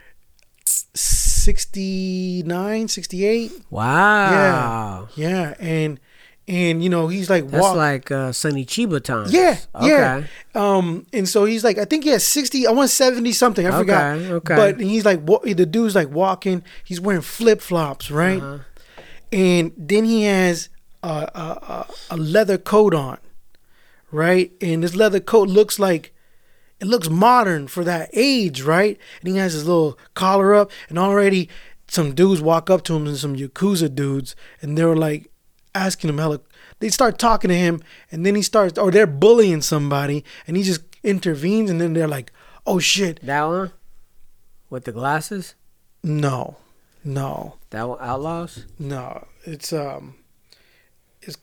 69, 0.64 2.88
68. 2.88 3.52
Wow. 3.70 5.08
Yeah. 5.16 5.28
Yeah, 5.28 5.54
and 5.58 6.00
and 6.48 6.82
you 6.82 6.88
know 6.90 7.08
he's 7.08 7.30
like 7.30 7.48
That's 7.48 7.62
walk- 7.62 7.76
like 7.76 8.10
uh, 8.10 8.32
Sonny 8.32 8.64
Chiba 8.66 9.02
time. 9.02 9.26
yeah, 9.30 9.58
yeah. 9.80 10.24
Um, 10.54 11.06
and 11.12 11.28
so 11.28 11.44
he's 11.44 11.62
like, 11.64 11.78
I 11.78 11.84
think 11.84 12.04
he 12.04 12.10
has 12.10 12.24
sixty. 12.24 12.66
I 12.66 12.72
want 12.72 12.90
seventy 12.90 13.32
something. 13.32 13.66
I 13.66 13.70
forgot. 13.78 14.16
Okay, 14.16 14.32
okay. 14.32 14.54
But 14.56 14.80
he's 14.80 15.04
like, 15.04 15.20
wa- 15.26 15.40
the 15.44 15.66
dude's 15.66 15.94
like 15.94 16.10
walking. 16.10 16.62
He's 16.84 17.00
wearing 17.00 17.22
flip 17.22 17.60
flops, 17.60 18.10
right? 18.10 18.42
Uh-huh. 18.42 18.58
And 19.32 19.72
then 19.76 20.04
he 20.04 20.24
has 20.24 20.68
a, 21.02 21.08
a 21.08 21.86
a 22.10 22.14
a 22.14 22.16
leather 22.16 22.58
coat 22.58 22.94
on, 22.94 23.18
right? 24.10 24.52
And 24.60 24.82
this 24.82 24.94
leather 24.94 25.20
coat 25.20 25.48
looks 25.48 25.78
like 25.78 26.14
it 26.80 26.86
looks 26.86 27.08
modern 27.08 27.68
for 27.68 27.84
that 27.84 28.10
age, 28.12 28.62
right? 28.62 28.98
And 29.20 29.28
he 29.32 29.36
has 29.38 29.52
his 29.54 29.66
little 29.66 29.98
collar 30.14 30.54
up, 30.54 30.70
and 30.88 30.98
already 30.98 31.48
some 31.88 32.14
dudes 32.14 32.40
walk 32.40 32.68
up 32.70 32.82
to 32.84 32.94
him 32.96 33.06
and 33.06 33.16
some 33.16 33.36
yakuza 33.36 33.94
dudes, 33.94 34.34
and 34.60 34.76
they 34.76 34.84
were 34.84 34.96
like 34.96 35.30
asking 35.74 36.10
him 36.10 36.18
hella. 36.18 36.40
They 36.80 36.88
start 36.88 37.18
talking 37.18 37.48
to 37.48 37.56
him, 37.56 37.82
and 38.10 38.24
then 38.26 38.34
he 38.34 38.42
starts, 38.42 38.78
or 38.78 38.90
they're 38.90 39.06
bullying 39.06 39.62
somebody, 39.62 40.24
and 40.46 40.56
he 40.56 40.62
just 40.62 40.82
intervenes, 41.02 41.70
and 41.70 41.80
then 41.80 41.92
they're 41.94 42.08
like, 42.08 42.32
"Oh 42.66 42.78
shit, 42.78 43.20
That 43.24 43.44
one 43.44 43.72
with 44.70 44.84
the 44.84 44.92
glasses. 44.92 45.54
no, 46.02 46.56
no, 47.04 47.56
That 47.70 47.88
one 47.88 47.98
Outlaws. 48.00 48.66
no." 48.78 49.26
It's 49.44 49.72
um, 49.72 50.14
it's. 51.20 51.36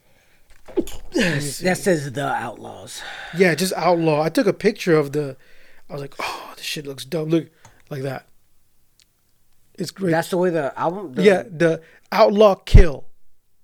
That 1.61 1.77
says 1.77 2.11
the 2.11 2.27
Outlaws. 2.27 3.01
yeah, 3.38 3.55
just 3.55 3.73
outlaw. 3.73 4.21
I 4.21 4.30
took 4.30 4.47
a 4.47 4.53
picture 4.53 4.95
of 4.95 5.11
the. 5.11 5.36
I 5.89 5.93
was 5.93 6.01
like, 6.01 6.15
"Oh, 6.19 6.53
this 6.55 6.65
shit 6.65 6.86
looks 6.86 7.03
dope." 7.05 7.30
Look 7.30 7.49
like 7.89 8.03
that. 8.03 8.27
It's 9.75 9.91
great. 9.91 10.11
That's 10.11 10.30
the 10.30 10.38
way 10.38 10.49
the 10.49 10.77
album. 10.80 11.13
The, 11.13 11.23
yeah, 11.23 11.43
the 11.43 11.82
outlaw 12.11 12.55
kill. 12.55 13.05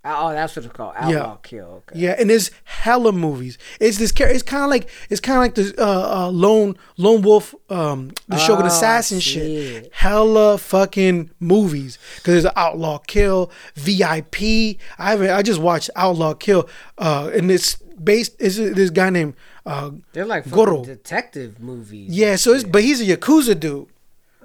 Oh, 0.08 0.32
that's 0.32 0.56
what 0.56 0.66
it's 0.66 0.74
called. 0.74 0.94
Outlaw 0.96 1.38
Kill. 1.38 1.84
Okay. 1.90 2.00
Yeah, 2.00 2.16
and 2.20 2.30
there's 2.30 2.52
hella 2.64 3.12
movies. 3.12 3.58
It's 3.80 3.98
this. 3.98 4.14
It's 4.16 4.44
kind 4.44 4.64
of 4.64 4.70
like 4.70 4.88
it's 5.10 5.20
kind 5.20 5.38
of 5.38 5.42
like 5.42 5.56
the 5.56 5.74
uh, 5.84 6.26
uh, 6.28 6.30
lone 6.30 6.78
lone 6.98 7.24
wolf, 7.24 7.56
um, 7.72 8.12
the 8.28 8.38
Shogun 8.38 8.66
Oh, 8.66 8.68
Assassin 8.68 9.18
I 9.18 9.22
shit. 9.22 9.90
Hella 9.94 10.58
fucking 10.60 11.32
movies 11.40 11.98
because 12.18 12.44
there's 12.44 12.54
Outlaw 12.56 13.00
Kill, 13.00 13.50
VIP. 13.74 14.78
I 15.00 15.10
haven't. 15.12 15.32
I 15.32 15.42
just 15.42 15.60
watched 15.60 15.90
Outlaw 15.96 16.36
Kill, 16.36 16.70
uh, 17.00 17.32
and 17.34 17.50
it's 17.50 17.76
based. 17.76 18.40
Is 18.40 18.58
this 18.58 18.92
guy 18.92 19.10
named 19.10 19.34
uh, 19.66 19.90
They're 20.14 20.26
like 20.26 20.50
Goro. 20.52 20.86
detective 20.86 21.60
movies. 21.60 22.12
yeah. 22.16 22.36
So 22.36 22.54
it's 22.54 22.64
but 22.64 22.84
he's 22.84 23.02
a 23.02 23.06
yakuza 23.18 23.60
dude, 23.60 23.88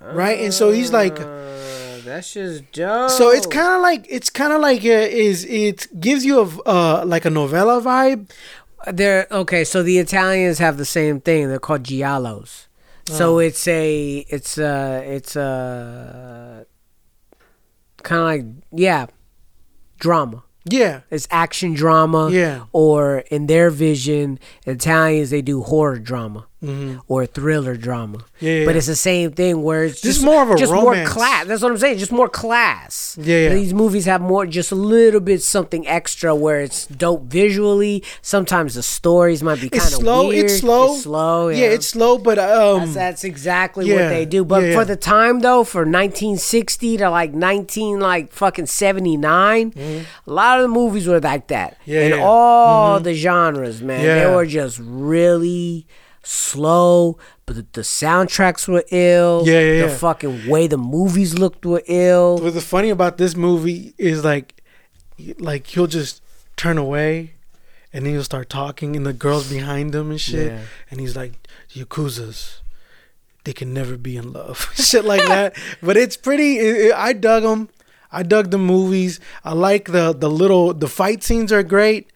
right? 0.01 0.41
And 0.41 0.55
so 0.55 0.71
he's 0.71 0.91
like. 0.91 1.19
That's 2.05 2.33
just 2.35 2.71
dope. 2.73 3.11
So 3.11 3.31
it's 3.31 3.47
kind 3.47 3.69
of 3.77 3.83
like 3.83 4.07
it's 4.09 4.31
kind 4.31 4.53
of 4.53 4.61
like 4.61 4.85
uh, 4.85 4.89
is 4.89 5.45
it 5.45 5.89
gives 6.01 6.25
you 6.25 6.41
a 6.41 6.47
uh 6.69 7.05
like 7.07 7.25
a 7.25 7.31
novella 7.31 7.81
vibe. 7.81 8.31
They're 8.93 9.27
okay. 9.31 9.65
So 9.65 9.83
the 9.83 9.99
Italians 9.99 10.59
have 10.59 10.77
the 10.79 10.85
same 10.85 11.21
thing. 11.21 11.49
They're 11.49 11.59
called 11.59 11.83
giallos. 11.85 12.67
So 13.09 13.37
Oh. 13.37 13.39
it's 13.39 13.67
a 13.69 14.19
it's 14.29 14.57
a 14.59 15.03
it's 15.07 15.35
a 15.37 16.67
kind 18.03 18.21
of 18.21 18.27
like 18.27 18.65
yeah, 18.73 19.07
drama. 19.99 20.45
Yeah, 20.67 21.01
It's 21.11 21.27
action 21.31 21.73
drama. 21.73 22.31
Yeah. 22.31 22.65
Or 22.73 23.21
in 23.31 23.47
their 23.47 23.71
vision, 23.71 24.39
Italians 24.67 25.31
they 25.31 25.41
do 25.43 25.63
horror 25.63 25.99
drama 25.99 26.47
or 27.09 27.27
thriller 27.27 27.77
drama. 27.77 28.19
Mm-hmm. 28.19 28.45
Yeah, 28.47 28.53
yeah, 28.53 28.65
But 28.67 28.77
it's 28.77 28.87
the 28.87 28.97
same 28.97 29.33
thing 29.33 29.63
where 29.63 29.85
it's 29.85 30.01
just 30.01 30.23
more 30.25 30.43
of 30.43 30.51
a 30.51 30.57
just 30.57 30.73
romance. 30.73 30.99
more 30.99 31.07
class. 31.07 31.47
That's 31.47 31.63
what 31.63 31.73
I'm 31.73 31.79
saying. 31.79 31.99
Just 31.99 32.13
more 32.13 32.29
class. 32.29 33.17
Yeah, 33.21 33.37
yeah. 33.37 33.49
These 33.55 33.75
movies 33.75 34.05
have 34.07 34.21
more, 34.21 34.47
just 34.47 34.73
a 34.73 34.75
little 34.75 35.21
bit 35.21 35.43
something 35.43 35.87
extra 35.87 36.35
where 36.35 36.61
it's 36.61 36.87
dope 36.87 37.25
visually. 37.25 38.03
Sometimes 38.23 38.75
the 38.75 38.83
stories 38.83 39.43
might 39.43 39.61
be 39.61 39.69
kind 39.71 39.83
of 39.83 39.89
slow. 39.89 40.29
weird. 40.29 40.47
It's 40.47 40.59
slow. 40.61 40.93
It's 40.95 41.03
slow. 41.03 41.49
Yeah, 41.49 41.59
Yeah, 41.59 41.69
it's 41.69 41.89
slow, 41.89 42.19
but 42.19 42.39
um, 42.39 42.81
that's, 42.81 42.95
that's 42.95 43.25
exactly 43.25 43.87
yeah, 43.87 43.95
what 43.97 44.09
they 44.09 44.27
do. 44.27 44.45
But 44.45 44.73
for 44.75 44.85
the 44.85 44.97
time 44.97 45.41
though, 45.41 45.65
for 45.65 45.81
1960 45.81 46.99
to 46.99 47.11
like 47.11 47.33
19 47.33 48.01
like 48.01 48.33
fucking 48.33 48.67
79, 48.67 49.73
a 49.77 50.05
lot 50.27 50.59
of 50.59 50.63
the 50.63 50.69
movies 50.69 51.07
were 51.07 51.21
like 51.21 51.49
that. 51.49 51.73
Mm-hmm. 51.81 51.91
Yeah, 51.91 52.01
in 52.01 52.13
all 52.21 53.01
the 53.01 53.15
genres, 53.15 53.83
man. 53.83 54.03
They 54.03 54.27
were 54.35 54.47
just 54.47 54.79
really 54.83 55.87
slow, 56.23 57.19
but 57.47 57.57
the, 57.57 57.67
the 57.73 57.81
soundtracks 57.83 58.69
were 58.69 58.85
ill. 58.91 59.43
Yeah, 59.47 59.61
yeah, 59.61 59.83
The 59.87 59.89
yeah. 59.93 59.97
fucking 59.97 60.49
way 60.49 60.67
the 60.67 60.79
movies 60.79 61.39
looked 61.39 61.65
were 61.67 61.83
ill. 61.87 62.39
what's 62.39 62.55
the 62.55 62.61
funny 62.61 62.91
about 62.91 63.19
this 63.19 63.35
movie 63.37 63.95
is 63.99 64.25
like, 64.25 64.63
like 65.39 65.67
he'll 65.69 65.87
just 65.87 66.23
turn 66.57 66.79
away, 66.79 67.35
and 67.93 68.07
then 68.07 68.13
he'll 68.15 68.25
start 68.25 68.49
talking, 68.49 68.97
and 68.97 69.05
the 69.07 69.13
girls 69.13 69.51
behind 69.51 69.95
him 69.95 70.11
and 70.11 70.21
shit, 70.21 70.53
Yeah. 70.53 70.61
and 70.91 71.01
he's 71.01 71.17
like, 71.17 71.33
"Yakuza's, 71.75 72.61
they 73.45 73.53
can 73.53 73.73
never 73.75 73.97
be 73.97 74.17
in 74.17 74.33
love," 74.33 74.71
shit 74.75 75.05
like 75.05 75.25
that. 75.27 75.57
But 75.83 75.97
it's 75.97 76.17
pretty. 76.17 76.59
It, 76.59 76.77
it- 76.89 76.95
I 76.95 77.13
dug 77.13 77.43
them. 77.43 77.69
I 78.13 78.23
dug 78.25 78.51
the 78.51 78.59
movies. 78.59 79.21
I 79.45 79.53
like 79.55 79.87
the 79.93 80.13
the 80.13 80.29
little 80.31 80.75
the 80.75 80.89
fight 80.89 81.23
scenes 81.23 81.53
are 81.53 81.63
great. 81.63 82.11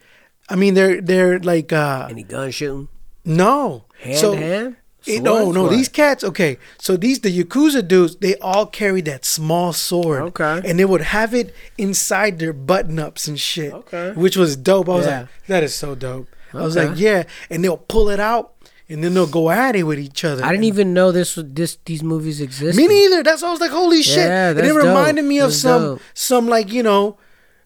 I 0.48 0.56
mean, 0.56 0.74
they're 0.74 1.00
they're 1.00 1.38
like 1.38 1.72
uh 1.72 2.06
Any 2.10 2.22
gun 2.22 2.50
shooting? 2.50 2.88
no 3.26 3.84
Hand 4.04 4.18
so, 4.18 4.34
hand? 4.36 4.76
It, 5.06 5.22
no, 5.22 5.52
no. 5.52 5.68
These 5.68 5.90
cats, 5.90 6.24
okay. 6.24 6.56
So 6.78 6.96
these 6.96 7.20
the 7.20 7.28
yakuza 7.44 7.86
dudes, 7.86 8.16
they 8.16 8.36
all 8.38 8.64
carry 8.64 9.02
that 9.02 9.26
small 9.26 9.74
sword. 9.74 10.22
Okay. 10.22 10.62
And 10.64 10.78
they 10.78 10.84
would 10.86 11.02
have 11.02 11.34
it 11.34 11.54
inside 11.76 12.38
their 12.38 12.54
button 12.54 12.98
ups 12.98 13.28
and 13.28 13.38
shit. 13.38 13.72
Okay. 13.74 14.12
Which 14.12 14.34
was 14.36 14.56
dope. 14.56 14.88
I 14.88 14.94
was 14.94 15.06
Yeah. 15.06 15.20
like, 15.20 15.28
that 15.48 15.62
is 15.62 15.74
so 15.74 15.94
dope. 15.94 16.28
I 16.54 16.62
was 16.62 16.74
like, 16.76 16.98
yeah. 16.98 17.24
And 17.50 17.62
they'll 17.62 17.76
pull 17.76 18.08
it 18.08 18.18
out, 18.20 18.54
and 18.88 19.02
then 19.04 19.12
they'll 19.12 19.26
go 19.26 19.50
at 19.50 19.76
it 19.76 19.82
with 19.82 19.98
each 19.98 20.24
other. 20.24 20.42
I 20.44 20.50
didn't 20.52 20.64
even 20.64 20.94
know 20.94 21.10
this 21.12 21.34
this 21.42 21.76
these 21.84 22.02
movies 22.02 22.40
existed. 22.40 22.76
Me 22.80 22.86
neither. 22.88 23.22
That's 23.22 23.42
why 23.42 23.48
I 23.48 23.50
was 23.50 23.60
like, 23.60 23.72
holy 23.72 24.02
shit. 24.02 24.18
Yeah, 24.28 24.50
and 24.50 24.58
it 24.58 24.62
that's 24.62 24.74
dope. 24.74 24.84
reminded 24.86 25.24
me 25.26 25.38
of 25.40 25.48
That's 25.50 25.60
some 25.60 25.82
dope. 25.82 26.00
some 26.14 26.46
like 26.48 26.72
you 26.72 26.82
know, 26.82 27.18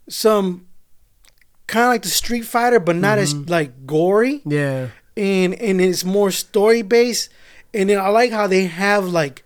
some 0.08 0.66
kind 1.66 1.84
of 1.84 1.90
like 1.90 2.02
the 2.02 2.08
Street 2.08 2.42
Fighter, 2.46 2.80
but 2.80 2.96
not 2.96 3.18
Mm-hmm. 3.18 3.42
as 3.44 3.48
like 3.50 3.86
gory 3.86 4.40
Yeah. 4.46 4.88
And 5.18 5.54
and 5.54 5.80
it's 5.80 6.04
more 6.04 6.30
story 6.30 6.82
based. 6.82 7.30
And 7.74 7.90
then 7.90 7.98
I 7.98 8.08
like 8.08 8.30
how 8.30 8.46
they 8.46 8.64
have 8.66 9.04
like 9.06 9.44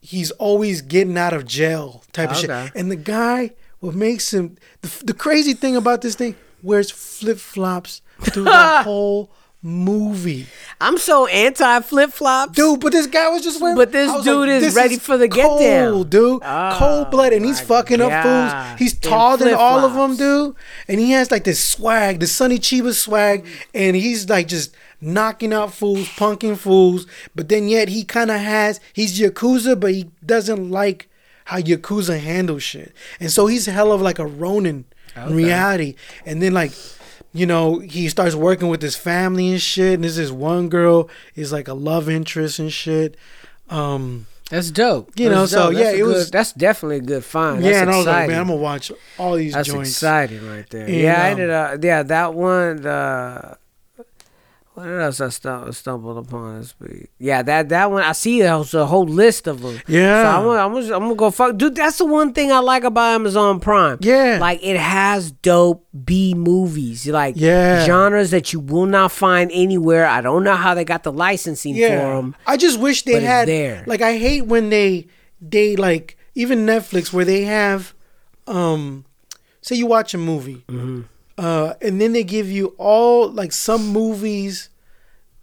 he's 0.00 0.30
always 0.32 0.80
getting 0.82 1.18
out 1.18 1.32
of 1.32 1.44
jail 1.46 2.04
type 2.12 2.30
of 2.30 2.36
shit. 2.36 2.48
And 2.76 2.90
the 2.90 2.96
guy, 2.96 3.50
what 3.80 3.94
makes 3.94 4.32
him 4.32 4.56
the, 4.80 5.04
the 5.04 5.12
crazy 5.14 5.52
thing 5.52 5.76
about 5.76 6.00
this 6.02 6.14
thing 6.14 6.36
wears 6.62 6.90
flip 6.90 7.38
flops 7.38 8.00
through 8.22 8.44
the 8.44 8.82
whole 8.84 9.30
movie, 9.66 10.46
I'm 10.80 10.96
so 10.96 11.26
anti 11.26 11.80
flip 11.80 12.10
flops. 12.10 12.52
dude. 12.52 12.80
But 12.80 12.92
this 12.92 13.06
guy 13.06 13.28
was 13.30 13.42
just 13.42 13.60
wearing. 13.60 13.76
But 13.76 13.92
this 13.92 14.10
dude 14.24 14.48
is 14.48 14.62
this 14.62 14.74
ready 14.76 14.96
for 14.96 15.18
the 15.18 15.26
get 15.28 15.58
down. 15.58 16.08
dude. 16.08 16.42
Oh, 16.44 16.76
cold 16.78 17.10
blooded, 17.10 17.38
and 17.38 17.44
he's 17.44 17.60
fucking 17.60 18.00
up 18.00 18.22
fools. 18.22 18.78
He's 18.78 18.98
taller 18.98 19.36
than 19.38 19.54
all 19.54 19.84
of 19.84 19.94
them, 19.94 20.16
dude. 20.16 20.54
And 20.86 21.00
he 21.00 21.10
has 21.10 21.30
like 21.30 21.44
this 21.44 21.62
swag, 21.62 22.20
the 22.20 22.26
Sonny 22.26 22.58
Chiba 22.58 22.94
swag, 22.94 23.46
and 23.74 23.96
he's 23.96 24.28
like 24.28 24.46
just 24.48 24.74
knocking 25.00 25.52
out 25.52 25.74
fools, 25.74 26.06
punking 26.10 26.56
fools. 26.56 27.06
But 27.34 27.48
then 27.48 27.68
yet 27.68 27.88
he 27.88 28.04
kind 28.04 28.30
of 28.30 28.40
has 28.40 28.80
he's 28.92 29.18
yakuza, 29.18 29.78
but 29.78 29.92
he 29.92 30.10
doesn't 30.24 30.70
like 30.70 31.08
how 31.46 31.58
yakuza 31.58 32.20
handle 32.20 32.58
shit, 32.58 32.94
and 33.18 33.30
so 33.30 33.46
he's 33.46 33.66
hell 33.66 33.92
of 33.92 34.00
like 34.00 34.18
a 34.18 34.26
Ronin 34.26 34.84
in 35.16 35.34
reality. 35.34 35.96
And 36.24 36.40
then 36.40 36.54
like. 36.54 36.72
You 37.36 37.46
know, 37.46 37.78
he 37.80 38.08
starts 38.08 38.34
working 38.34 38.68
with 38.68 38.80
his 38.82 38.96
family 38.96 39.50
and 39.50 39.60
shit, 39.60 39.94
and 39.94 40.04
this 40.04 40.30
one 40.30 40.68
girl 40.68 41.08
is 41.34 41.52
like 41.52 41.68
a 41.68 41.74
love 41.74 42.08
interest 42.08 42.58
and 42.58 42.72
shit. 42.72 43.16
Um, 43.68 44.26
That's 44.50 44.70
dope. 44.70 45.10
You 45.18 45.28
know, 45.28 45.40
That's 45.40 45.52
so, 45.52 45.70
yeah, 45.70 45.90
it 45.90 45.98
good- 45.98 46.06
was- 46.06 46.30
That's 46.30 46.52
definitely 46.52 46.96
a 46.98 47.00
good 47.00 47.24
find. 47.24 47.62
yeah, 47.64 47.70
That's 47.70 47.82
and 47.82 47.90
I 47.90 47.96
was 47.98 48.06
like, 48.06 48.28
man, 48.28 48.40
I'm 48.40 48.46
gonna 48.46 48.60
watch 48.60 48.92
all 49.18 49.34
these 49.34 49.54
That's 49.54 49.68
joints. 49.68 49.90
exciting 49.90 50.48
right 50.48 50.68
there. 50.70 50.84
And, 50.86 50.94
yeah, 50.94 51.20
I 51.20 51.26
um, 51.26 51.30
ended 51.32 51.50
up. 51.50 51.84
Yeah, 51.84 52.02
that 52.04 52.34
one. 52.34 52.82
The 52.82 53.58
what 54.76 54.86
else 54.88 55.20
I 55.20 55.28
stu- 55.30 55.72
stumbled 55.72 56.18
upon 56.26 56.60
this 56.60 56.74
week? 56.78 57.10
Yeah, 57.18 57.42
that 57.42 57.68
that 57.70 57.90
one. 57.90 58.02
I 58.02 58.12
see 58.12 58.40
there's 58.42 58.74
a 58.74 58.86
whole 58.86 59.06
list 59.06 59.46
of 59.46 59.62
them. 59.62 59.80
Yeah. 59.88 60.22
so 60.22 60.28
I'm 60.38 60.44
gonna, 60.44 60.60
I'm 60.60 60.72
gonna, 60.72 60.94
I'm 60.94 61.02
gonna 61.04 61.14
go 61.14 61.30
fuck, 61.30 61.56
dude. 61.56 61.74
That's 61.74 61.98
the 61.98 62.04
one 62.04 62.32
thing 62.32 62.52
I 62.52 62.58
like 62.58 62.84
about 62.84 63.14
Amazon 63.14 63.58
Prime. 63.60 63.98
Yeah. 64.00 64.38
like 64.40 64.60
it 64.62 64.76
has 64.76 65.32
dope 65.32 65.86
B 66.04 66.34
movies, 66.34 67.06
like 67.08 67.34
Yeah. 67.36 67.84
genres 67.86 68.30
that 68.30 68.52
you 68.52 68.60
will 68.60 68.86
not 68.86 69.12
find 69.12 69.50
anywhere. 69.52 70.06
I 70.06 70.20
don't 70.20 70.44
know 70.44 70.56
how 70.56 70.74
they 70.74 70.84
got 70.84 71.02
the 71.02 71.12
licensing 71.12 71.74
for 71.74 71.80
them. 71.88 72.36
I 72.46 72.56
just 72.56 72.78
wish 72.78 73.02
they 73.02 73.20
had. 73.22 73.48
there. 73.48 73.82
Like, 73.86 74.02
I 74.02 74.18
hate 74.18 74.42
when 74.46 74.68
they 74.70 75.06
they 75.40 75.74
like 75.76 76.16
even 76.34 76.66
Netflix 76.66 77.12
where 77.12 77.24
they 77.24 77.42
have, 77.44 77.94
um, 78.46 79.04
say 79.62 79.74
you 79.76 79.86
watch 79.86 80.12
a 80.14 80.18
movie, 80.18 80.64
Mm-hmm. 80.68 81.02
Uh, 81.38 81.74
and 81.82 82.00
then 82.00 82.12
they 82.12 82.24
give 82.24 82.50
you 82.50 82.74
all 82.78 83.28
like 83.30 83.52
some 83.52 83.88
movies 83.88 84.68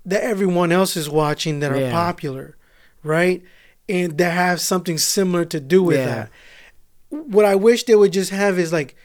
that 0.05 0.23
everyone 0.23 0.71
else 0.71 0.97
is 0.97 1.09
watching 1.09 1.59
that 1.59 1.71
are 1.71 1.79
Yeah. 1.79 1.91
popular, 1.91 2.55
right? 3.03 3.41
And 3.87 4.17
that 4.17 4.31
have 4.31 4.59
something 4.61 4.97
similar 4.97 5.45
to 5.45 5.59
do 5.59 5.83
with 5.83 5.99
Yeah. 5.99 6.05
that. 6.05 6.29
What 7.09 7.45
I 7.45 7.55
wish 7.55 7.83
they 7.83 7.95
would 7.95 8.11
just 8.13 8.31
have 8.31 8.57
is 8.57 8.73
like 8.73 8.95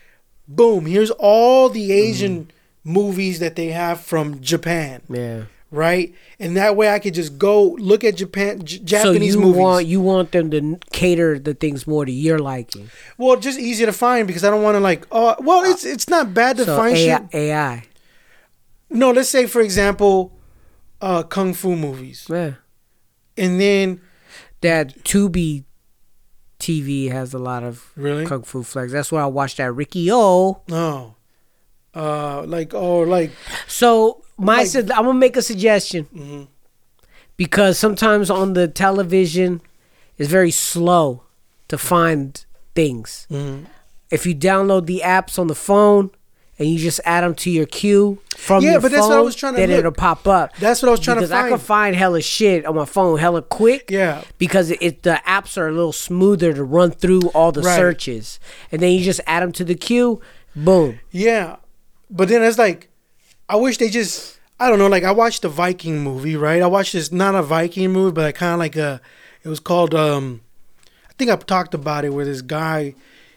boom, 0.51 0.87
here's 0.87 1.11
all 1.11 1.69
the 1.69 1.93
Asian 1.93 2.51
movies 2.83 3.39
that 3.39 3.55
they 3.55 3.67
have 3.69 4.01
from 4.01 4.41
Japan, 4.41 5.03
Yeah. 5.11 5.43
Right? 5.71 6.15
And 6.41 6.57
that 6.57 6.77
way 6.77 6.89
I 6.89 6.99
could 6.99 7.13
just 7.13 7.37
go 7.37 7.77
look 7.79 8.03
at 8.03 8.17
Japan 8.17 8.65
J- 8.65 8.79
So 8.79 8.85
Japanese 8.85 9.35
you 9.35 9.41
movies. 9.41 9.61
want 9.61 9.87
you 9.87 10.01
want 10.01 10.33
them 10.33 10.51
to 10.53 10.79
cater 10.93 11.39
the 11.39 11.53
things 11.53 11.87
more 11.87 12.07
to 12.07 12.13
your 12.13 12.39
liking. 12.39 12.89
well, 13.19 13.37
just 13.37 13.59
easy 13.59 13.85
to 13.85 13.93
find 13.93 14.27
because 14.27 14.45
I 14.45 14.51
don't 14.51 14.63
want 14.63 14.77
to 14.77 14.81
like. 14.81 15.07
Oh, 15.13 15.37
well, 15.41 15.65
it's 15.71 15.85
it's 15.85 16.09
not 16.09 16.33
bad 16.33 16.57
to 16.57 16.65
So 16.65 16.75
find 16.77 16.97
AI, 16.97 17.19
shit. 17.19 17.35
AI. 17.35 17.85
No, 18.89 19.11
let's 19.11 19.29
say 19.29 19.47
for 19.47 19.61
example, 19.61 20.33
uh, 21.03 21.23
kung 21.25 21.53
fu 21.53 21.77
movies, 21.77 22.27
Yeah. 22.31 22.53
and 23.37 23.61
then 23.61 24.01
That 24.63 25.05
Tubi 25.05 25.65
TV 26.59 27.11
has 27.13 27.33
a 27.35 27.39
lot 27.39 27.63
of 27.63 27.93
really 27.95 28.25
kung 28.27 28.43
fu 28.43 28.63
flags. 28.65 28.91
That's 28.93 29.13
why 29.13 29.23
I 29.23 29.27
watched 29.27 29.59
that 29.59 29.71
Riki-Oh. 29.73 30.63
no, 30.69 31.15
uh, 31.95 32.43
like 32.47 32.75
oh, 32.75 33.01
like 33.01 33.31
So 33.67 34.23
my 34.37 34.59
Like- 34.59 34.67
su- 34.69 34.81
I'm 34.95 35.05
gonna 35.07 35.15
make 35.15 35.37
a 35.37 35.43
suggestion 35.43 36.07
mhm. 36.15 36.47
because 37.37 37.79
sometimes 37.79 38.31
on 38.31 38.53
the 38.55 38.69
television 38.69 39.61
it's 40.17 40.29
very 40.29 40.51
slow 40.51 41.23
to 41.69 41.79
find 41.79 42.45
things. 42.75 43.27
Mhm. 43.31 43.67
If 44.11 44.27
you 44.27 44.35
download 44.35 44.87
the 44.87 45.03
apps 45.05 45.39
on 45.39 45.47
the 45.49 45.55
phone 45.55 46.11
and 46.59 46.69
you 46.69 46.79
just 46.79 47.01
add 47.05 47.23
them 47.23 47.35
to 47.37 47.51
your 47.51 47.67
queue 47.67 48.19
from 48.37 48.65
Yeah, 48.65 48.73
your 48.73 48.81
but 48.81 48.91
phone, 48.91 48.99
that's 49.01 49.09
what 49.09 49.19
I 49.19 49.21
was 49.21 49.37
trying 49.37 49.55
to 49.55 49.61
then 49.61 49.71
look. 49.71 49.79
it'll 49.81 49.93
pop 49.93 50.27
up. 50.27 50.57
That's 50.59 50.83
what 50.83 50.89
I 50.89 50.91
was 50.93 51.01
trying 51.01 51.19
because 51.19 51.31
to 51.31 51.35
find. 51.37 51.47
I 51.47 51.51
can 51.51 51.59
find 51.59 51.97
hella 51.97 52.21
shit 52.21 52.65
on 52.67 52.75
my 52.75 52.85
phone 52.85 53.19
hella 53.19 53.43
quick. 53.43 53.91
Yeah. 53.91 54.23
Because 54.39 54.71
it, 54.71 54.79
it 54.81 55.03
the 55.05 55.21
apps 55.27 55.57
are 55.59 55.69
a 55.69 55.73
little 55.73 55.93
smoother 55.93 56.53
to 56.53 56.65
run 56.65 56.91
through 56.91 57.29
all 57.35 57.53
the 57.53 57.63
Right. 57.63 57.77
searches, 57.77 58.41
and 58.73 58.81
then 58.83 58.93
you 58.93 59.05
just 59.05 59.21
add 59.27 59.43
them 59.43 59.53
to 59.53 59.65
the 59.65 59.75
queue. 59.77 60.21
Boom. 60.57 60.99
Yeah, 61.13 61.57
but 62.11 62.29
then 62.29 62.43
it's 62.43 62.59
like, 62.59 62.89
I 63.49 63.57
wish 63.57 63.79
they 63.79 63.89
just. 63.91 64.37
I 64.61 64.69
don't 64.69 64.79
know. 64.81 64.89
Like 64.89 65.05
I 65.05 65.13
watched 65.13 65.43
the 65.43 65.49
Viking 65.49 66.01
movie, 66.03 66.35
right? 66.37 66.61
I 66.63 66.67
watched 66.67 66.93
this 66.93 67.13
not 67.13 67.35
a 67.37 67.43
Viking 67.43 67.93
movie, 67.93 68.13
but 68.13 68.25
I 68.25 68.33
kind 68.33 68.55
of 68.55 68.59
like 68.59 68.77
a. 68.77 69.01
It 69.45 69.49
was 69.49 69.61
called. 69.61 69.95
um 69.95 70.41
I 71.09 71.13
think 71.19 71.31
I've 71.31 71.47
talked 71.47 71.75
about 71.75 72.05
it 72.05 72.11
where 72.11 72.25
this 72.25 72.43
guy, 72.43 72.95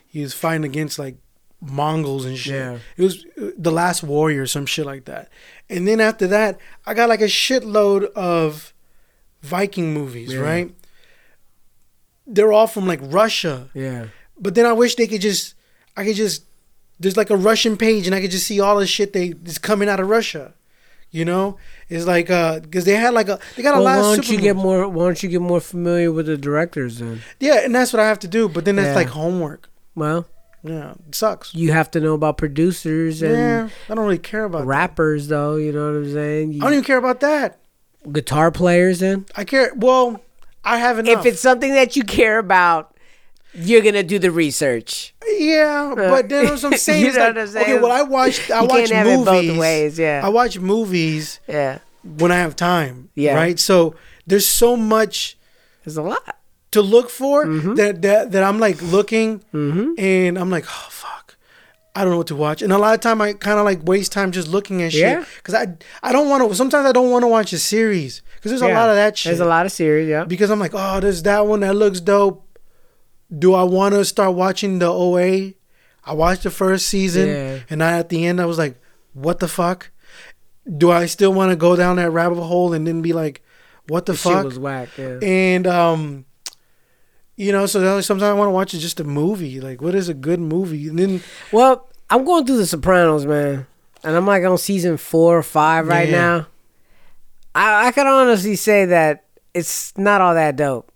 he 0.07 0.21
was 0.21 0.33
fighting 0.33 0.63
against 0.65 0.97
like 0.99 1.15
Mongols 1.61 2.25
and 2.25 2.37
shit. 2.37 2.53
Yeah. 2.55 2.77
It 2.97 3.03
was 3.03 3.25
uh, 3.41 3.51
the 3.57 3.71
Last 3.71 4.03
Warrior, 4.03 4.45
some 4.47 4.65
shit 4.65 4.85
like 4.85 5.05
that. 5.05 5.29
And 5.69 5.87
then 5.87 5.99
after 5.99 6.27
that, 6.27 6.59
I 6.85 6.93
got 6.93 7.09
like 7.09 7.21
a 7.21 7.25
shitload 7.25 8.05
of 8.13 8.73
Viking 9.41 9.93
movies, 9.93 10.33
Yeah. 10.33 10.39
right? 10.41 10.75
They're 12.27 12.51
all 12.51 12.67
from 12.67 12.87
like 12.87 12.99
Russia. 13.01 13.69
Yeah. 13.73 14.07
But 14.39 14.55
then 14.55 14.65
I 14.65 14.73
wish 14.73 14.95
they 14.95 15.07
could 15.07 15.21
just, 15.21 15.55
I 15.97 16.03
could 16.05 16.15
just, 16.15 16.43
there's 17.01 17.17
like 17.17 17.29
a 17.29 17.37
Russian 17.37 17.77
page 17.77 18.05
and 18.07 18.15
I 18.15 18.21
could 18.21 18.31
just 18.31 18.47
see 18.47 18.59
all 18.59 18.77
the 18.79 18.87
shit 18.87 19.13
they 19.13 19.33
is 19.45 19.57
coming 19.57 19.89
out 19.89 19.99
of 19.99 20.09
Russia. 20.09 20.53
You 21.13 21.25
know, 21.25 21.57
it's 21.89 22.05
like 22.05 22.29
uh, 22.29 22.61
because 22.61 22.85
they 22.85 22.95
had 22.95 23.13
like 23.13 23.27
a, 23.27 23.37
they 23.57 23.63
got 23.63 23.75
a 23.75 23.81
lot 23.81 23.99
why 24.01 24.09
of 24.11 24.15
don't 24.15 24.29
you 24.29 24.39
get 24.39 24.55
more? 24.55 24.87
Why 24.87 25.03
don't 25.05 25.21
you 25.21 25.27
get 25.27 25.41
more 25.41 25.59
familiar 25.59 26.09
with 26.09 26.27
the 26.27 26.37
directors 26.37 26.99
then? 26.99 27.19
Yeah, 27.39 27.65
and 27.65 27.75
that's 27.75 27.91
what 27.91 27.99
I 27.99 28.07
have 28.07 28.19
to 28.19 28.29
do. 28.29 28.47
But 28.47 28.63
then 28.63 28.77
that's 28.77 28.89
Yeah. 28.89 28.95
like 28.95 29.07
homework. 29.09 29.67
Well, 29.93 30.25
Yeah, 30.63 30.93
it 31.09 31.15
sucks. 31.15 31.53
you 31.53 31.73
have 31.73 31.91
to 31.91 31.99
know 31.99 32.13
about 32.13 32.37
producers 32.37 33.21
and 33.21 33.33
Yeah, 33.33 33.69
I 33.89 33.95
don't 33.95 34.05
really 34.05 34.19
care 34.19 34.45
about 34.45 34.59
that. 34.59 34.67
rappers, 34.67 35.27
though. 35.27 35.57
You 35.57 35.73
know 35.73 35.91
what 35.91 35.97
I'm 35.97 36.13
saying? 36.13 36.53
You, 36.53 36.61
I 36.61 36.63
don't 36.65 36.73
even 36.73 36.85
care 36.85 36.97
about 36.97 37.19
that. 37.19 37.57
guitar 38.09 38.49
players, 38.49 38.99
then. 38.99 39.25
I 39.35 39.43
care. 39.43 39.73
Well, 39.75 40.21
I 40.63 40.77
have 40.77 40.97
enough. 40.97 41.25
If 41.25 41.33
it's 41.33 41.41
something 41.41 41.73
that 41.73 41.97
you 41.97 42.03
care 42.03 42.39
about, 42.39 42.95
you're 43.53 43.81
gonna 43.81 44.03
do 44.03 44.17
the 44.19 44.31
research. 44.31 45.13
yeah, 45.37 45.93
but 45.97 46.29
then 46.29 46.45
what 46.45 46.63
I'm 46.63 46.77
saying. 46.77 47.05
Is 47.05 47.17
like, 47.17 47.35
saying? 47.47 47.57
Okay, 47.65 47.79
well, 47.79 47.91
I 47.91 48.01
watched. 48.03 48.49
I 48.51 48.61
You 48.61 48.67
watch 48.67 48.89
can't 48.89 48.91
have 48.91 49.07
it 49.07 49.17
movies. 49.17 49.49
both 49.51 49.57
ways, 49.59 49.99
yeah. 49.99 50.21
I 50.23 50.29
watch 50.29 50.59
movies 50.59 51.39
Yeah, 51.47 51.79
when 52.03 52.31
I 52.31 52.37
have 52.37 52.55
time. 52.55 53.09
Yeah. 53.15 53.35
Right. 53.35 53.59
So 53.59 53.95
there's 54.25 54.47
so 54.47 54.77
much. 54.77 55.37
there's 55.83 55.97
a 55.97 56.01
lot. 56.03 56.37
to 56.71 56.81
look 56.81 57.09
for 57.09 57.45
Mm-hmm. 57.45 57.73
that, 57.75 58.01
that 58.03 58.31
that 58.31 58.43
I'm 58.43 58.59
like 58.59 58.81
looking 58.81 59.43
and 59.53 60.37
I'm 60.39 60.49
like, 60.49 60.65
oh 60.67 60.87
fuck, 60.89 61.35
I 61.95 62.01
don't 62.03 62.11
know 62.11 62.17
what 62.17 62.27
to 62.27 62.35
watch. 62.35 62.61
And 62.61 62.71
a 62.71 62.77
lot 62.77 62.93
of 62.93 63.01
time 63.01 63.19
I 63.21 63.33
kind 63.33 63.59
of 63.59 63.65
like 63.65 63.83
waste 63.83 64.11
time 64.13 64.31
just 64.31 64.47
looking 64.47 64.81
at 64.81 64.93
Yeah. 64.93 65.19
shit 65.23 65.27
because 65.37 65.53
I 65.55 65.67
I 66.01 66.11
don't 66.13 66.29
want 66.29 66.47
to. 66.47 66.55
Sometimes 66.55 66.85
I 66.85 66.91
don't 66.93 67.11
want 67.11 67.23
to 67.23 67.27
watch 67.27 67.51
a 67.53 67.59
series 67.59 68.21
because 68.35 68.51
there's 68.51 68.61
a 68.61 68.73
lot 68.73 68.89
of 68.89 68.95
that 68.95 69.17
shit. 69.17 69.31
There's 69.31 69.39
a 69.41 69.45
lot 69.45 69.65
of 69.65 69.71
series. 69.73 70.07
Yeah. 70.07 70.23
because 70.23 70.49
I'm 70.49 70.59
like, 70.59 70.71
oh, 70.73 70.99
there's 71.01 71.23
that 71.23 71.45
one 71.45 71.59
that 71.61 71.75
looks 71.75 71.99
dope. 71.99 72.47
Do 73.37 73.53
I 73.53 73.63
want 73.63 73.93
to 73.95 74.03
start 74.05 74.35
watching 74.35 74.79
the 74.79 74.87
OA? 74.91 75.53
I 76.03 76.13
watched 76.13 76.43
the 76.43 76.49
first 76.51 76.87
season 76.87 77.27
Yeah. 77.27 77.59
and 77.69 77.83
I, 77.83 77.97
at 77.99 78.09
the 78.09 78.25
end 78.25 78.41
I 78.41 78.45
was 78.45 78.57
like, 78.57 78.79
what 79.13 79.39
the 79.39 79.47
fuck? 79.47 79.89
Do 80.77 80.91
I 80.91 81.05
still 81.05 81.33
want 81.33 81.51
to 81.51 81.55
go 81.55 81.75
down 81.75 81.95
that 81.97 82.11
rabbit 82.11 82.41
hole 82.41 82.73
and 82.73 82.85
then 82.87 83.01
be 83.01 83.13
like, 83.13 83.41
what 83.87 84.05
the 84.05 84.13
The 84.13 84.17
shit 84.17 84.31
fuck? 84.33 84.45
was 84.45 84.59
whack. 84.59 84.89
Yeah. 84.97 85.19
and 85.21 85.65
um 85.67 86.25
you 87.37 87.51
know 87.51 87.65
so 87.65 88.01
sometimes 88.01 88.23
i 88.29 88.33
want 88.33 88.47
to 88.47 88.51
watch 88.51 88.71
just 88.71 88.99
a 88.99 89.03
movie 89.03 89.59
like 89.59 89.81
what 89.81 89.95
is 89.95 90.09
a 90.09 90.13
good 90.13 90.39
movie 90.39 90.87
and 90.89 90.99
then 90.99 91.23
Well, 91.51 91.87
I'm 92.09 92.23
going 92.25 92.45
through 92.45 92.57
The 92.57 92.67
Sopranos, 92.67 93.25
man, 93.25 93.65
and 94.03 94.15
I'm 94.15 94.27
like 94.27 94.43
on 94.43 94.57
season 94.57 94.97
four 94.97 95.37
or 95.37 95.43
five 95.43 95.87
right 95.87 96.09
Yeah. 96.09 96.19
now. 96.19 96.47
I, 97.55 97.87
I 97.87 97.91
can 97.93 98.05
honestly 98.05 98.55
say 98.57 98.85
that 98.85 99.23
it's 99.53 99.97
not 99.97 100.19
all 100.21 100.33
that 100.35 100.57
dope. 100.57 100.90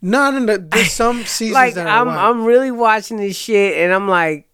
Not 0.00 0.34
in 0.34 0.46
the 0.46 0.58
there's 0.58 0.92
some 0.92 1.24
seasons 1.24 1.54
like 1.54 1.74
that 1.74 1.86
I'm. 1.86 2.08
I'm 2.08 2.44
really 2.44 2.70
watching 2.70 3.16
this 3.16 3.36
shit, 3.36 3.78
and 3.78 3.92
I'm 3.92 4.08
like, 4.08 4.48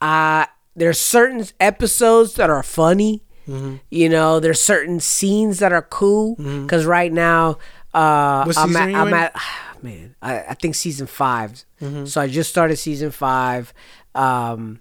uh 0.00 0.46
there's 0.74 0.98
certain 0.98 1.44
episodes 1.60 2.34
that 2.34 2.50
are 2.50 2.62
funny. 2.62 3.22
Mm-hmm. 3.46 3.76
You 3.90 4.08
know, 4.08 4.40
there's 4.40 4.60
certain 4.60 5.00
scenes 5.00 5.58
that 5.58 5.72
are 5.72 5.82
cool. 5.82 6.36
Because 6.36 6.86
right 6.86 7.12
now, 7.12 7.58
uh, 7.94 8.50
I'm 8.56 8.76
at, 8.76 8.94
I'm 8.94 9.12
at, 9.12 9.36
man, 9.82 10.14
I, 10.22 10.40
I 10.40 10.54
think 10.54 10.74
season 10.74 11.06
5 11.06 11.64
Mm-hmm. 11.82 12.04
So 12.06 12.20
I 12.20 12.28
just 12.28 12.48
started 12.48 12.76
season 12.76 13.10
five. 13.10 13.74
Um, 14.14 14.80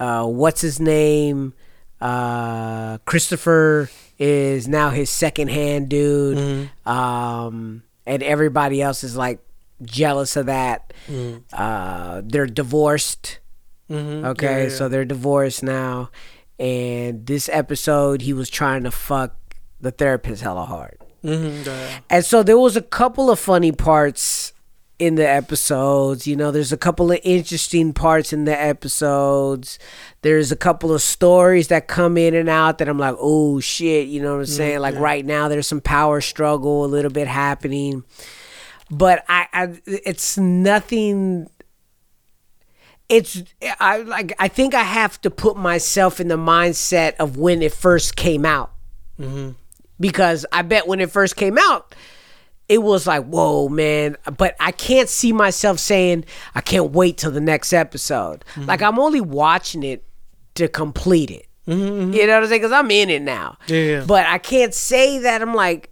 uh, 0.00 0.26
what's 0.26 0.60
his 0.60 0.80
name? 0.80 1.54
Uh, 2.00 2.98
Christopher 3.04 3.88
is 4.18 4.66
now 4.66 4.90
his 4.90 5.10
second 5.10 5.48
hand 5.48 5.88
dude. 5.88 6.36
Mm-hmm. 6.36 6.88
Um, 6.88 7.83
and 8.06 8.22
everybody 8.22 8.80
else 8.82 9.04
is 9.04 9.16
like 9.16 9.40
jealous 9.82 10.36
of 10.36 10.46
that. 10.46 10.92
Mm-hmm. 11.08 11.38
Uh, 11.52 12.22
they're 12.24 12.46
divorced. 12.46 13.40
Mhm. 13.90 14.24
Okay, 14.24 14.46
Yeah, 14.46 14.62
yeah, 14.64 14.68
so 14.70 14.88
they're 14.88 15.04
divorced 15.04 15.62
now. 15.62 16.10
And 16.58 17.26
this 17.26 17.50
episode, 17.52 18.22
he 18.22 18.32
was 18.32 18.48
trying 18.48 18.84
to 18.84 18.90
fuck 18.90 19.34
the 19.80 19.90
therapist 19.90 20.42
hella 20.42 20.64
hard. 20.64 20.96
Mhm, 21.22 21.66
yeah. 21.66 21.98
And 22.08 22.24
so 22.24 22.42
there 22.42 22.58
was 22.58 22.76
a 22.76 22.82
couple 22.82 23.30
of 23.30 23.38
funny 23.38 23.72
parts 23.72 24.53
in 24.98 25.16
the 25.16 25.28
episodes. 25.28 26.26
You 26.26 26.36
know, 26.36 26.50
there's 26.50 26.72
a 26.72 26.76
couple 26.76 27.10
of 27.10 27.18
interesting 27.22 27.92
parts 27.92 28.32
in 28.32 28.44
the 28.44 28.58
episodes. 28.58 29.78
There's 30.22 30.52
a 30.52 30.56
couple 30.56 30.92
of 30.92 31.02
stories 31.02 31.68
that 31.68 31.88
come 31.88 32.16
in 32.16 32.34
and 32.34 32.48
out 32.48 32.78
that 32.78 32.88
I'm 32.88 32.98
like, 32.98 33.16
oh 33.18 33.60
shit, 33.60 34.08
you 34.08 34.22
know 34.22 34.32
what 34.32 34.40
I'm 34.40 34.46
mm, 34.46 34.56
saying? 34.56 34.80
Like 34.80 34.94
right 34.96 35.24
now, 35.24 35.48
there's 35.48 35.66
some 35.66 35.80
power 35.80 36.20
struggle 36.20 36.84
a 36.84 36.86
little 36.86 37.10
bit 37.10 37.28
happening. 37.28 38.04
But 38.90 39.24
I, 39.28 39.46
I 39.52 39.80
it's 39.86 40.38
nothing. 40.38 41.48
It's 43.08 43.42
I 43.80 43.98
like 43.98 44.34
I 44.38 44.48
think 44.48 44.74
I 44.74 44.82
have 44.82 45.20
to 45.22 45.30
put 45.30 45.56
myself 45.56 46.20
in 46.20 46.28
the 46.28 46.36
mindset 46.36 47.16
of 47.16 47.36
when 47.36 47.62
it 47.62 47.72
first 47.72 48.16
came 48.16 48.46
out 48.46 48.72
mm-hmm. 49.18 49.50
because 49.98 50.46
I 50.52 50.62
bet 50.62 50.86
when 50.86 51.00
it 51.00 51.10
first 51.10 51.36
came 51.36 51.58
out, 51.58 51.94
it 52.68 52.78
was 52.78 53.06
like, 53.06 53.24
whoa, 53.24 53.68
man. 53.68 54.16
But 54.36 54.56
I 54.58 54.72
can't 54.72 55.08
see 55.08 55.32
myself 55.32 55.78
saying, 55.78 56.24
I 56.54 56.60
can't 56.60 56.92
wait 56.92 57.18
till 57.18 57.30
the 57.30 57.40
next 57.40 57.72
episode. 57.72 58.44
Mm-hmm. 58.54 58.66
Like, 58.66 58.82
I'm 58.82 58.98
only 58.98 59.20
watching 59.20 59.82
it 59.82 60.04
to 60.54 60.68
complete 60.68 61.30
it. 61.30 61.46
Mm-hmm. 61.66 62.12
You 62.12 62.26
know 62.26 62.34
what 62.34 62.42
I'm 62.42 62.48
saying? 62.48 62.60
Because 62.60 62.72
I'm 62.72 62.90
in 62.90 63.10
it 63.10 63.22
now. 63.22 63.58
Yeah, 63.66 63.78
yeah. 63.78 64.04
But 64.06 64.26
I 64.26 64.38
can't 64.38 64.74
say 64.74 65.18
that 65.20 65.42
I'm 65.42 65.54
like, 65.54 65.90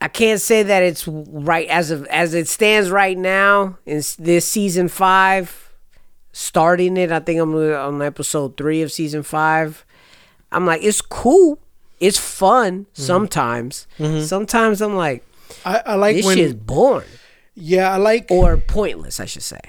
I 0.00 0.08
can't 0.08 0.40
say 0.40 0.64
that 0.64 0.82
it's 0.82 1.06
right 1.06 1.68
as 1.68 1.92
of 1.92 2.04
as 2.06 2.34
it 2.34 2.48
stands 2.48 2.90
right 2.90 3.16
now 3.16 3.78
in 3.86 4.02
this 4.18 4.48
season 4.48 4.88
five, 4.88 5.72
starting 6.32 6.96
it. 6.96 7.12
I 7.12 7.20
think 7.20 7.40
I'm 7.40 7.54
on 7.54 8.02
episode 8.02 8.56
three 8.56 8.82
of 8.82 8.90
season 8.90 9.22
five. 9.22 9.84
I'm 10.50 10.66
like, 10.66 10.82
it's 10.82 11.00
cool, 11.00 11.60
it's 12.06 12.18
fun 12.18 12.72
Mm-hmm. 12.84 13.02
sometimes. 13.12 13.86
Sometimes 14.34 14.80
I'm 14.82 14.96
like, 14.96 15.24
I, 15.64 15.82
I 15.86 15.94
like 15.94 16.16
this 16.16 16.26
when 16.26 16.36
shit's 16.36 16.54
boring 16.54 17.08
yeah 17.54 17.92
I 17.92 17.98
like 17.98 18.30
or 18.30 18.56
pointless, 18.56 19.20
I 19.20 19.26
should 19.32 19.42
say. 19.54 19.60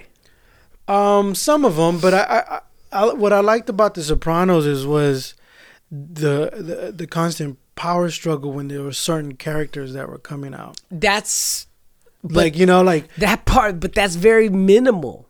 um 0.88 1.36
some 1.36 1.66
of 1.66 1.76
them 1.76 2.00
but 2.00 2.14
I, 2.14 2.24
I, 2.24 2.60
I 3.00 3.14
what 3.14 3.34
I 3.34 3.42
liked 3.42 3.70
about 3.70 3.94
The 3.94 4.04
Sopranos 4.04 4.66
is 4.66 4.86
was 4.86 5.34
the, 5.92 6.50
the 6.70 6.92
the 6.96 7.08
constant 7.08 7.58
power 7.76 8.10
struggle 8.10 8.52
when 8.54 8.68
there 8.70 8.82
were 8.88 8.94
certain 8.94 9.36
characters 9.36 9.94
that 9.94 10.08
were 10.10 10.18
coming 10.32 10.54
out 10.54 10.80
That's 10.90 11.68
like 12.24 12.56
you 12.58 12.66
know 12.66 12.82
like 12.82 13.14
that 13.18 13.46
part, 13.46 13.80
but 13.80 13.94
that's 13.94 14.16
very 14.16 14.50
minimal. 14.50 15.28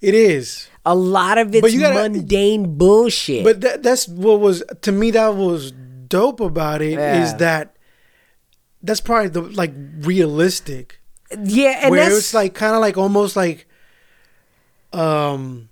it 0.00 0.14
is 0.14 0.68
A 0.86 0.94
lot 0.94 1.36
of 1.38 1.54
it's 1.54 1.60
But 1.60 1.72
you 1.72 1.80
gotta- 1.80 2.08
mundane 2.08 2.76
bullshit. 2.78 3.44
But 3.44 3.60
that, 3.60 3.82
that's 3.82 4.08
what 4.08 4.40
was 4.40 4.62
to 4.86 4.90
me 4.92 5.10
that 5.12 5.34
was 5.36 5.72
dope 6.08 6.40
about 6.40 6.82
it 6.82 6.92
is 6.92 7.30
Yeah. 7.30 7.36
that 7.38 7.76
that's 8.82 9.00
probably 9.00 9.28
the 9.28 9.42
like 9.42 9.72
realistic 10.00 11.00
yeah, 11.42 11.80
and 11.82 11.90
where 11.90 12.04
that's 12.04 12.16
it's 12.18 12.34
like 12.34 12.54
kind 12.54 12.74
of 12.74 12.80
like 12.80 12.96
almost 12.96 13.34
like 13.36 13.66
um 14.92 15.68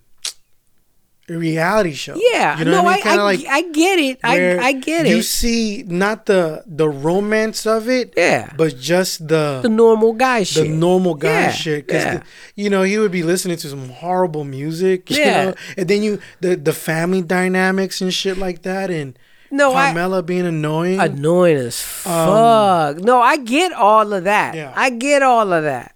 a 1.29 1.35
reality 1.39 1.93
show. 1.93 2.17
yeah. 2.33 2.59
you 2.59 2.65
know 2.65 2.83
no, 2.83 2.89
I 2.89 2.93
I 2.93 2.95
mean? 2.95 3.03
Kind 3.05 3.15
of 3.21 3.21
I, 3.21 3.25
like 3.25 3.47
I 3.49 3.63
get 3.71 3.99
it. 4.01 4.19
I 4.25 4.59
I 4.59 4.73
get 4.73 5.07
it. 5.07 5.11
You 5.11 5.23
see 5.23 5.85
not 5.87 6.27
the 6.27 6.65
the 6.67 6.89
romance 6.89 7.65
of 7.65 7.89
it, 7.89 8.13
Yeah. 8.17 8.53
but 8.57 8.77
just 8.79 9.29
the 9.29 9.61
the 9.63 9.69
normal 9.69 10.15
guy 10.15 10.41
the 10.41 10.45
shit. 10.47 10.63
The 10.65 10.69
normal 10.75 11.15
guy 11.15 11.29
Yeah, 11.43 11.51
shit. 11.53 11.87
Because 11.87 12.05
yeah. 12.05 12.23
you 12.57 12.69
know 12.71 12.83
he 12.83 12.99
would 12.99 13.13
be 13.13 13.23
listening 13.23 13.57
to 13.59 13.69
some 13.69 13.89
horrible 13.91 14.45
music. 14.45 15.09
You 15.11 15.19
Yeah. 15.19 15.45
know? 15.45 15.55
and 15.77 15.87
then 15.89 16.03
you 16.03 16.19
the 16.41 16.57
the 16.57 16.73
family 16.73 17.23
dynamics 17.23 18.01
and 18.01 18.13
shit 18.13 18.37
like 18.37 18.63
that, 18.63 18.91
and 18.91 19.17
No, 19.53 19.74
I- 19.74 19.87
Carmela 19.93 20.23
being 20.23 20.47
annoying. 20.47 20.99
annoying 20.99 21.59
as 21.59 21.81
fuck. 21.81 22.97
no, 22.99 23.20
I 23.20 23.37
get 23.37 23.73
all 23.73 24.12
of 24.12 24.24
that. 24.24 24.51
Um, 24.55 24.57
Yeah. 24.59 24.73
I 24.74 24.91
get 24.91 25.23
all 25.23 25.53
of 25.53 25.62
that. 25.65 25.95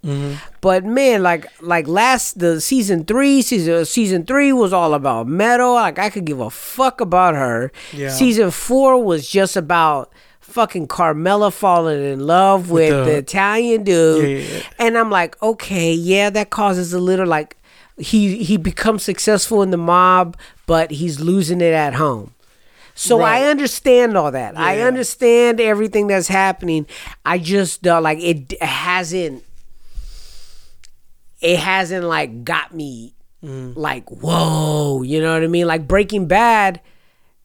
But 0.61 0.85
man, 0.85 1.23
like 1.23 1.47
like 1.62 1.89
last 1.89 2.39
the 2.39 2.61
season 2.61 3.05
three, 3.05 3.41
season 3.43 3.85
season 3.87 4.24
three 4.27 4.53
was 4.53 4.73
all 4.73 4.95
about 4.95 5.27
Meadow. 5.27 5.73
Like 5.74 5.99
I 5.99 6.11
could 6.11 6.24
give 6.27 6.41
a 6.41 6.51
fuck 6.51 7.01
about 7.01 7.35
her. 7.35 7.73
Yeah. 7.93 8.11
Season 8.11 8.51
four 8.51 9.03
was 9.03 9.28
just 9.28 9.57
about 9.57 10.12
fucking 10.41 10.87
Carmela 10.87 11.51
falling 11.51 12.03
in 12.05 12.20
love 12.27 12.70
with, 12.70 12.91
the- 12.91 13.05
the, 13.05 13.16
Italian 13.16 13.85
dude. 13.85 14.23
Yeah, 14.28 14.57
yeah. 14.57 14.62
And 14.78 14.97
I'm 14.99 15.11
like, 15.11 15.41
okay, 15.43 15.93
yeah, 15.93 16.31
that 16.31 16.51
causes 16.51 16.93
a 16.93 16.99
little 17.01 17.27
like 17.27 17.57
he 17.99 18.43
he 18.45 18.57
becomes 18.57 19.03
successful 19.03 19.62
in 19.62 19.70
the 19.70 19.77
mob, 19.78 20.37
but 20.66 20.91
he's 20.91 21.20
losing 21.20 21.61
it 21.61 21.73
at 21.73 21.95
home. 21.95 22.33
So 22.98 23.20
Right. 23.20 23.43
I 23.44 23.51
understand 23.51 24.16
all 24.16 24.31
that. 24.32 24.56
I 24.59 24.81
understand 24.81 25.60
everything 25.60 26.06
that's 26.06 26.28
happening. 26.28 26.86
I 27.24 27.39
just 27.39 27.86
uh, 27.86 28.01
like 28.01 28.18
it 28.20 28.60
hasn't. 28.62 29.44
It 31.40 31.59
hasn't 31.59 32.05
like 32.05 32.44
got 32.44 32.74
me 32.74 33.12
Mm. 33.44 33.77
like 33.77 34.09
whoa, 34.09 35.02
you 35.02 35.20
know 35.20 35.35
what 35.35 35.43
I 35.44 35.47
mean? 35.47 35.66
Like 35.66 35.86
Breaking 35.86 36.27
Bad 36.27 36.81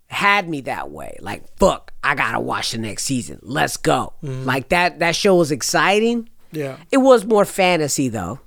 had 0.07 0.48
me 0.48 0.61
that 0.61 0.90
way. 0.90 1.18
Like 1.19 1.44
fuck, 1.57 1.91
I 2.02 2.15
gotta 2.15 2.40
watch 2.40 2.72
the 2.72 2.78
next 2.78 3.03
season. 3.03 3.40
Let's 3.41 3.76
go. 3.76 4.14
Mm-hmm. 4.23 4.45
Like 4.45 4.69
that. 4.69 4.99
That 4.99 5.18
show 5.18 5.36
was 5.36 5.52
exciting. 5.52 6.30
yeah. 6.53 6.78
It 6.91 6.98
was 6.98 7.26
more 7.26 7.44
fantasy 7.44 8.07
though. 8.07 8.40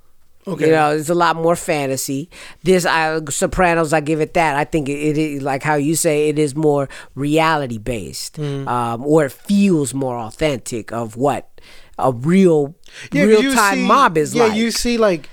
Okay. 0.47 0.65
You 0.67 0.71
know, 0.73 0.91
it's 0.95 1.09
a 1.09 1.15
lot 1.15 1.35
more 1.35 1.55
fantasy. 1.55 2.29
This 2.63 2.85
I, 2.85 3.19
Sopranos, 3.29 3.93
I 3.93 3.99
give 3.99 4.21
it 4.21 4.33
that. 4.35 4.55
I 4.55 4.63
think 4.63 4.87
it, 4.89 4.93
it 4.99 5.17
is 5.17 5.41
like 5.41 5.63
how 5.63 5.75
you 5.75 5.95
say 5.95 6.29
it 6.29 6.37
is 6.37 6.55
more 6.55 6.87
reality 7.15 7.77
based, 7.79 8.37
Mm. 8.37 8.67
um, 8.67 9.03
or 9.05 9.25
it 9.25 9.31
feels 9.31 9.93
more 9.93 10.17
authentic 10.19 10.91
of 10.91 11.15
what 11.17 11.49
a 11.97 12.11
real 12.11 12.75
Yeah, 13.11 13.23
real 13.23 13.53
time 13.55 13.75
see- 13.77 13.87
mob 13.87 14.17
is 14.17 14.35
yeah, 14.35 14.43
like. 14.45 14.55
you 14.55 14.69
see 14.69 14.97
like 14.99 15.29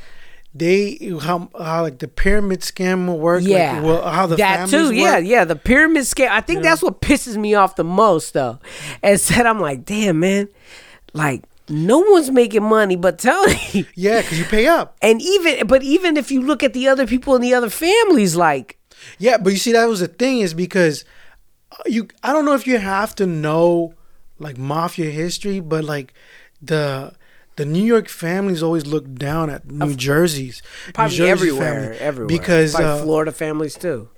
they 0.55 0.99
how 1.23 1.49
how 1.59 1.83
like 1.83 1.99
the 1.99 2.09
pyramid 2.09 2.61
scam 2.61 3.07
will 3.07 3.19
work. 3.19 3.43
yeah, 3.43 3.75
like, 3.75 3.85
well, 3.85 4.03
how 4.11 4.27
the 4.27 4.37
that 4.37 4.69
too. 4.69 4.93
Yeah, 4.95 5.17
work. 5.17 5.25
yeah. 5.27 5.45
The 5.45 5.57
pyramid 5.57 6.03
scam. 6.05 6.29
I 6.29 6.41
think 6.43 6.63
that's 6.63 6.83
what 6.83 7.01
pisses 7.01 7.37
me 7.37 7.55
off 7.55 7.77
the 7.77 7.85
most, 7.85 8.35
though. 8.35 8.59
And 9.03 9.19
said, 9.29 9.47
I'm 9.47 9.61
like, 9.61 9.85
damn, 9.87 10.21
man, 10.21 10.49
like 11.15 11.43
no 11.73 11.99
one's 11.99 12.31
making 12.31 12.63
money 12.63 12.97
but 12.97 13.19
Tony. 13.19 13.87
yeah, 13.95 14.21
because 14.21 14.39
you 14.39 14.45
pay 14.45 14.67
up. 14.67 14.97
and 15.03 15.21
even, 15.23 15.67
but 15.67 15.83
even 15.83 16.17
if 16.17 16.31
you 16.31 16.41
look 16.43 16.63
at 16.63 16.73
the 16.75 16.87
other 16.89 17.07
people 17.07 17.35
in 17.35 17.43
the 17.43 17.55
other 17.55 17.71
families, 17.71 18.37
like. 18.37 18.79
Yeah, 19.19 19.39
but 19.39 19.51
you 19.53 19.59
see, 19.59 19.73
that 19.73 19.87
was 19.87 20.01
the 20.01 20.09
thing 20.09 20.41
is 20.41 20.55
because 20.55 21.05
uh, 21.73 21.83
you. 21.87 22.09
I 22.23 22.33
don't 22.33 22.45
know 22.45 22.55
if 22.55 22.67
you 22.67 22.79
have 22.79 23.15
to 23.17 23.27
know 23.27 23.95
like 24.39 24.59
mafia 24.59 25.11
history, 25.11 25.61
but 25.61 25.83
like 25.85 26.15
the 26.61 27.13
the 27.57 27.65
New 27.65 27.83
York 27.83 28.09
families 28.09 28.63
always 28.63 28.87
look 28.87 29.13
down 29.15 29.51
at 29.51 29.71
New 29.71 29.95
Jersey's 29.95 30.63
Probably 30.95 31.13
New 31.13 31.17
Jersey 31.19 31.31
everywhere, 31.31 31.75
family 31.75 31.99
everywhere. 31.99 32.29
because 32.29 32.75
uh, 32.75 33.03
Florida 33.03 33.33
families 33.33 33.75
too. 33.75 34.09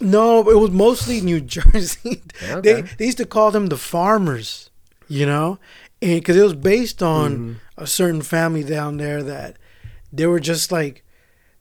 no, 0.00 0.48
it 0.48 0.58
was 0.58 0.70
mostly 0.70 1.20
New 1.20 1.40
Jersey. 1.56 2.22
Okay. 2.50 2.60
they 2.60 2.82
they 2.98 3.04
used 3.06 3.18
to 3.18 3.26
call 3.26 3.50
them 3.50 3.66
the 3.66 3.76
farmers, 3.78 4.70
you 5.08 5.26
know, 5.26 5.58
and 6.02 6.20
because 6.20 6.36
it 6.36 6.42
was 6.42 6.54
based 6.54 7.02
on 7.02 7.32
Mm-hmm. 7.32 7.52
a 7.84 7.86
certain 7.86 8.22
family 8.22 8.62
down 8.64 8.96
there 8.98 9.22
that 9.22 9.56
they 10.12 10.26
were 10.26 10.40
just 10.40 10.70
like 10.72 11.02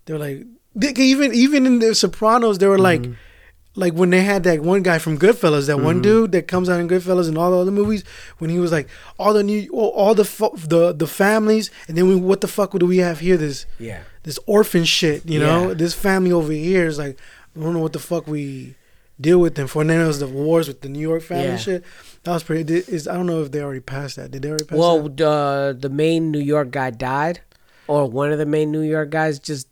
they 0.06 0.14
were 0.14 0.20
like 0.20 0.46
they, 0.76 0.92
even 1.02 1.34
even 1.34 1.66
in 1.66 1.80
the 1.80 1.94
Sopranos 1.96 2.58
they 2.58 2.68
were 2.68 2.80
like 2.80 3.02
Mm-hmm. 3.02 3.14
like 3.76 3.94
when 3.94 4.10
they 4.12 4.22
had 4.22 4.44
that 4.44 4.62
one 4.62 4.84
guy 4.84 5.00
from 5.00 5.18
Goodfellas, 5.18 5.66
that 5.68 5.80
one 5.80 6.02
dude 6.02 6.32
that 6.34 6.48
comes 6.48 6.70
out 6.70 6.80
in 6.80 6.88
Goodfellas 6.88 7.28
and 7.28 7.38
all 7.38 7.52
the 7.52 7.58
other 7.58 7.72
movies, 7.72 8.04
when 8.38 8.50
he 8.52 8.60
was 8.60 8.72
like 8.72 8.88
all 9.18 9.34
the 9.34 9.44
new, 9.44 9.68
all 9.72 9.90
all 9.90 10.14
the 10.16 10.24
the 10.68 10.94
the 10.94 11.08
families, 11.08 11.72
and 11.88 11.98
then 11.98 12.08
we, 12.08 12.16
what 12.16 12.42
the 12.42 12.48
fuck 12.48 12.72
do 12.78 12.86
we 12.86 12.98
have 12.98 13.20
here? 13.20 13.38
This 13.38 13.66
Yeah. 13.80 14.02
this 14.24 14.38
orphan 14.46 14.84
shit, 14.86 15.26
you 15.28 15.40
know, 15.40 15.70
Yeah. 15.70 15.74
this 15.74 15.94
family 15.96 16.32
over 16.32 16.52
here 16.52 16.86
is 16.86 16.98
like 17.00 17.18
I 17.56 17.60
don't 17.62 17.74
know 17.74 17.80
what 17.88 17.94
the 17.94 18.00
fuck 18.12 18.28
we 18.28 18.76
deal 19.20 19.40
with 19.40 19.56
them 19.56 19.68
for. 19.68 19.82
And 19.82 19.90
then 19.90 19.98
there 20.00 20.08
was 20.08 20.20
the 20.20 20.28
wars 20.28 20.68
with 20.68 20.82
the 20.82 20.90
New 20.90 21.00
York 21.10 21.24
family 21.24 21.46
Yeah. 21.58 21.58
shit. 21.58 21.84
That 22.24 22.32
was 22.34 22.44
pretty. 22.44 22.64
did- 22.64 22.88
Is 22.90 23.08
I 23.08 23.14
don't 23.16 23.26
know 23.26 23.42
if 23.44 23.52
they 23.52 23.62
already 23.62 23.80
passed 23.82 24.16
that. 24.16 24.32
Did 24.32 24.42
they 24.44 24.50
already 24.50 24.66
pass 24.66 24.78
Well, 24.78 25.10
that? 25.10 25.22
uh, 25.28 25.74
the 25.74 25.90
main 25.90 26.32
New 26.32 26.40
York 26.40 26.72
guy 26.72 26.90
died, 26.90 27.42
or 27.88 28.10
one 28.10 28.32
of 28.32 28.38
the 28.40 28.46
main 28.46 28.72
New 28.72 28.82
York 28.82 29.10
guys 29.10 29.40
just 29.40 29.68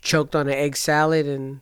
choked 0.00 0.34
on 0.34 0.46
an 0.48 0.54
egg 0.54 0.76
salad, 0.76 1.26
and 1.26 1.60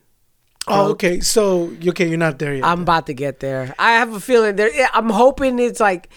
Oh, 0.71 0.91
okay. 0.91 1.21
So 1.21 1.73
okay, 1.89 2.07
you're 2.09 2.19
not 2.19 2.39
there 2.39 2.55
yet. 2.55 2.65
I'm 2.65 2.83
about 2.83 3.07
to 3.07 3.15
get 3.15 3.41
there. 3.41 3.75
I 3.79 3.93
have 3.93 4.13
a 4.13 4.21
feeling 4.21 4.57
there. 4.57 4.71
I'm 4.95 5.11
hoping 5.11 5.59
it's 5.59 5.81
like. 5.81 6.09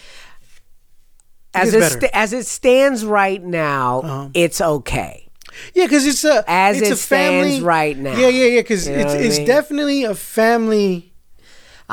As 1.54 1.74
it, 1.74 1.82
sta- 1.82 2.08
as 2.14 2.32
it 2.32 2.46
stands 2.46 3.04
right 3.04 3.42
now, 3.42 4.00
Uh-huh. 4.00 4.28
it's 4.32 4.60
okay. 4.60 5.28
Yeah, 5.74 5.84
because 5.84 6.06
it's 6.06 6.24
a 6.24 6.42
As 6.48 6.80
it's 6.80 6.88
it 6.88 6.92
a 6.94 6.96
family 6.96 7.48
stands 7.50 7.64
right 7.64 7.96
now. 7.98 8.16
Yeah, 8.16 8.28
yeah, 8.28 8.46
yeah. 8.46 8.60
Because 8.60 8.88
You 8.88 8.94
know 8.96 9.00
it's 9.02 9.12
what 9.12 9.20
I 9.20 9.24
it's 9.24 9.38
mean? 9.38 9.46
definitely 9.46 10.04
a 10.04 10.14
family. 10.14 11.11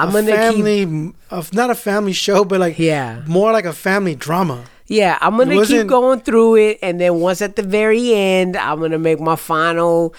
I'm 0.01 0.09
a 0.09 0.13
gonna 0.13 0.31
keep 0.53 0.63
family, 0.65 1.13
of 1.29 1.53
not 1.53 1.69
a 1.69 1.75
family 1.75 2.13
show, 2.13 2.43
but 2.45 2.59
like 2.59 2.79
Yeah. 2.79 3.21
more 3.27 3.51
like 3.51 3.65
a 3.65 3.73
family 3.73 4.15
drama. 4.15 4.63
Yeah, 4.87 5.17
I'm 5.21 5.37
gonna 5.37 5.65
keep 5.65 5.85
going 5.87 6.21
through 6.21 6.55
it, 6.55 6.79
and 6.81 6.99
then 6.99 7.19
once 7.19 7.41
at 7.41 7.55
the 7.55 7.61
very 7.63 8.13
end, 8.13 8.57
I'm 8.57 8.79
gonna 8.79 8.97
make 8.99 9.19
my 9.19 9.35
final 9.35 10.13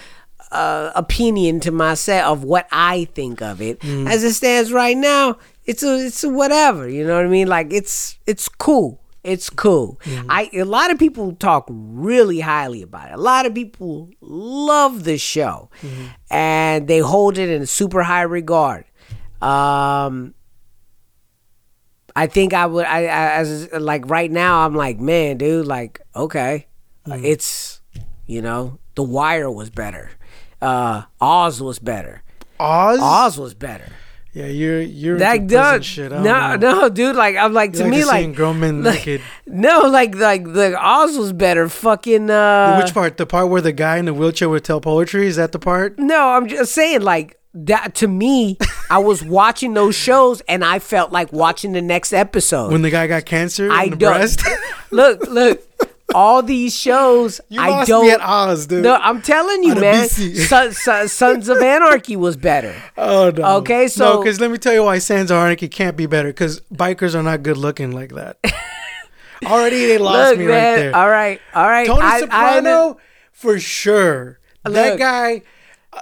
uh, 0.51 0.91
opinion 0.95 1.59
to 1.61 1.71
myself 1.71 2.25
of 2.31 2.43
what 2.43 2.67
I 2.71 3.05
think 3.13 3.41
of 3.41 3.61
it. 3.61 3.79
Mm. 3.79 4.09
As 4.09 4.23
it 4.23 4.33
stands 4.33 4.71
right 4.73 4.97
now, 4.97 5.37
it's 5.65 5.81
a 5.83 6.05
it's 6.05 6.23
a 6.25 6.29
whatever. 6.29 6.89
You 6.89 7.05
know 7.07 7.15
what 7.15 7.25
I 7.25 7.29
mean? 7.29 7.47
Like 7.47 7.71
it's 7.71 8.17
it's 8.27 8.49
cool. 8.49 8.99
It's 9.23 9.49
cool. 9.49 9.99
Mm. 10.03 10.25
I 10.29 10.49
a 10.53 10.63
lot 10.65 10.91
of 10.91 10.97
people 10.99 11.33
talk 11.35 11.67
really 11.69 12.39
highly 12.41 12.81
about 12.81 13.09
it. 13.09 13.13
A 13.13 13.17
lot 13.21 13.45
of 13.45 13.53
people 13.53 14.09
love 14.19 15.03
the 15.05 15.17
show, 15.17 15.69
Mm-hmm. 15.81 16.05
and 16.31 16.87
they 16.87 16.99
hold 16.99 17.37
it 17.37 17.49
in 17.49 17.65
super 17.65 18.03
high 18.03 18.23
regard. 18.23 18.85
Um, 19.41 20.33
I 22.15 22.27
think 22.27 22.53
I 22.53 22.65
would. 22.65 22.85
I, 22.85 23.05
I 23.05 23.31
as 23.35 23.71
like 23.73 24.09
right 24.09 24.29
now, 24.31 24.65
I'm 24.65 24.75
like, 24.75 24.99
man, 24.99 25.37
dude, 25.37 25.65
like, 25.67 26.01
okay, 26.15 26.67
Mm. 27.07 27.23
it's 27.23 27.81
you 28.27 28.41
know, 28.41 28.77
The 28.95 29.03
Wire 29.03 29.49
was 29.49 29.69
better. 29.71 30.11
Uh, 30.61 31.03
Oz 31.19 31.61
was 31.61 31.79
better. 31.79 32.21
Oz. 32.59 32.99
Oz 33.01 33.39
was 33.39 33.53
better. 33.55 33.87
Yeah, 34.33 34.45
you're 34.45 34.81
you're 34.81 35.17
That 35.17 35.47
does 35.47 35.83
shit. 35.85 36.11
No, 36.11 36.21
know. 36.21 36.55
no, 36.55 36.89
dude. 36.89 37.15
Like 37.15 37.35
I'm 37.35 37.51
like 37.53 37.71
You 37.73 37.79
to 37.79 37.83
like 37.85 37.91
me, 37.91 38.05
like 38.05 38.35
grown 38.35 38.59
men 38.59 38.83
like- 38.83 38.95
naked. 38.99 39.21
No, 39.47 39.79
like 39.81 40.15
like 40.15 40.43
the 40.45 40.77
Oz 40.79 41.17
was 41.17 41.33
better. 41.33 41.67
Fucking 41.67 42.29
uh, 42.29 42.79
Which 42.81 42.93
part? 42.93 43.17
The 43.17 43.25
part 43.25 43.49
where 43.49 43.59
the 43.61 43.73
guy 43.73 43.97
in 43.97 44.05
the 44.05 44.13
wheelchair 44.13 44.47
would 44.47 44.63
tell 44.63 44.79
poetry? 44.79 45.25
Is 45.27 45.35
that 45.37 45.51
the 45.51 45.59
part? 45.59 45.97
No, 45.99 46.29
I'm 46.29 46.47
just 46.47 46.71
saying, 46.73 47.01
like 47.01 47.39
that 47.53 47.95
to 47.95 48.07
me, 48.07 48.57
I 48.89 48.99
was 48.99 49.23
watching 49.39 49.73
those 49.73 49.95
shows 49.95 50.41
and 50.47 50.63
I 50.63 50.79
felt 50.79 51.11
like 51.11 51.31
watching 51.33 51.71
the 51.73 51.81
next 51.81 52.13
episode. 52.13 52.71
When 52.71 52.81
the 52.81 52.89
guy 52.89 53.07
got 53.07 53.25
cancer 53.25 53.71
I 53.71 53.83
in 53.85 53.89
the 53.91 53.95
don't 53.97 54.13
breast? 54.13 54.41
look, 54.91 55.21
look. 55.27 55.67
All 56.13 56.43
these 56.43 56.75
shows, 56.75 57.39
you 57.47 57.61
I 57.61 57.69
lost 57.69 57.87
don't. 57.87 58.05
me 58.05 58.11
at 58.11 58.19
Oz, 58.19 58.67
dude. 58.67 58.83
no, 58.83 58.95
I'm 58.95 59.21
telling 59.21 59.63
you, 59.63 59.71
On 59.75 59.79
man. 59.79 60.03
BC. 60.09 60.39
Son- 60.45 60.73
Son- 60.73 61.07
Sons 61.07 61.47
of 61.47 61.57
Anarchy 61.61 62.17
was 62.17 62.35
better. 62.35 62.75
oh 62.97 63.31
no. 63.33 63.57
Okay, 63.59 63.87
so- 63.87 64.17
because 64.21 64.37
let 64.41 64.51
me 64.51 64.57
tell 64.57 64.73
you 64.73 64.83
why 64.83 64.97
Sons 64.99 65.31
of 65.31 65.37
Anarchy 65.37 65.69
can't 65.69 65.95
be 65.95 66.07
better. 66.07 66.27
Because 66.27 66.59
bikers 66.73 67.15
are 67.15 67.23
not 67.23 67.43
good 67.43 67.55
looking 67.55 67.91
like 67.93 68.11
that. 68.15 68.39
Already 69.45 69.85
they 69.87 69.97
lost 69.97 70.31
Look, 70.31 70.39
me 70.39 70.45
man. 70.47 70.53
right 70.73 70.75
there. 70.81 70.95
All 70.97 71.09
right, 71.09 71.41
all 71.55 71.67
right. 71.67 71.87
Tony 71.87 72.01
I- 72.01 72.15
I 72.15 72.19
Soprano, 72.19 72.97
for 73.31 73.57
sure. 73.57 74.37
that 74.65 74.99
guy, 74.99 75.43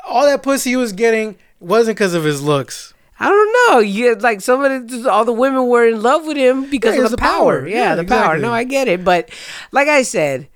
all 0.05 0.25
that 0.25 0.43
pussy 0.43 0.71
he 0.71 0.75
was 0.75 0.93
getting 0.93 1.35
wasn't 1.59 1.97
because 1.97 2.13
of 2.13 2.23
his 2.23 2.41
looks. 2.41 2.93
I 3.19 3.27
don't 3.27 3.73
know. 3.73 3.79
You 3.79 4.15
like 4.15 4.39
some 4.41 4.63
of 4.63 4.87
the 4.87 5.11
all 5.11 5.25
the 5.25 5.33
women 5.33 5.67
were 5.67 5.87
in 5.87 6.01
love 6.01 6.25
with 6.25 6.37
him 6.37 6.69
because 6.69 6.95
Yeah, 6.95 7.03
of 7.05 7.11
the 7.11 7.17
power. 7.17 7.59
power. 7.61 7.67
Yeah, 7.67 7.77
Yeah, 7.89 7.95
the 7.95 8.03
power. 8.05 8.37
No, 8.37 8.51
I 8.53 8.63
get 8.63 8.87
it, 8.87 9.03
but 9.03 9.29
like 9.73 9.87
I 9.89 10.03
said, 10.03 10.47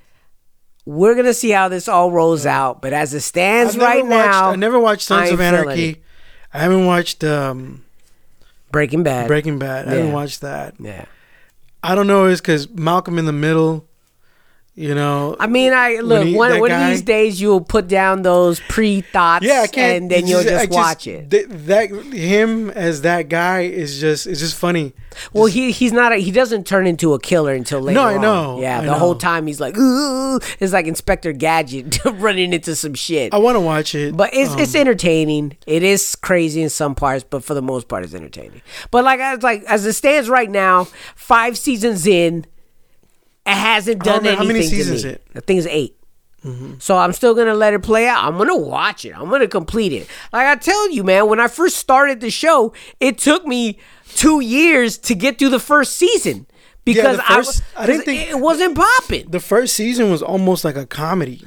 we're 0.85 1.15
gonna 1.15 1.33
see 1.33 1.49
how 1.49 1.67
this 1.67 1.87
all 1.89 2.11
rolls 2.11 2.45
out. 2.45 2.81
But 2.81 2.93
as 2.93 3.13
it 3.13 3.21
stands 3.21 3.77
right 3.77 4.03
watched, 4.03 4.09
now, 4.09 4.51
I 4.51 4.55
never 4.55 4.79
watched 4.79 5.01
Sons 5.03 5.29
of 5.31 5.41
Anarchy. 5.41 6.01
I 6.53 6.59
haven't 6.59 6.85
watched 6.85 7.23
um, 7.23 7.83
Breaking 8.71 9.03
Bad. 9.03 9.27
Breaking 9.27 9.59
Bad. 9.59 9.87
I 9.87 9.91
haven't 9.91 10.07
Yeah. 10.07 10.13
watched 10.13 10.41
that. 10.41 10.75
yeah. 10.79 11.05
I 11.85 11.95
don't 11.95 12.07
know. 12.07 12.27
It's 12.27 12.39
because 12.39 12.69
Malcolm 12.69 13.17
in 13.19 13.25
the 13.25 13.33
Middle. 13.33 13.85
You 14.75 14.95
know. 14.95 15.35
I 15.39 15.45
mean, 15.45 15.71
I 15.71 15.99
look 15.99 16.25
he- 16.25 16.35
one, 16.35 16.59
one 16.59 16.71
of 16.71 16.87
these 16.89 17.03
days 17.03 17.39
you'll 17.39 17.61
put 17.61 17.87
down 17.87 18.23
those 18.23 18.59
pre 18.61 19.01
thoughts, 19.01 19.45
yeah, 19.45 19.61
I 19.61 19.67
can't. 19.67 20.01
and 20.03 20.11
then 20.11 20.25
you'll 20.25 20.39
I 20.39 20.65
just 20.65 20.69
watch 20.71 21.05
it. 21.05 21.29
th- 21.29 21.45
that 21.47 21.91
him 21.91 22.71
as 22.71 23.01
that 23.01 23.29
guy 23.29 23.61
is 23.61 23.99
just 23.99 24.25
is 24.25 24.39
just 24.39 24.55
funny. 24.55 24.93
Well, 25.31 25.45
he 25.45 25.71
he's 25.71 25.91
not 25.93 26.11
a, 26.11 26.15
he 26.15 26.31
doesn't 26.31 26.65
turn 26.65 26.87
into 26.87 27.13
a 27.13 27.19
killer 27.19 27.53
until 27.53 27.81
later. 27.81 27.99
No, 27.99 28.05
I 28.07 28.15
on. 28.15 28.21
know, 28.21 28.61
Yeah, 28.61 28.79
I 28.79 28.85
the 28.85 28.95
whole 28.95 29.13
time 29.13 29.45
he's 29.45 29.59
like, 29.59 29.77
ooh, 29.77 30.37
it's 30.59 30.73
like 30.73 30.87
Inspector 30.87 31.31
Gadget 31.33 32.03
running 32.05 32.51
into 32.51 32.75
some 32.75 32.95
shit. 32.95 33.31
I 33.31 33.37
want 33.37 33.55
to 33.55 33.59
watch 33.61 33.93
it, 33.93 34.17
But 34.17 34.31
it's 34.33 34.53
um, 34.53 34.59
it's 34.59 34.73
entertaining. 34.73 35.55
It 35.67 35.83
is 35.83 36.15
crazy 36.15 36.63
in 36.63 36.69
some 36.71 36.95
parts, 36.95 37.23
but 37.23 37.43
for 37.43 37.53
the 37.53 37.61
most 37.61 37.87
part, 37.87 38.03
it's 38.05 38.15
entertaining. 38.15 38.63
But 38.89 39.03
like 39.03 39.19
as 39.19 39.43
like 39.43 39.61
as 39.65 39.85
it 39.85 39.93
stands 39.93 40.29
right 40.29 40.49
now, 40.49 40.85
five 41.15 41.59
seasons 41.59 42.07
in, 42.07 42.47
it 43.45 43.53
hasn't 43.55 44.03
done 44.03 44.23
many- 44.23 44.35
how 44.35 44.43
anything 44.43 44.57
many 44.57 44.69
to 44.69 44.75
seasons 44.75 45.05
it? 45.05 45.23
Mm-hmm. 45.29 45.37
I 45.37 45.41
think 45.41 45.57
it's 45.59 45.67
8 45.67 45.95
So 46.79 46.97
I'm 46.97 47.13
still 47.13 47.33
gonna 47.35 47.53
let 47.55 47.73
it 47.73 47.83
play 47.83 48.07
out. 48.07 48.23
I'm 48.25 48.37
gonna 48.37 48.55
watch 48.57 49.05
it. 49.05 49.17
I'm 49.17 49.29
gonna 49.29 49.47
complete 49.47 49.93
it. 49.93 50.07
Like 50.33 50.47
I 50.47 50.55
tell 50.55 50.89
you, 50.91 51.03
man, 51.03 51.27
when 51.27 51.39
I 51.39 51.47
first 51.47 51.77
started 51.77 52.19
the 52.19 52.29
show, 52.29 52.73
it 52.99 53.17
took 53.17 53.45
me 53.47 53.79
two 54.15 54.41
years 54.41 54.97
to 54.99 55.15
get 55.15 55.39
through 55.39 55.49
the 55.49 55.59
first 55.59 55.95
season 55.95 56.45
because 56.85 57.17
the 57.17 57.23
I, 57.31 57.35
first- 57.35 57.63
I 57.77 57.85
didn't 57.85 58.03
think- 58.03 58.29
it 58.29 58.39
wasn't 58.39 58.75
popping. 58.77 59.29
the 59.31 59.39
first 59.39 59.73
season 59.73 60.11
was 60.11 60.21
almost 60.21 60.65
like 60.65 60.75
a 60.75 60.85
comedy. 60.85 61.45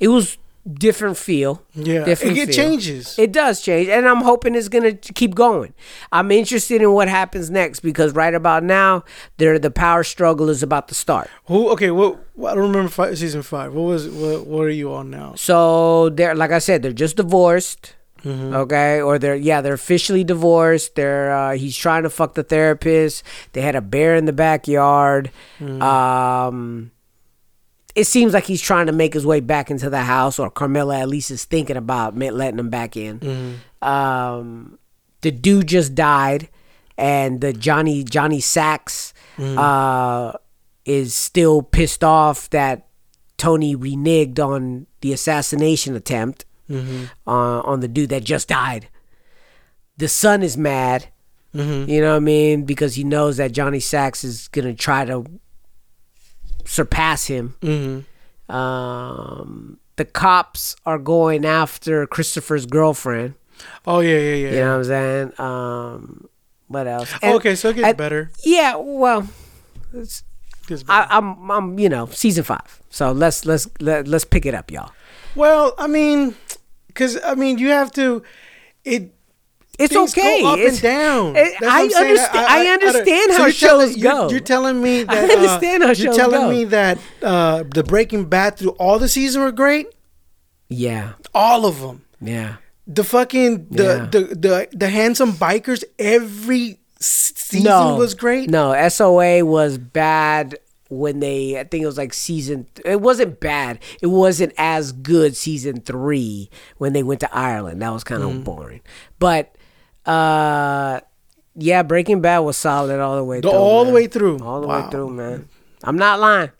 It 0.00 0.08
was 0.08 0.38
different 0.72 1.16
feel. 1.16 1.62
Yeah, 1.74 2.04
different 2.04 2.36
it, 2.36 2.42
it 2.42 2.46
feel. 2.54 2.64
changes. 2.64 3.18
It 3.18 3.32
does 3.32 3.60
change, 3.60 3.88
and 3.88 4.06
I'm 4.08 4.22
hoping 4.22 4.54
it's 4.54 4.68
gonna 4.68 4.94
keep 4.94 5.34
going. 5.34 5.74
I'm 6.12 6.30
interested 6.30 6.82
in 6.82 6.92
what 6.92 7.08
happens 7.08 7.50
next 7.50 7.80
because 7.80 8.12
right 8.12 8.34
about 8.34 8.62
now, 8.62 9.04
there 9.38 9.58
the 9.58 9.70
power 9.70 10.04
struggle 10.04 10.48
is 10.48 10.62
about 10.62 10.88
to 10.88 10.94
start. 10.94 11.30
Who? 11.46 11.70
Okay, 11.70 11.90
what? 11.90 12.24
I 12.38 12.54
don't 12.54 12.68
remember 12.68 12.88
fi 12.88 13.14
season 13.14 13.42
five. 13.42 13.74
What 13.74 13.82
was? 13.82 14.08
What, 14.08 14.46
what 14.46 14.62
are 14.62 14.70
you 14.70 14.92
on 14.92 15.10
now? 15.10 15.34
So 15.36 16.10
they're 16.10 16.34
like 16.34 16.52
I 16.52 16.58
said, 16.58 16.82
they're 16.82 16.92
just 16.92 17.16
divorced. 17.16 17.94
Mm-hmm. 18.24 18.54
Okay, 18.54 19.00
or 19.00 19.18
they're 19.18 19.36
yeah, 19.36 19.60
they're 19.60 19.74
officially 19.74 20.24
divorced. 20.24 20.96
They're 20.96 21.32
uh, 21.32 21.54
he's 21.56 21.76
trying 21.76 22.02
to 22.02 22.10
fuck 22.10 22.34
the 22.34 22.42
therapist. 22.42 23.22
They 23.52 23.60
had 23.62 23.76
a 23.76 23.80
bear 23.80 24.16
in 24.16 24.24
the 24.24 24.32
backyard. 24.32 25.30
Mm-hmm. 25.60 25.80
Um, 25.80 26.90
it 27.98 28.06
seems 28.06 28.32
like 28.32 28.44
he's 28.44 28.62
trying 28.62 28.86
to 28.86 28.92
make 28.92 29.12
his 29.14 29.26
way 29.26 29.40
back 29.40 29.70
into 29.70 29.90
the 29.90 30.02
house, 30.02 30.38
or 30.38 30.50
Carmela 30.50 30.98
at 31.00 31.08
least 31.08 31.30
is 31.30 31.44
thinking 31.44 31.76
about 31.76 32.16
letting 32.16 32.58
him 32.58 32.70
back 32.70 32.96
in. 32.96 33.20
Mm-hmm. 33.20 33.88
Um, 33.88 34.78
the 35.20 35.30
dude 35.30 35.66
just 35.68 35.94
died, 35.94 36.48
and 36.96 37.40
the 37.40 37.52
Johnny 37.52 38.04
Johnny 38.04 38.40
Sachs 38.40 39.12
Mm-hmm. 39.36 39.56
uh, 39.56 40.32
is 40.84 41.14
still 41.14 41.62
pissed 41.62 42.02
off 42.02 42.50
that 42.50 42.88
Tony 43.36 43.76
reneged 43.76 44.40
on 44.40 44.86
the 45.00 45.12
assassination 45.12 45.94
attempt 45.94 46.44
Mm-hmm. 46.68 47.04
uh, 47.26 47.60
on 47.60 47.80
the 47.80 47.88
dude 47.88 48.10
that 48.10 48.24
just 48.24 48.48
died. 48.48 48.88
The 49.96 50.08
son 50.08 50.42
is 50.42 50.56
mad. 50.58 51.06
Mm-hmm. 51.54 51.88
You 51.90 52.00
know 52.02 52.10
what 52.10 52.16
I 52.16 52.20
mean? 52.20 52.64
Because 52.64 52.94
he 52.96 53.04
knows 53.04 53.36
that 53.38 53.52
Johnny 53.52 53.80
Sachs 53.80 54.22
is 54.24 54.48
gonna 54.48 54.74
try 54.74 55.04
to 55.06 55.24
surpass 56.68 57.26
him. 57.26 57.56
Mm-hmm. 57.62 58.54
Um, 58.54 59.78
the 59.96 60.04
cops 60.04 60.76
are 60.86 60.98
going 60.98 61.44
after 61.44 62.06
Christopher's 62.06 62.66
girlfriend. 62.66 63.34
Oh 63.86 64.00
yeah, 64.00 64.18
yeah, 64.18 64.34
yeah. 64.34 64.50
You 64.50 64.56
know 64.60 64.70
what 64.70 64.76
I'm 64.78 64.84
saying? 64.84 65.32
Um, 65.40 66.28
what 66.68 66.86
else? 66.86 67.12
And- 67.22 67.34
okay, 67.36 67.54
so 67.56 67.70
it 67.70 67.76
gets 67.76 67.88
and- 67.88 67.96
better. 67.96 68.30
Yeah, 68.44 68.76
well, 68.76 69.26
it's, 69.92 70.22
Gets. 70.66 70.84
I, 70.88 71.06
I'm, 71.08 71.50
I'm, 71.50 71.78
you 71.78 71.88
know, 71.88 72.06
season 72.06 72.44
five. 72.44 72.82
So 72.90 73.10
let's 73.12 73.44
let's 73.46 73.66
let, 73.80 74.06
let's 74.06 74.24
pick 74.26 74.44
it 74.46 74.54
up, 74.54 74.70
y'all. 74.70 74.92
well, 75.34 75.74
I 75.78 75.86
mean, 75.86 76.34
because 76.88 77.18
I 77.24 77.34
mean, 77.34 77.58
you 77.58 77.68
have 77.70 77.90
to. 77.92 78.22
It 78.84 79.14
It's 79.78 79.92
things 79.92 80.12
okay. 80.18 80.42
up 80.44 80.58
it's, 80.58 80.76
and 80.76 80.82
down. 80.82 81.36
it- 81.36 81.62
I 81.62 81.82
understand. 81.82 82.46
I, 82.46 82.64
don't- 82.64 82.82
understand 82.84 83.32
so 83.32 83.38
how 83.38 83.44
you're 83.44 83.52
shows 83.52 83.68
telling- 83.70 83.98
you're- 83.98 84.10
go. 84.14 84.30
You're, 84.30 84.40
telling 84.40 84.82
me 84.82 85.02
that 85.04 85.14
I 85.30 85.34
understand 85.34 85.82
uh, 85.82 85.86
how 85.86 85.92
You're 85.92 86.12
telling 86.14 86.40
go. 86.40 86.50
me 86.50 86.64
that 86.64 86.98
uh, 87.22 87.62
the 87.62 87.84
Breaking 87.84 88.24
Bad 88.24 88.56
through 88.56 88.70
all 88.72 88.98
the 88.98 89.08
seasons 89.08 89.44
were 89.44 89.52
great. 89.52 89.86
yeah, 90.68 91.12
All 91.34 91.64
of 91.66 91.80
them. 91.80 92.04
yeah. 92.20 92.56
The 92.86 93.04
fucking 93.04 93.68
the 93.70 93.82
Yeah. 93.84 94.06
the, 94.10 94.20
the 94.34 94.68
the 94.72 94.88
handsome 94.88 95.32
bikers. 95.32 95.84
Every 95.98 96.78
season 96.98 97.64
no, 97.64 97.96
was 97.96 98.14
great. 98.14 98.48
No, 98.48 98.72
SOA 98.88 99.44
was 99.44 99.76
bad 99.76 100.56
when 100.88 101.20
they. 101.20 101.60
I 101.60 101.64
think 101.64 101.82
it 101.82 101.86
was 101.86 101.98
like 101.98 102.14
season. 102.14 102.66
It 102.86 103.02
wasn't 103.02 103.40
bad. 103.40 103.80
It 104.00 104.06
wasn't 104.06 104.54
as 104.56 104.92
good 104.92 105.36
season 105.36 105.82
three 105.82 106.48
when 106.78 106.94
they 106.94 107.02
went 107.02 107.20
to 107.20 107.34
Ireland. 107.36 107.82
That 107.82 107.92
was 107.92 108.04
kind 108.04 108.22
Mm. 108.22 108.36
of 108.38 108.44
boring. 108.44 108.80
But 109.18 109.54
uh, 110.08 111.00
yeah, 111.54 111.82
Breaking 111.82 112.20
Bad 112.20 112.38
was 112.40 112.56
solid 112.56 113.00
all 113.00 113.16
the 113.16 113.24
way. 113.24 113.40
Through, 113.40 113.50
all 113.50 113.84
the 113.84 113.92
way 113.92 114.06
through. 114.06 114.38
All 114.44 114.60
the 114.60 114.66
Wow. 114.66 114.84
way 114.84 114.90
through, 114.90 115.10
man. 115.10 115.48
I'm 115.84 115.96
not 115.96 116.20
lying. 116.20 116.50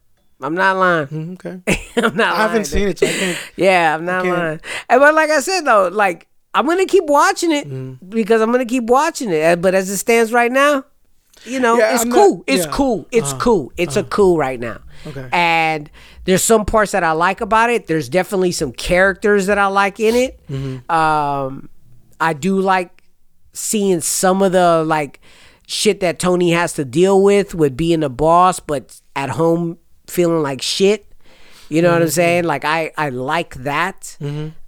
I'm 0.40 0.54
not 0.54 0.76
lying. 0.76 1.06
Mm, 1.08 1.32
Okay. 1.34 1.60
I'm 1.96 2.16
not. 2.16 2.34
I 2.34 2.42
haven't 2.42 2.54
lying. 2.56 2.64
seen 2.64 2.88
it, 2.88 2.98
so. 2.98 3.34
Yeah, 3.56 3.94
I'm 3.94 4.04
not 4.04 4.24
lying. 4.24 4.60
And 4.88 5.00
but 5.00 5.14
like 5.14 5.30
I 5.30 5.40
said 5.40 5.62
though, 5.62 5.88
like 5.88 6.26
I'm 6.54 6.66
gonna 6.66 6.86
keep 6.86 7.04
watching 7.06 7.52
it 7.52 7.68
Mm. 7.68 7.98
because 8.08 8.40
I'm 8.40 8.52
gonna 8.52 8.64
keep 8.66 8.84
watching 8.84 9.30
it. 9.30 9.42
Uh, 9.44 9.56
But 9.56 9.74
as 9.74 9.90
it 9.90 9.96
stands 9.98 10.32
right 10.32 10.50
now, 10.52 10.84
you 11.44 11.58
know, 11.60 11.76
Yeah, 11.78 11.94
it's 11.94 12.04
cool. 12.04 12.36
not- 12.38 12.44
it's 12.46 12.64
yeah. 12.66 12.70
cool. 12.72 13.06
It's 13.10 13.30
Uh-huh. 13.32 13.38
cool. 13.40 13.72
It's 13.76 13.96
a 13.96 14.02
cool 14.04 14.38
right 14.38 14.58
now. 14.60 14.78
Okay. 15.06 15.28
And 15.32 15.90
there's 16.24 16.42
some 16.44 16.64
parts 16.64 16.92
that 16.92 17.02
I 17.04 17.12
like 17.12 17.40
about 17.40 17.70
it. 17.70 17.86
There's 17.86 18.08
definitely 18.08 18.52
some 18.52 18.72
characters 18.72 19.46
that 19.46 19.58
I 19.58 19.66
like 19.66 20.00
in 20.00 20.14
it. 20.14 20.40
Mm-hmm. 20.50 20.90
Um, 20.90 21.68
I 22.20 22.32
do 22.32 22.60
like 22.60 22.97
seeing 23.58 24.00
some 24.00 24.42
of 24.42 24.52
the 24.52 24.84
like 24.86 25.20
shit 25.66 26.00
that 26.00 26.18
Tony 26.18 26.50
has 26.52 26.72
to 26.74 26.84
deal 26.84 27.22
with 27.22 27.54
with 27.54 27.76
being 27.76 28.02
a 28.02 28.08
boss, 28.08 28.60
but 28.60 29.00
at 29.16 29.30
home 29.30 29.78
feeling 30.06 30.42
like 30.42 30.62
shit. 30.62 31.04
You 31.68 31.82
know 31.82 31.90
what 31.90 31.96
Mm-hmm. 31.96 32.02
I'm 32.04 32.10
saying? 32.10 32.44
Like 32.44 32.64
I 32.64 32.92
I 32.96 33.10
like 33.10 33.54
that. 33.56 34.16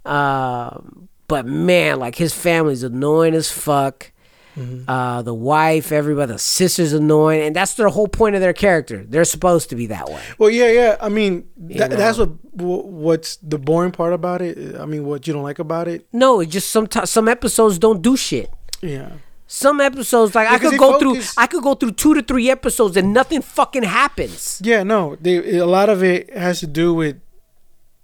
Um, 0.05 1.09
but 1.27 1.45
man, 1.45 1.99
like 1.99 2.15
his 2.15 2.33
family's 2.33 2.83
annoying 2.83 3.33
as 3.33 3.51
fuck. 3.51 4.11
Mm-hmm. 4.57 4.89
Uh, 4.89 5.21
the 5.21 5.33
wife, 5.33 5.93
everybody, 5.93 6.33
the 6.33 6.37
sister's 6.37 6.91
annoying, 6.91 7.41
and 7.41 7.55
that's 7.55 7.75
the 7.75 7.89
whole 7.89 8.09
point 8.09 8.35
of 8.35 8.41
their 8.41 8.51
character. 8.51 9.05
They're 9.07 9.23
supposed 9.23 9.69
to 9.69 9.77
be 9.77 9.85
that 9.87 10.09
way. 10.09 10.21
Well, 10.37 10.49
yeah, 10.49 10.69
yeah. 10.69 10.97
I 10.99 11.07
mean, 11.07 11.47
tha- 11.55 11.87
know. 11.87 11.95
that's 11.95 12.17
what 12.17 12.31
what's 12.53 13.37
the 13.37 13.57
boring 13.57 13.91
part 13.93 14.11
about 14.11 14.41
it. 14.41 14.75
I 14.77 14.85
mean, 14.85 15.05
what 15.05 15.25
you 15.25 15.31
don't 15.33 15.43
like 15.43 15.59
about 15.59 15.87
it. 15.87 16.05
No, 16.11 16.41
it's 16.41 16.51
just 16.51 16.69
sometimes 16.69 17.09
some 17.09 17.29
episodes 17.29 17.79
don't 17.79 18.01
do 18.01 18.17
shit. 18.17 18.51
Yeah. 18.81 19.11
Some 19.47 19.81
episodes, 19.81 20.33
like 20.33 20.49
I 20.49 20.57
could 20.57 20.79
go 20.79 20.97
through, 20.97 21.21
I 21.37 21.45
could 21.45 21.61
go 21.61 21.75
through 21.75 21.91
two 21.91 22.13
to 22.13 22.21
three 22.21 22.49
episodes 22.49 22.95
and 22.95 23.13
nothing 23.13 23.41
fucking 23.41 23.83
happens. 23.83 24.61
Yeah, 24.63 24.83
no. 24.83 25.17
They, 25.19 25.57
a 25.57 25.65
lot 25.65 25.89
of 25.89 26.03
it 26.03 26.33
has 26.33 26.61
to 26.61 26.67
do 26.67 26.93
with 26.93 27.19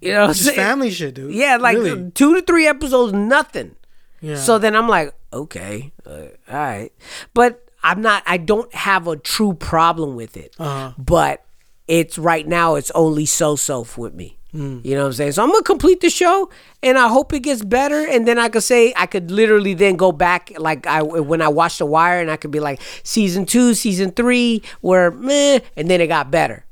You 0.02 0.12
know, 0.12 0.28
just 0.28 0.54
family 0.56 0.92
shit, 0.92 1.14
dude. 1.14 1.34
Yeah, 1.34 1.56
like 1.56 1.78
Really. 1.78 2.12
two 2.12 2.36
to 2.36 2.42
three 2.42 2.68
episodes, 2.68 3.14
nothing. 3.14 3.76
Yeah. 4.20 4.36
So 4.36 4.58
then 4.58 4.76
I'm 4.76 4.90
like, 4.90 5.14
okay, 5.32 5.94
uh, 6.06 6.12
all 6.50 6.56
right, 6.56 6.92
but 7.34 7.64
I'm 7.82 8.02
not. 8.02 8.24
I 8.26 8.38
don't 8.38 8.74
have 8.74 9.08
a 9.08 9.16
true 9.16 9.54
problem 9.54 10.16
with 10.16 10.36
it. 10.36 10.56
Uh-huh. 10.60 10.94
But 10.98 11.46
it's 11.88 12.18
right 12.18 12.46
now. 12.46 12.76
It's 12.76 12.92
only 12.92 13.26
so 13.26 13.56
so 13.56 13.86
with 13.96 14.14
me. 14.14 14.37
Hmm. 14.52 14.80
You 14.84 14.96
know 14.96 15.02
what 15.02 15.08
I'm 15.08 15.14
saying? 15.14 15.32
So 15.34 15.44
I'm 15.44 15.50
gonna 15.52 15.62
complete 15.64 16.00
the 16.00 16.10
show, 16.10 16.50
and 16.82 16.98
I 16.98 17.10
hope 17.10 17.34
it 17.34 17.42
gets 17.42 17.64
better. 17.64 18.08
And 18.08 18.26
then 18.28 18.40
I 18.40 18.48
could 18.48 18.64
say 18.64 18.94
I 18.96 19.06
could 19.06 19.30
literally 19.30 19.74
then 19.74 19.98
go 19.98 20.12
back 20.14 20.52
like 20.58 20.88
I 20.88 21.02
when 21.02 21.42
I 21.42 21.50
watched 21.50 21.80
The 21.80 21.86
Wire, 21.86 22.22
and 22.22 22.32
I 22.32 22.38
could 22.38 22.52
be 22.52 22.62
like 22.62 22.82
season 23.04 23.46
two, 23.46 23.74
season 23.74 24.12
three 24.12 24.64
were 24.82 25.12
meh, 25.12 25.60
and 25.76 25.90
then 25.90 26.00
it 26.00 26.08
got 26.08 26.32
better. 26.32 26.64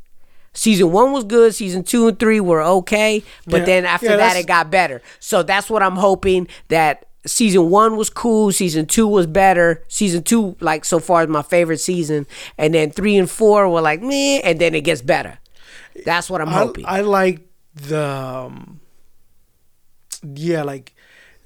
Season 0.53 0.89
one 0.93 1.11
was 1.11 1.25
good. 1.25 1.53
Season 1.53 1.83
two 1.83 2.07
and 2.07 2.17
three 2.17 2.39
were 2.39 2.61
okay, 2.61 3.23
but 3.45 3.59
Yeah. 3.59 3.65
then 3.65 3.85
after 3.85 4.05
Yeah, 4.07 4.15
that 4.17 4.37
it 4.37 4.47
got 4.47 4.71
better. 4.71 5.01
So 5.19 5.43
that's 5.43 5.69
what 5.69 5.83
I'm 5.83 5.97
hoping 5.97 6.47
that 6.69 7.05
season 7.25 7.69
one 7.69 7.97
was 7.97 8.09
cool. 8.09 8.53
Season 8.53 8.85
two 8.85 9.05
was 9.05 9.27
better. 9.27 9.83
Season 9.89 10.23
two, 10.23 10.55
like 10.61 10.85
so 10.85 10.99
far, 10.99 11.23
is 11.23 11.27
my 11.27 11.41
favorite 11.41 11.81
season, 11.81 12.25
and 12.57 12.73
then 12.73 12.89
three 12.91 13.17
and 13.17 13.29
four 13.29 13.67
were 13.67 13.81
like 13.81 14.01
meh, 14.01 14.39
and 14.45 14.59
then 14.59 14.73
it 14.75 14.81
gets 14.85 15.01
better. 15.01 15.39
That's 16.05 16.29
what 16.29 16.39
I'm 16.39 16.47
I, 16.49 16.53
hoping. 16.53 16.85
I 16.87 17.01
like 17.01 17.41
the 17.75 18.03
um, 18.03 18.79
yeah, 20.23 20.63
like 20.63 20.95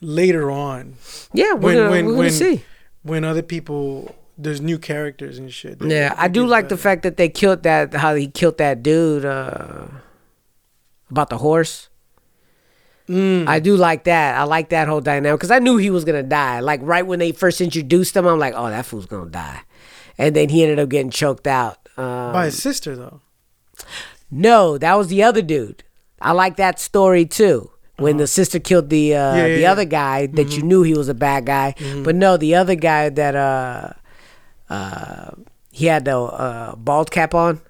later 0.01 0.49
on 0.49 0.95
yeah, 1.33 1.53
we're 1.53 1.59
when 1.59 1.75
gonna, 1.75 1.89
when 1.89 2.05
we're 2.05 2.17
when 2.17 2.31
see. 2.31 2.63
when 3.03 3.23
other 3.23 3.41
people 3.41 4.15
there's 4.37 4.61
new 4.61 4.77
characters 4.77 5.37
and 5.37 5.51
shit. 5.53 5.81
Yeah, 5.81 6.13
I 6.17 6.29
do 6.29 6.45
like 6.45 6.69
the 6.69 6.77
fact 6.77 7.03
that 7.03 7.17
they 7.17 7.27
killed 7.29 7.63
that 7.63 7.93
how 7.93 8.15
he 8.15 8.27
killed 8.27 8.57
that 8.59 8.81
dude. 8.83 9.25
Uh, 9.25 9.87
about 11.11 11.29
the 11.29 11.37
horse. 11.37 11.89
Mm. 13.07 13.47
I 13.47 13.59
do 13.59 13.75
like 13.75 14.03
that. 14.03 14.37
I 14.37 14.43
like 14.43 14.69
that 14.69 14.87
whole 14.87 15.01
dynamic 15.01 15.39
because 15.39 15.51
I 15.51 15.59
knew 15.59 15.77
he 15.77 15.89
was 15.89 16.05
gonna 16.05 16.23
die. 16.23 16.59
Like 16.59 16.79
right 16.83 17.05
when 17.05 17.19
they 17.19 17.31
first 17.31 17.59
introduced 17.59 18.15
him, 18.15 18.27
I'm 18.27 18.37
like, 18.37 18.53
oh, 18.55 18.69
that 18.69 18.85
fool's 18.85 19.07
gonna 19.07 19.29
die, 19.29 19.61
and 20.17 20.35
then 20.35 20.49
he 20.49 20.61
ended 20.61 20.79
up 20.79 20.89
getting 20.89 21.09
choked 21.09 21.47
out. 21.47 21.89
Um, 21.97 22.31
By 22.33 22.45
his 22.45 22.61
sister 22.61 22.95
though. 22.95 23.21
no, 24.29 24.77
that 24.77 24.93
was 24.95 25.07
the 25.07 25.23
other 25.23 25.41
dude. 25.41 25.83
I 26.21 26.31
like 26.33 26.57
that 26.57 26.79
story 26.79 27.25
too. 27.25 27.71
When 27.97 28.15
the 28.17 28.27
sister 28.27 28.59
killed 28.59 28.89
the 28.89 29.15
uh, 29.15 29.19
Uh-huh. 29.19 29.37
Yeah, 29.37 29.45
yeah, 29.45 29.55
the 29.55 29.61
yeah. 29.61 29.71
other 29.71 29.85
guy 29.85 30.25
that 30.27 30.47
Mm-hmm. 30.47 30.51
you 30.55 30.63
knew 30.63 30.83
he 30.83 30.93
was 30.93 31.09
a 31.09 31.13
bad 31.13 31.45
guy, 31.45 31.75
but 32.03 32.15
no, 32.15 32.37
the 32.37 32.55
other 32.55 32.75
guy 32.75 33.09
that 33.09 33.35
uh 33.35 33.91
uh 34.69 35.31
he 35.71 35.85
had 35.85 36.05
the 36.05 36.17
uh, 36.17 36.75
bald 36.75 37.11
cap 37.11 37.33
on, 37.35 37.61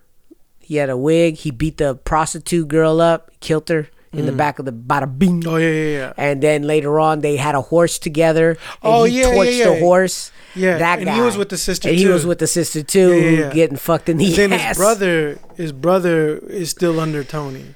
he 0.60 0.76
had 0.78 0.90
a 0.90 0.98
wig. 0.98 1.36
He 1.38 1.52
beat 1.52 1.78
the 1.78 1.96
prostitute 1.96 2.68
girl 2.68 3.02
up, 3.02 3.32
killed 3.40 3.70
her 3.70 3.90
in 4.12 4.26
the 4.26 4.32
back 4.32 4.58
of 4.58 4.66
the 4.66 4.72
bada 4.74 5.06
bing. 5.06 5.42
Mm. 5.44 5.48
Oh 5.52 5.58
yeah, 5.58 5.70
yeah, 5.70 5.98
yeah. 5.98 6.14
And 6.18 6.42
then 6.42 6.64
later 6.64 7.00
on, 7.00 7.20
they 7.22 7.36
had 7.38 7.54
a 7.54 7.62
horse 7.62 8.00
together. 8.00 8.52
And 8.52 8.58
Oh, 8.82 9.04
he 9.04 9.20
yeah, 9.22 9.30
yeah, 9.30 9.34
torched 9.36 9.64
the 9.66 9.80
horse. 9.80 10.32
Yeah, 10.56 10.78
that 10.80 10.98
and 11.00 11.06
guy. 11.08 11.16
he 11.16 11.22
was 11.22 11.38
with 11.38 11.50
the 11.50 11.58
sister, 11.58 11.90
too. 11.90 11.90
And 11.90 12.00
he 12.00 12.08
was 12.08 12.26
with 12.26 12.40
the 12.40 12.48
sister 12.48 12.82
too, 12.82 13.14
Yeah, 13.14 13.30
yeah, 13.30 13.40
yeah. 13.40 13.54
getting 13.54 13.78
fucked 13.78 14.10
in 14.10 14.18
the 14.18 14.26
And 14.26 14.34
then 14.36 14.54
ass. 14.54 14.70
his 14.70 14.78
brother, 14.78 15.40
his 15.56 15.72
brother 15.72 16.38
is 16.50 16.70
still 16.72 17.00
under 17.00 17.24
Tony. 17.24 17.76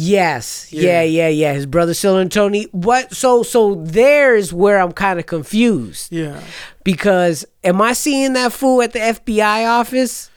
Yes. 0.00 0.72
Yeah. 0.72 0.82
Yeah, 0.82 1.02
yeah, 1.02 1.28
yeah. 1.28 1.52
His 1.54 1.66
brother 1.66 1.92
still 1.92 2.18
and 2.18 2.30
Tony. 2.30 2.64
What? 2.70 3.12
So, 3.12 3.42
so 3.42 3.74
there's 3.74 4.52
where 4.52 4.78
I'm 4.78 4.92
kind 4.92 5.18
of 5.18 5.26
confused 5.26 6.12
Yeah. 6.12 6.40
because 6.84 7.44
am 7.64 7.82
I 7.82 7.94
seeing 7.94 8.34
that 8.34 8.52
fool 8.52 8.80
at 8.80 8.92
the 8.92 9.00
FBI 9.00 9.66
office? 9.68 10.30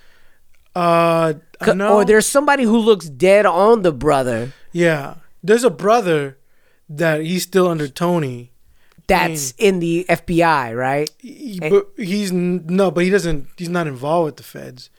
Uh, 0.76 1.34
no. 1.76 1.96
Or 1.98 2.06
there's 2.06 2.26
somebody 2.26 2.64
who 2.64 2.78
looks 2.78 3.08
dead 3.08 3.46
on 3.46 3.84
the 3.84 3.92
brother 3.92 4.54
yeah. 4.72 5.16
There's 5.44 5.64
a 5.66 5.70
brother 5.70 6.38
that 6.90 7.22
he's 7.22 7.44
still 7.44 7.68
under 7.68 7.88
Tony. 7.88 8.52
that's 9.08 9.52
in 9.58 9.80
the 9.80 10.06
FBI, 10.08 10.76
right? 10.76 11.10
He, 11.20 11.60
but 11.60 11.88
he's 11.98 12.32
no, 12.32 12.90
but 12.90 13.04
he 13.04 13.10
doesn't. 13.10 13.48
He's 13.58 13.70
not 13.70 13.86
involved 13.88 14.26
with 14.26 14.38
the 14.38 14.44
feds. 14.44 14.90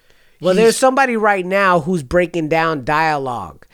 Well, 0.40 0.52
He's- 0.54 0.62
there's 0.64 0.76
somebody 0.76 1.16
right 1.16 1.46
now 1.46 1.80
who's 1.80 2.02
breaking 2.02 2.48
down 2.48 2.84
dialogue. 2.84 3.66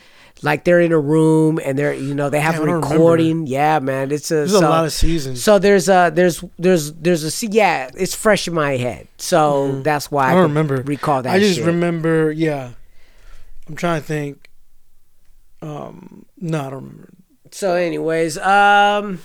Like 0.42 0.64
they're 0.64 0.80
in 0.80 0.92
a 0.92 0.98
room 0.98 1.58
and 1.64 1.76
they're 1.76 1.92
you 1.94 2.14
know 2.14 2.30
they 2.30 2.40
have 2.40 2.56
Damn, 2.56 2.68
a 2.68 2.76
recording. 2.76 3.46
Yeah, 3.46 3.80
man, 3.80 4.12
it's 4.12 4.30
a 4.30 4.34
There's 4.34 4.52
so, 4.52 4.60
a 4.60 4.68
lot 4.68 4.84
of 4.84 4.92
seasons. 4.92 5.42
So 5.42 5.58
there's 5.58 5.88
a 5.88 6.12
there's 6.14 6.44
there's 6.58 6.92
there's 6.92 7.42
a 7.42 7.46
yeah, 7.46 7.90
it's 7.96 8.14
fresh 8.14 8.46
in 8.46 8.54
my 8.54 8.76
head. 8.76 9.08
So 9.18 9.82
that's 9.82 10.10
why. 10.10 10.28
I 10.28 10.30
I, 10.30 10.34
don't 10.34 10.42
remember. 10.44 10.82
recall 10.82 11.22
that. 11.22 11.34
I 11.34 11.38
just 11.40 11.56
shit. 11.56 11.66
remember. 11.66 12.30
Yeah. 12.30 12.72
I'm 13.68 13.76
trying 13.76 14.00
to 14.00 14.06
think. 14.06 14.50
Um. 15.60 16.24
No, 16.40 16.58
I 16.60 16.70
don't 16.70 16.84
remember. 16.84 17.08
So, 17.50 17.74
anyways, 17.74 18.38
um, 18.38 19.20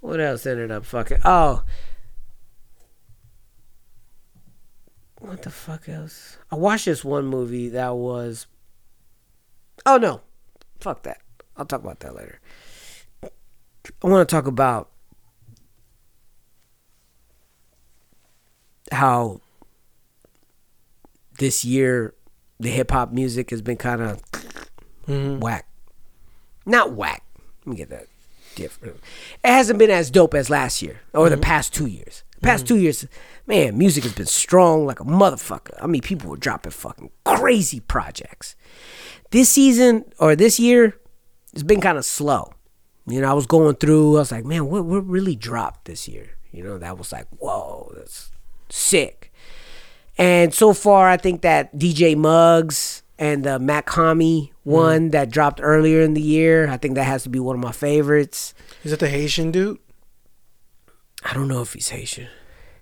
what 0.00 0.20
else 0.20 0.44
ended 0.46 0.70
up 0.70 0.84
fucking? 0.84 1.18
Oh, 1.24 1.62
what 5.18 5.42
the 5.42 5.50
fuck 5.50 5.88
else? 5.88 6.38
I 6.50 6.56
watched 6.56 6.84
this 6.86 7.04
one 7.04 7.26
movie 7.26 7.68
that 7.70 7.96
was. 7.96 8.46
Oh 9.86 9.96
no, 9.96 10.20
fuck 10.80 11.02
that. 11.04 11.18
I'll 11.56 11.64
talk 11.66 11.80
about 11.82 12.00
that 12.00 12.14
later. 12.14 12.40
I 13.22 14.06
want 14.06 14.28
to 14.28 14.34
talk 14.34 14.46
about 14.46 14.90
how 18.92 19.40
this 21.38 21.64
year 21.64 22.14
the 22.58 22.68
hip 22.70 22.90
hop 22.90 23.12
music 23.12 23.50
has 23.50 23.62
been 23.62 23.76
kind 23.76 24.00
of 24.02 24.22
Mhm. 25.06 25.40
whack. 25.40 25.66
Not 26.66 26.92
whack. 26.92 27.22
Let 27.64 27.66
me 27.66 27.76
get 27.76 27.90
that 27.90 28.06
different. 28.54 28.96
It 29.44 29.48
hasn't 29.50 29.78
been 29.78 29.90
as 29.90 30.10
dope 30.10 30.34
as 30.34 30.50
last 30.50 30.82
year 30.82 31.00
or 31.14 31.28
the 31.30 31.36
past 31.36 31.72
two 31.74 31.86
years. 31.86 32.24
The 32.36 32.46
past 32.46 32.66
two 32.66 32.76
years, 32.78 33.04
man, 33.46 33.76
music 33.76 34.04
has 34.04 34.12
been 34.12 34.26
strong 34.26 34.86
like 34.86 35.00
a 35.00 35.04
motherfucker. 35.04 35.74
I 35.82 35.86
mean, 35.86 36.02
people 36.02 36.30
were 36.30 36.36
dropping 36.36 36.72
fucking 36.72 37.10
crazy 37.24 37.80
projects. 37.80 38.54
This 39.30 39.50
season 39.50 40.04
or 40.18 40.34
this 40.34 40.58
year, 40.58 40.98
it's 41.52 41.62
been 41.62 41.80
kind 41.80 41.98
of 41.98 42.04
slow. 42.04 42.52
You 43.06 43.20
know, 43.20 43.30
I 43.30 43.34
was 43.34 43.46
going 43.46 43.76
through. 43.76 44.16
I 44.16 44.20
was 44.20 44.32
like, 44.32 44.44
man, 44.44 44.66
what 44.66 44.84
what 44.84 45.06
really 45.06 45.36
dropped 45.36 45.86
this 45.86 46.08
year? 46.08 46.30
You 46.50 46.62
know, 46.62 46.78
that 46.78 46.98
was 46.98 47.12
like, 47.12 47.26
whoa, 47.38 47.92
that's 47.96 48.30
sick. 48.68 49.32
And 50.16 50.52
so 50.52 50.72
far, 50.72 51.08
I 51.08 51.16
think 51.16 51.42
that 51.42 51.76
DJ 51.76 52.16
Muggs 52.16 53.02
and 53.18 53.44
the 53.44 53.58
Mach-Hommy 53.58 54.52
mm-hmm. 54.52 54.70
one 54.70 55.10
that 55.10 55.30
dropped 55.30 55.60
earlier 55.62 56.02
in 56.02 56.14
the 56.14 56.20
year, 56.20 56.68
I 56.68 56.76
think 56.76 56.96
that 56.96 57.04
has 57.04 57.22
to 57.22 57.28
be 57.28 57.38
one 57.38 57.54
of 57.54 57.62
my 57.62 57.72
favorites. 57.72 58.54
Is 58.82 58.90
that 58.90 59.00
the 59.00 59.08
Haitian 59.08 59.52
dude? 59.52 59.78
I 61.24 61.34
don't 61.34 61.48
know 61.48 61.62
if 61.62 61.72
he's 61.72 61.90
Haitian. 61.90 62.28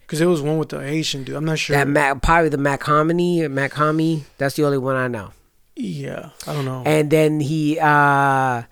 Because 0.01 0.21
it 0.21 0.27
was 0.27 0.41
one 0.41 0.59
with 0.59 0.69
the 0.69 0.81
Haitian 0.81 1.25
dude. 1.25 1.37
I'm 1.37 1.45
not 1.45 1.59
sure. 1.59 1.77
That 1.77 1.89
Mac, 1.89 2.23
probably 2.23 2.49
the 2.49 2.59
Mach-Hommy, 2.59 3.49
Mac 3.49 3.73
Hami. 3.73 4.23
That's 4.39 4.55
the 4.55 4.65
only 4.65 4.79
one 4.79 4.97
I 4.97 5.09
know. 5.09 5.33
Yeah, 5.77 6.31
I 6.47 6.53
don't 6.55 6.65
know. 6.65 6.83
and 6.87 7.11
then 7.11 7.41
he 7.41 7.79
uh 7.79 8.63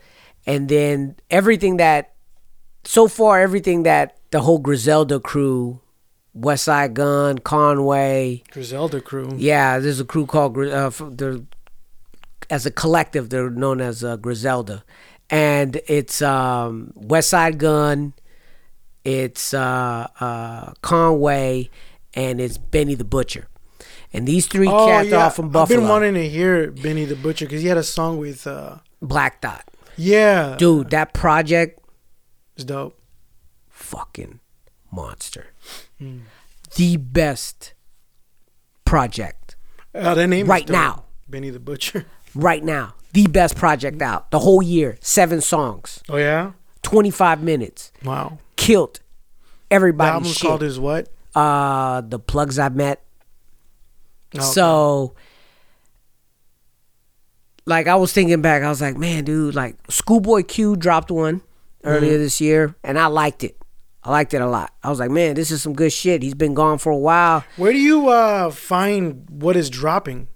and 0.47 0.68
then 0.68 1.16
everything 1.31 1.76
that 1.76 2.14
so 2.85 3.09
far 3.09 3.40
everything 3.40 3.82
that 3.85 4.16
the 4.31 4.40
whole 4.40 4.59
Griselda 4.59 5.20
crew 5.20 5.81
Westside 6.36 6.94
Gunn 6.94 7.39
Conway 7.39 8.43
Griselda 8.51 9.01
crew. 9.01 9.32
yeah 9.36 9.78
there's 9.78 10.01
a 10.01 10.05
crew 10.05 10.26
called 10.26 10.56
uh, 10.59 10.90
they're 11.10 11.39
as 12.51 12.66
a 12.66 12.70
collective 12.70 13.28
they're 13.31 13.51
known 13.51 13.81
as 13.81 14.02
uh, 14.02 14.16
Griselda 14.16 14.82
and 15.31 15.81
it's 15.86 16.20
um 16.22 16.93
Westside 16.98 17.59
Gunn 17.59 18.14
it's 19.05 19.52
uh 19.55 20.09
uh 20.20 20.72
Conway 20.82 21.68
and 22.14 22.40
it's 22.40 22.59
Benny 22.59 22.94
the 22.94 23.05
Butcher 23.05 23.47
and 24.15 24.27
these 24.27 24.47
three 24.47 24.69
Oh 24.69 24.86
cats 24.86 25.09
yeah, 25.11 25.24
are 25.27 25.31
from 25.31 25.51
Buffalo 25.51 25.62
I've 25.78 25.82
been 25.82 25.89
wanting 25.91 26.15
to 26.15 26.27
hear 26.28 26.70
Benny 26.70 27.05
the 27.05 27.16
Butcher 27.16 27.45
because 27.45 27.61
he 27.61 27.69
had 27.69 27.77
a 27.77 27.82
song 27.82 28.16
with. 28.19 28.47
uh 28.47 28.77
Black 29.03 29.43
Thought 29.43 29.69
Yeah, 29.97 30.57
dude 30.59 30.89
that 30.91 31.12
project 31.12 31.81
is 32.57 32.65
dope. 32.65 32.99
fucking 33.69 34.41
monster. 34.91 35.49
Hmm. 35.99 36.20
The 36.77 36.97
best 36.97 37.74
project 38.85 39.57
Uh, 39.95 40.15
that 40.15 40.27
name 40.28 40.47
Right 40.47 40.69
now. 40.69 41.05
Benny 41.28 41.51
the 41.51 41.61
Butcher. 41.61 42.07
right 42.35 42.62
now. 42.65 42.95
The 43.12 43.27
best 43.28 43.57
project 43.57 44.03
out. 44.03 44.31
The 44.31 44.41
whole 44.41 44.62
year. 44.62 44.97
Seven 45.01 45.41
songs. 45.41 46.03
Oh 46.09 46.16
yeah, 46.16 46.53
25 46.82 47.43
minutes. 47.43 47.93
wow. 48.05 48.39
Killed 48.57 49.01
everybody. 49.70 50.09
The 50.09 50.15
album's 50.15 50.35
shit. 50.36 50.49
called 50.49 50.62
is 50.62 50.78
what? 50.81 51.09
uh, 51.36 52.01
the 52.01 52.19
plugs 52.19 52.59
I've 52.59 52.74
met. 52.77 53.03
Okay. 54.35 54.44
So, 54.44 55.15
like, 57.66 57.86
I 57.86 57.94
was 57.97 58.12
thinking 58.12 58.43
back. 58.43 58.62
I 58.62 58.69
was 58.69 58.81
like, 58.81 58.97
man, 58.97 59.24
dude, 59.24 59.55
like, 59.55 59.77
Schoolboy 59.89 60.43
Q 60.43 60.77
dropped 60.77 61.11
one 61.11 61.40
earlier 61.82 62.19
this 62.19 62.40
year, 62.40 62.74
and 62.82 62.98
I 62.98 63.06
liked 63.06 63.43
it. 63.44 63.56
I 64.02 64.11
liked 64.11 64.35
it 64.35 64.43
a 64.43 64.47
lot. 64.47 64.70
I 64.82 64.90
was 64.90 64.98
like, 65.01 65.11
man, 65.11 65.35
this 65.35 65.51
is 65.51 65.62
some 65.62 65.73
good 65.73 65.90
shit. 65.93 66.23
He's 66.23 66.35
been 66.35 66.52
gone 66.52 66.77
for 66.77 66.93
a 66.93 66.97
while. 66.97 67.43
Where 67.56 67.73
do 67.73 67.78
you 67.78 68.09
uh 68.11 68.51
find 68.51 69.24
what 69.31 69.56
is 69.56 69.70
dropping? 69.70 70.28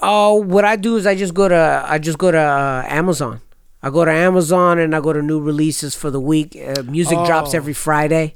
Oh, 0.00 0.34
what 0.34 0.64
I 0.64 0.74
do 0.74 0.96
is 0.96 1.06
I 1.06 1.14
just 1.14 1.32
go 1.32 1.46
to 1.48 1.84
I 1.86 1.98
just 1.98 2.18
go 2.18 2.32
to 2.32 2.38
uh, 2.38 2.84
Amazon. 2.88 3.40
I 3.84 3.90
go 3.90 4.04
to 4.04 4.10
Amazon 4.10 4.80
and 4.80 4.96
I 4.96 5.00
go 5.00 5.12
to 5.12 5.22
new 5.22 5.40
releases 5.40 5.94
for 5.94 6.10
the 6.10 6.20
week. 6.20 6.56
Uh, 6.60 6.82
music 6.82 7.18
drops 7.24 7.54
Oh. 7.54 7.56
every 7.58 7.72
Friday, 7.72 8.34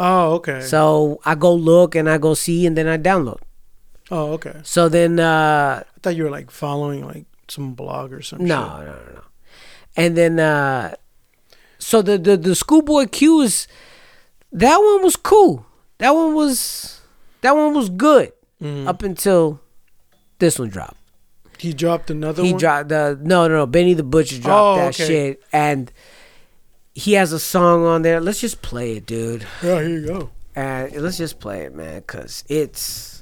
Oh 0.00 0.34
okay. 0.34 0.62
so 0.62 1.20
I 1.24 1.36
go 1.36 1.54
look 1.54 1.94
and 1.94 2.10
I 2.10 2.18
go 2.18 2.34
see 2.34 2.66
and 2.66 2.76
then 2.76 2.88
I 2.88 2.98
download. 2.98 3.38
Oh 4.10 4.32
okay. 4.32 4.60
So 4.62 4.88
then, 4.88 5.18
uh, 5.20 5.82
I 5.84 6.00
thought 6.02 6.16
you 6.16 6.24
were 6.24 6.30
like 6.30 6.50
following 6.50 7.04
like 7.06 7.26
some 7.48 7.74
blog 7.74 8.12
or 8.12 8.22
something. 8.22 8.46
no, 8.48 8.78
no, 8.78 8.84
no, 8.84 9.12
no. 9.14 9.20
And 9.96 10.16
then, 10.16 10.38
uh, 10.38 10.94
so 11.78 12.02
the 12.02 12.18
the 12.18 12.36
the 12.36 12.54
Schoolboy 12.54 13.06
Q 13.06 13.40
is 13.42 13.66
that 14.52 14.76
one 14.78 15.02
was 15.02 15.16
cool. 15.16 15.66
That 15.98 16.10
one 16.14 16.34
was 16.34 17.00
that 17.42 17.54
one 17.56 17.74
was 17.74 17.88
good 17.90 18.32
Mm-hmm. 18.62 18.88
up 18.88 19.02
until 19.02 19.60
this 20.38 20.58
one 20.58 20.70
dropped. 20.70 20.96
He 21.58 21.74
dropped 21.74 22.10
another 22.10 22.42
he 22.42 22.52
one. 22.52 22.58
dropped 22.60 22.88
the 22.88 23.18
no, 23.20 23.46
no, 23.48 23.54
no. 23.54 23.66
Benny 23.66 23.92
the 23.92 24.02
Butcher 24.02 24.40
dropped 24.40 24.78
Oh, 24.78 24.80
that 24.80 24.94
okay. 24.94 25.06
shit, 25.06 25.42
and 25.52 25.92
he 26.94 27.12
has 27.14 27.32
a 27.32 27.38
song 27.38 27.84
on 27.84 28.00
there. 28.02 28.18
Let's 28.20 28.40
just 28.40 28.62
play 28.62 28.96
it, 28.96 29.04
dude. 29.06 29.42
yeah, 29.62 29.80
here 29.82 29.88
you 29.88 30.06
go. 30.06 30.30
And 30.54 30.90
let's 31.02 31.18
just 31.18 31.38
play 31.38 31.60
it, 31.64 31.74
man, 31.74 32.00
cause 32.06 32.44
it's 32.48 33.15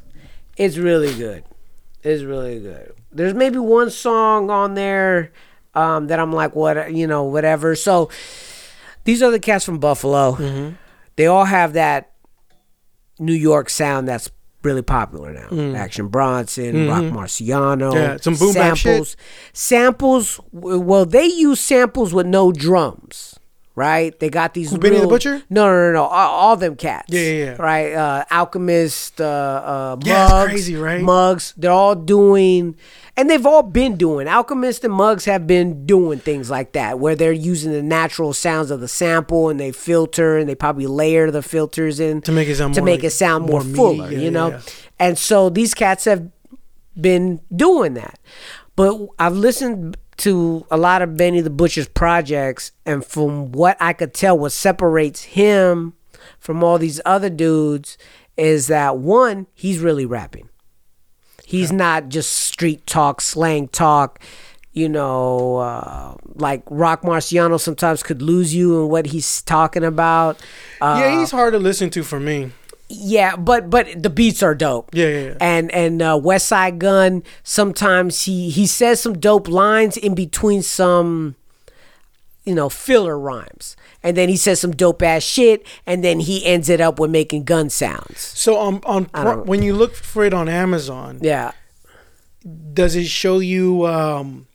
it's 0.57 0.77
really 0.77 1.15
good. 1.15 1.45
It's 2.03 2.23
really 2.23 2.61
good. 2.61 2.95
There's 3.13 3.35
maybe 3.35 3.59
one 3.59 3.91
song 3.91 4.51
on 4.51 4.75
there 4.75 5.33
um, 5.75 6.09
that 6.09 6.19
I'm 6.21 6.33
like, 6.33 6.55
what 6.55 6.93
you 6.93 7.07
know, 7.07 7.25
whatever. 7.25 7.75
So 7.75 8.11
these 9.05 9.23
are 9.23 9.31
the 9.31 9.41
cats 9.41 9.65
from 9.65 9.79
Buffalo. 9.79 10.33
Mm-hmm. 10.33 10.75
They 11.17 11.27
all 11.27 11.45
have 11.45 11.75
that 11.75 12.13
New 13.19 13.35
York 13.35 13.71
sound 13.71 14.09
that's 14.09 14.31
really 14.63 14.83
popular 14.83 15.33
now. 15.33 15.77
Action 15.77 16.09
Bronson, 16.09 16.89
Roc 16.89 17.03
Marciano, 17.05 17.93
Mm. 17.93 17.95
Yeah, 17.95 18.17
some 18.17 18.35
boom 18.35 18.53
samples. 18.53 19.17
Samples. 19.53 20.41
Well, 20.53 21.05
they 21.07 21.27
use 21.27 21.61
samples 21.61 22.13
with 22.15 22.27
no 22.27 22.51
drums. 22.51 23.39
Right, 23.77 24.17
they 24.21 24.31
got 24.31 24.55
these. 24.55 24.71
Who, 24.71 24.79
Benny 24.79 25.01
the 25.01 25.09
Butcher? 25.09 25.43
No, 25.51 25.67
no, 25.67 25.87
no, 25.87 25.93
no. 25.95 26.03
All, 26.05 26.31
all 26.31 26.57
them 26.57 26.77
cats. 26.77 27.13
Yeah, 27.13 27.21
yeah, 27.21 27.45
yeah. 27.45 27.57
Right, 27.59 27.93
uh, 27.93 28.25
Alchemist, 28.31 29.21
uh, 29.21 29.25
uh, 29.25 29.97
Yeah, 30.05 30.43
it's 30.43 30.49
crazy, 30.49 30.77
right? 30.77 31.03
Muggs. 31.03 31.55
They're 31.57 31.73
all 31.73 31.97
doing, 31.97 32.77
and 33.17 33.29
they've 33.29 33.45
all 33.45 33.65
been 33.65 33.97
doing. 33.97 34.29
Alchemist 34.29 34.85
and 34.85 34.95
Muggs 34.95 35.25
have 35.25 35.49
been 35.49 35.87
doing 35.87 36.21
things 36.21 36.51
like 36.51 36.71
that, 36.75 37.01
where 37.01 37.17
they're 37.17 37.33
using 37.33 37.73
the 37.73 37.83
natural 37.83 38.33
sounds 38.33 38.71
of 38.71 38.79
the 38.81 38.87
sample 38.87 39.49
and 39.49 39.59
they 39.59 39.73
filter 39.73 40.39
and 40.39 40.49
they 40.49 40.55
probably 40.55 40.87
layer 40.87 41.33
the 41.33 41.43
filters 41.43 41.99
in 41.99 42.21
To 42.23 42.33
make 42.33 42.47
it 42.47 42.55
sound 42.55 42.75
to 42.75 42.81
more 42.81 42.87
make 42.87 43.03
it 43.03 43.11
sound 43.11 43.47
more, 43.47 43.65
more 43.65 43.75
fuller. 43.75 44.13
Yeah, 44.13 44.19
you 44.21 44.31
know, 44.31 44.51
yeah, 44.51 44.61
yeah. 44.65 44.73
and 45.01 45.19
so 45.19 45.49
these 45.49 45.75
cats 45.75 46.05
have 46.05 46.31
been 47.01 47.41
doing 47.55 47.95
that. 47.95 48.21
But 48.77 49.01
I've 49.19 49.35
listened 49.35 49.97
to 50.19 50.67
a 50.71 50.77
lot 50.77 51.03
of 51.03 51.17
Benny 51.17 51.41
the 51.41 51.51
Butcher's 51.51 51.89
projects, 51.89 52.73
and 52.87 53.05
from 53.05 53.53
what 53.53 53.77
I 53.81 53.93
could 53.93 54.15
tell, 54.15 54.39
what 54.39 54.53
separates 54.53 55.23
him 55.23 55.95
from 56.39 56.63
all 56.63 56.79
these 56.79 57.01
other 57.05 57.31
dudes 57.31 57.99
is 58.37 58.67
that 58.69 58.99
one, 58.99 59.47
he's 59.55 59.79
really 59.79 60.07
rapping. 60.07 60.49
He's 61.47 61.71
not 61.71 62.09
just 62.09 62.33
street 62.33 62.87
talk, 62.87 63.21
slang 63.21 63.69
talk. 63.69 64.21
You 64.73 64.89
know, 64.89 65.59
uh, 65.59 66.17
like 66.35 66.65
Roc 66.69 67.03
Marciano 67.03 67.61
sometimes 67.61 68.03
could 68.03 68.21
lose 68.21 68.53
you 68.53 68.83
in 68.83 68.89
what 68.89 69.07
he's 69.07 69.43
talking 69.43 69.85
about. 69.85 70.41
Uh, 70.81 70.97
yeah, 70.99 71.21
he's 71.21 71.31
hard 71.31 71.53
to 71.53 71.61
listen 71.61 71.91
to 71.91 72.03
for 72.03 72.19
me. 72.19 72.51
Yeah, 72.97 73.37
but 73.37 73.71
but 73.71 73.87
the 74.03 74.11
beats 74.11 74.43
are 74.43 74.55
dope. 74.55 74.91
Yeah, 74.95 75.09
yeah, 75.09 75.21
yeah. 75.29 75.37
And 75.41 75.71
and 75.73 76.01
uh, 76.03 76.19
Westside 76.19 76.79
Gunn 76.79 77.23
sometimes 77.43 78.25
he 78.25 78.51
he 78.51 78.67
says 78.67 79.01
some 79.01 79.19
dope 79.19 79.49
lines 79.49 79.97
in 79.97 80.15
between 80.15 80.63
some 80.63 81.35
you 82.45 82.55
know 82.55 82.69
filler 82.69 83.19
rhymes, 83.19 83.77
and 84.03 84.17
then 84.17 84.29
he 84.29 84.37
says 84.37 84.61
some 84.61 84.73
dope 84.73 85.03
ass 85.03 85.23
shit, 85.23 85.67
and 85.87 86.05
then 86.05 86.21
he 86.21 86.45
ends 86.45 86.69
it 86.69 86.81
up 86.81 86.99
with 87.01 87.11
making 87.11 87.45
gun 87.45 87.71
sounds. 87.71 88.21
So 88.21 88.57
on 88.57 88.81
on 88.85 89.09
I 89.15 89.23
Pro- 89.23 89.35
don't- 89.37 89.47
when 89.47 89.63
you 89.63 89.75
look 89.75 89.95
for 89.95 90.25
it 90.25 90.35
on 90.35 90.49
Amazon, 90.49 91.19
Yeah. 91.23 91.53
does 92.75 92.95
it 92.97 93.07
show 93.07 93.39
you 93.39 93.87
um, 93.87 94.47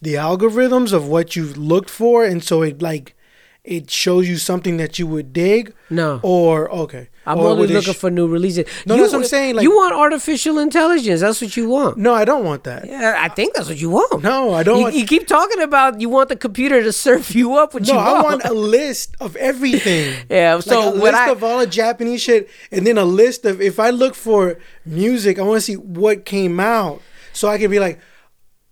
the 0.00 0.14
algorithms 0.14 0.92
of 0.92 1.08
what 1.08 1.34
you've 1.34 1.56
looked 1.56 1.90
for, 1.90 2.24
and 2.24 2.42
so 2.42 2.62
it 2.62 2.80
like 2.80 3.16
it 3.64 3.90
shows 3.90 4.28
you 4.28 4.36
something 4.36 4.76
that 4.76 4.98
you 4.98 5.06
would 5.06 5.32
dig? 5.32 5.72
No. 5.88 6.20
Or 6.22 6.70
okay, 6.70 7.08
I'm 7.26 7.38
Or 7.38 7.48
only 7.48 7.68
looking 7.68 7.94
sh- 7.94 7.96
for 7.96 8.10
new 8.10 8.26
releases. 8.26 8.66
No, 8.84 8.96
that's 8.98 9.12
what 9.12 9.20
I'm 9.20 9.24
saying, 9.24 9.56
like- 9.56 9.62
you 9.62 9.74
want 9.74 9.94
artificial 9.94 10.58
intelligence. 10.58 11.22
That's 11.22 11.40
what 11.40 11.56
you 11.56 11.68
want. 11.70 11.96
No, 11.96 12.12
I 12.12 12.24
don't 12.26 12.44
want 12.44 12.64
that. 12.64 12.86
Yeah, 12.86 13.16
I 13.18 13.28
think 13.28 13.54
that's 13.54 13.68
what 13.68 13.80
you 13.80 13.88
want. 13.90 14.22
No, 14.22 14.52
I 14.52 14.62
don't 14.62 14.76
You, 14.78 14.82
want- 14.84 14.94
you 14.96 15.06
keep 15.06 15.26
talking 15.26 15.62
about 15.62 16.00
you 16.00 16.10
want 16.10 16.28
the 16.28 16.36
computer 16.36 16.82
to 16.82 16.92
serve 16.92 17.30
you 17.34 17.54
up 17.56 17.72
what 17.72 17.86
No, 17.86 17.94
you 17.94 17.98
I 17.98 18.12
want. 18.12 18.24
want 18.26 18.44
a 18.44 18.52
list 18.52 19.16
of 19.20 19.34
everything. 19.36 20.14
Yeah, 20.28 20.54
Like 20.56 20.64
so 20.64 20.90
a 20.90 20.94
list 20.94 21.14
I- 21.14 21.30
of 21.30 21.42
all 21.42 21.58
the 21.60 21.66
Japanese 21.66 22.20
shit, 22.22 22.50
and 22.70 22.86
then 22.86 22.98
a 22.98 23.04
list 23.06 23.46
of 23.46 23.62
if 23.62 23.80
I 23.80 23.88
look 23.90 24.14
for 24.14 24.58
music, 24.84 25.38
I 25.38 25.42
want 25.42 25.56
to 25.56 25.60
see 25.62 25.76
what 25.76 26.24
came 26.26 26.60
out, 26.60 27.00
so 27.32 27.48
I 27.48 27.56
can 27.58 27.70
be 27.70 27.78
like, 27.80 27.98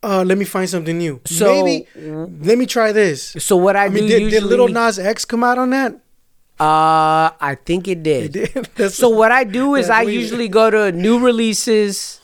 uh, 0.03 0.25
let 0.27 0.37
me 0.39 0.45
find 0.45 0.69
something 0.69 0.97
new. 0.99 1.21
So- 1.25 1.65
Maybe 1.65 1.87
let 2.43 2.59
me 2.59 2.67
try 2.67 2.93
this. 2.93 3.35
So 3.39 3.57
what 3.57 3.77
I, 3.77 3.87
I 3.87 3.89
mean, 3.89 4.09
do 4.09 4.19
did, 4.19 4.31
did 4.31 4.43
Lil 4.43 4.69
Nas 4.69 4.99
X 4.99 5.25
come 5.25 5.45
out 5.45 5.59
on 5.59 5.71
that? 5.71 5.95
Uh, 6.61 7.31
I 7.41 7.57
think 7.65 7.89
it 7.89 8.03
did. 8.03 8.37
It 8.37 8.75
did. 8.77 8.93
So 8.93 9.09
what 9.09 9.33
I 9.33 9.45
do 9.45 9.75
is 9.75 9.91
I 9.91 10.05
weird. 10.05 10.15
usually 10.21 10.49
go 10.49 10.71
to 10.71 10.93
new 10.93 11.19
releases. 11.19 12.21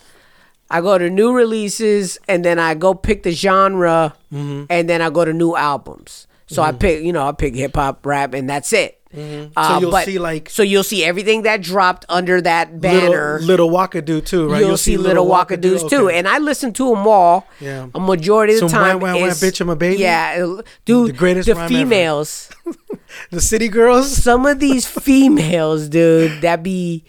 I 0.71 0.81
go 0.81 0.99
to 0.99 1.09
new 1.11 1.33
releases 1.33 2.19
and 2.29 2.45
then 2.45 2.59
I 2.59 2.75
go 2.75 2.95
pick 2.95 3.23
the 3.23 3.33
genre 3.33 4.15
Mm-hmm. 4.33 4.65
and 4.69 4.89
then 4.91 5.01
I 5.01 5.09
go 5.09 5.25
to 5.25 5.33
new 5.33 5.57
albums. 5.57 6.27
So 6.49 6.63
I 6.63 6.73
pick, 6.73 7.03
you 7.03 7.13
know, 7.13 7.27
I 7.27 7.33
pick 7.33 7.55
hip 7.55 7.75
hop, 7.77 8.05
rap, 8.07 8.33
and 8.35 8.49
that's 8.49 8.73
it. 8.73 8.98
So 9.14 9.48
Uh, 9.56 9.78
you'll 9.80 9.90
but- 9.90 10.05
see 10.05 10.18
like 10.18 10.51
so 10.51 10.62
you'll 10.62 10.85
see 10.85 11.02
everything 11.02 11.43
that 11.43 11.62
dropped 11.62 12.05
under 12.10 12.40
that 12.43 12.78
banner. 12.80 13.39
little, 13.40 13.68
little 13.68 13.70
Wakadu 13.70 14.24
too, 14.24 14.51
right? 14.51 14.60
You'll, 14.60 14.76
see, 14.76 14.97
little 14.98 15.26
Wakadoos 15.26 15.89
too, 15.89 16.09
okay. 16.09 16.18
and 16.18 16.28
I 16.28 16.36
listen 16.39 16.72
to 16.74 16.90
them 16.90 17.06
all. 17.06 17.47
Yeah. 17.59 17.86
a 17.94 18.01
majority 18.01 18.55
of 18.55 18.60
the 18.60 18.68
Some 18.68 19.01
time. 19.01 19.16
is- 19.16 19.40
bitch, 19.40 19.60
I'm 19.62 19.70
a 19.70 19.76
baby? 19.76 20.02
Yeah, 20.02 20.44
uh, 20.59 20.62
dude. 20.85 21.09
The 21.09 21.12
greatest 21.14 21.48
the 21.48 21.55
females. 21.68 22.51
the 23.30 23.40
City 23.40 23.68
Girls. 23.68 24.14
some 24.14 24.44
of 24.44 24.60
these 24.60 24.86
females, 24.86 25.89
dude, 25.89 26.43
that 26.43 26.62
be 26.62 27.05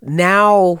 now 0.00 0.80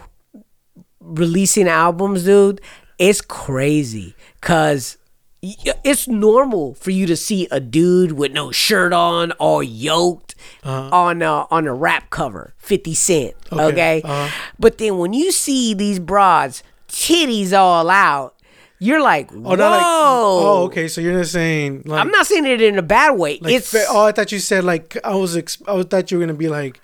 releasing 1.00 1.68
albums, 1.68 2.24
dude, 2.24 2.60
it's 2.98 3.20
crazy. 3.20 4.14
Cause 4.40 4.98
it's 5.42 6.08
normal 6.08 6.72
for 6.74 6.90
you 6.90 7.06
to 7.06 7.16
see 7.16 7.46
a 7.50 7.60
dude 7.60 8.12
with 8.12 8.32
no 8.32 8.50
shirt 8.50 8.92
on, 8.94 9.32
all 9.32 9.62
yoked, 9.62 10.33
on 10.64 11.22
a, 11.22 11.46
on 11.50 11.66
a 11.66 11.74
rap 11.74 12.10
cover, 12.10 12.54
Fifty 12.58 12.94
Cent. 12.94 13.34
Okay, 13.52 13.54
Uh-huh. 13.56 13.66
Okay, 13.68 14.02
uh-huh. 14.04 14.28
but 14.58 14.78
then 14.78 14.98
when 14.98 15.12
you 15.12 15.30
see 15.32 15.74
these 15.74 15.98
broads, 15.98 16.62
titties 16.88 17.52
all 17.52 17.90
out, 17.90 18.34
you're 18.78 19.00
like, 19.02 19.30
whoa. 19.30 19.52
Oh, 19.52 19.54
like. 19.54 19.82
Oh, 19.84 20.62
okay. 20.66 20.88
So 20.88 21.00
you're 21.00 21.16
not 21.16 21.26
saying 21.26 21.82
like. 21.86 22.00
I'm 22.00 22.10
not 22.10 22.26
saying 22.26 22.44
it 22.46 22.60
in 22.60 22.76
a 22.78 22.82
bad 22.82 23.12
way. 23.12 23.38
Like 23.40 23.54
it's 23.54 23.74
oh, 23.88 24.06
I 24.06 24.12
thought 24.12 24.32
you 24.32 24.38
said 24.38 24.64
like 24.64 24.96
I 25.04 25.14
was. 25.14 25.36
Ex- 25.36 25.62
I 25.66 25.82
thought 25.84 26.10
you 26.10 26.18
were 26.18 26.24
gonna 26.26 26.36
be 26.36 26.48
like, 26.48 26.80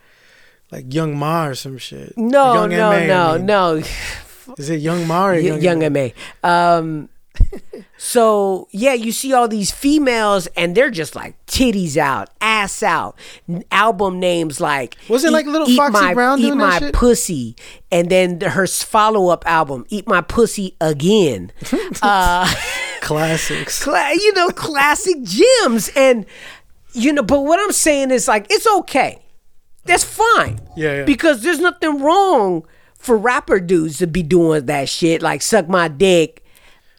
like 0.70 0.92
Young 0.94 1.16
Ma 1.18 1.46
or 1.46 1.54
some 1.54 1.76
shit. 1.78 2.16
no, 2.16 2.66
no, 2.66 2.76
MA, 2.90 2.96
I 2.96 3.06
no, 3.06 3.36
mean. 3.36 3.46
no. 3.46 3.82
Is 4.58 4.70
it 4.70 4.80
Young 4.80 5.06
Ma 5.06 5.26
or 5.28 5.34
Young, 5.34 5.60
young 5.60 5.92
MA. 5.92 6.08
Um, 6.42 7.08
so 7.96 8.68
yeah, 8.70 8.94
you 8.94 9.12
see 9.12 9.32
all 9.32 9.48
these 9.48 9.70
females, 9.70 10.46
and 10.56 10.74
they're 10.74 10.90
just 10.90 11.14
like 11.14 11.34
titties 11.46 11.96
out, 11.96 12.30
ass 12.40 12.82
out. 12.82 13.16
Album 13.70 14.20
names 14.20 14.60
like 14.60 14.96
Was 15.08 15.24
it 15.24 15.32
like 15.32 15.46
Little 15.46 15.68
Eat 15.68 15.76
Foxy 15.76 15.92
my, 15.92 16.14
Brown 16.14 16.38
Eat 16.38 16.42
doing 16.42 16.58
that 16.58 16.64
my 16.64 16.78
shit? 16.78 16.94
pussy, 16.94 17.56
and 17.90 18.10
then 18.10 18.40
her 18.40 18.66
follow 18.66 19.28
up 19.28 19.44
album, 19.46 19.84
Eat 19.88 20.06
My 20.06 20.20
Pussy 20.20 20.76
Again. 20.80 21.52
uh, 22.02 22.52
classics? 23.00 23.82
cla- 23.84 24.14
you 24.14 24.32
know, 24.34 24.48
classic 24.50 25.22
gems, 25.22 25.90
and 25.96 26.26
you 26.92 27.12
know. 27.12 27.22
But 27.22 27.42
what 27.44 27.60
I'm 27.60 27.72
saying 27.72 28.10
is 28.10 28.28
like 28.28 28.46
it's 28.50 28.66
okay. 28.66 29.22
That's 29.84 30.04
fine. 30.04 30.60
Yeah, 30.76 30.96
yeah. 30.96 31.04
Because 31.04 31.42
there's 31.42 31.58
nothing 31.58 32.00
wrong 32.02 32.64
for 33.00 33.16
rapper 33.16 33.58
dudes 33.60 33.98
to 33.98 34.06
be 34.06 34.22
doing 34.22 34.66
that 34.66 34.88
shit, 34.88 35.22
like 35.22 35.40
suck 35.40 35.68
my 35.68 35.88
dick, 35.88 36.44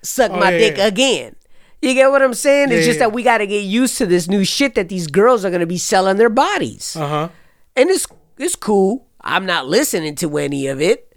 suck 0.04 0.32
Oh, 0.32 0.40
my 0.40 0.52
yeah, 0.52 0.58
dick 0.58 0.78
yeah. 0.78 0.86
again. 0.88 1.36
You 1.82 1.94
get 1.96 2.12
what 2.12 2.22
I'm 2.22 2.34
saying? 2.36 2.70
it's 2.72 2.82
Yeah, 2.82 2.86
just 2.86 3.00
yeah. 3.00 3.06
that 3.08 3.14
we 3.14 3.24
got 3.24 3.40
to 3.40 3.48
get 3.48 3.64
used 3.64 3.98
to 3.98 4.06
this 4.06 4.28
new 4.28 4.44
shit 4.46 4.76
that 4.76 4.88
these 4.90 5.08
girls 5.08 5.44
are 5.44 5.50
gonna 5.52 5.66
be 5.66 5.78
selling 5.80 6.18
their 6.18 6.30
bodies, 6.30 6.96
Uh 6.96 7.08
huh. 7.08 7.30
and 7.76 7.90
it's 7.90 8.06
it's 8.38 8.56
cool. 8.56 9.08
I'm 9.22 9.46
not 9.46 9.68
listening 9.68 10.16
to 10.18 10.38
any 10.38 10.68
of 10.68 10.82
it, 10.82 11.16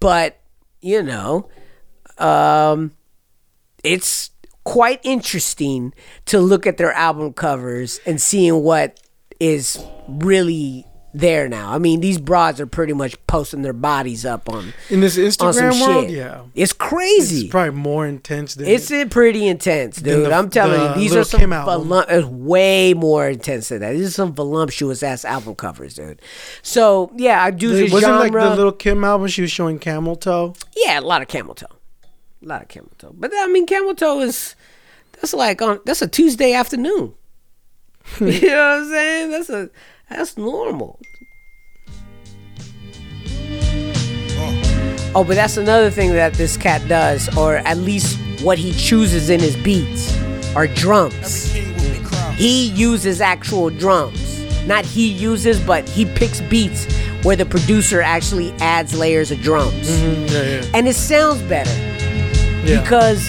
but 0.00 0.40
you 0.80 1.02
know, 1.02 1.48
um, 2.18 2.92
it's 3.84 4.30
quite 4.64 5.00
interesting 5.04 5.92
to 6.26 6.40
look 6.40 6.66
at 6.66 6.76
their 6.76 6.92
album 6.92 7.32
covers 7.32 8.00
and 8.06 8.20
seeing 8.20 8.62
what 8.62 8.98
is 9.40 9.82
really 10.08 10.84
there 11.18 11.48
now. 11.48 11.72
I 11.72 11.78
mean, 11.78 12.00
these 12.00 12.18
broads 12.18 12.60
are 12.60 12.66
pretty 12.66 12.92
much 12.92 13.16
posting 13.26 13.62
their 13.62 13.72
bodies 13.72 14.24
up 14.26 14.48
on 14.48 14.72
In 14.90 15.00
this 15.00 15.16
Instagram 15.16 15.80
world, 15.80 16.06
shit. 16.08 16.16
yeah, 16.16 16.42
it's 16.54 16.72
crazy. 16.72 17.42
it's 17.42 17.50
probably 17.50 17.70
more 17.78 18.06
intense 18.06 18.54
than 18.54 18.66
It's 18.66 18.90
uh, 18.90 19.06
pretty 19.10 19.46
intense, 19.48 19.96
dude. 19.96 20.26
the- 20.26 20.32
I'm 20.34 20.50
telling 20.50 20.80
the 20.80 20.88
you, 20.90 20.94
these 21.00 21.16
are 21.16 21.24
some 21.24 21.40
Kim 21.40 21.52
album. 21.52 21.88
volum- 21.88 22.06
it's 22.10 22.26
way 22.26 22.94
more 22.94 23.28
intense 23.28 23.68
than 23.70 23.80
that. 23.80 23.92
These 23.92 24.08
are 24.08 24.10
some 24.10 24.34
voluptuous 24.34 25.02
ass 25.02 25.24
album 25.24 25.54
covers, 25.54 25.94
dude. 25.94 26.20
So 26.62 27.10
yeah, 27.16 27.42
I 27.42 27.50
do 27.50 27.70
this 27.70 27.92
wasn't 27.92 28.12
genre. 28.14 28.22
like 28.44 28.50
the 28.50 28.56
little 28.56 28.72
Kim 28.72 29.02
album 29.04 29.28
she 29.28 29.42
was 29.42 29.50
showing 29.50 29.78
camel 29.78 30.16
toe. 30.16 30.54
yeah, 30.76 30.98
a 30.98 31.02
lot 31.02 31.22
of 31.22 31.28
camel 31.28 31.54
toe, 31.54 31.66
a 32.42 32.46
lot 32.46 32.62
of 32.62 32.68
camel 32.68 32.90
toe. 32.98 33.14
But 33.16 33.32
I 33.34 33.46
mean, 33.46 33.66
camel 33.66 33.94
toe 33.94 34.20
is 34.20 34.54
that's 35.20 35.32
like 35.32 35.62
on 35.62 35.80
that's 35.86 36.02
a 36.02 36.08
Tuesday 36.08 36.52
afternoon. 36.52 37.14
you 38.20 38.26
know 38.26 38.30
what 38.30 38.82
I'm 38.82 38.88
saying? 38.90 39.30
That's 39.30 39.50
a 39.50 39.70
that's 40.08 40.36
normal. 40.36 41.00
Oh, 45.14 45.24
but 45.24 45.34
that's 45.34 45.56
another 45.56 45.90
thing 45.90 46.12
that 46.12 46.34
this 46.34 46.56
cat 46.56 46.86
does, 46.88 47.34
or 47.36 47.56
at 47.56 47.78
least 47.78 48.18
what 48.42 48.58
he 48.58 48.72
chooses 48.72 49.30
in 49.30 49.40
his 49.40 49.56
beats, 49.56 50.14
are 50.54 50.66
drums. 50.66 51.52
He 52.34 52.68
uses 52.68 53.20
actual 53.20 53.70
drums. 53.70 54.44
Not 54.66 54.84
he 54.84 55.10
uses, 55.10 55.58
but 55.60 55.88
he 55.88 56.04
picks 56.04 56.40
beats 56.42 56.86
where 57.24 57.36
the 57.36 57.46
producer 57.46 58.02
actually 58.02 58.52
adds 58.60 58.94
layers 58.94 59.30
of 59.30 59.40
drums. 59.40 59.88
Yeah, 60.00 60.42
yeah. 60.42 60.64
And 60.74 60.86
it 60.86 60.96
sounds 60.96 61.40
better 61.42 61.70
yeah. 62.66 62.82
because 62.82 63.26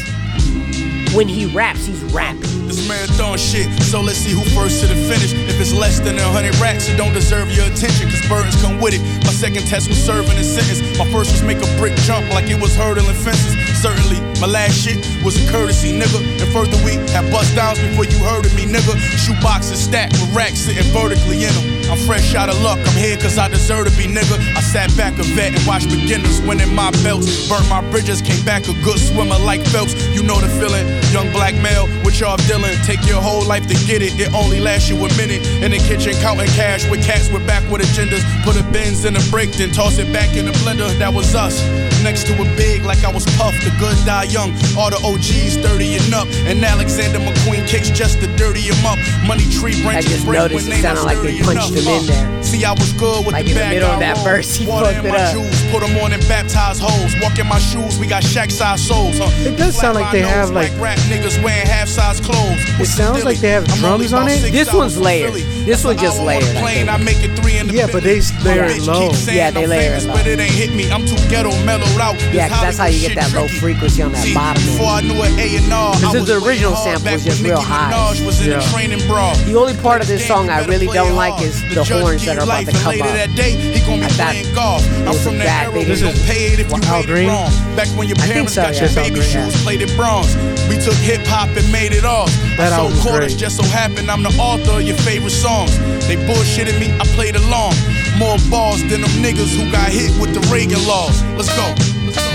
when 1.14 1.28
he 1.28 1.46
raps, 1.46 1.86
he's 1.86 2.04
rapping. 2.14 2.42
This 2.68 2.88
marathon 2.88 3.38
shit, 3.38 3.68
so 3.84 4.02
let's 4.02 4.18
see 4.18 4.32
who 4.32 4.44
first 4.52 4.82
to 4.82 4.88
the 4.88 4.96
finish. 5.08 5.34
If 5.34 5.60
it's 5.60 5.74
less 5.74 6.00
than 6.00 6.18
a 6.18 6.28
hundred 6.36 6.58
racks, 6.60 6.90
it 6.90 6.98
don't 6.98 7.14
deserve 7.14 7.52
your 7.52 7.66
attention, 7.66 8.10
cause 8.10 8.28
burdens 8.28 8.60
come 8.62 8.80
with 8.80 8.94
it. 8.94 9.02
My 9.24 9.32
second 9.32 9.64
test 9.68 9.88
was 9.88 9.98
serving 9.98 10.38
a 10.38 10.44
sentence. 10.44 10.82
My 10.98 11.10
first 11.12 11.32
was 11.32 11.44
make 11.44 11.64
a 11.64 11.70
brick 11.78 11.96
jump 12.04 12.28
like 12.32 12.50
it 12.50 12.60
was 12.60 12.76
hurdling 12.76 13.16
fences. 13.16 13.56
Certainly, 13.80 14.20
my 14.42 14.48
last 14.48 14.76
shit 14.76 15.00
was 15.24 15.38
a 15.40 15.52
courtesy, 15.52 15.94
nigga. 15.96 16.20
And 16.42 16.50
further, 16.52 16.78
we 16.84 17.00
had 17.14 17.32
bust 17.32 17.56
downs 17.56 17.80
before 17.80 18.06
you 18.06 18.18
heard 18.26 18.46
of 18.46 18.54
me, 18.56 18.66
nigga. 18.66 18.98
Shoe 19.16 19.38
boxes 19.42 19.80
stacked 19.80 20.14
with 20.20 20.34
racks 20.36 20.60
sitting 20.68 20.92
vertically 20.92 21.46
in 21.46 21.54
them. 21.54 21.78
I'm 21.88 21.98
fresh 22.04 22.36
out 22.36 22.50
of 22.50 22.60
luck, 22.62 22.80
I'm 22.84 22.98
here 23.00 23.16
cause 23.16 23.38
I 23.38 23.48
deserve 23.48 23.88
to 23.88 23.94
be, 23.96 24.12
nigga. 24.12 24.36
I 24.56 24.60
sat 24.60 24.92
back 24.98 25.14
a 25.20 25.24
vet 25.24 25.56
and 25.56 25.66
watched 25.66 25.90
beginners 25.90 26.42
winning 26.42 26.74
my 26.76 26.92
belts. 27.04 27.48
Burnt 27.48 27.68
my 27.70 27.80
bridges, 27.92 28.22
came 28.22 28.44
back 28.44 28.68
a 28.68 28.74
good 28.84 29.00
swimmer 29.00 29.40
like 29.40 29.64
Phelps. 29.68 29.96
You 30.12 30.24
know 30.24 30.40
the 30.42 30.50
feeling, 30.60 30.86
young 31.14 31.32
black 31.32 31.56
male 31.56 31.88
with 32.04 32.20
y'all 32.20 32.38
dealing. 32.48 32.76
Take 32.84 33.06
your 33.08 33.22
whole 33.22 33.46
life 33.46 33.68
to 33.68 33.76
get 33.86 34.02
it, 34.02 34.20
it 34.20 34.34
only 34.34 34.60
lasts 34.60 34.90
you 34.90 34.96
a 34.98 35.10
minute. 35.18 35.46
In 35.64 35.72
the 35.72 35.80
kitchen, 35.80 36.14
counting 36.22 36.48
cash 36.58 36.90
with 36.90 37.04
cats 37.06 37.30
with 37.32 37.46
backward 37.48 37.82
agendas. 37.82 38.24
Put 38.44 38.60
a 38.60 38.64
Benz 38.72 39.06
in 39.06 39.16
a 39.16 39.22
break, 39.32 39.52
then 39.54 39.72
toss 39.72 39.98
it 39.98 40.12
back 40.14 40.36
in 40.36 40.46
the 40.46 40.52
blender. 40.64 40.90
That 41.00 41.14
was 41.14 41.34
us. 41.36 41.62
Next 42.04 42.28
to 42.28 42.34
a 42.40 42.46
big, 42.56 42.84
like 42.86 43.04
I 43.04 43.12
was 43.12 43.26
Puff, 43.38 43.54
the 43.64 43.74
good 43.80 43.98
die 44.06 44.24
young. 44.30 44.54
All 44.78 44.90
the 44.90 45.02
OGs 45.04 45.58
30 45.66 45.96
and 45.98 46.14
up. 46.14 46.28
And 46.46 46.64
Alexander 46.64 47.20
McQueen 47.20 47.68
kicks 47.68 47.90
just 47.90 48.20
to 48.22 48.28
dirty 48.38 48.62
him 48.62 48.86
up. 48.86 48.98
Money 49.26 49.44
tree 49.50 49.82
branches 49.82 50.12
just 50.12 50.26
break 50.26 50.40
noticed 50.40 50.70
when 50.70 50.74
it 50.74 50.82
they 50.82 50.88
not 50.88 50.98
sounded 50.98 51.04
like 51.10 51.22
they 51.26 51.42
punched 51.42 51.72
enough. 51.72 51.74
him 51.74 51.88
in 51.88 52.04
Uh, 52.04 52.32
there. 52.38 52.44
See, 52.44 52.64
I 52.64 52.72
was 52.72 52.94
good 52.94 53.26
with 53.26 53.34
Like 53.34 53.46
the 53.46 53.52
in 53.52 53.58
the 53.58 53.66
middle 53.70 53.90
of 53.92 54.00
that 54.00 54.18
verse, 54.24 54.56
he 54.56 54.66
Water 54.68 54.86
fucked 54.94 55.00
in 55.00 55.06
it 55.06 55.10
my 55.12 55.18
up. 55.26 55.34
Shoes, 55.34 55.72
put 55.72 55.82
them 55.82 55.98
on 55.98 56.14
and 56.14 56.22
baptize 56.30 56.80
hoes. 56.80 57.16
Walk 57.22 57.38
in 57.40 57.48
my 57.48 57.60
shoes, 57.60 57.98
we 58.00 58.06
got 58.08 58.24
shack 58.24 58.52
size 58.52 58.86
souls. 58.86 59.18
Huh? 59.18 59.30
It 59.50 59.58
does 59.58 59.76
sound 59.76 59.96
like 59.96 60.12
they 60.12 60.22
have, 60.22 60.52
nose, 60.52 60.56
like- 60.56 60.72
rap 60.88 60.98
niggas 61.12 61.36
wearing 61.44 61.68
half 61.68 61.88
size 61.90 62.20
clothes. 62.22 62.64
It 62.80 62.86
sounds 62.88 63.26
like 63.26 63.40
they 63.40 63.50
have 63.50 63.68
I'm 63.72 63.80
drums 63.80 64.14
on 64.14 64.28
it. 64.30 64.52
This 64.52 64.72
one's 64.74 64.94
from 64.96 65.04
layered. 65.04 65.34
This 65.34 65.84
That's 65.84 65.84
one 65.84 65.98
just 65.98 66.16
hour 66.16 66.22
on 66.22 66.28
layered, 66.28 66.56
I 66.56 66.62
plane, 66.62 66.86
think. 66.88 66.90
I 66.90 66.98
make 67.04 67.20
it 67.28 67.32
three 67.40 67.58
in 67.58 67.68
the 67.68 67.74
Yeah, 67.74 67.88
but 67.92 68.04
they- 68.04 68.22
Bentley. 68.24 68.44
they 68.44 68.56
My 68.56 68.64
are 68.64 68.70
bitch 68.72 68.88
low. 68.88 69.08
keep 69.10 69.16
saying 69.20 69.38
Yeah, 69.38 69.52
they 69.52 69.64
I'm 69.66 69.70
layer 69.70 70.00
low. 70.00 70.14
But 70.16 70.28
it 70.28 70.40
ain't 70.40 70.54
hit 70.56 70.72
me. 70.74 70.90
I'm 70.90 71.06
too 71.06 71.20
ghetto, 71.28 71.52
mellowed 71.68 72.00
out. 72.00 72.16
This 72.18 72.34
Yeah, 72.34 72.48
'cause 72.48 72.62
that's 72.62 72.78
how 72.78 72.86
you 72.86 73.00
get 73.06 73.16
that 73.20 73.34
low 73.36 73.48
frequency 73.60 74.02
on 74.02 74.14
that 74.14 74.24
bottom 74.34 74.64
end. 74.64 74.72
Before 74.72 74.94
I 74.96 75.02
knew 75.02 75.22
an 75.22 75.34
A 75.40 75.48
and 75.60 75.74
R, 75.74 75.96
This 75.96 76.04
is 76.08 76.14
was 76.22 76.28
the 76.32 76.38
original 76.48 76.76
sample 76.78 77.04
back 77.04 77.14
was 77.20 77.24
just 77.26 77.42
real 77.44 77.60
high. 77.60 77.92
Minaj 77.92 78.26
was 78.26 78.40
in 78.40 78.52
Yeah. 78.52 78.60
the 78.60 78.66
training 78.72 79.06
bra. 79.08 79.34
The 79.44 79.56
only 79.60 79.74
part 79.76 80.00
of 80.02 80.08
this 80.08 80.26
song 80.26 80.50
I 80.50 80.64
really 80.66 80.88
don't 80.88 81.16
like 81.16 81.36
is 81.42 81.62
the 81.76 81.84
horns 81.84 82.24
that 82.26 82.38
are 82.38 82.44
about 82.48 82.64
to 82.64 82.70
and 82.72 82.78
come 82.80 82.92
later 82.96 83.10
up. 83.12 83.16
that 83.28 83.36
day, 83.36 83.52
he 83.52 83.80
gon' 83.82 84.00
be 84.00 84.06
I 84.06 84.10
thought 84.10 84.32
playing 84.32 84.54
golf. 84.56 84.84
I'm 85.00 85.08
was 85.08 85.20
from 85.24 85.36
a 85.36 85.40
the 85.40 85.44
bad 85.44 85.64
era 85.64 85.74
thing. 85.74 85.88
This 85.90 86.02
is 86.02 86.24
pay 86.24 86.54
it 86.56 86.60
if 86.62 86.72
you 86.72 86.80
Al 86.88 87.04
Green? 87.04 87.28
Back 87.76 87.88
when 87.98 88.08
your 88.08 88.18
I 88.18 88.22
think 88.22 88.34
parents 88.34 88.54
so, 88.54 88.62
got 88.64 88.74
yeah. 88.76 88.82
your 88.88 88.94
baby 88.96 89.22
shoes 89.22 89.54
plated 89.64 89.92
bronze. 89.98 90.32
We 90.78 90.84
took 90.84 90.94
hip 90.94 91.26
hop 91.26 91.50
and 91.58 91.72
made 91.72 91.92
it 91.92 92.06
ours. 92.06 92.30
That 92.56 92.72
I 92.72 92.78
sold 92.78 92.94
quarters, 93.02 93.34
great. 93.34 93.40
just 93.40 93.58
so 93.58 93.64
happened 93.64 94.12
I'm 94.12 94.22
the 94.22 94.30
author 94.38 94.78
of 94.78 94.84
your 94.84 94.98
favorite 94.98 95.32
songs. 95.32 95.76
They 96.06 96.18
bullshitted 96.18 96.80
me, 96.80 96.94
I 97.02 97.06
played 97.18 97.36
along. 97.36 97.74
More 98.20 98.38
balls 98.48 98.82
than 98.82 99.02
them 99.02 99.10
niggas 99.18 99.58
who 99.58 99.72
got 99.72 99.90
hit 99.90 100.14
with 100.22 100.36
the 100.38 100.42
Reagan 100.54 100.86
laws. 100.86 101.24
Let's 101.34 101.50
go. 101.50 101.74
Let's 102.06 102.18
go. 102.22 102.30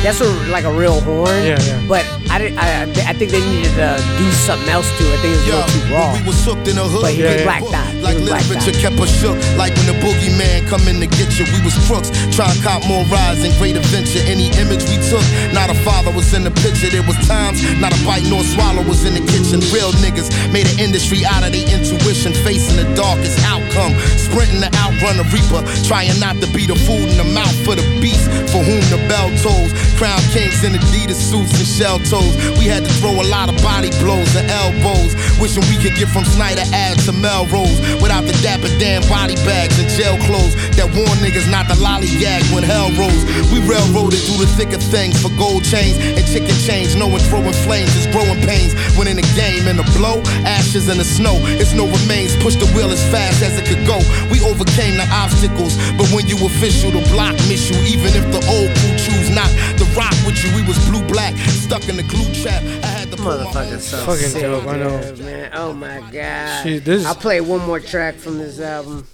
That's 0.00 0.20
a, 0.22 0.32
like 0.50 0.64
a 0.64 0.72
real 0.72 0.98
horn. 1.00 1.28
Yeah, 1.44 1.60
yeah. 1.60 1.84
But 1.86 2.08
I, 2.32 2.38
did, 2.40 2.56
I, 2.56 2.88
I 2.88 3.12
think 3.12 3.28
they 3.28 3.44
needed 3.44 3.76
to 3.76 4.00
do 4.16 4.24
something 4.32 4.64
else 4.72 4.88
to 4.96 5.04
it. 5.04 5.12
I 5.12 5.20
think 5.20 5.36
it 5.36 5.44
was 5.44 5.52
a 5.52 5.52
little 5.52 5.68
too 5.68 5.84
raw. 5.92 6.16
we 6.16 6.20
was 6.24 6.40
hooked 6.40 6.64
in 6.64 6.80
the 6.80 6.86
hood. 6.88 7.04
But 7.04 7.12
he 7.12 7.20
Yeah, 7.20 7.44
blacked 7.44 7.68
out. 7.76 7.92
He 7.92 8.00
Like 8.00 8.16
was 8.16 8.48
literature 8.56 8.72
kept 8.80 8.96
us 8.96 9.12
shook. 9.20 9.36
Like 9.60 9.76
when 9.76 9.92
the 9.92 9.96
boogeyman 10.00 10.64
come 10.64 10.80
in 10.88 10.96
to 11.04 11.08
get 11.12 11.28
you. 11.36 11.44
We 11.52 11.60
was 11.60 11.76
crooks. 11.84 12.08
Trying 12.32 12.56
to 12.56 12.60
cop 12.64 12.80
more 12.88 13.04
rides 13.12 13.44
and 13.44 13.52
great 13.60 13.76
adventure. 13.76 14.24
Any 14.24 14.48
image 14.56 14.80
we 14.88 14.96
took, 15.12 15.20
not 15.52 15.68
a 15.68 15.76
father 15.84 16.08
was 16.16 16.32
in 16.32 16.48
the 16.48 16.54
picture. 16.64 16.88
There 16.88 17.04
was 17.04 17.20
times, 17.28 17.60
not 17.76 17.92
a 17.92 18.00
bite 18.00 18.24
nor 18.32 18.40
swallow 18.56 18.80
was 18.88 19.04
in 19.04 19.12
the 19.12 19.24
kitchen. 19.28 19.60
Real 19.68 19.92
niggas 20.00 20.32
made 20.56 20.64
an 20.72 20.80
industry 20.80 21.28
out 21.28 21.44
of 21.44 21.52
their 21.52 21.68
intuition. 21.68 22.32
Facing 22.48 22.80
the 22.80 22.88
darkest 22.96 23.44
outcome. 23.44 23.92
Sprinting 24.16 24.64
to 24.64 24.72
outrun 24.80 25.20
the 25.20 25.28
reaper. 25.28 25.60
Trying 25.84 26.16
not 26.16 26.40
to 26.40 26.48
be 26.56 26.64
the 26.64 26.80
food 26.88 27.12
in 27.12 27.20
the 27.20 27.28
mouth 27.36 27.52
for 27.68 27.76
the 27.76 27.84
beast. 28.00 28.24
For 28.48 28.64
whom 28.64 28.80
the 28.88 29.04
bell 29.04 29.28
tolls. 29.44 29.68
Crown 30.00 30.16
kings 30.32 30.64
in 30.64 30.72
Adidas 30.72 31.20
suits 31.20 31.52
and 31.60 31.68
shell 31.68 32.00
toes. 32.08 32.21
We 32.58 32.66
had 32.70 32.84
to 32.84 32.92
throw 33.02 33.14
a 33.20 33.26
lot 33.28 33.48
of 33.48 33.56
body 33.62 33.90
blows 34.00 34.34
and 34.36 34.48
elbows. 34.48 35.14
Wishing 35.40 35.64
we 35.68 35.76
could 35.76 35.94
get 35.98 36.08
from 36.08 36.24
Snyder 36.24 36.64
Ave 36.72 37.02
to 37.06 37.12
Melrose 37.12 37.78
without 38.00 38.24
the 38.24 38.36
Dapper 38.42 38.70
Dan 38.78 39.02
body 39.08 39.34
bags 39.46 39.78
and 39.78 39.88
jail 39.90 40.16
clothes 40.26 40.54
that 40.76 40.88
warn 40.94 41.18
niggas 41.20 41.50
not 41.62 41.74
to 41.74 41.80
lollygag 41.82 42.42
when 42.54 42.62
hell 42.62 42.90
rose. 42.98 43.22
We 43.52 43.60
railroaded 43.68 44.18
through 44.26 44.42
the 44.42 44.50
thick 44.56 44.72
of 44.72 44.82
things 44.82 45.20
for 45.20 45.30
gold 45.38 45.64
chains 45.64 45.96
and 45.98 46.24
chicken 46.26 46.54
chains, 46.66 46.94
knowing 46.96 47.18
throwing 47.30 47.52
flames 47.64 47.94
is 47.96 48.06
growing 48.10 48.40
pains. 48.42 48.74
When 48.98 49.06
in 49.08 49.16
the 49.16 49.26
game, 49.38 49.68
in 49.68 49.76
the 49.76 49.86
blow, 49.96 50.20
ashes 50.46 50.88
in 50.88 50.98
the 50.98 51.04
snow, 51.04 51.36
it's 51.60 51.72
no 51.74 51.86
remains. 51.86 52.34
Push 52.42 52.56
the 52.56 52.66
wheel 52.74 52.90
as 52.90 53.02
fast 53.10 53.42
as 53.42 53.58
it 53.58 53.66
could 53.66 53.84
go. 53.86 53.98
We 54.30 54.40
overcame 54.42 54.96
the 54.98 55.06
obstacles, 55.12 55.76
but 55.98 56.08
when 56.12 56.26
you 56.26 56.36
official, 56.44 56.90
the 56.90 57.04
block 57.12 57.34
miss 57.46 57.70
you. 57.70 57.78
Even 57.86 58.10
if 58.18 58.24
the 58.32 58.42
old 58.50 58.70
crew 58.82 58.94
choose 58.98 59.30
not 59.30 59.50
to 59.78 59.84
rock 59.94 60.14
with 60.26 60.38
you, 60.42 60.50
we 60.56 60.62
was 60.66 60.78
blue 60.90 61.04
black, 61.06 61.34
stuck 61.62 61.88
in 61.88 61.96
the 61.96 62.06
glue 62.06 62.26
trap. 62.42 62.62
I 62.82 62.86
had 62.86 63.10
to 63.10 63.16
pull 63.16 63.38
my 63.38 63.44
Motherfucker, 63.52 63.72
own 63.74 63.80
so 63.80 63.96
Fucking 64.06 64.28
sick, 64.34 64.42
dope, 64.42 64.66
I 64.66 64.76
know. 64.78 65.00
dude, 65.02 65.18
man. 65.24 65.50
Oh 65.54 65.72
my 65.72 66.00
god. 66.10 66.62
Shit, 66.64 66.84
this- 66.84 67.04
I'll 67.06 67.14
play 67.14 67.40
one 67.40 67.60
more 67.66 67.80
track 67.80 68.14
from 68.16 68.38
this 68.38 68.58
album. 68.60 69.06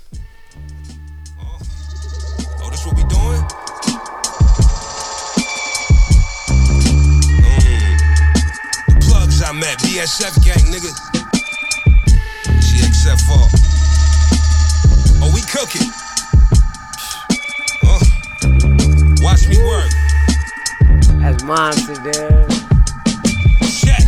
The 9.49 9.55
plugs 9.55 9.57
I 9.57 9.61
met, 9.61 9.79
BSF 9.79 10.45
gang, 10.45 10.65
nigga. 10.69 10.93
GXFR. 12.61 13.49
Oh, 15.23 15.31
we 15.33 15.41
cooking. 15.49 15.89
Uh, 17.83 17.99
watch 19.23 19.49
me 19.49 19.57
work. 19.65 19.91
That's 21.21 21.43
monster, 21.45 21.95
dude. 21.95 22.49
Check. 23.73 24.05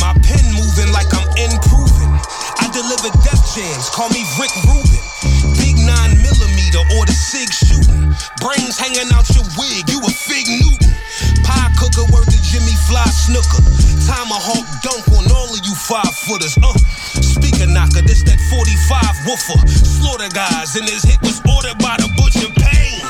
My 0.00 0.12
pen 0.20 0.44
moving 0.52 0.92
like 0.92 1.08
I'm 1.14 1.28
improving. 1.40 2.12
I 2.60 2.68
deliver 2.72 3.08
death 3.24 3.40
jams, 3.56 3.88
call 3.90 4.10
me 4.10 4.24
Rick 4.38 4.52
Rubin. 4.68 5.00
Big 5.56 5.76
nine 5.76 6.12
millimeter 6.20 6.84
or 6.98 7.06
the 7.06 7.16
SIG 7.16 7.52
shooting. 7.52 8.12
Brains 8.40 8.76
hanging 8.76 9.10
out 9.14 9.28
your 9.34 9.44
wig, 9.56 9.88
you 9.88 10.00
a 10.00 10.10
fig 10.10 10.46
Newton. 10.48 10.75
Fly 12.86 13.02
snooker. 13.10 13.62
Tomahawk 14.06 14.62
dunk 14.86 15.02
on 15.18 15.26
all 15.34 15.50
of 15.50 15.60
you 15.66 15.74
five 15.74 16.14
footers. 16.22 16.54
Uh, 16.62 16.70
speaker 17.18 17.66
knocker, 17.66 18.02
this 18.06 18.22
that 18.22 18.38
45 18.46 19.26
woofer. 19.26 19.58
Slaughter 19.66 20.30
guys, 20.30 20.78
and 20.78 20.86
his 20.86 21.02
hit 21.02 21.18
was 21.26 21.42
ordered 21.50 21.82
by 21.82 21.98
the 21.98 22.06
butcher 22.14 22.46
pain. 22.54 23.02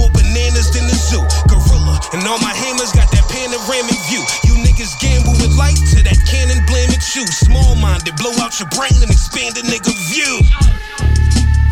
More 0.00 0.08
bananas 0.16 0.72
than 0.72 0.88
the 0.88 0.96
zoo. 0.96 1.20
Gorilla. 1.44 2.00
And 2.16 2.24
all 2.24 2.40
my 2.40 2.56
hammers 2.56 2.88
got 2.96 3.12
that 3.12 3.28
panoramic 3.28 4.00
view. 4.08 4.24
You 4.48 4.56
niggas 4.64 4.96
gamble 4.96 5.36
with 5.36 5.52
light 5.60 5.76
to 5.92 6.00
that 6.00 6.16
cannon 6.24 6.64
blame 6.64 6.88
it 6.88 7.04
you. 7.12 7.28
Small 7.28 7.76
minded, 7.76 8.16
blow 8.16 8.32
out 8.40 8.56
your 8.56 8.68
brain 8.72 8.96
and 9.04 9.12
expand 9.12 9.60
a 9.60 9.62
nigga 9.68 9.92
view. 10.08 10.40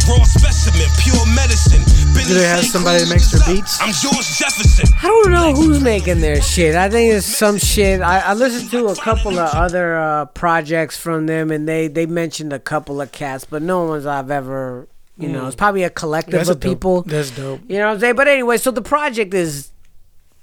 Raw 0.08 0.24
specimen, 0.24 0.88
pure 0.98 1.26
medicine. 1.34 1.82
Do 2.26 2.34
they 2.34 2.44
have 2.44 2.64
somebody 2.64 3.04
that 3.04 3.10
makes 3.10 3.30
their 3.30 3.40
beats? 3.46 3.78
I'm 3.80 3.92
George 3.92 4.26
Jefferson. 4.36 4.86
I 5.02 5.06
don't 5.06 5.30
know 5.32 5.52
who's 5.54 5.80
making 5.80 6.20
their 6.20 6.40
shit. 6.42 6.74
I 6.74 6.88
think 6.90 7.12
it's 7.14 7.26
some 7.26 7.58
shit. 7.58 8.00
I, 8.00 8.20
I 8.20 8.34
listened 8.34 8.70
to 8.72 8.86
a 8.88 8.96
couple 8.96 9.38
of 9.38 9.54
other 9.54 9.96
uh, 9.98 10.24
projects 10.26 10.96
from 10.98 11.26
them, 11.26 11.50
and 11.50 11.68
they 11.68 11.88
they 11.88 12.06
mentioned 12.06 12.52
a 12.52 12.58
couple 12.58 13.00
of 13.00 13.12
cats, 13.12 13.44
but 13.44 13.62
no 13.62 13.84
ones 13.84 14.06
I've 14.06 14.30
ever. 14.30 14.88
You 15.16 15.28
know, 15.28 15.46
it's 15.48 15.56
probably 15.56 15.82
a 15.82 15.90
collective 15.90 16.32
That's 16.34 16.48
a 16.48 16.52
of 16.52 16.60
dope- 16.60 16.70
people. 16.70 17.02
That's 17.02 17.30
dope. 17.32 17.60
You 17.68 17.78
know 17.78 17.86
what 17.88 17.94
I'm 17.94 18.00
saying? 18.00 18.14
But 18.14 18.28
anyway, 18.28 18.56
so 18.56 18.70
the 18.70 18.82
project 18.82 19.34
is 19.34 19.70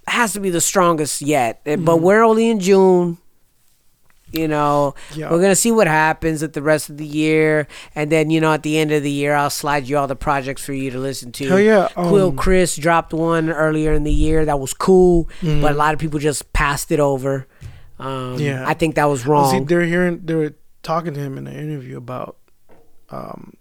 has 0.08 0.34
to 0.34 0.40
be 0.40 0.50
the 0.50 0.62
strongest 0.62 1.22
yet. 1.22 1.62
Eh, 1.66 1.76
But 1.78 1.98
we're 1.98 2.24
only 2.24 2.50
in 2.50 2.60
June. 2.60 3.18
You 4.38 4.48
know, 4.48 4.96
Yeah. 5.16 5.30
we're 5.32 5.40
gonna 5.42 5.56
see 5.56 5.72
what 5.72 5.88
happens 5.88 6.44
at 6.44 6.54
the 6.54 6.62
rest 6.62 6.90
of 6.90 6.98
the 6.98 7.06
year, 7.06 7.68
and 7.96 8.12
then 8.12 8.30
you 8.30 8.42
know 8.42 8.52
at 8.54 8.64
the 8.64 8.78
end 8.78 8.92
of 8.92 9.02
the 9.04 9.12
year, 9.12 9.34
I'll 9.36 9.50
slide 9.50 9.88
you 9.88 9.98
all 9.98 10.08
the 10.08 10.16
projects 10.16 10.64
for 10.66 10.74
you 10.74 10.92
to 10.92 11.00
listen 11.00 11.32
to. 11.34 11.48
Hell 11.48 11.60
yeah, 11.60 11.88
Quelle 11.94 12.30
um, 12.30 12.36
Chris 12.36 12.76
dropped 12.76 13.14
one 13.14 13.50
earlier 13.50 13.94
in 13.94 14.04
the 14.04 14.14
year 14.14 14.46
that 14.46 14.60
was 14.60 14.74
cool, 14.74 15.30
Mm-hmm. 15.42 15.62
but 15.62 15.72
a 15.72 15.76
lot 15.76 15.94
of 15.94 16.00
people 16.00 16.20
just 16.20 16.52
passed 16.54 16.92
it 16.92 17.00
over. 17.00 17.48
Um, 18.00 18.38
Yeah. 18.40 18.66
I 18.68 18.74
think 18.74 18.96
that 18.96 19.06
was 19.06 19.22
See, 19.24 19.30
wrong. 19.30 19.66
they're 19.66 19.86
hearing, 19.86 20.22
they 20.26 20.36
were 20.36 20.54
talking 20.84 21.14
to 21.14 21.20
him 21.20 21.38
in 21.38 21.48
an 21.48 21.56
interview 21.56 21.96
about 21.98 22.36
um, 23.10 23.54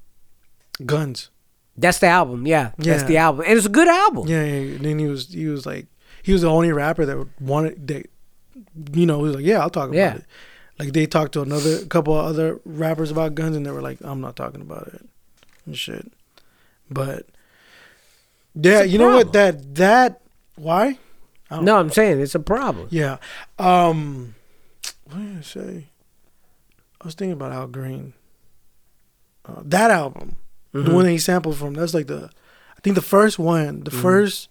guns. 0.85 1.31
That's 1.77 1.99
the 1.99 2.07
album. 2.07 2.47
Yeah, 2.47 2.71
that's 2.79 3.03
Yeah. 3.03 3.09
the 3.09 3.17
album, 3.19 3.45
and 3.47 3.57
it's 3.57 3.67
a 3.67 3.71
good 3.71 3.89
album. 3.89 4.29
Yeah, 4.29 4.45
yeah. 4.45 4.77
And 4.77 4.85
then 4.85 4.99
he 4.99 5.07
was, 5.07 5.29
he 5.33 5.47
was 5.47 5.67
like, 5.67 5.87
he 6.23 6.33
was 6.33 6.43
the 6.43 6.51
only 6.51 6.73
rapper 6.73 7.05
that 7.05 7.27
wanted 7.41 7.87
that, 7.89 8.07
you 8.93 9.07
know, 9.07 9.19
he 9.19 9.25
was 9.25 9.37
like, 9.37 9.45
yeah, 9.45 9.59
I'll 9.61 9.71
talk 9.71 9.89
about 9.89 9.97
Yeah. 9.97 10.15
it. 10.17 10.25
Like 10.79 10.93
they 10.93 11.07
talked 11.07 11.33
to 11.35 11.43
another 11.43 11.85
couple 11.87 12.19
of 12.19 12.27
other 12.27 12.61
rappers 12.65 13.11
about 13.11 13.35
guns, 13.35 13.57
and 13.57 13.65
they 13.65 13.71
were 13.71 13.83
like, 13.83 13.99
I'm 14.03 14.21
not 14.21 14.35
talking 14.37 14.61
about 14.61 14.89
it 14.89 15.07
and 15.67 15.77
shit. 15.79 16.13
But 16.91 17.27
yeah, 18.55 18.83
you 18.83 18.99
know 18.99 19.11
what? 19.17 19.33
That 19.33 19.75
that 19.77 20.21
why? 20.57 20.99
No, 21.51 21.77
I'm 21.79 21.91
saying 21.91 22.21
it's 22.21 22.35
a 22.35 22.41
problem. 22.41 22.89
Yeah. 22.91 23.19
Um 23.59 24.35
what 25.05 25.19
did 25.19 25.39
I 25.39 25.43
say? 25.43 25.87
I 27.01 27.05
was 27.05 27.15
thinking 27.15 27.33
about 27.33 27.53
Al 27.53 27.67
Green. 27.69 28.15
uh, 29.45 29.61
that 29.65 29.91
album, 29.91 30.37
the 30.73 30.93
one 30.93 31.05
that 31.05 31.11
he 31.13 31.19
sampled 31.19 31.57
from. 31.57 31.75
That's 31.75 31.93
like 31.95 32.07
the, 32.07 32.31
I 32.77 32.81
think 32.83 32.97
the 32.97 33.03
first 33.03 33.39
one, 33.39 33.85
the 33.85 33.91
first 33.93 34.49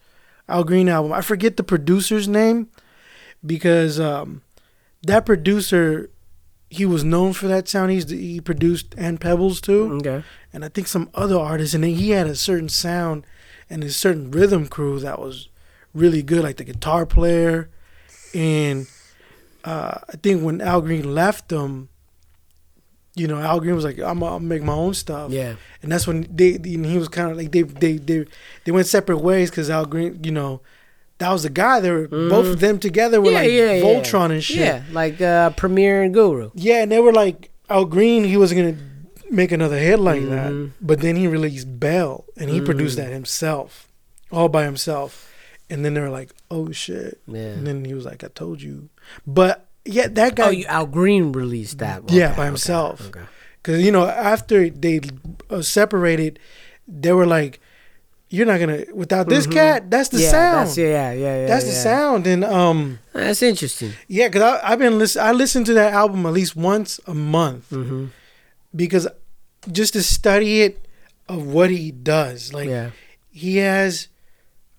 Al 0.47 0.63
Green 0.63 0.87
album. 0.87 1.11
I 1.11 1.21
forget 1.21 1.57
the 1.57 1.63
producer's 1.63 2.27
name 2.27 2.69
because 3.45 3.99
um, 3.99 4.43
that 5.01 5.25
producer, 5.25 6.09
he 6.77 6.85
was 6.85 7.03
known 7.03 7.33
for 7.33 7.47
that 7.47 7.67
sound. 7.67 7.91
He's 7.91 8.09
he 8.09 8.39
produced 8.41 8.87
and 8.97 9.19
Peebles 9.21 9.61
too 9.61 9.83
Okay. 9.99 10.23
and 10.53 10.65
I 10.65 10.69
think 10.69 10.87
some 10.87 11.09
other 11.13 11.37
artists, 11.37 11.73
and 11.75 11.83
then 11.83 11.95
he 11.95 12.11
had 12.11 12.27
a 12.27 12.35
certain 12.35 12.69
sound 12.69 13.25
and 13.69 13.83
a 13.83 13.89
certain 13.89 14.31
rhythm 14.31 14.67
crew 14.67 14.99
that 14.99 15.19
was 15.19 15.49
really 15.93 16.23
good, 16.23 16.43
like 16.43 16.57
the 16.57 16.63
guitar 16.63 17.05
player. 17.05 17.69
And 18.35 18.87
uh, 19.63 19.99
I 20.13 20.15
think 20.23 20.43
when 20.43 20.61
Al 20.61 20.81
Green 20.81 21.13
left 21.13 21.49
them, 21.49 21.89
you 23.15 23.27
know, 23.27 23.39
Al 23.39 23.59
Green 23.59 23.75
was 23.75 23.85
like, 23.85 23.99
"I'm 23.99 24.19
gonna 24.19 24.39
make 24.39 24.63
my 24.63 24.73
own 24.73 24.93
stuff." 24.95 25.31
Yeah. 25.31 25.55
and 25.81 25.91
that's 25.91 26.07
when 26.07 26.27
they, 26.29 26.55
and 26.55 26.85
he 26.85 26.97
was 26.97 27.07
kind 27.09 27.29
of 27.31 27.37
like 27.37 27.51
they 27.51 27.61
they 27.61 27.97
they 27.97 28.25
they 28.65 28.71
went 28.71 28.87
separate 28.87 29.19
ways 29.19 29.49
because 29.51 29.69
Al 29.69 29.85
Green, 29.85 30.19
you 30.23 30.31
know, 30.31 30.61
that 31.23 31.31
was 31.31 31.43
the 31.43 31.49
guy. 31.49 31.79
They 31.79 31.89
were 31.91 32.07
both 32.07 32.47
of 32.47 32.59
them 32.59 32.77
together 32.79 33.19
were 33.21 33.31
yeah, 33.31 33.37
like 33.41 33.49
yeah, 33.51 33.71
yeah. 33.73 33.83
Voltron 33.83 34.31
and 34.31 34.43
shit. 34.43 34.57
Yeah, 34.57 34.83
like 34.91 35.19
uh, 35.21 35.49
Premier 35.51 36.03
and 36.03 36.13
Guru. 36.13 36.51
Yeah, 36.53 36.83
and 36.83 36.91
they 36.91 36.99
were 36.99 37.13
like 37.13 37.49
Al 37.69 37.85
Green. 37.85 38.23
He 38.23 38.37
wasn't 38.37 38.59
gonna 38.61 38.77
make 39.31 39.51
another 39.51 39.77
hit 39.79 39.99
like 39.99 40.21
that, 40.29 40.51
Mhm. 40.51 40.71
but 40.81 40.99
then 41.01 41.15
he 41.15 41.27
released 41.27 41.79
Belle, 41.79 42.25
and 42.37 42.49
he 42.49 42.61
produced 42.61 42.95
Mm. 42.97 43.03
that 43.05 43.11
himself, 43.11 43.87
all 44.31 44.49
by 44.49 44.63
himself. 44.65 45.29
And 45.69 45.83
then 45.83 45.93
they 45.95 46.01
were 46.01 46.09
like, 46.19 46.29
"Oh 46.51 46.71
shit!" 46.71 47.19
Yeah. 47.27 47.53
And 47.55 47.65
then 47.65 47.85
he 47.85 47.93
was 47.95 48.05
like, 48.05 48.23
"I 48.23 48.27
told 48.35 48.61
you," 48.61 48.89
but 49.25 49.65
yeah, 49.85 50.07
that 50.07 50.35
guy, 50.35 50.47
Oh, 50.47 50.51
you, 50.51 50.65
Al 50.67 50.85
Green 50.85 51.31
released 51.31 51.79
that. 51.79 52.03
Yeah, 52.09 52.25
Okay, 52.27 52.35
by 52.35 52.43
okay, 52.43 52.45
himself. 52.47 53.07
Okay. 53.09 53.25
because 53.61 53.81
you 53.81 53.91
know 53.91 54.05
after 54.05 54.69
they 54.69 54.99
uh, 55.49 55.61
separated, 55.63 56.37
they 56.87 57.11
were 57.13 57.25
like, 57.25 57.59
"You're 58.33 58.45
not 58.51 58.59
gonna 58.59 58.83
without 59.01 59.29
this 59.29 59.45
cat. 59.47 59.89
That's 59.93 60.09
the 60.09 60.17
Mm-hmm. 60.17 60.23
yeah, 60.23 60.31
sound. 60.31 60.67
That's, 60.67 60.77
yeah, 60.77 61.11
yeah, 61.13 61.35
yeah. 61.41 61.45
That's 61.51 61.65
the 61.65 61.71
sound." 61.89 62.25
And 62.27 62.43
um, 62.43 62.99
That's 63.13 63.41
interesting. 63.43 63.91
yeah, 64.07 64.27
because 64.27 64.59
I've 64.63 64.79
been 64.79 64.97
listen. 64.97 65.21
I 65.21 65.31
listen 65.31 65.63
to 65.65 65.73
that 65.75 65.93
album 65.93 66.25
at 66.25 66.33
least 66.33 66.55
once 66.55 66.99
a 67.05 67.13
month 67.13 67.69
Mm-hmm. 67.69 68.05
because 68.75 69.07
just 69.71 69.93
to 69.93 70.01
study 70.03 70.61
it 70.65 70.87
of 71.29 71.45
what 71.47 71.69
he 71.69 71.91
does. 71.91 72.53
Like 72.53 72.67
Yeah. 72.69 72.89
he 73.31 73.57
has 73.57 74.07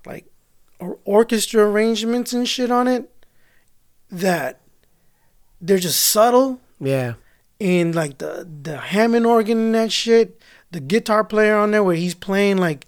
like 0.04 0.26
or- 0.80 0.98
orchestra 1.04 1.62
arrangements 1.64 2.32
and 2.34 2.46
shit 2.48 2.70
on 2.70 2.86
it 2.88 3.08
that 4.10 4.60
they're 5.60 5.78
just 5.78 6.00
subtle 6.02 6.60
Yeah. 6.80 7.14
and 7.60 7.94
like 7.94 8.18
the 8.18 8.46
the 8.62 8.76
Hammond 8.78 9.26
organ 9.26 9.58
and 9.58 9.74
that 9.74 9.92
shit. 9.92 10.40
The 10.70 10.80
guitar 10.80 11.22
player 11.24 11.56
on 11.56 11.70
there 11.70 11.84
where 11.84 11.94
he's 11.96 12.14
playing 12.16 12.58
like 12.58 12.84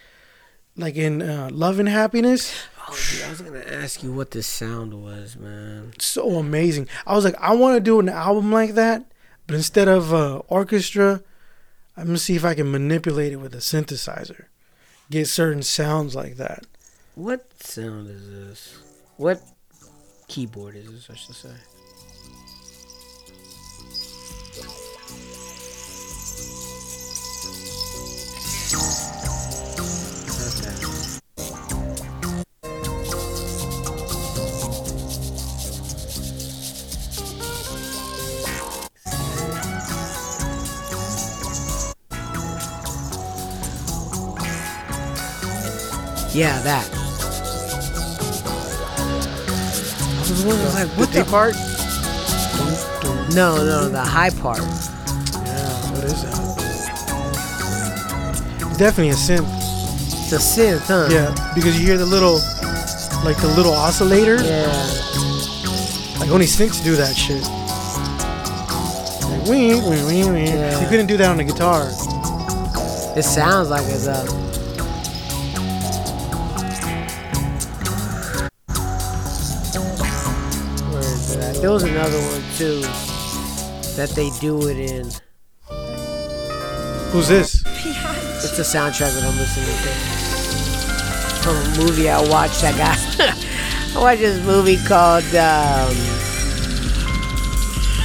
like 0.77 0.97
in 0.97 1.23
uh, 1.23 1.49
Love 1.53 1.79
and 1.79 1.89
Happiness. 1.89 2.55
Oh, 2.89 2.99
dude, 3.11 3.23
I 3.23 3.31
was 3.31 3.41
gonna 3.41 3.65
ask 3.65 4.03
you 4.03 4.13
what 4.13 4.31
this 4.31 4.47
sound 4.47 4.95
was, 5.03 5.37
man. 5.37 5.93
so 5.99 6.37
amazing. 6.37 6.89
I 7.07 7.15
was 7.15 7.25
like, 7.25 7.35
I 7.41 7.55
want 7.55 7.77
to 7.77 7.81
do 7.81 7.99
an 7.99 8.09
album 8.09 8.53
like 8.53 8.75
that, 8.75 9.05
but 9.47 9.57
instead 9.57 9.89
of 9.89 10.15
uh, 10.15 10.43
orchestra, 10.49 11.23
I'm 11.97 12.07
gonna 12.07 12.19
see 12.19 12.37
if 12.37 12.45
I 12.45 12.55
can 12.55 12.71
manipulate 12.71 13.33
it 13.33 13.37
with 13.37 13.55
a 13.55 13.59
synthesizer, 13.59 14.45
get 15.11 15.27
certain 15.27 15.63
sounds 15.63 16.15
like 16.15 16.37
that. 16.37 16.65
What 17.15 17.51
sound 17.61 18.09
is 18.09 18.29
this? 18.31 18.79
What 19.17 19.41
keyboard 20.29 20.77
is 20.77 20.91
this? 20.91 21.11
I 21.11 21.15
should 21.15 21.35
say. 21.35 21.55
Yeah, 46.37 46.61
that. 46.61 46.85
I 50.13 50.21
was 50.21 50.75
like, 50.75 50.89
what 50.99 51.11
the 51.11 51.25
part? 51.25 51.55
No, 53.35 53.57
no, 53.57 53.89
the 53.89 54.05
high 54.05 54.29
part. 54.29 54.59
Yeah, 54.59 55.93
what 55.93 56.05
is 56.05 56.23
that? 56.25 56.37
It's 58.69 58.77
definitely 58.77 59.13
a 59.13 59.15
synth. 59.15 59.49
It's 59.49 60.33
a 60.33 60.37
synth, 60.37 60.87
huh? 60.89 61.09
Yeah, 61.11 61.35
because 61.55 61.81
you 61.81 61.87
hear 61.87 61.97
the 61.97 62.05
little, 62.05 62.35
like 63.25 63.39
the 63.41 63.49
little 63.57 63.73
oscillator. 63.73 64.37
Yeah. 64.37 64.67
Like 66.21 66.31
only 66.31 66.45
synths 66.45 66.85
do 66.85 66.97
that 66.97 67.17
shit. 67.17 67.43
Like, 69.31 69.49
wee, 69.49 69.75
wee, 69.75 70.05
wee, 70.05 70.31
wee. 70.31 70.51
Yeah. 70.51 70.83
You 70.83 70.89
couldn't 70.91 71.07
do 71.07 71.17
that 71.17 71.31
on 71.31 71.39
the 71.39 71.45
guitar. 71.45 71.89
It 73.17 73.25
sounds 73.25 73.71
like 73.71 73.87
it 73.87 74.01
though. 74.05 74.46
There 81.67 81.73
was 81.73 81.83
another 81.83 82.21
one 82.21 82.43
too 82.57 82.81
that 83.97 84.11
they 84.15 84.31
do 84.39 84.69
it 84.69 84.79
in. 84.79 85.11
Who's 87.11 87.27
this? 87.27 87.65
It's 87.67 88.57
the 88.57 88.63
soundtrack 88.63 89.13
that 89.13 89.25
I'm 89.25 89.37
listening 89.37 89.75
to. 89.83 89.91
From 91.43 91.57
a 91.57 91.85
movie 91.85 92.09
I 92.09 92.21
watched. 92.31 92.63
I 92.63 92.71
got. 92.79 92.97
I 93.19 94.01
watched 94.01 94.21
this 94.21 94.47
movie 94.47 94.77
called. 94.87 95.25
Um, 95.35 95.93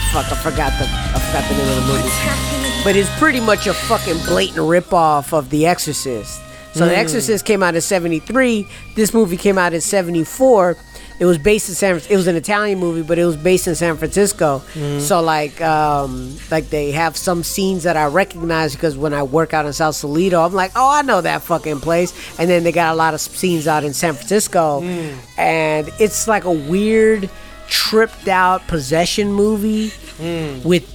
fuck, 0.10 0.26
I 0.32 0.38
forgot 0.42 0.74
the. 0.80 0.88
I 0.90 1.20
forgot 1.20 1.48
the 1.48 1.56
name 1.56 1.70
of 1.70 1.76
the 1.76 1.94
movie. 1.94 2.84
But 2.84 2.96
it's 2.96 3.16
pretty 3.20 3.42
much 3.42 3.68
a 3.68 3.76
fucking 3.76 4.26
blatant 4.26 4.58
ripoff 4.58 5.34
of 5.34 5.52
The 5.52 5.68
Exorcist. 5.68 6.42
So 6.74 6.88
The 6.88 6.98
Exorcist 6.98 7.46
came 7.46 7.62
out 7.62 7.76
in 7.76 7.82
'73. 7.82 8.68
This 8.96 9.14
movie 9.14 9.38
came 9.38 9.60
out 9.60 9.76
in 9.76 9.82
'74. 9.82 10.78
It 11.22 11.26
was 11.26 11.38
based 11.38 11.70
in 11.70 11.76
San. 11.76 11.92
Francisco. 11.92 12.14
It 12.16 12.18
was 12.18 12.26
an 12.26 12.36
Italian 12.36 12.80
movie, 12.80 13.04
but 13.04 13.20
it 13.20 13.26
was 13.26 13.38
based 13.38 13.68
in 13.68 13.76
San 13.76 13.96
Francisco. 13.96 14.64
Mm-hmm. 14.74 15.02
So 15.02 15.22
like, 15.22 15.62
um, 15.62 16.36
like 16.50 16.72
they 16.72 16.90
have 16.94 17.16
some 17.16 17.44
scenes 17.44 17.84
that 17.84 17.96
I 17.96 18.08
recognize 18.08 18.74
because 18.74 18.98
when 18.98 19.14
I 19.14 19.22
work 19.22 19.54
out 19.54 19.68
in 19.68 19.74
South 19.74 20.02
Toledo, 20.02 20.42
I'm 20.42 20.54
like, 20.54 20.72
oh, 20.76 20.90
I 20.90 21.04
know 21.04 21.22
that 21.22 21.44
fucking 21.44 21.80
place. 21.80 22.12
And 22.40 22.50
then 22.50 22.64
they 22.64 22.72
got 22.72 22.92
a 22.92 22.96
lot 22.96 23.14
of 23.14 23.22
scenes 23.22 23.68
out 23.68 23.84
in 23.84 23.94
San 23.94 24.16
Francisco, 24.16 24.82
mm. 24.82 25.16
and 25.38 25.92
it's 26.00 26.28
like 26.28 26.46
a 26.46 26.52
weird, 26.52 27.30
tripped 27.68 28.28
out 28.28 28.68
possession 28.68 29.32
movie 29.32 29.90
mm. 30.18 30.66
with 30.66 30.88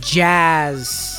jazz 0.00 1.15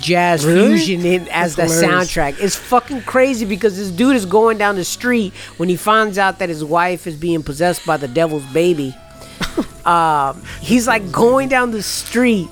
jazz 0.00 0.44
Really? 0.46 0.76
fusion 0.78 1.04
in 1.06 1.28
as 1.28 1.56
the 1.56 1.64
hilarious. 1.64 2.10
soundtrack 2.10 2.40
it's 2.40 2.56
fucking 2.56 3.02
crazy 3.02 3.44
because 3.44 3.76
this 3.76 3.90
dude 3.90 4.16
is 4.16 4.26
going 4.26 4.58
down 4.58 4.76
the 4.76 4.84
street 4.84 5.32
when 5.56 5.68
he 5.68 5.76
finds 5.76 6.18
out 6.18 6.38
that 6.38 6.48
his 6.48 6.64
wife 6.64 7.06
is 7.06 7.16
being 7.16 7.42
possessed 7.42 7.84
by 7.86 7.96
the 7.96 8.08
devil's 8.08 8.44
baby 8.52 8.94
um, 9.84 10.42
he's 10.60 10.86
like 10.86 11.10
going 11.12 11.48
down 11.48 11.70
the 11.70 11.82
street 11.82 12.48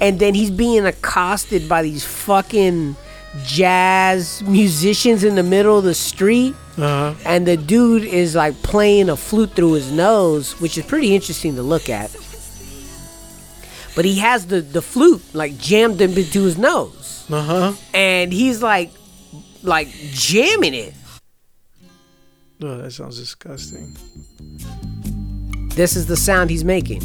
and 0.00 0.18
then 0.18 0.34
he's 0.34 0.50
being 0.50 0.84
accosted 0.86 1.68
by 1.68 1.82
these 1.82 2.04
fucking 2.04 2.96
jazz 3.44 4.42
musicians 4.42 5.24
in 5.24 5.34
the 5.34 5.42
middle 5.42 5.78
of 5.78 5.84
the 5.84 5.94
street 5.94 6.54
Uh-huh. 6.76 7.14
and 7.24 7.46
the 7.46 7.56
dude 7.56 8.04
is 8.04 8.34
like 8.34 8.54
playing 8.62 9.08
a 9.08 9.16
flute 9.16 9.52
through 9.54 9.72
his 9.74 9.90
nose, 9.92 10.60
which 10.60 10.76
is 10.78 10.84
pretty 10.84 11.14
interesting 11.14 11.54
to 11.56 11.62
look 11.62 11.88
at. 11.88 12.10
But 13.94 14.04
he 14.04 14.18
has 14.18 14.46
the 14.46 14.60
the 14.60 14.82
flute 14.82 15.22
like 15.34 15.56
jammed 15.58 16.00
into 16.00 16.42
his 16.44 16.58
nose, 16.58 17.26
Uh 17.30 17.42
huh. 17.42 17.72
and 17.92 18.32
he's 18.32 18.60
like 18.62 18.90
like 19.62 19.88
jamming 20.12 20.74
it. 20.74 20.94
Oh, 22.62 22.78
that 22.78 22.92
sounds 22.92 23.18
disgusting. 23.18 23.96
This 25.76 25.96
is 25.96 26.06
the 26.06 26.16
sound 26.16 26.50
he's 26.50 26.64
making 26.64 27.00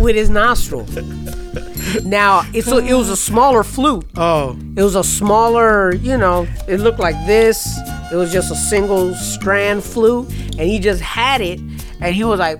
with 0.00 0.16
his 0.16 0.28
nostril. 0.30 0.86
Now 2.04 2.42
it's 2.52 2.66
a, 2.68 2.78
it 2.78 2.94
was 2.94 3.08
a 3.10 3.16
smaller 3.16 3.62
flute. 3.62 4.04
Oh, 4.16 4.56
It 4.76 4.82
was 4.82 4.96
a 4.96 5.04
smaller, 5.04 5.94
you 5.94 6.16
know, 6.16 6.46
it 6.66 6.78
looked 6.80 6.98
like 6.98 7.14
this. 7.26 7.66
It 8.12 8.16
was 8.16 8.32
just 8.32 8.50
a 8.50 8.56
single 8.56 9.14
strand 9.14 9.82
flute, 9.84 10.28
and 10.58 10.60
he 10.68 10.78
just 10.78 11.00
had 11.00 11.40
it, 11.40 11.58
and 12.00 12.14
he 12.14 12.24
was 12.24 12.38
like, 12.40 12.58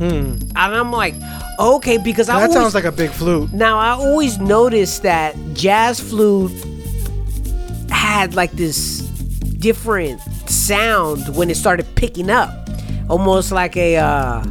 and 0.00 0.52
I'm 0.56 0.90
like, 0.92 1.14
okay, 1.58 1.98
because 1.98 2.28
I 2.28 2.34
Hmm. 2.34 2.40
that 2.40 2.50
always, 2.50 2.62
sounds 2.62 2.74
like 2.74 2.84
a 2.84 2.92
big 2.92 3.10
flute. 3.10 3.52
now 3.52 3.78
I 3.78 3.90
always 3.90 4.38
noticed 4.38 5.02
that 5.02 5.36
jazz 5.54 6.00
flute 6.00 6.52
had 7.90 8.34
like 8.34 8.52
this 8.52 9.00
different 9.58 10.20
sound 10.48 11.34
when 11.36 11.50
it 11.50 11.56
started 11.56 11.86
picking 11.94 12.30
up, 12.30 12.50
almost 13.08 13.52
like 13.52 13.76
a 13.76 13.96
uh, 13.96 14.44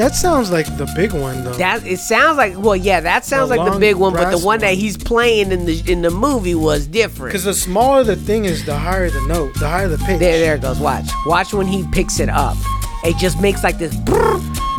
That 0.00 0.14
sounds 0.14 0.50
like 0.50 0.64
the 0.78 0.90
big 0.96 1.12
one 1.12 1.44
though. 1.44 1.52
That 1.54 1.86
it 1.86 1.98
sounds 1.98 2.38
like 2.38 2.56
well, 2.56 2.74
yeah, 2.76 3.00
that 3.00 3.24
sounds 3.26 3.50
The 3.50 3.56
like 3.56 3.66
the 3.66 3.72
long 3.72 3.80
big 3.80 3.96
one, 3.96 4.12
but 4.14 4.24
the 4.24 4.36
brass 4.36 4.44
one 4.44 4.60
that 4.60 4.68
one. 4.68 4.76
he's 4.76 4.96
playing 4.96 5.52
in 5.52 5.66
the 5.66 5.82
in 5.86 6.00
the 6.00 6.10
movie 6.10 6.54
was 6.54 6.86
different. 6.86 7.30
Because 7.32 7.44
the 7.44 7.52
smaller 7.54 8.02
the 8.02 8.16
thing 8.16 8.46
is, 8.46 8.64
the 8.64 8.76
higher 8.78 9.10
the 9.10 9.20
note, 9.28 9.52
the 9.58 9.68
higher 9.68 9.88
the 9.88 9.98
pitch. 9.98 10.18
There, 10.18 10.38
there 10.40 10.54
it 10.54 10.62
goes. 10.62 10.78
Watch, 10.80 11.08
watch 11.26 11.52
when 11.52 11.66
he 11.66 11.86
picks 11.92 12.18
it 12.18 12.30
up. 12.30 12.56
It 13.04 13.16
just 13.18 13.40
makes 13.42 13.62
like 13.62 13.78
this. 13.78 13.94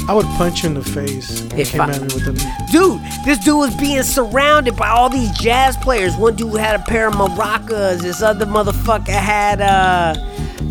I 0.09 0.13
would 0.15 0.25
punch 0.37 0.63
you 0.63 0.69
in 0.69 0.73
the 0.75 0.83
face. 0.83 1.41
If 1.41 1.53
If 1.59 1.71
came 1.73 1.81
I- 1.81 1.91
at 1.91 2.01
me 2.01 2.07
with 2.15 2.25
the. 2.25 2.65
Dude, 2.71 2.99
this 3.23 3.37
dude 3.45 3.57
was 3.57 3.75
being 3.75 4.01
surrounded 4.03 4.75
by 4.75 4.89
all 4.89 5.09
these 5.09 5.31
jazz 5.37 5.77
players. 5.77 6.15
One 6.17 6.35
dude 6.35 6.59
had 6.59 6.79
a 6.79 6.83
pair 6.83 7.07
of 7.07 7.13
maracas. 7.13 8.01
This 8.01 8.21
other 8.23 8.45
motherfucker 8.47 9.07
had 9.09 9.61
uh 9.61 10.15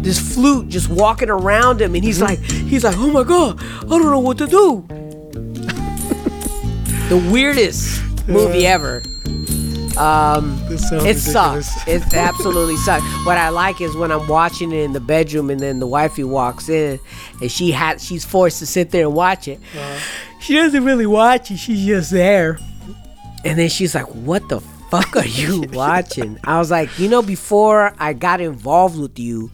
this 0.02 0.34
flute 0.34 0.68
just 0.68 0.88
walking 0.88 1.28
around 1.30 1.80
him, 1.80 1.94
and 1.94 2.02
he's 2.04 2.20
like, 2.20 2.38
he's 2.40 2.84
like, 2.84 2.96
oh 2.98 3.10
my 3.10 3.22
god, 3.24 3.60
I 3.62 3.86
don't 3.88 4.02
know 4.10 4.18
what 4.20 4.38
to 4.38 4.46
do. 4.46 4.84
the 7.08 7.28
weirdest 7.32 8.02
movie 8.28 8.66
ever. 8.66 9.02
Um, 9.98 10.58
it 10.70 10.80
ridiculous. 10.90 11.24
sucks. 11.32 11.88
It 11.88 12.02
absolutely 12.14 12.76
sucks. 12.86 13.04
What 13.26 13.36
I 13.36 13.48
like 13.50 13.80
is 13.80 13.94
when 13.96 14.10
I'm 14.10 14.26
watching 14.28 14.72
it 14.72 14.78
in 14.82 14.92
the 14.92 15.00
bedroom, 15.00 15.50
and 15.50 15.60
then 15.60 15.80
the 15.80 15.86
wifey 15.86 16.24
walks 16.24 16.68
in, 16.68 16.98
and 17.40 17.50
she 17.50 17.70
had 17.72 18.00
she's 18.00 18.24
forced 18.24 18.60
to 18.60 18.66
sit 18.66 18.90
there 18.92 19.06
and 19.06 19.14
watch 19.14 19.48
it. 19.48 19.60
She 20.40 20.54
doesn't 20.54 20.84
really 20.84 21.06
watch 21.06 21.50
it. 21.50 21.58
She's 21.58 21.84
just 21.84 22.10
there, 22.12 22.58
and 23.44 23.58
then 23.58 23.68
she's 23.68 23.94
like, 23.94 24.06
"What 24.14 24.48
the 24.48 24.60
fuck 24.60 25.16
are 25.16 25.26
you 25.26 25.64
watching?" 25.72 26.38
I 26.44 26.58
was 26.58 26.70
like, 26.70 26.96
"You 26.98 27.08
know, 27.08 27.20
before 27.20 27.92
I 27.98 28.12
got 28.14 28.40
involved 28.40 28.98
with 28.98 29.18
you, 29.18 29.50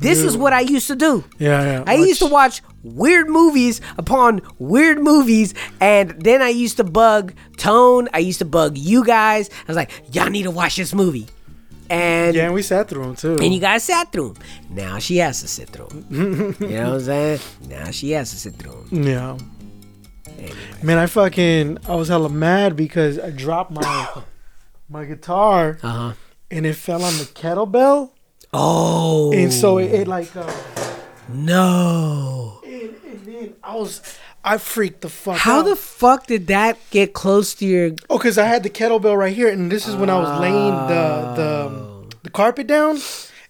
this 0.00 0.18
is 0.20 0.36
what 0.36 0.52
I 0.52 0.60
used 0.60 0.86
to 0.88 0.96
do. 0.96 1.24
Yeah, 1.38 1.62
yeah. 1.62 1.84
I 1.86 1.94
used 1.94 2.20
to 2.20 2.26
watch 2.26 2.62
weird 2.82 3.28
movies 3.28 3.80
upon 3.98 4.40
weird 4.58 4.98
movies, 4.98 5.54
and 5.80 6.10
then 6.22 6.42
I 6.42 6.48
used 6.48 6.76
to 6.78 6.84
bug 6.84 7.34
Tone. 7.56 8.08
I 8.14 8.18
used 8.18 8.38
to 8.40 8.44
bug 8.44 8.76
you 8.78 9.04
guys. 9.04 9.50
I 9.50 9.64
was 9.68 9.76
like, 9.76 9.90
y'all 10.14 10.30
need 10.30 10.44
to 10.44 10.50
watch 10.50 10.76
this 10.76 10.94
movie. 10.94 11.26
And 11.90 12.36
Yeah, 12.36 12.44
and 12.46 12.54
we 12.54 12.62
sat 12.62 12.88
through 12.88 13.02
them 13.02 13.16
too. 13.16 13.36
and 13.42 13.52
you 13.52 13.58
guys 13.60 13.82
sat 13.84 14.12
through 14.12 14.34
them. 14.34 14.42
Now 14.70 14.98
she 15.00 15.16
has 15.18 15.40
to 15.42 15.48
sit 15.48 15.70
through 15.70 15.88
'em. 15.90 16.06
you 16.60 16.68
know 16.68 16.84
what 16.90 16.94
I'm 16.94 17.00
saying? 17.00 17.40
Now 17.68 17.90
she 17.90 18.12
has 18.12 18.30
to 18.30 18.36
sit 18.36 18.54
through 18.54 18.86
'em. 18.92 19.02
Yeah. 19.02 19.36
Man, 20.82 20.98
I 20.98 21.06
fucking 21.06 21.78
I 21.88 21.94
was 21.96 22.08
hella 22.08 22.28
mad 22.30 22.76
because 22.76 23.18
I 23.18 23.30
dropped 23.30 23.72
my 23.72 24.08
my 24.88 25.04
guitar 25.04 25.78
Uh 25.82 25.88
huh. 25.88 26.12
and 26.50 26.64
it 26.64 26.74
fell 26.76 27.02
on 27.04 27.12
the 27.18 27.24
kettlebell, 27.24 28.10
Oh. 28.52 29.32
and 29.32 29.52
so 29.52 29.78
it, 29.78 29.92
it 29.92 30.08
like 30.08 30.34
uh, 30.36 30.52
no. 31.28 32.60
and, 32.64 32.94
and 33.06 33.20
then 33.24 33.54
I 33.62 33.76
was 33.76 34.00
I 34.44 34.58
freaked 34.58 35.02
the 35.02 35.08
fuck 35.08 35.36
How 35.38 35.60
out. 35.60 35.66
the 35.66 35.76
fuck 35.76 36.26
did 36.26 36.46
that 36.48 36.78
get 36.90 37.12
close 37.12 37.54
to 37.56 37.66
your? 37.66 37.90
oh, 38.08 38.18
because 38.18 38.38
I 38.38 38.46
had 38.46 38.62
the 38.62 38.70
kettlebell 38.70 39.16
right 39.16 39.34
here, 39.34 39.48
and 39.48 39.70
this 39.70 39.86
is 39.86 39.94
when 39.94 40.10
I 40.10 40.18
was 40.18 40.40
laying 40.40 40.54
the 40.88 41.34
the 41.36 42.16
the 42.24 42.30
carpet 42.30 42.66
down, 42.66 42.98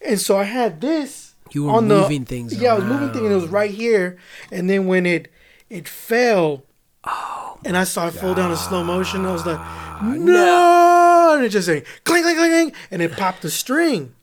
and 0.05 0.21
so 0.21 0.37
I 0.37 0.45
had 0.45 0.81
this. 0.81 1.35
You 1.53 1.65
were 1.65 1.73
on 1.73 1.89
the- 1.89 2.01
moving 2.01 2.25
things 2.25 2.55
Yeah, 2.61 2.73
I 2.73 2.75
was 2.75 2.85
moving 2.85 3.09
things, 3.11 3.25
and 3.25 3.33
it 3.33 3.37
was 3.37 3.49
right 3.49 3.71
here, 3.71 4.19
and 4.53 4.69
then 4.69 4.87
when 4.87 5.07
it 5.07 5.31
it 5.69 5.89
fell. 5.89 6.65
Oh 7.05 7.59
and 7.65 7.77
I 7.77 7.85
saw 7.85 8.09
it 8.09 8.13
fall 8.13 8.35
down 8.35 8.51
in 8.51 8.57
slow 8.57 8.83
motion. 8.85 9.25
I 9.25 9.33
was 9.33 9.45
like, 9.47 9.59
no! 10.03 11.35
And 11.37 11.45
it 11.45 11.51
just 11.51 11.69
like 11.69 11.87
clink, 12.05 12.25
clink, 12.25 12.39
clink, 12.39 12.75
and 12.91 13.03
it 13.03 13.13
popped 13.13 13.43
the 13.43 13.51
string. 13.51 14.15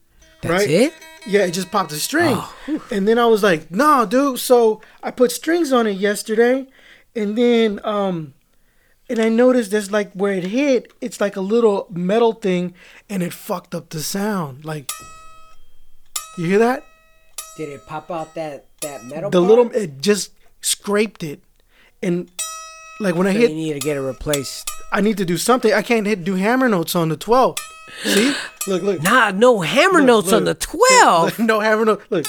That's 0.48 0.64
right? 0.64 0.69
it. 0.69 0.94
Yeah, 1.26 1.41
it 1.41 1.52
just 1.52 1.72
popped 1.72 1.91
a 1.91 1.95
string. 1.95 2.36
Oh. 2.38 2.88
And 2.91 3.07
then 3.07 3.19
I 3.19 3.26
was 3.26 3.44
like, 3.44 3.69
nah, 3.69 4.06
dude. 4.06 4.40
So 4.40 4.82
I 5.03 5.11
put 5.11 5.32
strings 5.32 5.74
on 5.74 5.86
it 5.86 5.98
yesterday, 5.98 6.68
and 7.15 7.38
then 7.38 7.82
um, 7.84 8.34
and 9.10 9.19
I 9.19 9.30
noticed 9.30 9.72
there's 9.72 9.91
like 9.91 10.11
where 10.14 10.34
it 10.34 10.45
hit, 10.45 10.94
it's 11.02 11.19
like 11.19 11.36
a 11.36 11.41
little 11.41 11.88
metal 11.90 12.34
thing, 12.34 12.74
and 13.10 13.24
it 13.24 13.34
fucked 13.34 13.76
up 13.76 13.90
the 13.90 14.02
sound. 14.02 14.65
Like, 14.65 14.90
you 16.38 16.45
hear 16.45 16.60
that? 16.60 16.84
Did 17.57 17.69
it 17.69 17.86
pop 17.88 18.11
out 18.11 18.36
that 18.36 18.65
that 18.82 19.03
metal? 19.06 19.30
The 19.30 19.40
part? 19.40 19.49
little 19.49 19.72
it 19.72 20.02
just 20.02 20.32
scraped 20.61 21.24
it, 21.24 21.41
and 22.02 22.32
like 22.99 23.15
when 23.15 23.28
I 23.28 23.34
So 23.34 23.40
hit 23.40 23.49
you 23.52 23.56
need 23.56 23.74
to 23.74 23.80
get 23.80 23.98
it 23.98 24.02
replaced. 24.02 24.69
I 24.91 25.02
need 25.02 25.18
to 25.18 25.26
do 25.26 25.38
something. 25.38 25.74
I 25.74 25.82
can't 25.82 26.07
hit 26.07 26.24
do 26.24 26.36
hammer 26.36 26.69
notes 26.69 26.95
on 26.95 27.10
the 27.10 27.18
12. 27.18 27.57
See? 28.03 28.34
Look, 28.68 28.84
look. 28.84 29.01
Nah, 29.01 29.31
no 29.31 29.61
hammer 29.61 29.99
Look, 29.99 30.07
notes 30.07 30.34
on 30.34 30.43
the 30.43 30.51
look. 30.51 30.59
twelve. 30.59 31.39
no 31.51 31.59
hammer 31.59 31.85
notes. 31.85 32.03
Look. 32.09 32.26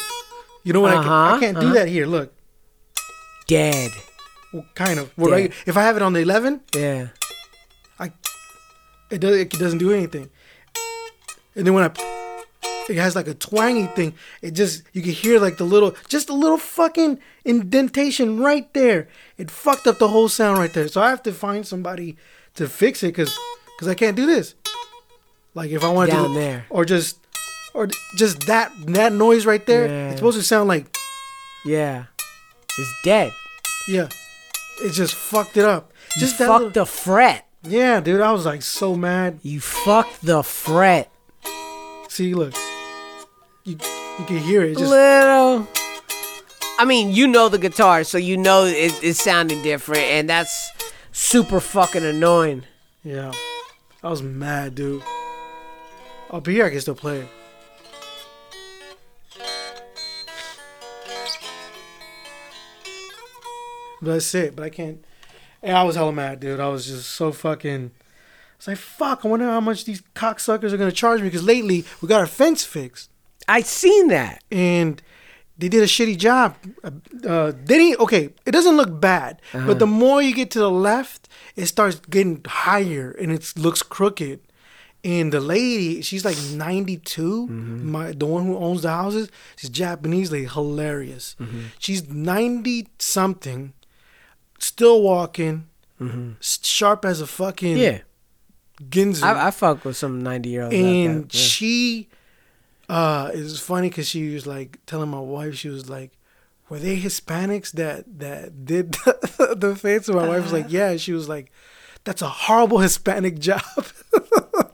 You 0.65 0.73
know 0.73 0.81
what? 0.81 0.93
I, 0.93 1.03
can, 1.03 1.05
Uh-huh, 1.05 1.37
I 1.37 1.41
can't 1.41 1.61
do 1.61 1.67
uh-huh. 1.67 1.75
that 1.75 1.89
here. 1.89 2.07
Look. 2.07 2.33
Dead. 3.47 3.91
Well, 4.53 4.65
kind 4.75 4.99
of. 4.99 5.17
Well, 5.17 5.31
right, 5.31 5.53
if 5.67 5.77
I 5.77 5.83
have 5.83 5.97
it 5.97 6.03
on 6.03 6.13
the 6.13 6.21
11, 6.21 6.61
Yeah. 6.75 7.09
it, 9.11 9.21
does, 9.21 9.37
it 9.37 9.51
doesn't 9.51 9.79
do 9.79 9.91
anything. 9.91 10.29
And 11.55 11.67
then 11.67 11.75
when 11.75 11.85
I, 11.85 11.91
it 12.89 12.97
has 12.97 13.15
like 13.17 13.29
a 13.29 13.35
twangy 13.35 13.87
thing. 13.87 14.15
It 14.43 14.53
just, 14.53 14.83
you 14.93 15.03
can 15.03 15.13
hear 15.13 15.39
like 15.41 15.57
the 15.59 15.65
little, 15.65 15.95
just 16.09 16.29
a 16.29 16.35
little 16.35 16.59
fucking 16.59 17.19
indentation 17.45 18.39
right 18.39 18.73
there. 18.75 19.09
It 19.37 19.51
fucked 19.51 19.87
up 19.87 19.99
the 19.99 20.09
whole 20.09 20.29
sound 20.29 20.59
right 20.59 20.73
there. 20.73 20.89
So 20.89 21.03
I 21.03 21.11
have 21.11 21.23
to 21.25 21.33
find 21.33 21.67
somebody 21.67 22.17
to 22.55 22.69
fix 22.69 23.03
it 23.03 23.09
because 23.09 23.37
cause 23.79 23.89
I 23.89 23.95
can't 23.95 24.17
do 24.17 24.27
this. 24.27 24.55
Like 25.59 25.71
if 25.71 25.83
I 25.83 25.89
want 25.91 26.11
to 26.11 26.17
Down 26.17 26.29
do, 26.29 26.35
there. 26.39 26.67
or 26.71 26.85
just, 26.85 27.19
or 27.75 27.89
just 28.17 28.47
that 28.47 28.71
that 28.95 29.13
noise 29.13 29.45
right 29.45 29.65
there. 29.67 29.87
Yeah. 29.89 30.09
It's 30.11 30.19
supposed 30.19 30.39
to 30.39 30.45
sound 30.45 30.69
like, 30.69 30.87
Yeah. 31.67 32.05
It's 32.79 32.95
dead. 33.03 33.33
yeah, 33.89 34.07
it 34.85 34.93
just 34.93 35.15
fucked 35.15 35.57
it 35.57 35.65
up. 35.65 35.93
You 36.15 36.21
Just 36.21 36.37
fucked 36.37 36.51
little- 36.51 36.71
the 36.71 36.87
fret. 36.87 37.45
yeah, 37.65 37.99
dude. 38.01 38.21
I 38.21 38.31
was 38.31 38.47
like 38.47 38.63
so 38.63 38.95
mad. 38.95 39.41
You 39.43 39.59
fucked 39.61 40.25
the 40.25 40.45
fret. 40.45 41.11
See, 42.09 42.35
look, 42.35 42.55
you 43.65 43.77
you 44.21 44.25
can 44.27 44.39
hear 44.39 44.63
it. 44.63 44.73
it 44.73 44.79
just 44.79 44.91
Little. 44.91 45.67
I 46.79 46.85
mean, 46.87 47.11
you 47.13 47.27
know 47.27 47.49
the 47.49 47.59
guitar, 47.59 48.05
so 48.05 48.17
you 48.19 48.37
know 48.37 48.65
it, 48.65 48.95
it's 49.03 49.21
sounding 49.21 49.61
different, 49.65 50.03
and 50.05 50.31
that's 50.31 50.71
super 51.11 51.59
fucking 51.59 52.05
annoying. 52.05 52.63
Yeah. 53.03 53.33
I 54.05 54.09
was 54.11 54.23
mad, 54.23 54.77
dude. 54.77 55.03
Up 56.31 56.47
here, 56.47 56.67
I 56.67 56.71
can 56.71 56.81
still 56.81 56.95
play 56.95 57.21
it. 57.21 57.29
But 64.01 64.13
That's 64.13 64.35
it, 64.35 64.55
but 64.55 64.65
I 64.65 64.71
can't. 64.71 65.05
Yeah, 65.63 65.81
I 65.81 65.85
was 65.85 65.97
hella 65.97 66.13
mad, 66.13 66.41
dude. 66.41 66.61
I 66.61 66.69
was 66.69 66.87
just 66.87 67.11
so 67.11 67.33
fucking. 67.33 67.91
I 67.91 68.57
was 68.57 68.69
like, 68.69 68.77
fuck, 68.77 69.25
I 69.25 69.29
wonder 69.29 69.47
how 69.47 69.61
much 69.61 69.85
these 69.85 70.03
cocksuckers 70.15 70.73
are 70.73 70.77
gonna 70.77 70.93
charge 70.93 71.21
me 71.21 71.27
because 71.27 71.43
lately 71.45 71.85
we 72.01 72.09
got 72.09 72.21
our 72.21 72.27
fence 72.27 72.65
fixed 72.65 73.11
I 73.49 73.63
seen 73.63 74.09
that. 74.09 74.43
and 74.51 75.01
they 75.57 75.69
did 75.69 75.83
a 75.83 75.87
shitty 75.87 76.17
job. 76.19 76.57
Uh, 76.85 77.53
they 77.65 77.79
didn't. 77.79 78.01
Okay, 78.01 78.31
it 78.47 78.53
doesn't 78.53 78.77
look 78.77 79.01
bad, 79.01 79.41
but 79.53 79.81
the 79.81 79.87
more 79.87 80.23
you 80.23 80.33
get 80.33 80.53
to 80.53 80.61
the 80.61 80.71
left, 80.71 81.29
it 81.57 81.67
starts 81.67 81.97
getting 82.09 82.45
higher 82.47 83.11
and 83.11 83.33
it 83.33 83.53
looks 83.57 83.83
crooked. 83.83 84.41
And 85.05 85.33
the 85.33 85.41
lady, 85.41 86.03
she's 86.03 86.25
like 86.25 86.37
92. 86.53 87.23
Mm-hmm. 87.47 87.91
My 87.91 88.13
the 88.13 88.27
one 88.27 88.47
who 88.47 88.57
owns 88.57 88.83
the 88.83 88.91
houses, 88.91 89.31
she's 89.57 89.71
Japanese 89.71 90.33
lady, 90.33 90.47
hilarious. 90.47 91.37
Mm-hmm. 91.41 91.61
She's 91.79 92.09
90 92.09 92.89
something, 92.99 93.75
still 94.59 95.01
walking, 95.03 95.69
mm-hmm. 96.01 96.33
s- 96.41 96.59
sharp 96.63 97.05
as 97.05 97.21
a 97.21 97.27
fucking 97.27 97.77
Yeah. 97.77 97.99
Ginsu 98.83 99.23
I, 99.23 99.49
I 99.49 99.51
fuck 99.51 99.85
with 99.85 99.97
some 99.97 100.23
90 100.23 100.49
year 100.49 100.63
old. 100.65 100.73
and 100.73 101.23
like 101.25 101.35
yeah. 101.35 101.41
she 101.41 102.09
uh 102.89 103.31
it's 103.35 103.59
funny 103.59 103.89
because 103.89 104.09
she 104.09 104.33
was 104.33 104.47
like 104.47 104.79
telling 104.87 105.09
my 105.09 105.19
wife 105.19 105.57
she 105.57 105.69
was 105.69 105.91
like 105.91 106.13
were 106.69 106.79
they 106.79 106.97
hispanics 106.97 107.73
that 107.73 108.05
that 108.21 108.65
did 108.65 108.93
the, 109.05 109.57
the 109.59 109.75
fence 109.75 110.07
and 110.09 110.17
my 110.17 110.29
wife 110.29 110.45
was 110.45 110.53
like 110.53 110.67
uh-huh. 110.67 110.77
yeah 110.77 110.97
she 110.97 111.13
was 111.13 111.29
like 111.29 111.51
that's 112.05 112.23
a 112.23 112.29
horrible 112.29 112.79
hispanic 112.79 113.41
job 113.41 113.63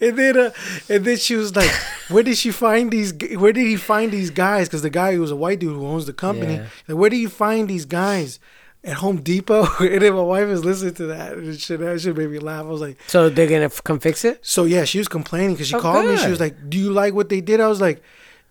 and 0.00 0.18
then 0.18 0.36
uh, 0.36 0.50
and 0.88 1.04
then 1.04 1.16
she 1.16 1.34
was 1.36 1.54
like 1.56 1.70
where 2.08 2.22
did 2.22 2.36
she 2.38 2.50
find 2.50 2.90
these 2.90 3.12
where 3.36 3.52
did 3.52 3.66
he 3.66 3.76
find 3.76 4.12
these 4.12 4.30
guys 4.30 4.68
because 4.68 4.82
the 4.82 4.90
guy 4.90 5.14
who 5.14 5.20
was 5.20 5.30
a 5.30 5.36
white 5.36 5.58
dude 5.60 5.74
who 5.74 5.86
owns 5.86 6.06
the 6.06 6.12
company 6.12 6.54
Yeah. 6.54 6.66
like 6.88 6.98
where 6.98 7.10
did 7.10 7.18
you 7.18 7.28
find 7.28 7.68
these 7.68 7.84
guys 7.84 8.38
at 8.84 8.94
Home 8.94 9.20
Depot 9.22 9.66
and 9.80 10.02
then 10.02 10.12
my 10.14 10.22
wife 10.22 10.48
is 10.48 10.64
listening 10.64 10.94
to 10.94 11.06
that 11.06 11.34
and 11.34 11.58
shit 11.58 11.80
that 11.80 12.00
shit 12.00 12.16
made 12.16 12.30
me 12.30 12.38
laugh 12.38 12.64
I 12.64 12.68
was 12.68 12.80
like 12.80 12.98
So 13.06 13.28
they're 13.28 13.46
gonna 13.46 13.66
f- 13.66 13.84
come 13.84 14.00
fix 14.00 14.24
it? 14.24 14.40
so 14.42 14.64
yeah, 14.64 14.84
she 14.84 14.98
was 14.98 15.08
complaining 15.08 15.54
because 15.54 15.68
she 15.68 15.74
Oh, 15.76 15.80
called 15.80 16.06
me. 16.06 16.16
She 16.16 16.28
was 16.30 16.40
like, 16.40 16.56
"Do 16.68 16.78
you 16.78 16.92
like 16.92 17.14
what 17.14 17.28
they 17.28 17.40
did?" 17.40 17.60
I 17.60 17.68
was 17.68 17.80
like, 17.80 18.02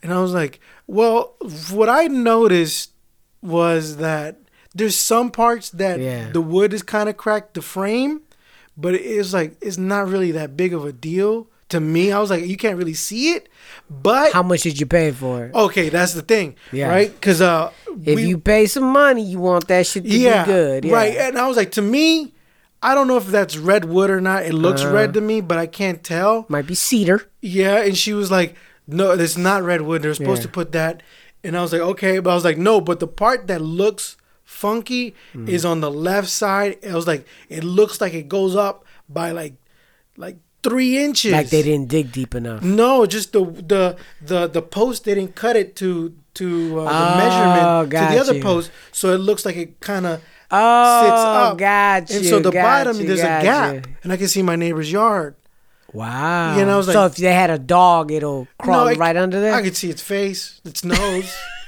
and 0.01 0.13
I 0.13 0.21
was 0.21 0.33
like, 0.33 0.59
"Well, 0.87 1.35
what 1.69 1.89
I 1.89 2.07
noticed 2.07 2.91
was 3.41 3.97
that 3.97 4.37
there's 4.73 4.95
some 4.97 5.31
parts 5.31 5.69
that 5.71 5.99
Yeah. 5.99 6.31
the 6.31 6.41
wood 6.41 6.73
is 6.73 6.81
kind 6.81 7.09
of 7.09 7.17
cracked, 7.17 7.53
the 7.55 7.61
frame, 7.61 8.21
but 8.77 8.93
it's 8.95 9.33
like 9.33 9.57
it's 9.61 9.77
not 9.77 10.07
really 10.07 10.31
that 10.31 10.55
big 10.57 10.73
of 10.73 10.85
a 10.85 10.91
deal 10.93 11.47
to 11.69 11.79
me, 11.79 12.11
I 12.11 12.19
was 12.19 12.29
like, 12.29 12.45
you 12.45 12.57
can't 12.57 12.77
really 12.77 12.93
see 12.93 13.29
it, 13.31 13.47
but 13.89 14.33
How 14.33 14.43
much 14.43 14.63
did 14.63 14.77
you 14.77 14.85
pay 14.85 15.11
for 15.11 15.45
it? 15.45 15.55
okay, 15.55 15.87
that's 15.87 16.13
the 16.13 16.21
thing, 16.21 16.55
Yeah. 16.73 16.89
right? 16.89 17.09
Because 17.13 17.39
uh, 17.39 17.71
if 18.03 18.17
we- 18.17 18.25
you 18.25 18.37
pay 18.37 18.65
some 18.65 18.83
money, 18.83 19.23
you 19.23 19.39
want 19.39 19.69
that 19.69 19.87
shit 19.87 20.03
to 20.03 20.09
yeah, 20.09 20.43
be 20.43 20.51
good. 20.51 20.83
Yeah. 20.85 20.93
right. 20.93 21.15
And 21.15 21.37
I 21.37 21.47
was 21.47 21.55
like, 21.55 21.71
to 21.71 21.81
me, 21.81 22.33
I 22.83 22.93
don't 22.93 23.07
know 23.07 23.15
if 23.15 23.27
that's 23.27 23.55
redwood 23.57 24.09
or 24.09 24.19
not. 24.19 24.43
It 24.43 24.51
looks 24.53 24.81
Uh-huh. 24.81 24.93
red 24.93 25.13
to 25.13 25.21
me, 25.21 25.39
but 25.39 25.57
I 25.57 25.65
can't 25.65 26.03
tell. 26.03 26.45
Might 26.49 26.67
be 26.67 26.75
cedar. 26.75 27.29
Yeah, 27.39 27.77
and 27.77 27.95
she 27.97 28.11
was 28.11 28.29
like, 28.29 28.55
"No, 28.85 29.11
it's 29.11 29.37
not 29.37 29.63
redwood. 29.63 30.01
They're 30.01 30.13
supposed 30.13 30.41
Yeah. 30.41 30.47
to 30.47 30.51
put 30.51 30.71
that." 30.73 31.01
And 31.41 31.55
I 31.57 31.61
was 31.61 31.71
like, 31.71 31.81
"Okay," 31.81 32.19
but 32.19 32.31
I 32.31 32.35
was 32.35 32.43
like, 32.43 32.57
"No." 32.57 32.81
But 32.81 32.99
the 32.99 33.07
part 33.07 33.47
that 33.47 33.61
looks 33.61 34.17
funky 34.51 35.15
Mm. 35.33 35.47
is 35.49 35.63
on 35.65 35.79
the 35.81 35.89
left 35.89 36.29
side. 36.29 36.77
It 36.81 36.93
was 36.93 37.07
like, 37.07 37.25
"It 37.49 37.63
looks 37.63 38.01
like 38.01 38.13
it 38.13 38.27
goes 38.27 38.55
up 38.55 38.83
by 39.09 39.31
like, 39.31 39.53
like 40.17 40.37
three 40.61 40.97
inches." 41.03 41.31
Like 41.31 41.49
they 41.49 41.63
didn't 41.63 41.87
dig 41.87 42.11
deep 42.11 42.35
enough. 42.35 42.61
No, 42.61 43.05
just 43.05 43.31
the 43.33 43.43
the 43.45 43.95
the 44.21 44.47
the 44.47 44.61
post 44.61 45.05
didn't 45.05 45.35
cut 45.35 45.55
it 45.55 45.75
to 45.77 46.13
to 46.35 46.79
uh, 46.79 46.83
the 46.83 46.89
Oh, 46.91 47.17
measurement 47.23 47.91
to 47.91 48.13
the 48.13 48.19
other 48.21 48.35
you. 48.35 48.41
post, 48.43 48.71
so 48.91 49.13
it 49.13 49.17
looks 49.19 49.45
like 49.45 49.55
it 49.55 49.79
kind 49.79 50.05
of 50.05 50.21
Oh, 50.51 51.01
sits 51.03 51.23
up. 51.41 51.57
got 51.57 52.09
you, 52.09 52.17
and 52.17 52.25
so 52.25 52.39
the 52.39 52.51
bottom 52.51 52.99
you, 52.99 53.07
there's 53.07 53.19
a 53.21 53.39
gap, 53.43 53.73
you. 53.73 53.81
and 54.03 54.11
I 54.13 54.17
can 54.17 54.27
see 54.27 54.41
my 54.43 54.55
neighbor's 54.57 54.91
yard. 54.91 55.35
Wow. 55.93 56.57
You 56.57 56.63
know, 56.65 56.75
I 56.75 56.77
was 56.77 56.87
so 56.87 57.05
if 57.07 57.15
they 57.15 57.33
had 57.33 57.49
a 57.49 57.59
dog, 57.59 58.11
it'll 58.11 58.47
crawl 58.59 58.87
I- 58.87 58.93
right 58.93 59.15
under 59.17 59.39
there. 59.41 59.53
I 59.55 59.61
could 59.61 59.75
see 59.75 59.89
its 59.89 60.01
face, 60.01 60.61
its 60.63 60.83
nose. 60.83 61.33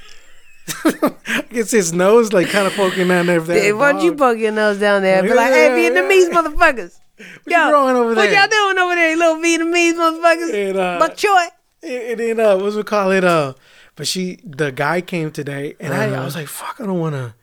I 0.84 1.62
see 1.62 1.78
its 1.78 1.92
nose 1.92 2.32
like 2.32 2.48
kind 2.48 2.66
of 2.66 2.72
poking 2.74 3.08
down 3.08 3.26
there. 3.26 3.40
Hey, 3.42 3.72
why 3.72 3.92
don't 3.92 4.02
you 4.02 4.14
poke 4.14 4.38
your 4.38 4.52
nose 4.52 4.78
down 4.78 5.02
there 5.02 5.22
be 5.22 5.28
Yeah, 5.28 5.34
like, 5.34 5.52
hey, 5.52 5.82
yeah, 5.84 5.90
Vietnamese 5.90 6.28
yeah. 6.32 6.42
motherfuckers. 6.42 7.00
you 7.46 7.70
growing 7.70 7.96
over 7.96 8.14
there? 8.14 8.24
what 8.24 8.32
y'all 8.34 8.48
doing 8.48 8.78
over 8.78 8.94
there, 8.94 9.16
little 9.16 9.36
Vietnamese 9.36 9.94
motherfuckers? 9.94 10.68
And, 10.70 10.78
uh, 10.78 10.98
Bok 10.98 11.16
choy. 11.16 11.46
And 11.82 12.18
then 12.20 12.40
uh, 12.40 12.56
what's 12.56 12.76
we 12.76 12.82
call 12.82 13.10
it? 13.12 13.24
Uh, 13.24 13.54
but 13.96 14.06
she, 14.06 14.38
the 14.42 14.72
guy 14.72 15.00
came 15.02 15.30
today, 15.30 15.76
and 15.78 15.92
I, 15.92 16.04
I 16.06 16.10
Uh-huh. 16.10 16.24
was 16.24 16.34
like, 16.34 16.48
"Fuck, 16.48 16.80
I 16.80 16.86
don't 16.86 16.98
want 16.98 17.14
to." 17.14 17.34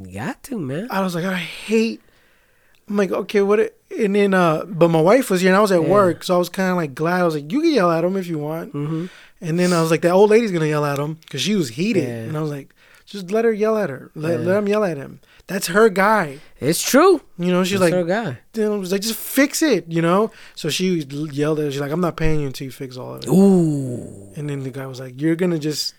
You 0.00 0.12
got 0.14 0.42
to, 0.44 0.58
man. 0.58 0.88
I 0.90 1.00
was 1.00 1.14
like, 1.14 1.24
I 1.24 1.34
hate. 1.36 2.00
I'm 2.88 2.96
like, 2.96 3.10
okay, 3.10 3.42
what? 3.42 3.58
It, 3.60 3.76
and 3.98 4.14
then, 4.14 4.32
uh, 4.34 4.64
but 4.64 4.88
my 4.88 5.00
wife 5.00 5.28
was 5.30 5.40
here, 5.40 5.50
and 5.50 5.56
I 5.56 5.60
was 5.60 5.72
at 5.72 5.84
work, 5.84 6.22
so 6.24 6.34
I 6.34 6.38
was 6.38 6.48
kind 6.48 6.70
of 6.70 6.76
like 6.76 6.94
glad. 6.94 7.20
I 7.20 7.24
was 7.24 7.34
like, 7.34 7.50
you 7.52 7.60
can 7.60 7.72
yell 7.72 7.90
at 7.90 8.04
him 8.04 8.16
if 8.16 8.26
you 8.26 8.38
want. 8.38 8.72
Mm-hmm. 8.74 9.06
And 9.44 9.58
then 9.58 9.72
I 9.72 9.80
was 9.80 9.90
like, 9.90 10.02
that 10.02 10.12
old 10.12 10.30
lady's 10.30 10.50
gonna 10.52 10.66
yell 10.66 10.84
at 10.84 10.98
him 10.98 11.14
because 11.14 11.40
she 11.42 11.54
was 11.54 11.70
heated, 11.70 12.04
Yeah. 12.08 12.14
and 12.28 12.36
I 12.36 12.40
was 12.40 12.50
like, 12.50 12.74
just 13.06 13.30
let 13.30 13.44
her 13.44 13.52
yell 13.52 13.76
at 13.76 13.90
her. 13.90 14.10
Let, 14.14 14.40
let 14.40 14.56
him 14.58 14.66
yell 14.68 14.82
at 14.84 14.96
him. 14.96 15.20
That's 15.46 15.66
her 15.68 15.90
guy. 15.90 16.38
It's 16.58 16.82
true. 16.82 17.20
You 17.38 17.52
know, 17.52 17.62
she's 17.64 17.78
That's 17.78 17.92
like, 17.92 18.00
her 18.00 18.04
guy. 18.04 18.38
then 18.54 18.72
I 18.72 18.76
was 18.76 18.92
like, 18.92 19.02
just 19.02 19.18
fix 19.18 19.62
it. 19.62 19.84
You 19.88 20.00
know. 20.00 20.30
So 20.54 20.70
she 20.70 21.00
yelled 21.00 21.58
at 21.60 21.66
her. 21.66 21.70
She's 21.70 21.80
like, 21.82 21.92
I'm 21.92 22.00
not 22.00 22.16
paying 22.16 22.40
you 22.40 22.46
until 22.46 22.64
you 22.64 22.70
fix 22.70 22.96
all 22.96 23.14
of 23.16 23.24
it. 23.24 23.28
Ooh. 23.28 24.32
And 24.36 24.48
then 24.48 24.62
the 24.62 24.70
guy 24.70 24.86
was 24.86 25.00
like, 25.00 25.20
"You're 25.20 25.36
gonna 25.36 25.58
just." 25.58 25.94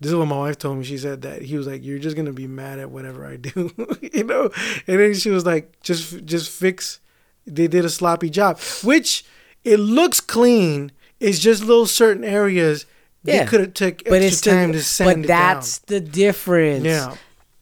This 0.00 0.10
is 0.10 0.16
what 0.16 0.26
my 0.26 0.38
wife 0.38 0.56
told 0.58 0.78
me. 0.78 0.84
She 0.84 0.96
said 0.98 1.22
that 1.22 1.42
he 1.42 1.56
was 1.58 1.66
like, 1.68 1.84
"You're 1.84 1.98
just 1.98 2.16
gonna 2.16 2.32
be 2.32 2.46
mad 2.48 2.78
at 2.80 2.90
whatever 2.90 3.24
I 3.26 3.36
do," 3.36 3.70
you 4.12 4.24
know. 4.24 4.50
And 4.88 4.98
then 4.98 5.14
she 5.14 5.30
was 5.30 5.46
like, 5.46 5.80
"Just, 5.82 6.24
just 6.24 6.50
fix." 6.50 6.98
They 7.46 7.68
did 7.68 7.84
a 7.84 7.90
sloppy 7.90 8.28
job, 8.30 8.58
which 8.82 9.24
it 9.62 9.76
looks 9.78 10.20
clean. 10.20 10.90
It's 11.20 11.38
just 11.38 11.62
little 11.62 11.86
certain 11.86 12.24
areas 12.24 12.86
Yeah. 13.24 13.44
could 13.46 13.60
have 13.60 13.74
took 13.74 14.02
But 14.04 14.22
extra 14.22 14.26
it's 14.26 14.40
the, 14.40 14.50
time 14.50 14.72
to 14.72 14.82
sand 14.82 15.22
but 15.22 15.28
that's 15.28 15.78
the 15.80 16.00
difference. 16.00 16.84
Yeah, 16.84 17.14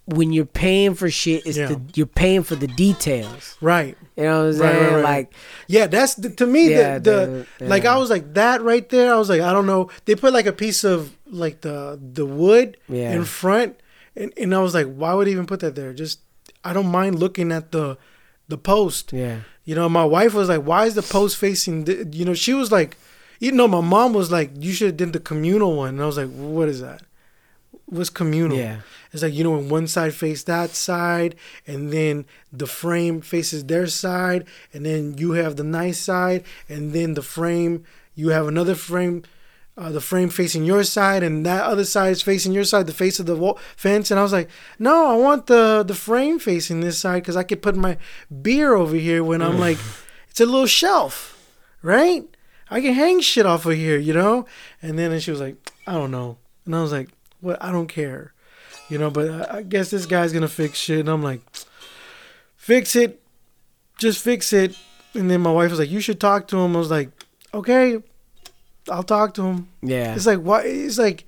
When 0.06 0.32
you're 0.32 0.46
paying 0.46 0.94
for 0.94 1.10
shit, 1.10 1.44
it's 1.44 1.58
Yeah. 1.58 1.66
the 1.68 1.80
you're 1.94 2.06
paying 2.06 2.42
for 2.44 2.54
the 2.54 2.68
details. 2.68 3.56
right. 3.60 3.96
You 4.16 4.24
know 4.24 4.38
what 4.38 4.46
I'm 4.46 4.52
saying? 4.54 4.82
right, 4.84 4.92
right. 4.94 5.02
Like 5.04 5.34
Yeah, 5.66 5.86
that's 5.88 6.14
the, 6.14 6.30
to 6.30 6.46
me 6.46 6.70
Yeah, 6.70 6.98
the, 6.98 7.10
the 7.10 7.46
the- 7.58 7.68
like. 7.68 7.84
I 7.84 7.96
was 7.98 8.08
like 8.10 8.34
that 8.34 8.62
right 8.62 8.88
there. 8.88 9.12
I 9.12 9.18
was 9.18 9.28
like 9.28 9.40
I 9.42 9.52
don't 9.52 9.66
know. 9.66 9.90
They 10.06 10.14
put 10.14 10.32
like 10.32 10.46
a 10.46 10.52
piece 10.52 10.82
of 10.84 11.16
like 11.26 11.60
the 11.60 11.98
the 12.14 12.24
wood 12.26 12.76
Yeah. 12.88 13.12
in 13.12 13.24
front, 13.24 13.76
and 14.16 14.32
and 14.36 14.54
I 14.54 14.60
was 14.60 14.74
like, 14.74 14.86
why 15.00 15.12
would 15.14 15.26
they 15.26 15.32
even 15.32 15.46
put 15.46 15.60
that 15.60 15.74
there? 15.74 15.92
Just 15.92 16.20
I 16.64 16.72
don't 16.72 16.88
mind 16.90 17.18
looking 17.18 17.52
at 17.52 17.72
the 17.72 17.96
the 18.48 18.58
post. 18.58 19.12
yeah. 19.12 19.40
You 19.64 19.74
know, 19.74 19.88
my 19.88 20.04
wife 20.04 20.32
was 20.32 20.48
like, 20.48 20.62
why 20.62 20.86
is 20.86 20.94
the 20.94 21.02
post 21.02 21.36
facing? 21.36 21.84
th-" 21.84 22.06
You 22.12 22.24
know, 22.24 22.32
she 22.34 22.54
was 22.54 22.72
like, 22.72 22.96
you 23.38 23.52
know, 23.52 23.68
my 23.68 23.80
mom 23.80 24.12
was 24.12 24.30
like, 24.30 24.50
you 24.58 24.72
should 24.72 24.88
have 24.88 24.96
did 24.96 25.12
the 25.12 25.20
communal 25.20 25.76
one, 25.76 25.90
and 25.90 26.02
I 26.02 26.06
was 26.06 26.16
like, 26.16 26.30
what 26.30 26.68
is 26.68 26.80
that? 26.80 27.02
What's 27.86 28.10
communal? 28.10 28.56
Yeah. 28.56 28.80
It's 29.12 29.22
like 29.22 29.32
you 29.32 29.44
know 29.44 29.52
when 29.52 29.68
one 29.68 29.86
side 29.86 30.14
face 30.14 30.42
that 30.44 30.70
side, 30.70 31.34
and 31.66 31.90
then 31.90 32.26
the 32.52 32.66
frame 32.66 33.20
faces 33.20 33.64
their 33.64 33.86
side, 33.86 34.44
and 34.72 34.84
then 34.84 35.16
you 35.16 35.32
have 35.32 35.56
the 35.56 35.64
nice 35.64 35.98
side, 35.98 36.44
and 36.68 36.92
then 36.92 37.14
the 37.14 37.22
frame 37.22 37.84
you 38.14 38.28
have 38.30 38.46
another 38.46 38.74
frame, 38.74 39.22
uh, 39.76 39.90
the 39.90 40.00
frame 40.00 40.28
facing 40.28 40.64
your 40.64 40.84
side, 40.84 41.22
and 41.22 41.46
that 41.46 41.64
other 41.64 41.84
side 41.84 42.12
is 42.12 42.20
facing 42.20 42.52
your 42.52 42.64
side, 42.64 42.86
the 42.86 42.92
face 42.92 43.18
of 43.20 43.26
the 43.26 43.36
wall, 43.36 43.58
fence. 43.76 44.10
And 44.10 44.20
I 44.20 44.22
was 44.22 44.32
like, 44.32 44.50
no, 44.78 45.06
I 45.06 45.16
want 45.16 45.46
the 45.46 45.82
the 45.86 45.94
frame 45.94 46.38
facing 46.38 46.80
this 46.80 46.98
side 46.98 47.22
because 47.22 47.36
I 47.36 47.44
could 47.44 47.62
put 47.62 47.76
my 47.76 47.96
beer 48.42 48.74
over 48.74 48.96
here 48.96 49.24
when 49.24 49.40
I'm 49.40 49.58
like, 49.58 49.78
it's 50.28 50.40
a 50.40 50.46
little 50.46 50.66
shelf, 50.66 51.38
right? 51.80 52.24
I 52.70 52.80
can 52.80 52.94
hang 52.94 53.20
shit 53.20 53.46
off 53.46 53.66
of 53.66 53.74
here, 53.74 53.98
you 53.98 54.12
know. 54.12 54.46
And 54.82 54.98
then 54.98 55.12
and 55.12 55.22
she 55.22 55.30
was 55.30 55.40
like, 55.40 55.56
I 55.86 55.94
don't 55.94 56.10
know, 56.10 56.38
and 56.64 56.74
I 56.74 56.82
was 56.82 56.92
like, 56.92 57.08
what? 57.40 57.62
I 57.62 57.72
don't 57.72 57.88
care 57.88 58.32
you 58.88 58.98
know. 58.98 59.10
But 59.10 59.30
I, 59.30 59.58
I 59.58 59.62
guess 59.62 59.90
this 59.90 60.06
guy's 60.06 60.32
gonna 60.32 60.48
fix 60.48 60.78
shit, 60.78 61.00
and 61.00 61.08
I'm 61.08 61.22
like, 61.22 61.40
fix 62.56 62.96
it, 62.96 63.22
just 63.98 64.22
fix 64.22 64.52
it. 64.52 64.76
And 65.14 65.30
then 65.30 65.40
my 65.40 65.52
wife 65.52 65.70
was 65.70 65.78
like, 65.78 65.90
you 65.90 66.00
should 66.00 66.20
talk 66.20 66.48
to 66.48 66.58
him. 66.58 66.76
I 66.76 66.78
was 66.78 66.90
like, 66.90 67.10
okay, 67.54 68.02
I'll 68.90 69.02
talk 69.02 69.34
to 69.34 69.42
him. 69.42 69.68
Yeah. 69.82 70.14
It's 70.14 70.26
like 70.26 70.40
what? 70.40 70.66
It's 70.66 70.98
like, 70.98 71.24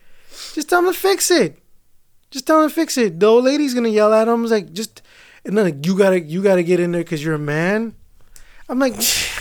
just 0.54 0.68
tell 0.68 0.80
him 0.80 0.92
to 0.92 0.98
fix 0.98 1.30
it. 1.30 1.58
Just 2.30 2.46
tell 2.46 2.62
him 2.62 2.68
to 2.68 2.74
fix 2.74 2.96
it. 2.96 3.18
The 3.18 3.26
old 3.26 3.44
lady's 3.44 3.74
gonna 3.74 3.88
yell 3.88 4.12
at 4.12 4.28
him. 4.28 4.42
It's 4.42 4.52
like 4.52 4.72
just, 4.72 5.02
and 5.44 5.56
then 5.56 5.64
like, 5.64 5.86
you 5.86 5.96
gotta 5.96 6.20
you 6.20 6.42
gotta 6.42 6.62
get 6.62 6.80
in 6.80 6.92
there 6.92 7.02
because 7.02 7.24
you're 7.24 7.34
a 7.34 7.38
man. 7.38 7.94
I'm 8.68 8.78
like, 8.78 8.94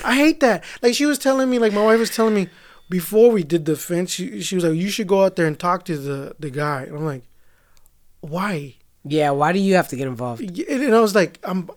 I 0.03 0.15
hate 0.15 0.39
that. 0.39 0.63
Like 0.81 0.93
she 0.93 1.05
was 1.05 1.19
telling 1.19 1.49
me, 1.49 1.59
like 1.59 1.73
my 1.73 1.83
wife 1.83 1.99
was 1.99 2.09
telling 2.09 2.33
me 2.33 2.49
before 2.89 3.31
we 3.31 3.43
did 3.43 3.65
the 3.65 3.75
fence. 3.75 4.11
She, 4.11 4.41
she 4.41 4.55
was 4.55 4.63
like, 4.63 4.75
you 4.75 4.89
should 4.89 5.07
go 5.07 5.23
out 5.23 5.35
there 5.35 5.45
and 5.45 5.59
talk 5.59 5.85
to 5.85 5.97
the 5.97 6.35
the 6.39 6.49
guy. 6.49 6.83
And 6.83 6.97
I'm 6.97 7.05
like, 7.05 7.23
why? 8.21 8.75
Yeah, 9.05 9.31
why 9.31 9.53
do 9.53 9.59
you 9.59 9.75
have 9.75 9.87
to 9.89 9.95
get 9.95 10.07
involved? 10.07 10.41
And 10.41 10.95
I 10.95 10.99
was 10.99 11.15
like, 11.15 11.39
I'm. 11.43 11.69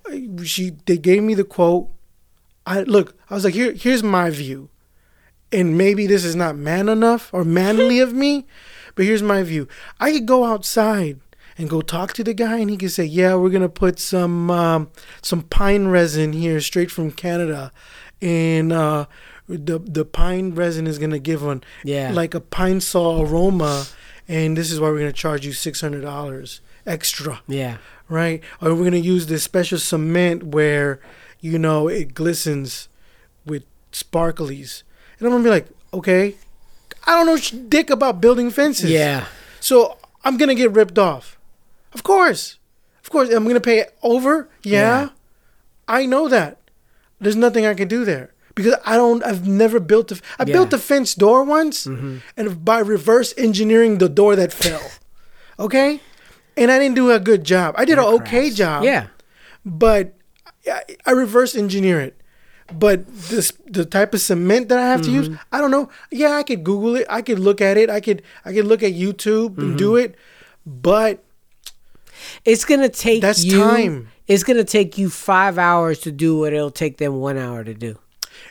She 0.45 0.71
they 0.87 0.99
gave 0.99 1.23
me 1.23 1.35
the 1.35 1.45
quote. 1.45 1.89
I 2.67 2.83
look. 2.83 3.17
I 3.31 3.35
was 3.35 3.45
like, 3.45 3.55
here. 3.55 3.73
Here's 3.73 4.03
my 4.03 4.31
view, 4.31 4.71
and 5.53 5.79
maybe 5.79 6.07
this 6.07 6.25
is 6.25 6.35
not 6.35 6.57
man 6.57 6.89
enough 6.89 7.33
or 7.33 7.45
manly 7.45 8.01
of 8.01 8.13
me, 8.13 8.47
but 8.95 9.05
here's 9.05 9.23
my 9.23 9.43
view. 9.43 9.69
I 10.01 10.13
could 10.13 10.27
go 10.27 10.45
outside 10.45 11.21
and 11.59 11.69
go 11.69 11.81
talk 11.81 12.13
to 12.15 12.25
the 12.25 12.35
guy, 12.35 12.59
and 12.59 12.71
he 12.71 12.77
could 12.77 12.91
say, 12.91 13.05
"Yeah, 13.05 13.35
we're 13.37 13.51
gonna 13.51 13.69
put 13.69 13.99
some 13.99 14.51
um, 14.51 14.91
some 15.23 15.43
pine 15.43 15.89
resin 15.89 16.33
here, 16.33 16.61
straight 16.61 16.91
from 16.91 17.13
Canada, 17.13 17.73
and 18.23 18.73
uh, 18.73 19.07
the 19.49 19.79
the 19.79 20.05
pine 20.07 20.55
resin 20.55 20.87
is 20.87 20.99
gonna 20.99 21.19
give 21.19 21.43
one 21.43 21.63
Yeah. 21.85 22.13
like 22.13 22.33
a 22.35 22.41
pine 22.41 22.81
saw 22.81 23.21
aroma, 23.23 23.87
and 24.29 24.57
this 24.57 24.71
is 24.71 24.81
why 24.81 24.89
we're 24.91 24.99
gonna 25.01 25.13
charge 25.13 25.45
you 25.45 25.53
six 25.53 25.81
hundred 25.83 26.03
dollars 26.03 26.61
extra." 26.87 27.43
Yeah. 27.47 27.77
right? 28.09 28.43
Or 28.61 28.75
we're 28.75 28.85
gonna 28.85 28.97
use 28.99 29.27
this 29.27 29.43
special 29.43 29.79
cement 29.79 30.43
where, 30.43 31.01
you 31.41 31.59
know, 31.59 31.89
it 31.89 32.13
glistens 32.15 32.89
with 33.47 33.65
sparklies. 33.91 34.83
And 35.19 35.27
I'm 35.27 35.33
gonna 35.33 35.45
be 35.45 35.51
like, 35.51 35.67
okay, 35.95 36.35
I 37.07 37.13
don't 37.17 37.27
know 37.27 37.59
dick 37.69 37.89
about 37.91 38.21
building 38.21 38.51
fences. 38.51 38.91
Yeah. 38.91 39.27
So 39.61 39.97
I'm 40.25 40.37
gonna 40.37 40.55
get 40.55 40.71
ripped 40.73 40.99
off. 40.99 41.39
Of 41.95 42.03
course, 42.03 42.59
of 43.03 43.11
course, 43.11 43.31
I'm 43.31 43.47
gonna 43.47 43.61
pay 43.61 43.87
over. 44.03 44.49
Yeah, 44.63 44.79
Yeah. 45.03 45.09
I 45.89 46.07
know 46.07 46.29
that. 46.29 46.59
There's 47.23 47.37
nothing 47.37 47.65
I 47.67 47.75
can 47.75 47.89
do 47.89 48.05
there 48.05 48.31
because 48.55 48.75
I 48.85 48.97
don't. 48.97 49.23
I've 49.25 49.47
never 49.47 49.81
built 49.81 50.13
a. 50.13 50.15
I 50.15 50.19
Yeah. 50.19 50.45
Mm-hmm. 50.45 50.53
built 50.53 50.73
a 50.73 50.79
fence 50.79 51.15
door 51.15 51.45
once, 51.45 51.87
and 51.87 52.65
by 52.65 52.81
reverse 52.81 53.33
engineering 53.39 53.99
the 53.99 54.09
door 54.09 54.37
that 54.37 54.53
fell. 54.53 54.83
Okay, 55.59 56.01
and 56.57 56.73
I 56.73 56.79
didn't 56.81 56.97
do 56.97 57.11
a 57.13 57.21
good 57.21 57.45
job. 57.45 57.75
I 57.79 57.85
did 57.85 57.99
an 57.99 58.05
okay 58.19 58.51
job 58.51 58.83
Yeah. 58.83 59.07
but 59.65 60.15
I, 60.67 60.83
I 61.07 61.13
reverse 61.13 61.55
engineer 61.55 62.01
it. 62.01 62.17
But 62.73 63.07
this 63.31 63.53
the 63.69 63.85
type 63.85 64.15
of 64.15 64.21
cement 64.21 64.69
that 64.71 64.79
I 64.81 64.89
have 64.89 65.03
to 65.03 65.11
use, 65.13 65.29
I 65.53 65.61
don't 65.61 65.71
know. 65.71 65.91
Yeah, 66.11 66.33
I 66.33 66.43
could 66.43 66.65
Google 66.65 66.97
it. 66.97 67.07
I 67.11 67.21
could 67.23 67.39
look 67.39 67.61
at 67.61 67.77
it. 67.77 67.91
I 67.91 68.01
could 68.01 68.23
I 68.45 68.53
could 68.53 68.65
look 68.67 68.83
at 68.83 68.93
YouTube 68.97 69.59
and 69.59 69.77
do 69.79 69.95
it. 69.97 70.17
But 70.67 71.23
It's 72.45 72.65
gonna 72.65 72.89
take 72.89 73.21
That's 73.23 73.45
you 73.45 73.61
time. 73.61 74.12
It's 74.33 74.45
gonna 74.45 74.65
take 74.65 74.99
you 74.99 75.11
five 75.11 75.59
hours 75.59 75.99
to 76.01 76.13
do 76.13 76.39
what 76.39 76.53
it'll 76.53 76.71
take 76.71 76.97
them 76.99 77.17
one 77.21 77.37
hour 77.39 77.65
to 77.65 77.75
do. 77.75 77.99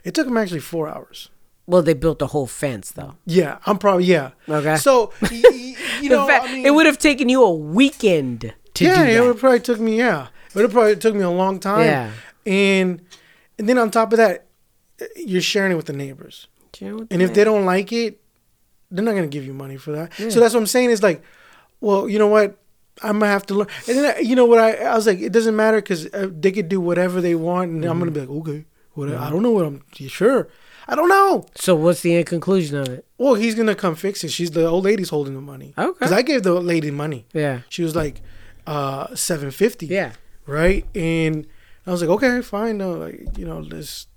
it 0.04 0.14
took 0.14 0.26
them 0.28 0.38
actually 0.38 0.60
four 0.62 0.88
hours. 0.88 1.30
Well, 1.68 1.82
they 1.84 1.94
built 1.94 2.22
a 2.22 2.28
whole 2.28 2.48
fence 2.48 2.92
though. 2.92 3.16
Yeah, 3.26 3.58
I'm 3.66 3.78
probably 3.78 4.06
yeah. 4.06 4.32
Okay. 4.50 4.76
So 4.78 5.12
y- 5.22 5.30
y- 5.44 5.76
you 6.02 6.10
know, 6.10 6.28
I 6.30 6.52
mean, 6.52 6.66
it 6.66 6.72
would 6.74 6.86
have 6.86 6.98
taken 6.98 7.30
you 7.30 7.44
a 7.44 7.52
weekend 7.54 8.54
to 8.74 8.84
yeah, 8.84 8.96
do 8.96 9.02
it 9.10 9.14
that. 9.14 9.24
would 9.26 9.38
probably 9.40 9.60
took 9.60 9.80
me 9.80 9.98
yeah. 9.98 10.28
It 10.50 10.56
would 10.56 10.64
have 10.64 10.72
probably 10.74 10.96
took 10.98 11.16
me 11.16 11.22
a 11.22 11.30
long 11.30 11.60
time. 11.60 11.86
Yeah. 11.86 12.12
and 12.46 13.02
and 13.58 13.70
then 13.70 13.78
on 13.78 13.92
top 13.92 14.12
of 14.14 14.18
that, 14.18 14.48
you're 15.16 15.42
sharing 15.42 15.72
it 15.72 15.76
with 15.76 15.86
the 15.86 15.94
neighbors. 15.94 16.48
With 16.82 17.08
And 17.12 17.22
the 17.22 17.26
if 17.26 17.34
they 17.34 17.44
don't 17.44 17.66
like 17.66 17.92
it, 17.94 18.20
they're 18.90 19.06
not 19.06 19.14
gonna 19.16 19.28
give 19.28 19.46
you 19.46 19.54
money 19.54 19.78
for 19.78 19.92
that. 19.92 20.14
So 20.16 20.40
that's 20.40 20.54
what 20.54 20.60
I'm 20.62 20.68
saying. 20.68 20.90
Is 20.90 21.04
like, 21.04 21.22
well, 21.80 22.10
you 22.10 22.18
know 22.20 22.28
what? 22.28 22.58
I'm 23.04 23.20
gonna 23.20 23.32
have 23.32 23.46
to 23.48 23.54
learn. 23.56 23.68
And 23.88 23.98
then 23.98 24.16
I- 24.16 24.20
you 24.20 24.36
know 24.36 24.46
what? 24.46 24.60
I 24.60 24.72
I 24.76 24.96
was 24.96 25.08
like, 25.08 25.20
it 25.20 25.32
doesn't 25.32 25.56
matter 25.56 25.78
because 25.82 26.06
uh, 26.14 26.30
they 26.32 26.52
could 26.52 26.70
do 26.70 26.80
whatever 26.82 27.22
they 27.22 27.36
want, 27.36 27.72
and 27.72 27.86
I'm 27.86 28.00
gonna 28.00 28.12
be 28.12 28.20
like, 28.22 28.30
okay, 28.30 28.66
whatever. 28.94 29.18
I 29.20 29.30
don't 29.30 29.42
know 29.44 29.52
what 29.52 29.66
I'm 29.66 29.84
yeah, 29.98 30.08
sure. 30.10 30.48
I 30.88 30.96
don't 30.96 31.10
know. 31.10 31.46
So 31.56 31.76
what's 31.76 32.02
the 32.02 32.16
end 32.16 32.26
conclusion 32.26 32.78
of 32.78 32.90
it? 32.90 33.06
Well, 33.18 33.36
he's 33.36 33.56
gonna 33.56 33.76
come 33.76 33.96
fix 33.96 34.24
it. 34.24 34.30
She's 34.32 34.52
the 34.52 34.66
old 34.68 34.84
lady's 34.84 35.10
holding 35.10 35.36
the 35.36 35.42
money. 35.42 35.74
Okay. 35.78 35.92
Because 36.00 36.12
I 36.12 36.22
gave 36.22 36.44
the 36.44 36.54
lady 36.54 36.92
money. 36.92 37.26
Yeah. 37.34 37.62
She 37.70 37.84
was 37.84 37.96
like, 37.96 38.22
uh, 38.68 39.16
seven 39.16 39.52
fifty. 39.52 39.86
Yeah. 39.88 40.14
Right. 40.48 40.86
And 40.96 41.48
I 41.86 41.92
was 41.92 42.02
like, 42.02 42.10
okay, 42.12 42.42
fine. 42.42 42.78
No, 42.80 42.94
like 42.94 43.38
you 43.38 43.46
know, 43.46 43.60
let's 43.60 44.08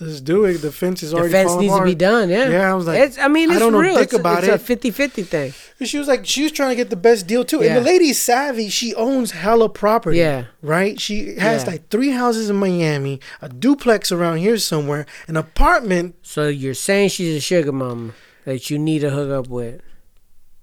let's 0.00 0.20
do 0.20 0.44
it. 0.44 0.58
The 0.58 0.72
fence 0.72 1.02
is 1.02 1.12
already. 1.12 1.28
The 1.28 1.32
fence 1.34 1.56
needs 1.56 1.76
to 1.76 1.84
be 1.84 1.94
done. 1.94 2.28
Yeah. 2.30 2.48
Yeah. 2.48 2.70
I 2.70 2.74
was 2.74 2.86
like, 2.86 2.98
it's. 3.00 3.18
I 3.18 3.28
mean, 3.28 3.50
I 3.50 3.54
it's 3.54 3.60
don't 3.60 3.72
know 3.72 3.80
real. 3.80 3.94
dick 3.94 4.04
it's, 4.04 4.14
about 4.14 4.44
it's 4.44 4.68
it. 4.70 4.70
a 4.84 4.90
50-50 4.92 5.26
thing. 5.26 5.54
And 5.78 5.88
she 5.88 5.98
was 5.98 6.08
like, 6.08 6.24
she 6.26 6.42
was 6.44 6.52
trying 6.52 6.70
to 6.70 6.76
get 6.76 6.90
the 6.90 6.96
best 6.96 7.26
deal 7.26 7.44
too. 7.44 7.62
And 7.62 7.76
the 7.76 7.80
lady's 7.80 8.20
savvy. 8.20 8.68
She 8.68 8.94
owns 8.94 9.32
hella 9.32 9.68
property. 9.68 10.18
Yeah. 10.18 10.46
Right? 10.62 11.00
She 11.00 11.34
has 11.36 11.64
Yeah. 11.64 11.70
like 11.72 11.88
three 11.88 12.10
houses 12.10 12.48
in 12.48 12.56
Miami, 12.56 13.20
a 13.40 13.48
duplex 13.48 14.10
around 14.12 14.38
here 14.38 14.56
somewhere, 14.58 15.06
an 15.28 15.36
apartment. 15.36 16.14
So 16.22 16.48
you're 16.48 16.74
saying 16.74 17.10
she's 17.10 17.36
a 17.36 17.40
sugar 17.40 17.72
mama 17.72 18.12
that 18.44 18.70
you 18.70 18.78
need 18.78 19.00
to 19.00 19.10
hook 19.10 19.30
up 19.30 19.48
with? 19.50 19.80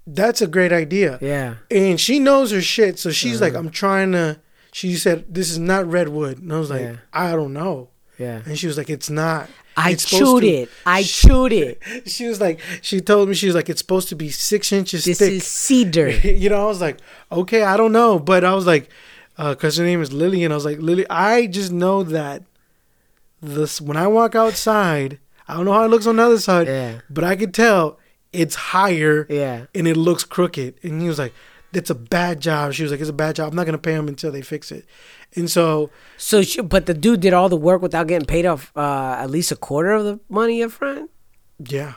That's 0.06 0.42
a 0.42 0.46
great 0.48 0.72
idea. 0.72 1.18
Yeah. 1.20 1.56
And 1.70 2.00
she 2.00 2.18
knows 2.18 2.50
her 2.50 2.60
shit. 2.60 2.98
So 2.98 3.10
she's 3.10 3.40
like, 3.40 3.52
Uh-huh. 3.52 3.60
I'm 3.60 3.70
trying 3.70 4.12
to. 4.12 4.40
She 4.72 4.94
said, 4.96 5.26
this 5.32 5.50
is 5.50 5.58
not 5.58 5.86
redwood. 5.86 6.38
And 6.38 6.52
I 6.52 6.58
was 6.58 6.70
like, 6.70 6.80
Yeah. 6.80 6.96
I 7.12 7.32
don't 7.32 7.52
know. 7.52 7.89
Yeah. 8.20 8.42
And 8.44 8.58
she 8.58 8.66
was 8.66 8.76
like, 8.78 8.90
it's 8.90 9.08
not. 9.10 9.48
I 9.76 9.90
It's 9.92 10.04
chewed 10.04 10.42
to- 10.42 10.48
it. 10.48 10.68
I 10.84 11.02
chewed 11.20 11.52
it. 11.52 11.82
She 12.06 12.26
was 12.26 12.40
like, 12.40 12.60
she 12.82 13.00
told 13.00 13.28
me, 13.28 13.34
she 13.34 13.46
was 13.46 13.54
like, 13.54 13.68
it's 13.70 13.80
supposed 13.80 14.08
to 14.10 14.14
be 14.16 14.28
six 14.30 14.72
inches 14.72 15.04
This 15.06 15.18
thick. 15.20 15.32
is 15.32 15.46
cedar. 15.46 16.10
you 16.42 16.50
know, 16.50 16.62
I 16.62 16.66
was 16.66 16.80
like, 16.82 16.98
okay, 17.32 17.62
I 17.62 17.76
don't 17.78 17.92
know, 17.92 18.18
but 18.18 18.44
I 18.44 18.52
was 18.54 18.66
like, 18.66 18.90
uh, 19.38 19.54
because 19.54 19.78
her 19.78 19.84
name 19.84 20.02
is 20.02 20.12
Lily, 20.12 20.44
and 20.44 20.52
I 20.52 20.56
was 20.56 20.66
like, 20.66 20.78
Lily, 20.80 21.06
I 21.08 21.46
just 21.46 21.72
know 21.72 22.02
that 22.02 22.42
this 23.40 23.80
when 23.80 23.96
I 23.96 24.06
walk 24.06 24.34
outside, 24.34 25.18
I 25.48 25.54
don't 25.54 25.64
know 25.64 25.72
how 25.72 25.84
it 25.84 25.88
looks 25.88 26.06
on 26.06 26.16
the 26.16 26.22
other 26.24 26.38
side, 26.38 26.66
Yeah. 26.66 27.00
but 27.08 27.24
I 27.24 27.36
could 27.36 27.54
tell 27.54 27.98
it's 28.32 28.54
higher, 28.54 29.26
Yeah. 29.30 29.66
and 29.74 29.88
it 29.88 29.96
looks 29.96 30.24
crooked. 30.24 30.74
And 30.82 31.00
he 31.00 31.08
was 31.08 31.18
like, 31.18 31.32
"That's 31.72 31.90
a 31.90 31.94
bad 31.94 32.40
job." 32.40 32.72
She 32.72 32.82
was 32.82 32.90
like, 32.92 33.00
"It's 33.00 33.10
a 33.10 33.12
bad 33.12 33.36
job. 33.36 33.50
I'm 33.50 33.56
not 33.56 33.66
gonna 33.66 33.78
pay 33.78 33.92
him 33.94 34.08
until 34.08 34.30
they 34.32 34.42
fix 34.42 34.70
it." 34.72 34.84
And 35.36 35.48
so, 35.50 35.90
So, 36.16 36.42
she, 36.42 36.60
but 36.60 36.86
the 36.86 36.94
dude 36.94 37.20
did 37.20 37.32
all 37.32 37.48
the 37.48 37.56
work 37.56 37.82
without 37.82 38.06
getting 38.08 38.26
paid 38.26 38.46
off 38.46 38.72
uh, 38.76 39.16
at 39.18 39.30
least 39.30 39.52
a 39.52 39.56
quarter 39.56 39.92
of 39.92 40.04
the 40.04 40.18
money 40.28 40.62
up 40.62 40.72
front. 40.72 41.10
yeah, 41.64 41.94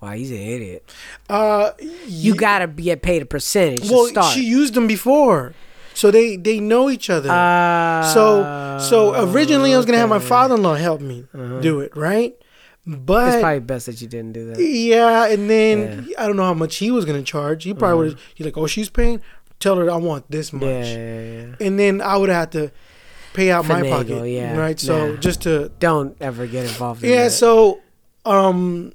Wow, 0.00 0.12
he's 0.12 0.30
an 0.30 0.36
idiot. 0.38 0.90
uh, 1.28 1.70
You 2.06 2.34
gotta 2.34 2.66
get 2.66 3.02
paid 3.02 3.22
a 3.22 3.26
percentage 3.26 3.88
well, 3.90 4.04
to 4.04 4.10
start. 4.10 4.32
she 4.34 4.44
used 4.44 4.74
them 4.74 4.86
before, 4.86 5.54
so 5.94 6.10
they 6.10 6.36
they 6.36 6.58
know 6.60 6.88
each 6.90 7.08
other. 7.10 7.30
uh, 7.30 8.02
So 8.12 8.78
so 8.80 9.30
originally 9.30 9.72
I 9.74 9.76
was 9.76 9.86
gonna 9.86 9.98
have 9.98 10.08
my 10.08 10.18
father-in-law 10.18 10.74
help 10.76 11.00
me 11.00 11.26
do 11.60 11.80
it, 11.80 11.94
right? 11.96 12.34
But 12.86 13.28
it's 13.34 13.40
probably 13.40 13.60
best 13.60 13.86
that 13.86 14.00
you 14.02 14.08
didn't 14.08 14.32
do 14.32 14.46
that. 14.52 14.58
yeah, 14.60 15.26
and 15.28 15.48
then 15.48 16.08
I 16.18 16.26
don't 16.26 16.36
know 16.36 16.44
how 16.44 16.54
much 16.54 16.76
he 16.76 16.90
was 16.90 17.04
gonna 17.06 17.22
charge. 17.22 17.64
He 17.64 17.72
probably 17.72 18.08
would. 18.10 18.18
He's 18.34 18.44
like, 18.44 18.58
"Oh, 18.58 18.66
she's 18.66 18.90
paying. 18.90 19.22
Tell 19.58 19.76
her 19.76 19.90
I 19.90 19.96
want 19.96 20.30
this 20.30 20.52
much." 20.52 20.62
Yeah, 20.62 20.84
yeah, 20.94 21.46
yeah. 21.60 21.66
And 21.66 21.78
then 21.78 22.00
I 22.02 22.16
would 22.18 22.28
have 22.28 22.50
to 22.50 22.70
pay 23.32 23.50
out 23.50 23.66
my 23.66 23.82
pocket, 23.88 24.26
yeah. 24.28 24.54
right? 24.56 24.78
So 24.78 25.12
Nah. 25.12 25.16
just 25.16 25.42
to 25.42 25.70
Don't 25.78 26.14
ever 26.20 26.46
get 26.46 26.64
involved 26.66 27.02
in 27.02 27.10
yeah. 27.10 27.24
that. 27.24 27.30
So 27.30 27.80
um, 28.26 28.92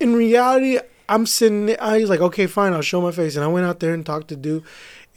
in 0.00 0.14
reality, 0.14 0.78
I'm 1.08 1.26
sitting. 1.26 1.66
there- 1.66 1.82
I 1.82 1.98
was 1.98 2.08
like, 2.10 2.20
okay, 2.20 2.46
fine, 2.46 2.72
I'll 2.72 2.80
show 2.82 3.00
my 3.02 3.12
face, 3.12 3.36
and 3.36 3.44
I 3.44 3.48
went 3.48 3.66
out 3.66 3.80
there 3.80 3.92
and 3.92 4.04
talked 4.06 4.28
to 4.28 4.36
dude, 4.36 4.62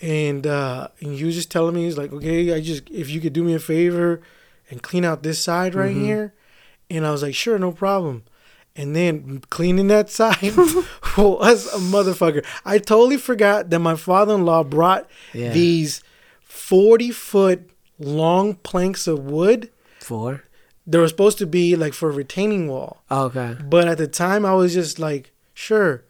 and 0.01 0.45
uh, 0.45 0.89
and 0.99 1.13
he 1.15 1.23
was 1.23 1.35
just 1.35 1.49
telling 1.49 1.75
me, 1.75 1.85
he's 1.85 1.97
like, 1.97 2.11
okay, 2.11 2.53
I 2.53 2.59
just 2.59 2.89
if 2.89 3.09
you 3.09 3.21
could 3.21 3.31
do 3.33 3.43
me 3.43 3.53
a 3.53 3.59
favor 3.59 4.21
and 4.69 4.83
clean 4.83 5.05
out 5.05 5.23
this 5.23 5.41
side 5.41 5.75
right 5.75 5.91
Mm-hmm. 5.95 6.03
here, 6.05 6.33
and 6.89 7.05
I 7.05 7.11
was 7.11 7.21
like, 7.23 7.35
sure, 7.35 7.57
no 7.59 7.71
problem. 7.71 8.23
And 8.75 8.95
then 8.95 9.41
cleaning 9.49 9.87
that 9.87 10.09
side 10.19 10.41
was 11.17 11.67
a 11.73 11.79
motherfucker. 11.79 12.45
I 12.65 12.77
totally 12.77 13.17
forgot 13.17 13.69
that 13.69 13.79
my 13.79 13.95
father-in-law 13.95 14.63
brought 14.65 15.09
Yeah. 15.33 15.51
these 15.51 16.01
forty 16.43 17.11
foot 17.11 17.69
long 17.99 18.55
planks 18.55 19.07
of 19.07 19.19
wood. 19.19 19.69
For? 19.99 20.43
They 20.87 20.97
were 20.97 21.07
supposed 21.07 21.37
to 21.39 21.45
be 21.45 21.75
like 21.75 21.93
for 21.93 22.09
a 22.09 22.13
retaining 22.13 22.67
wall. 22.67 23.03
Oh, 23.11 23.25
okay. 23.25 23.55
But 23.63 23.87
at 23.87 23.97
the 23.97 24.07
time, 24.07 24.45
I 24.45 24.53
was 24.55 24.73
just 24.73 24.97
like, 24.97 25.31
sure, 25.53 26.03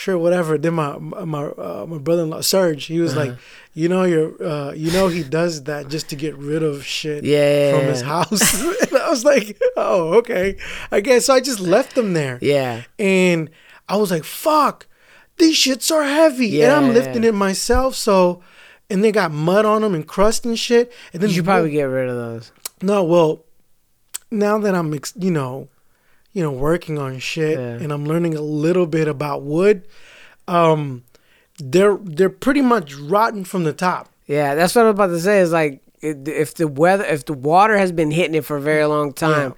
sure, 0.00 0.16
whatever. 0.24 0.52
Then 0.58 0.74
my 0.74 0.90
my 0.98 1.42
uh, 1.66 1.84
my 1.88 1.98
brother-in-law 1.98 2.42
Serge, 2.42 2.84
he 2.94 3.00
was 3.00 3.14
like, 3.16 3.30
Uh-huh. 3.30 3.40
you 3.74 3.88
know, 3.92 4.04
you're, 4.12 4.32
uh, 4.52 4.70
you 4.72 4.90
know, 4.96 5.08
he 5.08 5.22
does 5.24 5.64
that 5.64 5.88
just 5.94 6.08
to 6.10 6.16
get 6.24 6.34
rid 6.50 6.62
of 6.62 6.84
shit 6.84 7.24
Yeah. 7.24 7.72
from 7.78 7.86
his 7.92 8.02
house. 8.02 8.42
and 8.84 8.96
I 9.06 9.08
was 9.10 9.24
like, 9.24 9.46
oh, 9.76 10.14
okay, 10.20 10.56
I 10.92 11.00
guess. 11.00 11.26
So 11.26 11.34
I 11.34 11.40
just 11.40 11.60
left 11.60 11.94
them 11.94 12.12
there, 12.20 12.38
Yeah. 12.40 12.82
and 12.98 13.50
I 13.88 13.96
was 13.96 14.10
like, 14.10 14.24
fuck, 14.24 14.86
these 15.38 15.56
shits 15.56 15.90
are 15.90 16.04
heavy, 16.04 16.62
and 16.62 16.72
I'm 16.72 16.94
lifting 16.94 17.24
it 17.24 17.34
myself. 17.34 17.94
So, 17.94 18.42
and 18.90 19.02
they 19.02 19.12
got 19.12 19.30
mud 19.32 19.64
on 19.64 19.82
them 19.82 19.94
and 19.94 20.06
crust 20.06 20.44
and 20.46 20.58
shit. 20.58 20.92
And 21.12 21.20
then 21.22 21.30
You 21.30 21.36
should 21.36 21.44
probably 21.44 21.70
get 21.70 21.84
rid 21.84 22.08
of 22.08 22.16
those. 22.16 22.52
no, 22.82 23.02
well, 23.04 23.44
now 24.30 24.58
that 24.58 24.74
I'm, 24.74 24.92
ex- 24.94 25.14
you 25.16 25.30
know, 25.30 25.68
you 26.32 26.42
know, 26.42 26.52
working 26.52 26.98
on 26.98 27.18
shit 27.18 27.58
Yeah. 27.58 27.82
and 27.82 27.92
I'm 27.92 28.04
learning 28.04 28.34
a 28.34 28.40
little 28.42 28.86
bit 28.86 29.08
about 29.08 29.42
wood, 29.42 29.86
um, 30.46 31.04
they're 31.58 31.96
they're 32.02 32.30
pretty 32.30 32.60
much 32.62 32.94
rotten 32.94 33.44
from 33.44 33.64
the 33.64 33.72
top. 33.72 34.08
Yeah, 34.26 34.54
that's 34.54 34.74
what 34.74 34.82
I'm 34.82 34.88
about 34.88 35.08
to 35.08 35.20
say. 35.20 35.40
Is 35.40 35.52
like 35.52 35.80
if 36.00 36.54
the 36.54 36.68
weather, 36.68 37.04
if 37.04 37.24
the 37.24 37.32
water 37.32 37.76
has 37.76 37.90
been 37.92 38.10
hitting 38.10 38.34
it 38.34 38.44
for 38.44 38.56
a 38.56 38.60
very 38.60 38.84
long 38.84 39.12
time, 39.12 39.54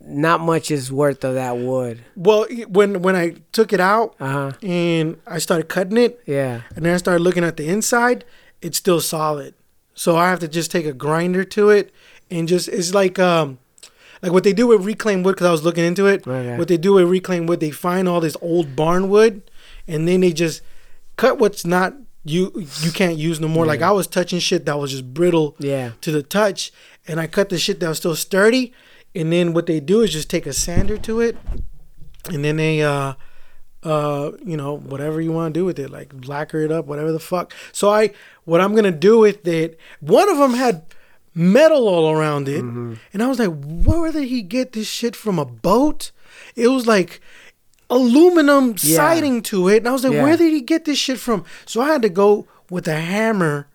not 0.00 0.40
much 0.40 0.70
is 0.70 0.92
worth 0.92 1.24
of 1.24 1.34
that 1.34 1.56
wood. 1.56 2.02
Well, 2.16 2.46
when 2.68 3.00
when 3.02 3.16
I 3.16 3.36
took 3.52 3.72
it 3.72 3.80
out 3.80 4.14
Uh 4.20 4.28
huh. 4.28 4.52
and 4.62 5.16
I 5.26 5.38
started 5.38 5.68
cutting 5.68 5.96
it, 5.96 6.20
Yeah. 6.26 6.62
and 6.76 6.84
then 6.84 6.94
I 6.94 6.98
started 6.98 7.22
looking 7.22 7.44
at 7.44 7.56
the 7.56 7.66
inside, 7.68 8.24
it's 8.60 8.76
still 8.78 9.00
solid. 9.00 9.54
So 9.94 10.16
I 10.16 10.28
have 10.28 10.40
to 10.40 10.48
just 10.48 10.70
take 10.70 10.86
a 10.86 10.92
grinder 10.92 11.44
to 11.44 11.70
it 11.70 11.92
and 12.30 12.46
just 12.46 12.68
it's 12.68 12.92
like 12.94 13.18
um 13.18 13.58
like 14.22 14.32
what 14.32 14.44
they 14.44 14.52
do 14.52 14.66
with 14.66 14.84
reclaimed 14.84 15.24
wood 15.24 15.32
because 15.36 15.46
I 15.46 15.50
was 15.52 15.64
looking 15.64 15.84
into 15.84 16.06
it. 16.06 16.26
Okay. 16.26 16.56
What 16.58 16.68
they 16.68 16.76
do 16.76 16.94
with 16.94 17.08
reclaimed 17.08 17.48
wood, 17.48 17.60
they 17.60 17.70
find 17.70 18.08
all 18.08 18.20
this 18.20 18.36
old 18.42 18.76
barn 18.76 19.08
wood, 19.08 19.50
and 19.88 20.06
then 20.06 20.20
they 20.20 20.32
just 20.32 20.62
cut 21.16 21.38
what's 21.38 21.64
not 21.64 21.94
you 22.24 22.52
you 22.82 22.90
can't 22.92 23.16
use 23.16 23.40
no 23.40 23.48
more. 23.48 23.64
Like 23.66 23.80
I 23.82 23.92
was 23.92 24.06
touching 24.06 24.38
shit 24.40 24.66
that 24.66 24.78
was 24.78 24.90
just 24.90 25.14
brittle 25.14 25.56
Yeah. 25.58 25.92
to 26.02 26.10
the 26.12 26.22
touch, 26.22 26.70
and 27.08 27.18
I 27.18 27.26
cut 27.26 27.48
the 27.48 27.58
shit 27.58 27.80
that 27.80 27.88
was 27.88 27.98
still 27.98 28.14
sturdy, 28.16 28.72
and 29.14 29.32
then 29.32 29.52
what 29.54 29.66
they 29.66 29.80
do 29.80 30.02
is 30.02 30.12
just 30.12 30.28
take 30.28 30.46
a 30.46 30.52
sander 30.52 30.98
to 30.98 31.20
it, 31.20 31.36
and 32.28 32.44
then 32.44 32.56
they 32.56 32.82
uh 32.82 33.14
uh 33.82 34.32
you 34.44 34.56
know 34.58 34.76
whatever 34.76 35.22
you 35.22 35.32
want 35.32 35.54
to 35.54 35.58
do 35.58 35.64
with 35.64 35.78
it 35.78 35.88
like 35.88 36.12
lacquer 36.28 36.60
it 36.60 36.70
up 36.70 36.84
whatever 36.84 37.10
the 37.12 37.18
fuck 37.18 37.54
so 37.72 37.88
i 37.88 38.10
what 38.44 38.60
i'm 38.60 38.74
gonna 38.74 38.90
do 38.90 39.18
with 39.18 39.48
it 39.48 39.80
one 40.00 40.28
of 40.28 40.36
them 40.36 40.52
had 40.52 40.82
metal 41.34 41.86
all 41.88 42.10
around 42.10 42.48
it 42.48 42.62
Mm-hmm. 42.64 42.94
and 43.12 43.22
i 43.22 43.26
was 43.28 43.38
like 43.38 43.50
where 43.64 44.10
did 44.12 44.28
he 44.28 44.42
get 44.42 44.72
this 44.72 44.88
shit 44.88 45.14
from 45.14 45.38
a 45.38 45.44
boat 45.44 46.10
it 46.56 46.68
was 46.68 46.86
like 46.86 47.20
aluminum 47.88 48.74
Yeah. 48.82 48.96
siding 48.96 49.42
to 49.42 49.68
it 49.68 49.78
and 49.78 49.88
i 49.88 49.92
was 49.92 50.04
like 50.04 50.12
Yeah. 50.12 50.22
where 50.22 50.36
did 50.36 50.52
he 50.52 50.60
get 50.60 50.84
this 50.84 50.98
shit 50.98 51.18
from 51.18 51.44
so 51.66 51.80
i 51.80 51.86
had 51.88 52.02
to 52.02 52.08
go 52.08 52.46
with 52.68 52.86
a 52.88 52.96
hammer 53.00 53.68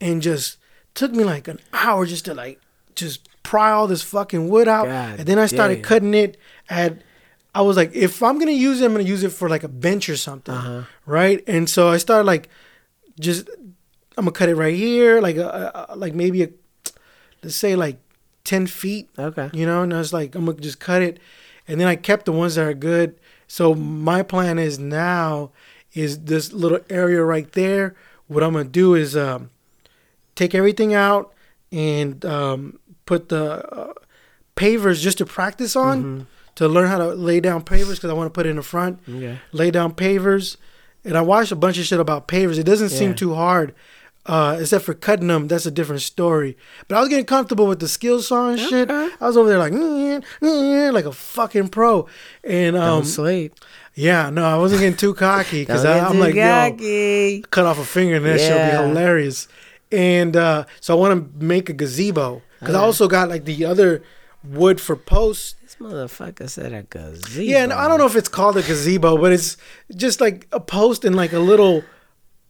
and 0.00 0.22
just 0.22 0.58
took 0.94 1.12
me 1.12 1.24
like 1.24 1.48
an 1.48 1.58
hour 1.72 2.06
just 2.06 2.24
to 2.26 2.34
like 2.34 2.60
just 2.94 3.28
pry 3.42 3.70
all 3.70 3.86
this 3.86 4.02
fucking 4.02 4.48
wood 4.48 4.68
out 4.68 4.86
God 4.86 5.18
and 5.20 5.26
then 5.28 5.38
i 5.38 5.46
started 5.46 5.76
damn. 5.76 5.84
cutting 5.84 6.14
it 6.14 6.36
at 6.68 7.02
I 7.54 7.60
was 7.60 7.76
like, 7.76 7.94
if 7.94 8.22
I'm 8.22 8.38
gonna 8.38 8.50
use 8.52 8.80
it, 8.80 8.86
I'm 8.86 8.92
gonna 8.92 9.04
use 9.04 9.22
it 9.22 9.28
for 9.30 9.46
like 9.46 9.62
a 9.62 9.68
bench 9.68 10.08
or 10.08 10.16
something, 10.16 10.54
Uh-huh. 10.54 10.82
right? 11.04 11.44
And 11.46 11.68
so 11.68 11.90
I 11.90 11.98
started 11.98 12.24
like, 12.24 12.48
just 13.20 13.46
I'm 14.16 14.24
gonna 14.24 14.30
cut 14.32 14.48
it 14.48 14.54
right 14.54 14.74
here, 14.74 15.20
like 15.20 15.36
a, 15.36 15.86
a, 15.90 15.94
like 15.94 16.14
maybe 16.14 16.44
a, 16.44 16.48
let's 17.42 17.56
say 17.56 17.74
like 17.76 17.98
ten 18.44 18.66
feet, 18.66 19.08
Okay. 19.18 19.50
you 19.52 19.66
know. 19.66 19.82
And 19.82 19.92
I 19.94 19.98
was 19.98 20.12
like, 20.12 20.34
I'm 20.34 20.44
gonna 20.46 20.58
just 20.60 20.80
cut 20.80 21.02
it, 21.02 21.18
and 21.68 21.80
then 21.80 21.88
I 21.88 21.96
kept 21.96 22.26
the 22.26 22.32
ones 22.32 22.54
that 22.56 22.66
are 22.66 22.74
good. 22.74 23.18
So 23.46 23.74
my 23.74 24.22
plan 24.22 24.58
is 24.58 24.78
now 24.78 25.50
is 25.92 26.20
this 26.20 26.52
little 26.52 26.80
area 26.88 27.22
right 27.22 27.50
there. 27.52 27.94
What 28.26 28.42
I'm 28.42 28.52
gonna 28.52 28.64
do 28.64 28.94
is 28.94 29.14
um, 29.16 29.50
take 30.34 30.54
everything 30.54 30.94
out 30.94 31.32
and 31.70 32.24
um, 32.24 32.78
put 33.06 33.28
the 33.28 33.66
uh, 33.74 33.92
pavers 34.56 35.00
just 35.00 35.18
to 35.18 35.26
practice 35.26 35.76
on 35.76 36.26
to 36.54 36.68
learn 36.68 36.88
how 36.88 36.98
to 36.98 37.08
lay 37.08 37.40
down 37.40 37.62
pavers 37.62 37.96
because 37.96 38.10
I 38.10 38.14
want 38.14 38.26
to 38.26 38.30
put 38.30 38.46
it 38.46 38.50
in 38.50 38.56
the 38.56 38.62
front. 38.62 39.00
Okay. 39.08 39.38
Lay 39.52 39.70
down 39.70 39.92
pavers, 39.94 40.56
and 41.04 41.16
I 41.16 41.20
watched 41.22 41.52
a 41.52 41.56
bunch 41.56 41.78
of 41.78 41.84
shit 41.84 42.00
about 42.00 42.28
pavers. 42.28 42.58
It 42.58 42.64
doesn't 42.64 42.90
seem 42.90 43.14
too 43.14 43.34
hard 43.34 43.74
Uh, 44.24 44.56
except 44.60 44.84
for 44.84 44.94
cutting 44.94 45.26
them, 45.26 45.48
that's 45.48 45.66
a 45.66 45.70
different 45.70 46.00
story. 46.00 46.56
But 46.86 46.96
I 46.96 47.00
was 47.00 47.08
getting 47.08 47.24
comfortable 47.24 47.66
with 47.66 47.80
the 47.80 47.88
skill 47.88 48.22
saw 48.22 48.50
and 48.50 48.60
shit. 48.60 48.88
I 48.88 49.10
was 49.20 49.36
over 49.36 49.48
there 49.48 49.58
like, 49.58 49.72
"Mm, 49.72 50.22
mm," 50.40 50.92
like 50.92 51.06
a 51.06 51.10
fucking 51.12 51.70
pro. 51.70 52.06
And 52.44 52.76
um, 52.76 52.82
Don't 53.00 53.04
sleep. 53.04 53.54
yeah, 53.96 54.30
no, 54.30 54.44
I 54.44 54.56
wasn't 54.58 54.80
getting 54.82 54.96
too 54.96 55.14
cocky 55.14 55.62
because 55.66 55.84
I'm 55.84 56.20
like, 56.20 56.36
yo, 56.36 56.70
cocky. 56.70 57.42
cut 57.50 57.66
off 57.66 57.80
a 57.80 57.84
finger 57.84 58.14
and 58.16 58.24
that 58.26 58.38
shit 58.38 58.50
Yeah. 58.50 58.80
will 58.80 58.86
be 58.86 58.88
hilarious. 58.94 59.48
And 59.90 60.36
uh, 60.36 60.66
so 60.80 60.96
I 60.96 61.00
want 61.00 61.40
to 61.40 61.44
make 61.44 61.68
a 61.68 61.72
gazebo 61.72 62.42
because 62.60 62.76
I 62.76 62.80
also 62.80 63.08
got 63.08 63.28
like 63.28 63.44
the 63.44 63.64
other 63.64 64.04
wood 64.44 64.80
for 64.80 64.94
posts. 64.94 65.56
This 65.62 65.74
motherfucker 65.80 66.48
said 66.48 66.72
a 66.72 66.84
gazebo. 66.84 67.42
Yeah, 67.42 67.64
and 67.64 67.72
I 67.72 67.88
don't 67.88 67.98
know 67.98 68.06
if 68.06 68.14
it's 68.14 68.28
called 68.28 68.56
a 68.56 68.62
gazebo, 68.62 69.18
but 69.18 69.32
it's 69.32 69.56
just 69.96 70.20
like 70.20 70.46
a 70.52 70.60
post 70.60 71.04
and 71.04 71.16
like 71.16 71.32
a 71.32 71.40
little 71.40 71.82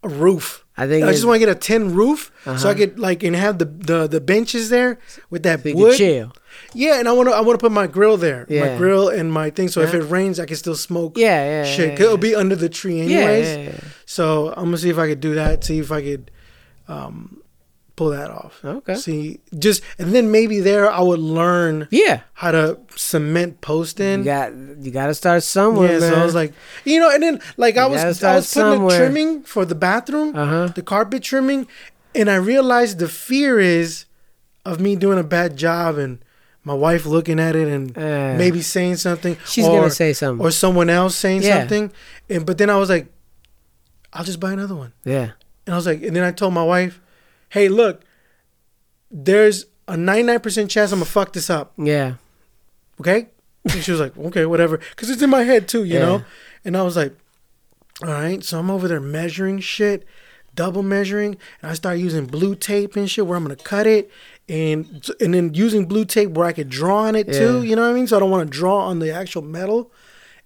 roof. 0.04 0.61
I 0.76 0.86
think 0.86 1.04
I 1.04 1.12
just 1.12 1.26
want 1.26 1.34
to 1.40 1.46
get 1.46 1.54
a 1.54 1.58
tin 1.58 1.94
roof 1.94 2.32
so 2.44 2.50
I 2.50 2.54
Uh-huh. 2.54 2.74
could 2.74 2.98
like 2.98 3.22
and 3.22 3.36
have 3.36 3.58
the 3.58 3.66
the, 3.66 4.06
the 4.08 4.20
benches 4.20 4.70
there 4.70 4.98
with 5.28 5.42
that 5.42 5.62
So 5.62 5.74
wood. 5.74 5.96
chill. 5.98 6.32
Yeah, 6.72 6.98
and 6.98 7.08
I 7.08 7.12
want 7.12 7.28
to 7.28 7.34
I 7.34 7.40
want 7.40 7.58
to 7.60 7.62
put 7.62 7.72
my 7.72 7.86
grill 7.86 8.16
there, 8.16 8.46
my 8.48 8.76
grill 8.78 9.08
and 9.08 9.30
my 9.30 9.50
thing. 9.50 9.68
So 9.68 9.80
if 9.82 9.92
it 9.92 10.02
rains, 10.02 10.40
I 10.40 10.46
can 10.46 10.56
still 10.56 10.74
smoke. 10.74 11.18
Yeah, 11.18 11.44
yeah, 11.44 11.64
shit. 11.64 11.98
yeah, 11.98 12.04
it'll 12.06 12.16
be 12.16 12.34
under 12.34 12.56
the 12.56 12.68
tree 12.70 12.96
Yeah, 13.02 13.04
anyways. 13.04 13.48
yeah, 13.48 13.62
yeah. 13.64 13.80
So 14.06 14.48
I'm 14.56 14.64
gonna 14.66 14.78
see 14.78 14.88
if 14.90 14.98
I 14.98 15.08
could 15.08 15.20
do 15.20 15.34
that. 15.34 15.62
See 15.64 15.78
if 15.78 15.92
I 15.92 16.00
could 16.02 16.30
um, 16.88 17.41
pull 18.02 18.10
that 18.10 18.30
off. 18.30 18.60
Okay. 18.64 18.94
See, 18.96 19.40
just 19.58 19.82
and 19.98 20.14
then 20.14 20.30
maybe 20.30 20.60
there 20.60 20.90
I 20.90 21.00
would 21.00 21.20
learn 21.20 21.86
Yeah. 21.90 22.20
how 22.34 22.50
to 22.52 22.78
cement 22.96 23.60
posting. 23.60 24.18
You 24.20 24.24
got 24.24 24.52
you 24.84 24.90
got 24.90 25.06
to 25.06 25.14
start 25.14 25.42
somewhere, 25.42 25.92
Yeah, 25.94 26.00
man. 26.00 26.12
so 26.12 26.20
I 26.20 26.24
was 26.24 26.34
like, 26.34 26.52
you 26.84 26.98
know, 27.00 27.10
and 27.14 27.22
then 27.22 27.40
like 27.56 27.76
I 27.76 27.86
was 27.86 28.00
I 28.02 28.08
was 28.08 28.18
putting 28.20 28.42
somewhere. 28.42 28.98
the 28.98 29.04
trimming 29.04 29.42
for 29.44 29.64
the 29.64 29.74
bathroom, 29.74 30.34
Uh-huh. 30.36 30.68
the 30.74 30.82
carpet 30.82 31.22
trimming, 31.22 31.66
and 32.14 32.28
I 32.30 32.36
realized 32.36 32.98
the 32.98 33.08
fear 33.08 33.58
is 33.60 34.04
of 34.64 34.80
me 34.80 34.96
doing 34.96 35.18
a 35.18 35.24
bad 35.24 35.56
job 35.56 35.98
and 35.98 36.18
my 36.64 36.74
wife 36.74 37.04
looking 37.06 37.40
at 37.40 37.56
it 37.56 37.66
and 37.66 37.96
Uh, 37.98 38.34
maybe 38.38 38.62
saying 38.62 38.96
something. 38.96 39.36
she's 39.44 39.66
gonna 39.66 39.90
say 39.90 40.12
something. 40.12 40.44
or 40.44 40.50
someone 40.52 40.88
else 40.90 41.16
saying 41.16 41.42
Yeah. 41.42 41.58
something. 41.60 41.90
And 42.30 42.46
but 42.46 42.56
then 42.58 42.70
I 42.70 42.76
was 42.76 42.88
like, 42.88 43.06
I'll 44.12 44.24
just 44.24 44.38
buy 44.40 44.52
another 44.52 44.74
one. 44.76 44.92
yeah. 45.04 45.30
And 45.66 45.74
I 45.74 45.76
was 45.76 45.86
like, 45.86 46.02
and 46.02 46.14
then 46.16 46.24
I 46.24 46.32
told 46.32 46.52
my 46.54 46.64
wife, 46.64 47.00
hey, 47.52 47.68
look, 47.68 48.02
there's 49.10 49.66
a 49.88 49.94
99% 49.94 50.68
chance 50.70 50.92
I'm 50.92 50.98
gonna 51.00 51.04
fuck 51.06 51.32
this 51.32 51.50
up 51.50 51.72
Yeah. 51.76 52.14
okay? 53.00 53.28
And 53.64 53.82
she 53.82 53.90
was 53.92 54.00
like, 54.00 54.16
okay, 54.16 54.44
whatever. 54.46 54.78
Because 54.78 55.10
it's 55.10 55.22
in 55.22 55.30
my 55.30 55.42
head 55.44 55.68
too, 55.68 55.84
you 55.84 55.94
Yeah. 55.94 56.04
know? 56.04 56.24
And 56.64 56.76
I 56.76 56.82
was 56.82 56.96
like, 56.96 57.14
all 58.02 58.08
right. 58.08 58.42
So 58.42 58.58
I'm 58.58 58.70
over 58.70 58.88
there 58.88 59.00
measuring 59.00 59.60
shit, 59.60 60.04
double 60.54 60.82
measuring. 60.82 61.36
And 61.60 61.70
I 61.70 61.74
start 61.74 61.98
using 61.98 62.26
blue 62.26 62.54
tape 62.56 62.96
and 62.96 63.08
shit 63.08 63.26
where 63.26 63.36
I'm 63.36 63.44
going 63.44 63.56
to 63.56 63.62
cut 63.62 63.86
it. 63.86 64.10
And 64.48 65.08
and 65.20 65.32
then 65.34 65.54
using 65.54 65.86
blue 65.86 66.04
tape 66.04 66.30
where 66.30 66.46
I 66.46 66.52
could 66.52 66.68
draw 66.70 67.02
on 67.04 67.14
it 67.14 67.32
too, 67.32 67.58
Yeah. 67.62 67.68
you 67.70 67.76
know 67.76 67.82
what 67.82 67.90
I 67.90 67.94
mean? 67.94 68.06
So 68.08 68.16
I 68.16 68.20
don't 68.20 68.30
want 68.30 68.50
to 68.50 68.58
draw 68.58 68.78
on 68.78 68.98
the 68.98 69.12
actual 69.12 69.42
metal. 69.42 69.92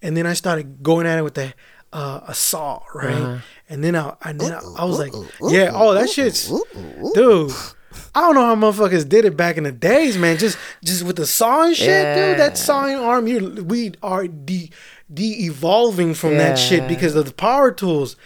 And 0.03 0.15
then 0.17 0.27
I 0.27 0.35
started 0.35 0.83
going 0.83 1.07
at 1.07 1.19
it 1.19 1.23
with 1.23 1.35
the, 1.35 1.55
uh, 1.97 2.21
a 2.29 2.35
saw, 2.35 2.83
right? 2.95 3.15
Uh-huh. 3.15 3.39
And 3.71 3.83
then 3.83 3.97
I, 3.97 4.15
and 4.23 4.39
then 4.41 4.53
I, 4.53 4.61
I 4.79 4.85
was 4.85 4.99
like, 4.99 5.13
yeah, 5.49 5.71
oh, 5.75 5.95
that 5.95 6.11
shit's, 6.11 6.49
dude. 7.15 7.53
I 8.15 8.21
don't 8.21 8.35
know 8.35 8.45
how 8.45 8.55
motherfuckers 8.55 9.09
did 9.09 9.25
it 9.25 9.37
back 9.37 9.57
in 9.57 9.65
the 9.65 9.73
days, 9.73 10.19
man. 10.19 10.37
Just 10.37 10.59
just 10.85 11.03
with 11.03 11.17
the 11.17 11.27
saw 11.27 11.65
and 11.65 11.75
shit, 11.75 11.89
Yeah. 11.89 12.15
dude. 12.31 12.39
That 12.39 12.59
sawing 12.59 12.97
arm, 12.97 13.27
you 13.27 13.65
we 13.67 13.93
are 14.03 14.27
de 14.29 14.71
de 15.13 15.47
evolving 15.47 16.13
from 16.15 16.37
that 16.37 16.59
shit 16.59 16.87
because 16.89 17.15
of 17.15 17.25
the 17.25 17.33
power 17.33 17.73
tools. 17.73 18.17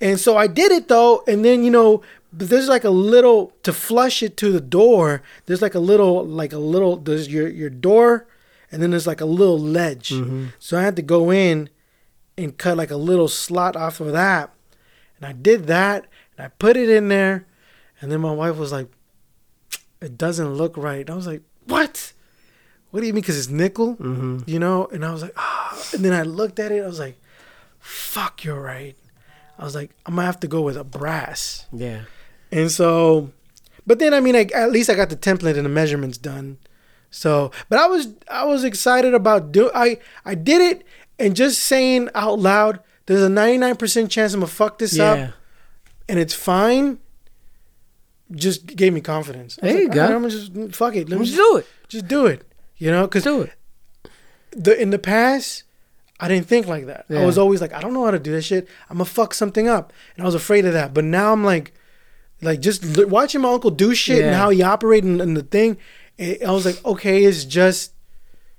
And 0.00 0.18
so 0.18 0.36
I 0.36 0.46
did 0.48 0.72
it 0.72 0.88
though, 0.88 1.22
and 1.28 1.44
then 1.44 1.62
you 1.62 1.70
know, 1.70 2.02
but 2.32 2.48
there's 2.48 2.68
like 2.68 2.84
a 2.84 2.90
little 2.90 3.52
to 3.62 3.72
flush 3.72 4.22
it 4.22 4.36
to 4.38 4.50
the 4.50 4.60
door. 4.60 5.22
There's 5.46 5.62
like 5.62 5.74
a 5.76 5.80
little, 5.80 6.24
like 6.26 6.52
a 6.52 6.58
little. 6.58 6.96
There's 6.96 7.28
your 7.28 7.48
your 7.48 7.70
door, 7.70 8.26
and 8.72 8.82
then 8.82 8.90
there's 8.90 9.06
like 9.06 9.20
a 9.20 9.26
little 9.26 9.58
ledge. 9.58 10.12
So 10.58 10.76
I 10.78 10.82
had 10.82 10.96
to 10.96 11.02
go 11.02 11.30
in 11.32 11.68
and 12.36 12.56
cut 12.56 12.76
like 12.76 12.90
a 12.90 12.96
little 12.96 13.28
slot 13.28 13.76
off 13.76 14.00
of 14.00 14.12
that, 14.12 14.50
and 15.16 15.26
I 15.26 15.32
did 15.32 15.66
that, 15.66 16.06
and 16.36 16.46
I 16.46 16.48
put 16.48 16.76
it 16.76 16.88
in 16.88 17.08
there, 17.08 17.46
and 18.00 18.10
then 18.10 18.20
my 18.20 18.32
wife 18.32 18.56
was 18.56 18.72
like, 18.72 18.88
"It 20.00 20.16
doesn't 20.16 20.54
look 20.54 20.76
right." 20.76 21.00
And 21.00 21.10
I 21.10 21.14
was 21.14 21.26
like, 21.26 21.42
"What? 21.66 22.12
What 22.90 23.00
do 23.00 23.06
you 23.06 23.12
mean? 23.12 23.22
Because 23.22 23.38
it's 23.38 23.48
nickel, 23.48 23.96
you 24.46 24.58
know?" 24.58 24.86
And 24.86 25.04
I 25.04 25.12
was 25.12 25.22
like, 25.22 25.34
"Ah," 25.36 25.78
and 25.92 26.04
then 26.04 26.12
I 26.12 26.22
looked 26.22 26.58
at 26.58 26.72
it. 26.72 26.82
I 26.82 26.86
was 26.86 26.98
like, 26.98 27.20
"Fuck, 27.78 28.44
you're 28.44 28.60
right." 28.60 28.96
I 29.58 29.64
was 29.64 29.74
like, 29.74 29.90
"I'm 30.06 30.14
gonna 30.14 30.26
have 30.26 30.40
to 30.40 30.48
go 30.48 30.62
with 30.62 30.76
a 30.76 30.84
brass." 30.84 31.66
Yeah. 31.72 32.02
And 32.50 32.70
so, 32.70 33.30
but 33.86 33.98
then 33.98 34.14
I 34.14 34.20
mean, 34.20 34.34
I, 34.34 34.48
at 34.54 34.72
least 34.72 34.88
I 34.90 34.94
got 34.94 35.10
the 35.10 35.16
template 35.16 35.56
and 35.56 35.64
the 35.64 35.70
measurements 35.70 36.18
done. 36.18 36.58
So, 37.10 37.50
but 37.68 37.78
I 37.78 37.86
was 37.86 38.08
I 38.30 38.44
was 38.44 38.64
excited 38.64 39.14
about 39.14 39.52
do 39.52 39.70
I 39.74 39.98
I 40.24 40.34
did 40.34 40.62
it 40.62 40.86
and 41.20 41.36
just 41.36 41.62
saying 41.62 42.08
out 42.14 42.38
loud, 42.40 42.80
there's 43.06 43.22
a 43.22 43.28
99% 43.28 44.10
chance 44.10 44.34
I'm 44.34 44.40
gonna 44.40 44.48
fuck 44.50 44.78
this 44.78 44.96
Yeah. 44.96 45.12
up, 45.12 45.30
and 46.08 46.18
it's 46.18 46.34
fine. 46.34 46.98
Just 48.32 48.66
gave 48.66 48.92
me 48.92 49.00
confidence. 49.00 49.56
There 49.60 49.80
you 49.82 49.88
go. 49.88 50.00
"All 50.02 50.06
right, 50.08 50.14
I'm 50.14 50.22
gonna 50.22 50.30
just 50.30 50.76
fuck 50.76 50.94
it. 50.94 51.08
Let 51.08 51.18
me 51.18 51.26
Let's 51.26 51.36
do 51.36 51.56
it. 51.56 51.66
Just 51.88 52.06
do 52.06 52.26
it. 52.26 52.46
You 52.78 52.90
know, 52.90 53.02
because 53.02 53.24
Do 53.24 53.42
it. 53.42 53.52
the 54.52 54.80
in 54.80 54.90
the 54.90 54.98
past, 55.00 55.64
I 56.20 56.28
didn't 56.28 56.46
think 56.46 56.66
like 56.66 56.86
that. 56.86 57.06
I 57.10 57.24
was 57.24 57.36
always 57.38 57.60
like, 57.60 57.72
I 57.72 57.80
don't 57.80 57.92
know 57.92 58.04
how 58.04 58.12
to 58.12 58.18
do 58.20 58.32
that 58.32 58.42
shit. 58.42 58.68
I'm 58.88 58.98
gonna 58.98 59.04
fuck 59.06 59.34
something 59.34 59.66
up, 59.68 59.92
and 60.16 60.22
I 60.22 60.26
was 60.26 60.34
afraid 60.36 60.64
of 60.64 60.72
that. 60.74 60.94
But 60.94 61.04
now 61.04 61.32
I'm 61.32 61.44
like, 61.44 61.72
like 62.40 62.60
just 62.60 62.84
li- 62.84 63.04
watching 63.04 63.40
my 63.40 63.52
uncle 63.52 63.70
do 63.70 63.94
shit 63.94 64.24
and 64.24 64.34
how 64.36 64.50
he 64.50 64.62
operated 64.62 65.10
and, 65.10 65.20
and 65.20 65.36
the 65.36 65.42
thing. 65.42 65.76
It, 66.16 66.42
I 66.44 66.52
was 66.52 66.64
like, 66.64 66.82
okay, 66.84 67.24
it's 67.24 67.44
just 67.44 67.92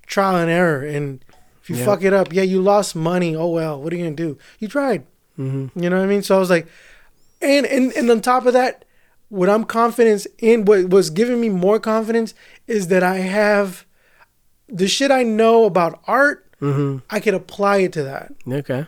trial 0.05 0.35
and 0.35 0.51
error, 0.51 0.81
and 0.83 1.23
if 1.61 1.69
you 1.69 1.75
Yep. 1.77 1.85
fuck 1.85 2.03
it 2.03 2.13
up, 2.13 2.33
yeah, 2.33 2.43
you 2.43 2.61
lost 2.61 2.95
money. 2.95 3.35
Oh 3.35 3.47
well, 3.49 3.81
what 3.81 3.93
are 3.93 3.95
you 3.95 4.03
gonna 4.03 4.15
do? 4.15 4.37
You 4.59 4.67
tried. 4.67 5.05
Mm-hmm. 5.39 5.79
You 5.81 5.89
know 5.89 5.97
what 5.97 6.03
I 6.03 6.07
mean? 6.07 6.23
So 6.23 6.35
I 6.35 6.39
was 6.39 6.49
like, 6.49 6.67
and 7.41 7.65
and 7.65 7.91
and 7.93 8.09
on 8.09 8.21
top 8.21 8.45
of 8.45 8.53
that, 8.53 8.85
what 9.29 9.49
I'm 9.49 9.63
confident 9.63 10.27
in, 10.39 10.65
what 10.65 10.89
was 10.89 11.09
giving 11.09 11.39
me 11.39 11.49
more 11.49 11.79
confidence 11.79 12.33
is 12.67 12.87
that 12.89 13.03
I 13.03 13.17
have 13.17 13.85
the 14.67 14.87
shit 14.87 15.11
I 15.11 15.23
know 15.23 15.65
about 15.65 16.01
art. 16.07 16.47
Mm-hmm. 16.61 16.99
I 17.09 17.19
could 17.19 17.33
apply 17.33 17.77
it 17.77 17.93
to 17.93 18.03
that, 18.03 18.33
Okay. 18.47 18.85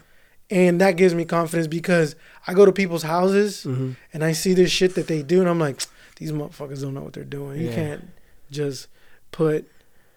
and 0.51 0.79
that 0.79 0.91
gives 0.95 1.15
me 1.15 1.25
confidence 1.25 1.65
because 1.67 2.15
I 2.45 2.53
go 2.53 2.65
to 2.65 2.71
people's 2.71 3.01
houses 3.03 3.63
Mm-hmm. 3.65 3.91
and 4.13 4.23
I 4.23 4.31
see 4.33 4.53
this 4.53 4.69
shit 4.69 4.93
that 4.95 5.07
they 5.07 5.23
do, 5.23 5.39
and 5.39 5.49
I'm 5.49 5.59
like, 5.59 5.81
these 6.17 6.31
motherfuckers 6.31 6.81
don't 6.81 6.93
know 6.93 7.01
what 7.01 7.13
they're 7.13 7.23
doing. 7.23 7.59
You 7.61 7.69
can't 7.71 8.09
just 8.51 8.87
put 9.31 9.67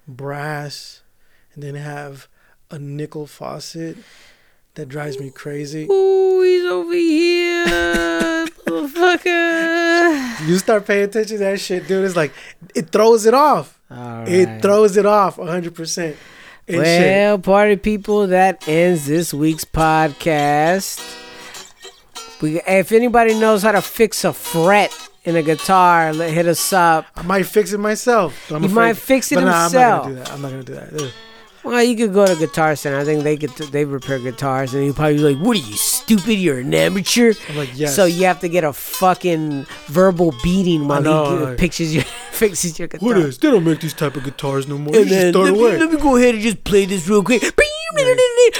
brass 0.06 1.02
and 1.54 1.62
then 1.62 1.74
have 1.76 2.28
a 2.70 2.78
nickel 2.78 3.26
faucet. 3.26 3.96
That 4.74 4.90
drives 4.90 5.18
me 5.18 5.30
crazy. 5.30 5.86
Ooh, 5.90 6.42
he's 6.42 6.64
over 6.66 6.92
here, 6.92 7.64
motherfucker. 8.66 10.46
You 10.48 10.58
start 10.58 10.86
paying 10.86 11.04
attention 11.04 11.38
to 11.38 11.44
that 11.44 11.60
shit, 11.60 11.86
dude. 11.88 12.04
It's 12.04 12.14
like 12.16 12.32
it 12.74 12.90
throws 12.90 13.24
it 13.26 13.32
off. 13.34 13.80
It 13.90 14.60
throws 14.60 14.96
it 14.98 15.06
off 15.06 15.36
100%. 15.36 15.98
And 16.08 16.16
shit. 16.68 16.78
Well, 16.82 17.38
party 17.38 17.76
people, 17.76 18.26
that 18.26 18.66
ends 18.68 19.06
this 19.06 19.32
week's 19.32 19.64
podcast. 19.64 21.00
We, 22.42 22.60
if 22.60 22.92
anybody 22.92 23.32
knows 23.38 23.62
how 23.62 23.72
to 23.72 23.80
fix 23.80 24.24
a 24.24 24.32
fret 24.34 24.92
in 25.24 25.36
a 25.36 25.42
guitar, 25.42 26.12
let 26.12 26.30
hit 26.34 26.46
us 26.46 26.72
up. 26.72 27.06
I 27.16 27.22
might 27.22 27.44
fix 27.46 27.72
it 27.72 27.78
myself. 27.78 28.50
I'm 28.52 28.62
You 28.62 28.68
afraid- 28.68 28.74
might 28.74 28.96
fix 28.98 29.32
it 29.32 29.36
but 29.36 29.44
nah, 29.44 29.62
himself. 29.62 30.06
I'm 30.06 30.12
not 30.12 30.12
gonna 30.12 30.14
do 30.14 30.20
that. 30.20 30.32
I'm 30.32 30.42
not 30.42 30.50
gonna 30.50 30.64
do 30.64 30.74
that. 30.74 31.02
Ugh. 31.02 31.12
Well, 31.66 31.82
you 31.82 31.96
could 31.96 32.14
go 32.14 32.24
to 32.26 32.36
Guitar 32.36 32.76
Center. 32.76 32.98
I 32.98 33.04
think 33.04 33.22
they 33.24 33.36
could 33.36 33.50
they 33.72 33.84
repair 33.84 34.18
guitars, 34.20 34.72
and 34.72 34.84
you 34.84 34.92
probably 34.94 35.16
be 35.16 35.34
like, 35.34 35.44
"What 35.44 35.56
are 35.56 35.60
you 35.68 35.76
stupid? 35.76 36.34
You're 36.34 36.60
an 36.60 36.72
amateur." 36.72 37.34
I'm 37.48 37.56
like, 37.56 37.70
yes. 37.76 37.94
So 37.96 38.04
you 38.04 38.24
have 38.26 38.38
to 38.40 38.48
get 38.48 38.62
a 38.64 38.72
fucking 38.72 39.66
verbal 39.88 40.32
beating 40.44 40.86
while 40.86 41.02
know, 41.02 41.38
he 41.38 41.44
like- 41.44 41.58
fixes 41.58 41.92
your 41.94 42.04
fixes 42.32 42.78
your 42.78 42.86
guitar. 42.88 43.06
What 43.08 43.18
is? 43.18 43.38
They 43.38 43.50
don't 43.50 43.64
make 43.64 43.80
these 43.80 43.94
type 43.94 44.14
of 44.16 44.22
guitars 44.24 44.68
no 44.68 44.78
more. 44.78 44.94
You 44.94 45.00
And 45.00 45.08
just 45.08 45.20
then 45.20 45.32
throw 45.32 45.42
let 45.42 45.52
me, 45.54 45.78
let 45.78 45.90
me 45.90 45.96
go 46.00 46.16
ahead 46.16 46.34
and 46.34 46.42
just 46.42 46.62
play 46.64 46.84
this 46.86 47.08
real 47.08 47.24
quick. 47.24 47.42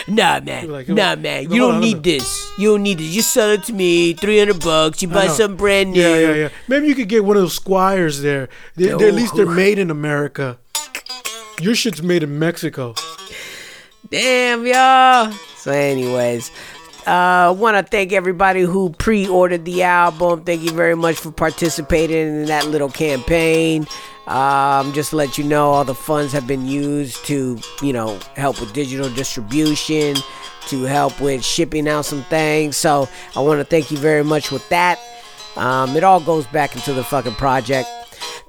Nah, 0.09 0.41
man. 0.41 0.71
Like, 0.71 0.89
nah, 0.89 1.15
man. 1.17 1.51
You 1.51 1.59
don't 1.61 1.73
hold 1.73 1.85
need 1.85 2.03
this. 2.03 2.51
You 2.59 2.71
don't 2.73 2.83
need 2.83 2.99
this. 2.99 3.15
You 3.15 3.23
sell 3.23 3.51
it 3.51 3.65
to 3.65 3.73
me. 3.73 4.15
300 4.15 4.61
bucks. 4.63 5.03
You 5.03 5.09
buy 5.09 5.27
something 5.27 5.57
brand 5.57 5.93
new. 5.93 6.01
Yeah, 6.01 6.17
yeah, 6.19 6.35
yeah. 6.35 6.49
Maybe 6.69 6.87
you 6.89 6.95
could 6.95 7.09
get 7.09 7.25
one 7.25 7.37
of 7.37 7.43
those 7.43 7.59
Squiers 7.59 8.23
there. 8.23 8.49
They, 8.77 8.93
oh, 8.93 8.99
they're- 8.99 9.09
at 9.09 9.15
least 9.15 9.35
they're 9.37 9.47
Oh. 9.47 9.55
made 9.55 9.79
in 9.79 9.91
America. 9.91 10.59
Your 11.61 11.75
shit's 11.75 12.03
made 12.03 12.23
in 12.23 12.39
Mexico. 12.39 12.95
Damn, 14.11 14.67
y'all. 14.67 15.33
So, 15.57 15.73
anyways, 15.73 16.51
uh, 17.07 17.55
want 17.59 17.77
to 17.77 17.83
thank 17.83 18.13
everybody 18.13 18.61
who 18.61 18.91
pre-ordered 18.91 19.65
the 19.65 19.83
album. 19.83 20.45
Thank 20.45 20.63
you 20.63 20.71
very 20.71 20.95
much 20.95 21.17
for 21.17 21.33
participating 21.33 22.17
in 22.17 22.45
that 22.47 22.67
little 22.67 22.91
campaign. 22.91 23.87
Um, 24.27 24.93
just 24.93 25.11
to 25.11 25.17
let 25.17 25.39
you 25.39 25.45
know, 25.45 25.71
all 25.71 25.85
the 25.85 25.95
funds 25.95 26.33
have 26.33 26.47
been 26.47 26.67
used 26.67 27.25
to, 27.27 27.59
you 27.81 27.93
know, 27.93 28.19
help 28.37 28.61
with 28.61 28.73
digital 28.73 29.09
distribution, 29.09 30.17
to 30.69 30.83
help 30.83 31.21
with 31.21 31.45
shipping 31.45 31.89
out 31.89 32.05
some 32.05 32.23
things. 32.25 32.77
So, 32.77 33.09
I 33.35 33.41
want 33.41 33.61
to 33.61 33.65
thank 33.65 33.91
you 33.91 33.97
very 33.97 34.25
much 34.25 34.53
with 34.53 34.69
that. 34.69 35.01
Um, 35.57 35.97
it 35.97 36.05
all 36.05 36.21
goes 36.21 36.47
back 36.49 36.75
into 36.77 36.93
the 36.93 37.03
fucking 37.03 37.35
project. 37.37 37.89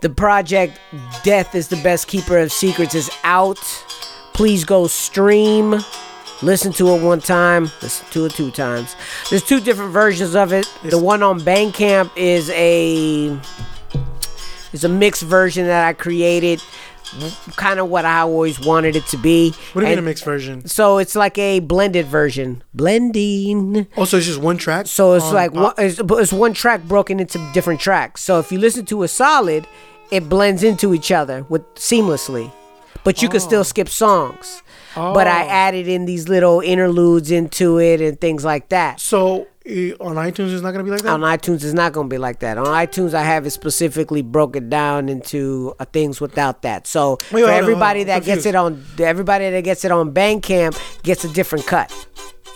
The 0.02 0.10
project 0.10 0.80
Death 1.24 1.56
is 1.56 1.68
the 1.68 1.82
Best 1.84 2.08
Keeper 2.08 2.38
of 2.38 2.52
Secrets 2.52 2.96
is 2.96 3.10
out. 3.24 3.58
Please 4.34 4.64
go 4.64 4.88
stream. 4.88 5.76
Listen 6.44 6.72
to 6.74 6.90
it 6.90 7.02
one 7.02 7.20
time. 7.20 7.72
Listen 7.82 8.06
to 8.12 8.26
it 8.26 8.34
two 8.34 8.52
times. 8.52 8.96
There's 9.30 9.44
two 9.44 9.60
different 9.60 9.92
versions 9.92 10.36
of 10.36 10.54
it. 10.54 10.72
The 10.84 11.00
one 11.00 11.24
on 11.24 11.40
Bandcamp 11.40 12.12
is 12.16 12.52
a 12.52 13.40
is 14.74 14.84
a 14.84 14.90
mixed 14.90 15.24
version 15.24 15.66
that 15.66 15.88
I 15.88 15.94
created, 15.94 16.62
kind 17.56 17.80
of 17.80 17.90
what 17.90 18.06
I 18.06 18.20
always 18.20 18.60
wanted 18.60 18.96
it 18.96 19.06
to 19.08 19.18
be. 19.18 19.52
What 19.74 19.82
do 19.82 19.88
you 19.88 19.92
mean 19.92 20.00
a 20.00 20.02
mixed 20.02 20.24
version? 20.24 20.68
So 20.68 20.98
it's 20.98 21.16
like 21.16 21.38
a 21.38 21.60
blended 21.60 22.08
version. 22.08 22.64
Blending. 22.74 23.88
Oh, 23.98 24.06
so 24.06 24.18
it's 24.18 24.26
just 24.26 24.40
one 24.42 24.58
track. 24.58 24.88
So 24.88 25.14
it's 25.14 25.32
like 25.32 25.52
on- 25.56 25.64
one, 25.64 25.74
it's, 25.78 26.00
it's 26.00 26.34
one 26.34 26.54
track 26.54 26.84
broken 26.84 27.20
into 27.20 27.38
different 27.54 27.80
tracks. 27.80 28.22
So 28.22 28.40
if 28.40 28.52
you 28.52 28.60
listen 28.60 28.86
to 28.88 29.04
a 29.04 29.08
solid, 29.08 29.68
it 30.12 30.28
blends 30.30 30.64
into 30.64 30.94
each 30.94 31.12
other 31.12 31.46
with 31.50 31.64
seamlessly. 31.76 32.52
But 33.04 33.22
you 33.22 33.30
can 33.30 33.40
still 33.40 33.62
oh. 33.62 33.64
skip 33.64 33.88
songs. 33.88 34.62
But 34.96 35.28
I 35.28 35.46
Oh. 35.46 35.50
added 35.50 35.88
in 35.88 36.06
these 36.06 36.28
little 36.28 36.60
interludes 36.60 37.32
into 37.32 37.80
it 37.80 38.02
and 38.02 38.20
things 38.20 38.44
like 38.44 38.70
that. 38.70 39.00
So 39.00 39.48
on 40.00 40.16
iTunes, 40.16 40.54
it's 40.54 40.62
not 40.62 40.72
gonna 40.72 40.84
be 40.84 40.92
like 40.92 41.02
that. 41.02 41.14
On 41.14 41.22
iTunes, 41.22 41.64
it's 41.64 41.74
not 41.74 41.92
going 41.92 42.08
to 42.08 42.14
be 42.14 42.18
like 42.18 42.40
that. 42.40 42.58
On 42.58 42.66
iTunes, 42.66 43.14
I 43.14 43.24
have 43.24 43.46
it 43.46 43.52
specifically 43.52 44.22
broken 44.22 44.70
down 44.70 45.10
into 45.10 45.74
uh, 45.80 45.86
things 45.86 46.22
without 46.22 46.62
that. 46.62 46.88
So 46.88 47.18
Wait, 47.32 47.42
for 47.42 47.50
hold 47.50 47.50
everybody 47.50 48.02
on. 48.02 48.08
that 48.08 48.24
gets 48.24 48.46
it 48.46 48.56
on, 48.56 48.84
everybody 49.00 49.50
that 49.50 49.64
gets 49.64 49.84
it 49.84 49.92
on 49.92 50.14
Bandcamp 50.14 50.80
gets 51.04 51.26
a 51.26 51.34
different 51.34 51.66
cut. 51.66 51.92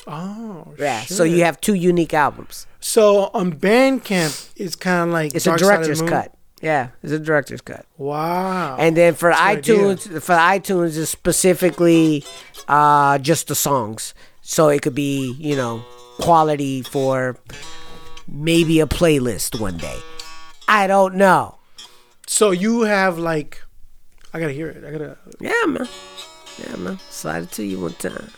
oh, 0.08 0.74
Yeah. 0.80 1.02
So 1.02 1.24
you 1.24 1.44
have 1.44 1.60
two 1.60 1.74
unique 1.74 2.14
albums. 2.14 2.66
So 2.80 3.30
on 3.34 3.54
Bandcamp, 3.54 4.52
it's 4.56 4.76
kind 4.76 5.10
of 5.10 5.14
like 5.14 5.36
It's 5.36 5.46
Dark 5.46 5.60
a 5.60 5.64
Side 5.66 5.74
of 5.74 5.82
the 5.82 5.88
director's 5.88 6.10
cut. 6.10 6.34
Yeah, 6.62 6.90
it's 7.04 7.12
a 7.12 7.20
director's 7.20 7.62
cut. 7.62 7.86
Wow. 7.98 8.78
And 8.78 8.96
then 8.96 9.16
for 9.16 9.32
That's 9.32 9.68
iTunes, 9.68 10.22
for 10.22 10.36
iTunes 10.36 10.96
is 10.96 11.10
specifically 11.10 12.24
uh, 12.68 13.18
just 13.18 13.48
the 13.48 13.56
songs. 13.56 14.14
So 14.42 14.70
it 14.70 14.82
could 14.82 14.96
be, 14.96 15.36
you 15.40 15.56
know, 15.56 15.84
quality 16.22 16.82
for 16.82 17.38
maybe 18.28 18.80
a 18.80 18.88
playlist 18.88 19.60
one 19.60 19.78
day. 19.78 20.00
I 20.68 20.88
don't 20.88 21.16
know. 21.16 21.58
so 22.28 22.52
you 22.52 22.82
have 22.82 23.18
like, 23.18 23.62
I 24.34 24.40
gotta 24.40 24.54
hear 24.54 24.70
it. 24.70 24.86
I 24.86 24.92
gotta. 24.92 25.18
Yeah, 25.40 25.66
man. 25.68 25.88
Yeah, 26.58 26.76
man. 26.78 27.00
Slide 27.10 27.44
it 27.44 27.52
to 27.54 27.64
you 27.64 27.80
one 27.80 27.94
time. 27.94 28.30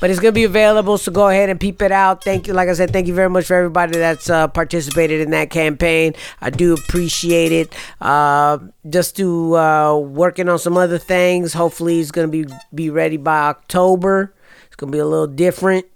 But 0.00 0.10
it's 0.10 0.20
gonna 0.20 0.32
be 0.32 0.44
available, 0.44 0.98
so 0.98 1.10
go 1.10 1.28
ahead 1.28 1.48
and 1.48 1.58
peep 1.58 1.80
it 1.82 1.92
out. 1.92 2.22
Thank 2.22 2.46
you. 2.46 2.52
Like 2.52 2.68
I 2.68 2.74
said, 2.74 2.92
thank 2.92 3.06
you 3.06 3.14
very 3.14 3.30
much 3.30 3.46
for 3.46 3.54
everybody 3.54 3.98
that's 3.98 4.28
uh, 4.28 4.48
participated 4.48 5.20
in 5.20 5.30
that 5.30 5.50
campaign. 5.50 6.14
I 6.40 6.50
do 6.50 6.74
appreciate 6.74 7.52
it. 7.52 7.72
Uh, 8.00 8.58
just 8.88 9.16
to 9.16 9.56
uh, 9.56 9.96
working 9.98 10.48
on 10.48 10.58
some 10.58 10.76
other 10.76 10.98
things. 10.98 11.52
Hopefully, 11.52 12.00
it's 12.00 12.10
gonna 12.10 12.28
be 12.28 12.46
be 12.74 12.90
ready 12.90 13.16
by 13.16 13.40
October. 13.48 14.34
It's 14.66 14.76
gonna 14.76 14.92
be 14.92 14.98
a 14.98 15.06
little 15.06 15.26
different. 15.26 15.86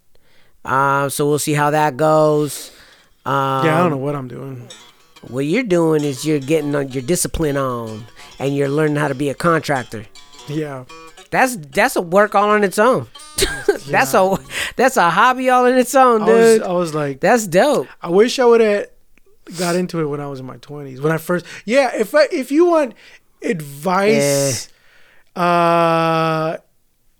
Uh, 0.64 1.08
so 1.08 1.28
we'll 1.28 1.38
see 1.38 1.52
how 1.52 1.70
that 1.70 1.96
goes. 1.96 2.70
Um, 3.26 3.64
Yeah, 3.66 3.76
I 3.76 3.78
don't 3.78 3.90
know 3.90 3.96
what 3.98 4.14
I'm 4.14 4.28
doing. 4.28 4.68
What 5.28 5.46
you're 5.46 5.62
doing 5.62 6.04
is 6.04 6.24
you're 6.26 6.38
getting 6.40 6.72
your 6.72 7.02
discipline 7.02 7.56
on, 7.56 8.04
and 8.38 8.54
you're 8.54 8.68
learning 8.68 8.96
how 8.96 9.08
to 9.08 9.14
be 9.14 9.28
a 9.30 9.34
contractor. 9.34 10.04
Yeah. 10.48 10.84
That's 11.30 11.56
that's 11.56 11.96
a 11.96 12.02
work 12.02 12.34
all 12.34 12.50
on 12.50 12.62
its 12.62 12.78
own. 12.78 13.08
that's 13.88 14.14
a 14.14 14.36
that's 14.76 14.96
a 14.96 15.10
hobby 15.10 15.50
all 15.50 15.64
in 15.66 15.76
its 15.76 15.94
own, 15.94 16.22
I 16.22 16.26
was, 16.26 16.58
dude. 16.58 16.62
I 16.62 16.72
was 16.72 16.94
like, 16.94 17.20
that's 17.20 17.46
dope. 17.48 17.88
I 18.00 18.08
wish 18.10 18.38
I 18.38 18.44
would 18.44 18.60
have 18.60 18.86
got 19.58 19.74
into 19.74 20.00
it 20.00 20.06
when 20.06 20.20
I 20.20 20.28
was 20.28 20.38
in 20.40 20.46
my 20.46 20.58
20s. 20.58 21.00
When 21.00 21.10
I 21.10 21.16
first, 21.18 21.44
yeah. 21.64 21.90
If 21.96 22.14
I, 22.14 22.28
if 22.30 22.52
you 22.52 22.66
want 22.66 22.94
advice, 23.42 24.68
uh, 25.34 26.58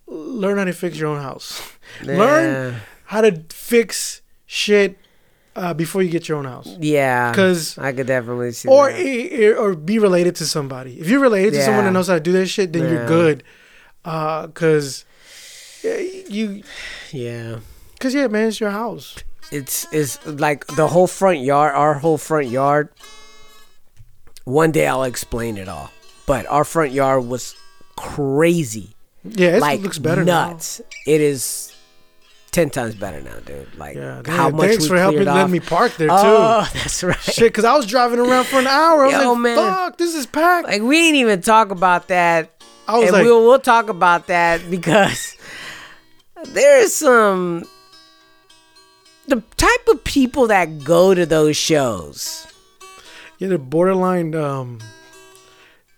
learn 0.07 0.59
how 0.59 0.65
to 0.65 0.73
fix 0.73 0.97
your 0.99 1.09
own 1.09 1.21
house. 1.21 1.61
Learn. 2.03 2.77
How 3.05 3.21
to 3.21 3.43
fix 3.51 4.23
shit 4.47 4.99
uh, 5.57 5.73
before 5.75 6.03
you 6.03 6.11
get 6.11 6.29
your 6.29 6.39
own 6.39 6.45
house. 6.45 6.69
Yeah, 6.81 7.31
because 7.31 7.79
I 7.79 7.93
could 7.93 8.07
definitely 8.07 8.53
see 8.53 8.69
or 8.69 8.91
that. 8.93 9.57
or 9.59 9.75
be 9.75 9.99
related 9.99 10.35
to 10.37 10.47
somebody. 10.47 10.99
If 11.01 11.09
you're 11.09 11.21
related 11.21 11.55
to 11.55 11.63
someone 11.63 11.85
that 11.85 11.93
knows 11.93 12.09
how 12.09 12.15
to 12.15 12.21
do 12.21 12.33
that 12.33 12.47
shit, 12.47 12.73
then 12.73 12.85
Yeah. 12.85 12.91
you're 12.91 13.07
good. 13.07 13.45
Uh, 14.05 14.49
cause 14.49 15.05
yeah, 15.83 15.97
you, 16.29 16.63
yeah. 17.13 17.59
cause 18.01 18.15
yeah, 18.15 18.27
man, 18.29 18.49
it's 18.49 18.61
your 18.61 18.71
house. 18.71 19.17
It's 19.53 19.87
it's 19.93 20.25
like 20.27 20.67
the 20.69 20.89
whole 20.89 21.07
front 21.07 21.41
yard, 21.41 21.75
our 21.75 21.95
whole 21.95 22.19
front 22.19 22.49
yard. 22.49 22.89
One 24.45 24.73
day 24.73 24.87
I'll 24.87 25.05
explain 25.05 25.57
it 25.57 25.69
all, 25.69 25.91
but 26.27 26.47
our 26.47 26.65
front 26.65 26.93
yard 26.93 27.27
was 27.27 27.55
crazy. 27.97 28.95
Yeah, 29.25 29.57
it 29.57 29.61
like 29.61 29.81
looks 29.81 29.99
better 29.99 30.25
nuts. 30.25 30.81
It 31.07 31.21
is 31.21 31.74
ten 32.55 32.71
times 32.71 32.95
better 32.95 33.21
now, 33.21 33.39
dude. 33.45 33.75
Like 33.77 33.97
now. 33.97 34.23
how 34.27 34.49
Damn, 34.49 34.57
much 34.57 34.67
thanks 34.69 34.83
we 34.85 34.89
for 34.91 34.97
helping 34.97 35.27
off. 35.29 35.51
me 35.51 35.61
park 35.61 35.93
there 35.97 36.09
too. 36.09 36.15
Oh, 36.17 36.71
that's 36.75 37.03
right. 37.03 37.19
Shit, 37.21 37.53
cause 37.53 37.65
I 37.65 37.77
was 37.77 37.85
driving 37.87 38.21
around 38.21 38.47
for 38.47 38.61
an 38.61 38.67
hour. 38.67 39.03
I 39.03 39.07
was 39.07 39.13
Yo, 39.23 39.33
like, 39.33 39.41
man. 39.41 39.57
"Fuck, 39.57 39.99
this 39.99 40.15
is 40.15 40.27
packed." 40.27 40.69
Like 40.69 40.81
we 40.83 40.99
ain't 41.09 41.17
even 41.17 41.43
talk 41.43 41.71
about 41.71 42.09
that. 42.09 42.51
I 42.87 42.97
was 42.99 43.09
and 43.09 43.13
like- 43.13 43.25
we'll 43.25 43.45
we'll 43.45 43.59
talk 43.59 43.89
about 43.89 44.29
that 44.29 44.63
because 44.71 45.37
there 46.47 46.79
is 46.81 46.95
some 46.95 47.65
the 49.27 49.43
type 49.57 49.89
of 49.89 50.05
people 50.05 50.47
that 50.49 50.85
go 50.85 51.15
to 51.15 51.27
those 51.27 51.57
shows. 51.57 52.47
yeah, 53.39 53.49
the 53.49 53.59
borderline. 53.59 54.35
Um, 54.35 54.79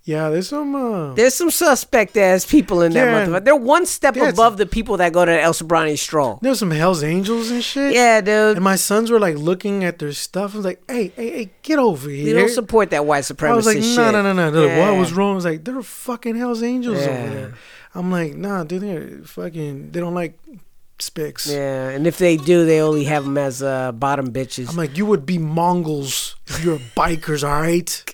yeah, 0.06 0.30
there's 0.30 0.48
some. 0.48 0.74
Uh, 0.74 1.12
There's 1.14 1.34
some 1.34 1.50
suspect 1.50 2.16
ass 2.16 2.46
people 2.46 2.80
in 2.80 2.92
that 2.92 3.04
Yeah. 3.06 3.26
motherfucker. 3.26 3.44
They're 3.44 3.56
one 3.56 3.84
step 3.86 4.14
Yeah, 4.16 4.28
above 4.28 4.56
the 4.56 4.64
people 4.64 4.96
that 4.98 5.12
go 5.12 5.24
to 5.24 5.40
El 5.42 5.52
Sobrante 5.52 5.98
Stroll. 5.98 6.38
there's 6.42 6.60
some 6.60 6.70
Hell's 6.70 7.02
Angels 7.02 7.50
and 7.50 7.62
shit. 7.62 7.92
Yeah, 7.92 8.20
dude. 8.20 8.56
And 8.56 8.62
my 8.64 8.76
sons 8.76 9.10
were 9.10 9.18
like 9.18 9.36
looking 9.36 9.82
at 9.84 9.98
their 9.98 10.12
stuff. 10.12 10.54
I 10.54 10.56
was 10.58 10.64
like, 10.64 10.80
"Hey, 10.88 11.12
hey, 11.16 11.30
hey, 11.30 11.50
get 11.62 11.78
over 11.80 12.08
here. 12.08 12.24
They 12.24 12.32
don't 12.40 12.50
support 12.50 12.90
that 12.90 13.04
white 13.04 13.24
supremacist 13.24 13.50
I 13.50 13.56
was 13.56 13.66
like. 13.66 13.78
"No, 13.78 14.10
no, 14.12 14.22
no, 14.32 14.50
no. 14.50 14.64
Yeah. 14.64 14.88
What 14.90 14.98
was 14.98 15.12
wrong?" 15.12 15.32
I 15.32 15.34
was 15.34 15.44
like, 15.44 15.64
"They're 15.64 15.82
fucking 15.82 16.36
Hell's 16.36 16.62
Angels 16.62 16.98
Yeah. 17.00 17.10
over 17.24 17.34
there." 17.34 17.54
I'm 17.94 18.10
like, 18.12 18.34
"Nah, 18.36 18.62
dude, 18.64 18.82
they're 18.82 19.08
fucking. 19.24 19.90
They 19.90 19.98
don't 20.00 20.14
like 20.14 20.38
spics." 21.00 21.50
Yeah, 21.50 21.88
and 21.90 22.06
if 22.06 22.18
they 22.18 22.36
do, 22.36 22.64
they 22.64 22.80
only 22.80 23.04
have 23.04 23.24
them 23.24 23.38
as 23.38 23.60
uh, 23.62 23.90
bottom 23.92 24.30
bitches. 24.32 24.70
I'm 24.70 24.76
like, 24.76 24.96
"You 24.96 25.04
would 25.06 25.26
be 25.26 25.38
Mongols 25.38 26.36
if 26.46 26.62
you're 26.64 26.78
bikers, 26.96 27.42
all 27.42 27.60
right." 27.60 28.04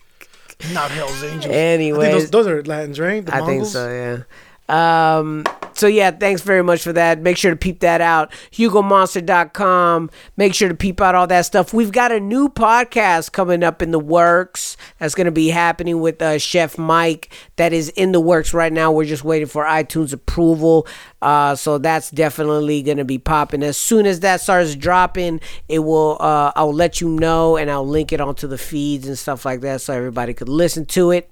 Not 0.72 0.90
Hell's 0.90 1.22
Angels. 1.24 1.54
Anyways. 1.54 2.12
those, 2.12 2.30
those 2.30 2.46
are 2.46 2.62
Latins, 2.62 3.00
right? 3.00 3.24
The 3.24 3.34
I 3.34 3.44
think 3.44 3.66
so, 3.66 4.24
yeah. 4.68 5.18
Um, 5.18 5.44
so 5.82 5.88
yeah, 5.88 6.12
thanks 6.12 6.42
very 6.42 6.62
much 6.62 6.84
for 6.84 6.92
that. 6.92 7.20
Make 7.20 7.36
sure 7.36 7.50
to 7.50 7.56
peep 7.56 7.80
that 7.80 8.00
out. 8.00 8.30
HugoMonster.com. 8.52 10.10
Make 10.36 10.54
sure 10.54 10.68
to 10.68 10.76
peep 10.76 11.00
out 11.00 11.16
all 11.16 11.26
that 11.26 11.44
stuff. 11.44 11.74
We've 11.74 11.90
got 11.90 12.12
a 12.12 12.20
new 12.20 12.48
podcast 12.48 13.32
coming 13.32 13.64
up 13.64 13.82
in 13.82 13.90
the 13.90 13.98
works 13.98 14.76
that's 15.00 15.16
going 15.16 15.24
to 15.24 15.32
be 15.32 15.48
happening 15.48 16.00
with 16.00 16.22
uh, 16.22 16.38
Chef 16.38 16.78
Mike. 16.78 17.34
That 17.56 17.72
is 17.72 17.88
in 17.88 18.12
the 18.12 18.20
works 18.20 18.54
right 18.54 18.72
now. 18.72 18.92
We're 18.92 19.06
just 19.06 19.24
waiting 19.24 19.48
for 19.48 19.64
iTunes 19.64 20.12
approval. 20.12 20.86
Uh, 21.20 21.56
so 21.56 21.78
that's 21.78 22.12
definitely 22.12 22.82
going 22.82 22.98
to 22.98 23.04
be 23.04 23.18
popping. 23.18 23.64
As 23.64 23.76
soon 23.76 24.06
as 24.06 24.20
that 24.20 24.40
starts 24.40 24.76
dropping, 24.76 25.40
it 25.66 25.80
will. 25.80 26.16
Uh, 26.20 26.52
I'll 26.54 26.72
let 26.72 27.00
you 27.00 27.08
know, 27.08 27.56
and 27.56 27.68
I'll 27.68 27.88
link 27.88 28.12
it 28.12 28.20
onto 28.20 28.46
the 28.46 28.56
feeds 28.56 29.08
and 29.08 29.18
stuff 29.18 29.44
like 29.44 29.62
that, 29.62 29.80
so 29.80 29.94
everybody 29.94 30.32
could 30.32 30.48
listen 30.48 30.86
to 30.86 31.10
it 31.10 31.31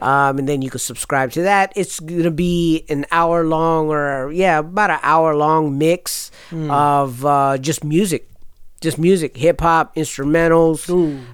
um, 0.00 0.38
and 0.38 0.48
then 0.48 0.62
you 0.62 0.70
can 0.70 0.78
subscribe 0.80 1.30
to 1.32 1.42
that. 1.42 1.72
It's 1.76 2.00
gonna 2.00 2.30
be 2.30 2.84
an 2.88 3.04
hour 3.10 3.44
long, 3.44 3.88
or 3.88 4.30
yeah, 4.32 4.58
about 4.58 4.90
an 4.90 4.98
hour 5.02 5.34
long 5.34 5.78
mix 5.78 6.30
of 6.70 7.24
uh, 7.26 7.58
just 7.58 7.84
music, 7.84 8.29
just 8.80 8.98
music, 8.98 9.36
hip 9.36 9.60
hop, 9.60 9.94
instrumentals, 9.96 10.88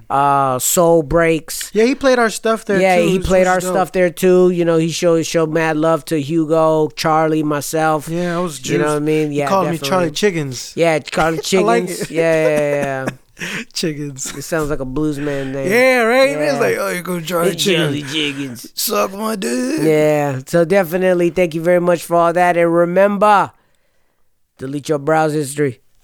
uh, 0.09 0.59
soul 0.59 1.01
breaks. 1.01 1.71
Yeah, 1.73 1.85
he 1.85 1.95
played 1.95 2.19
our 2.19 2.29
stuff 2.29 2.65
there. 2.65 2.79
yeah, 2.81 2.97
too. 2.97 3.07
he 3.07 3.19
played 3.19 3.47
our 3.47 3.59
dope. 3.59 3.69
stuff 3.71 3.91
there 3.93 4.09
too. 4.09 4.49
You 4.49 4.65
know, 4.65 4.77
he 4.77 4.89
showed 4.89 5.25
showed 5.25 5.51
mad 5.51 5.77
love 5.77 6.03
to 6.05 6.19
Hugo, 6.21 6.89
Charlie, 6.89 7.43
myself. 7.43 8.09
Yeah, 8.09 8.37
I 8.37 8.39
was. 8.41 8.67
You 8.67 8.79
know 8.79 8.85
what 8.87 8.95
I 8.97 8.99
mean? 8.99 9.31
He 9.31 9.37
Yeah, 9.39 9.47
called 9.47 9.69
me. 9.71 9.77
Charlie 9.77 10.11
Chickens. 10.11 10.73
Yeah, 10.75 10.99
Charlie 10.99 11.37
Chickens. 11.41 11.99
like 12.01 12.09
yeah, 12.09 12.47
yeah, 12.49 13.05
yeah. 13.05 13.07
Chickens. 13.73 14.35
It 14.35 14.41
sounds 14.41 14.69
like 14.69 14.79
a 14.79 14.85
blues 14.85 15.19
man 15.19 15.51
name. 15.51 15.71
Yeah, 15.71 16.01
right. 16.01 16.31
Yeah. 16.31 16.51
It's 16.53 16.59
like, 16.59 16.75
oh, 16.77 16.89
you 16.89 17.01
go 17.03 17.21
Charlie 17.21 17.55
Charlie 17.55 18.01
Chickens. 18.01 18.63
Chickens. 18.63 18.81
Suck 18.81 19.13
my 19.13 19.35
dick. 19.35 19.81
Yeah, 19.83 20.41
so 20.47 20.65
definitely 20.65 21.29
thank 21.29 21.53
you 21.53 21.61
very 21.61 21.79
much 21.79 22.03
for 22.03 22.15
all 22.15 22.33
that. 22.33 22.57
And 22.57 22.73
remember, 22.73 23.51
delete 24.57 24.89
your 24.89 24.97
browser 24.99 25.37
history. 25.37 25.81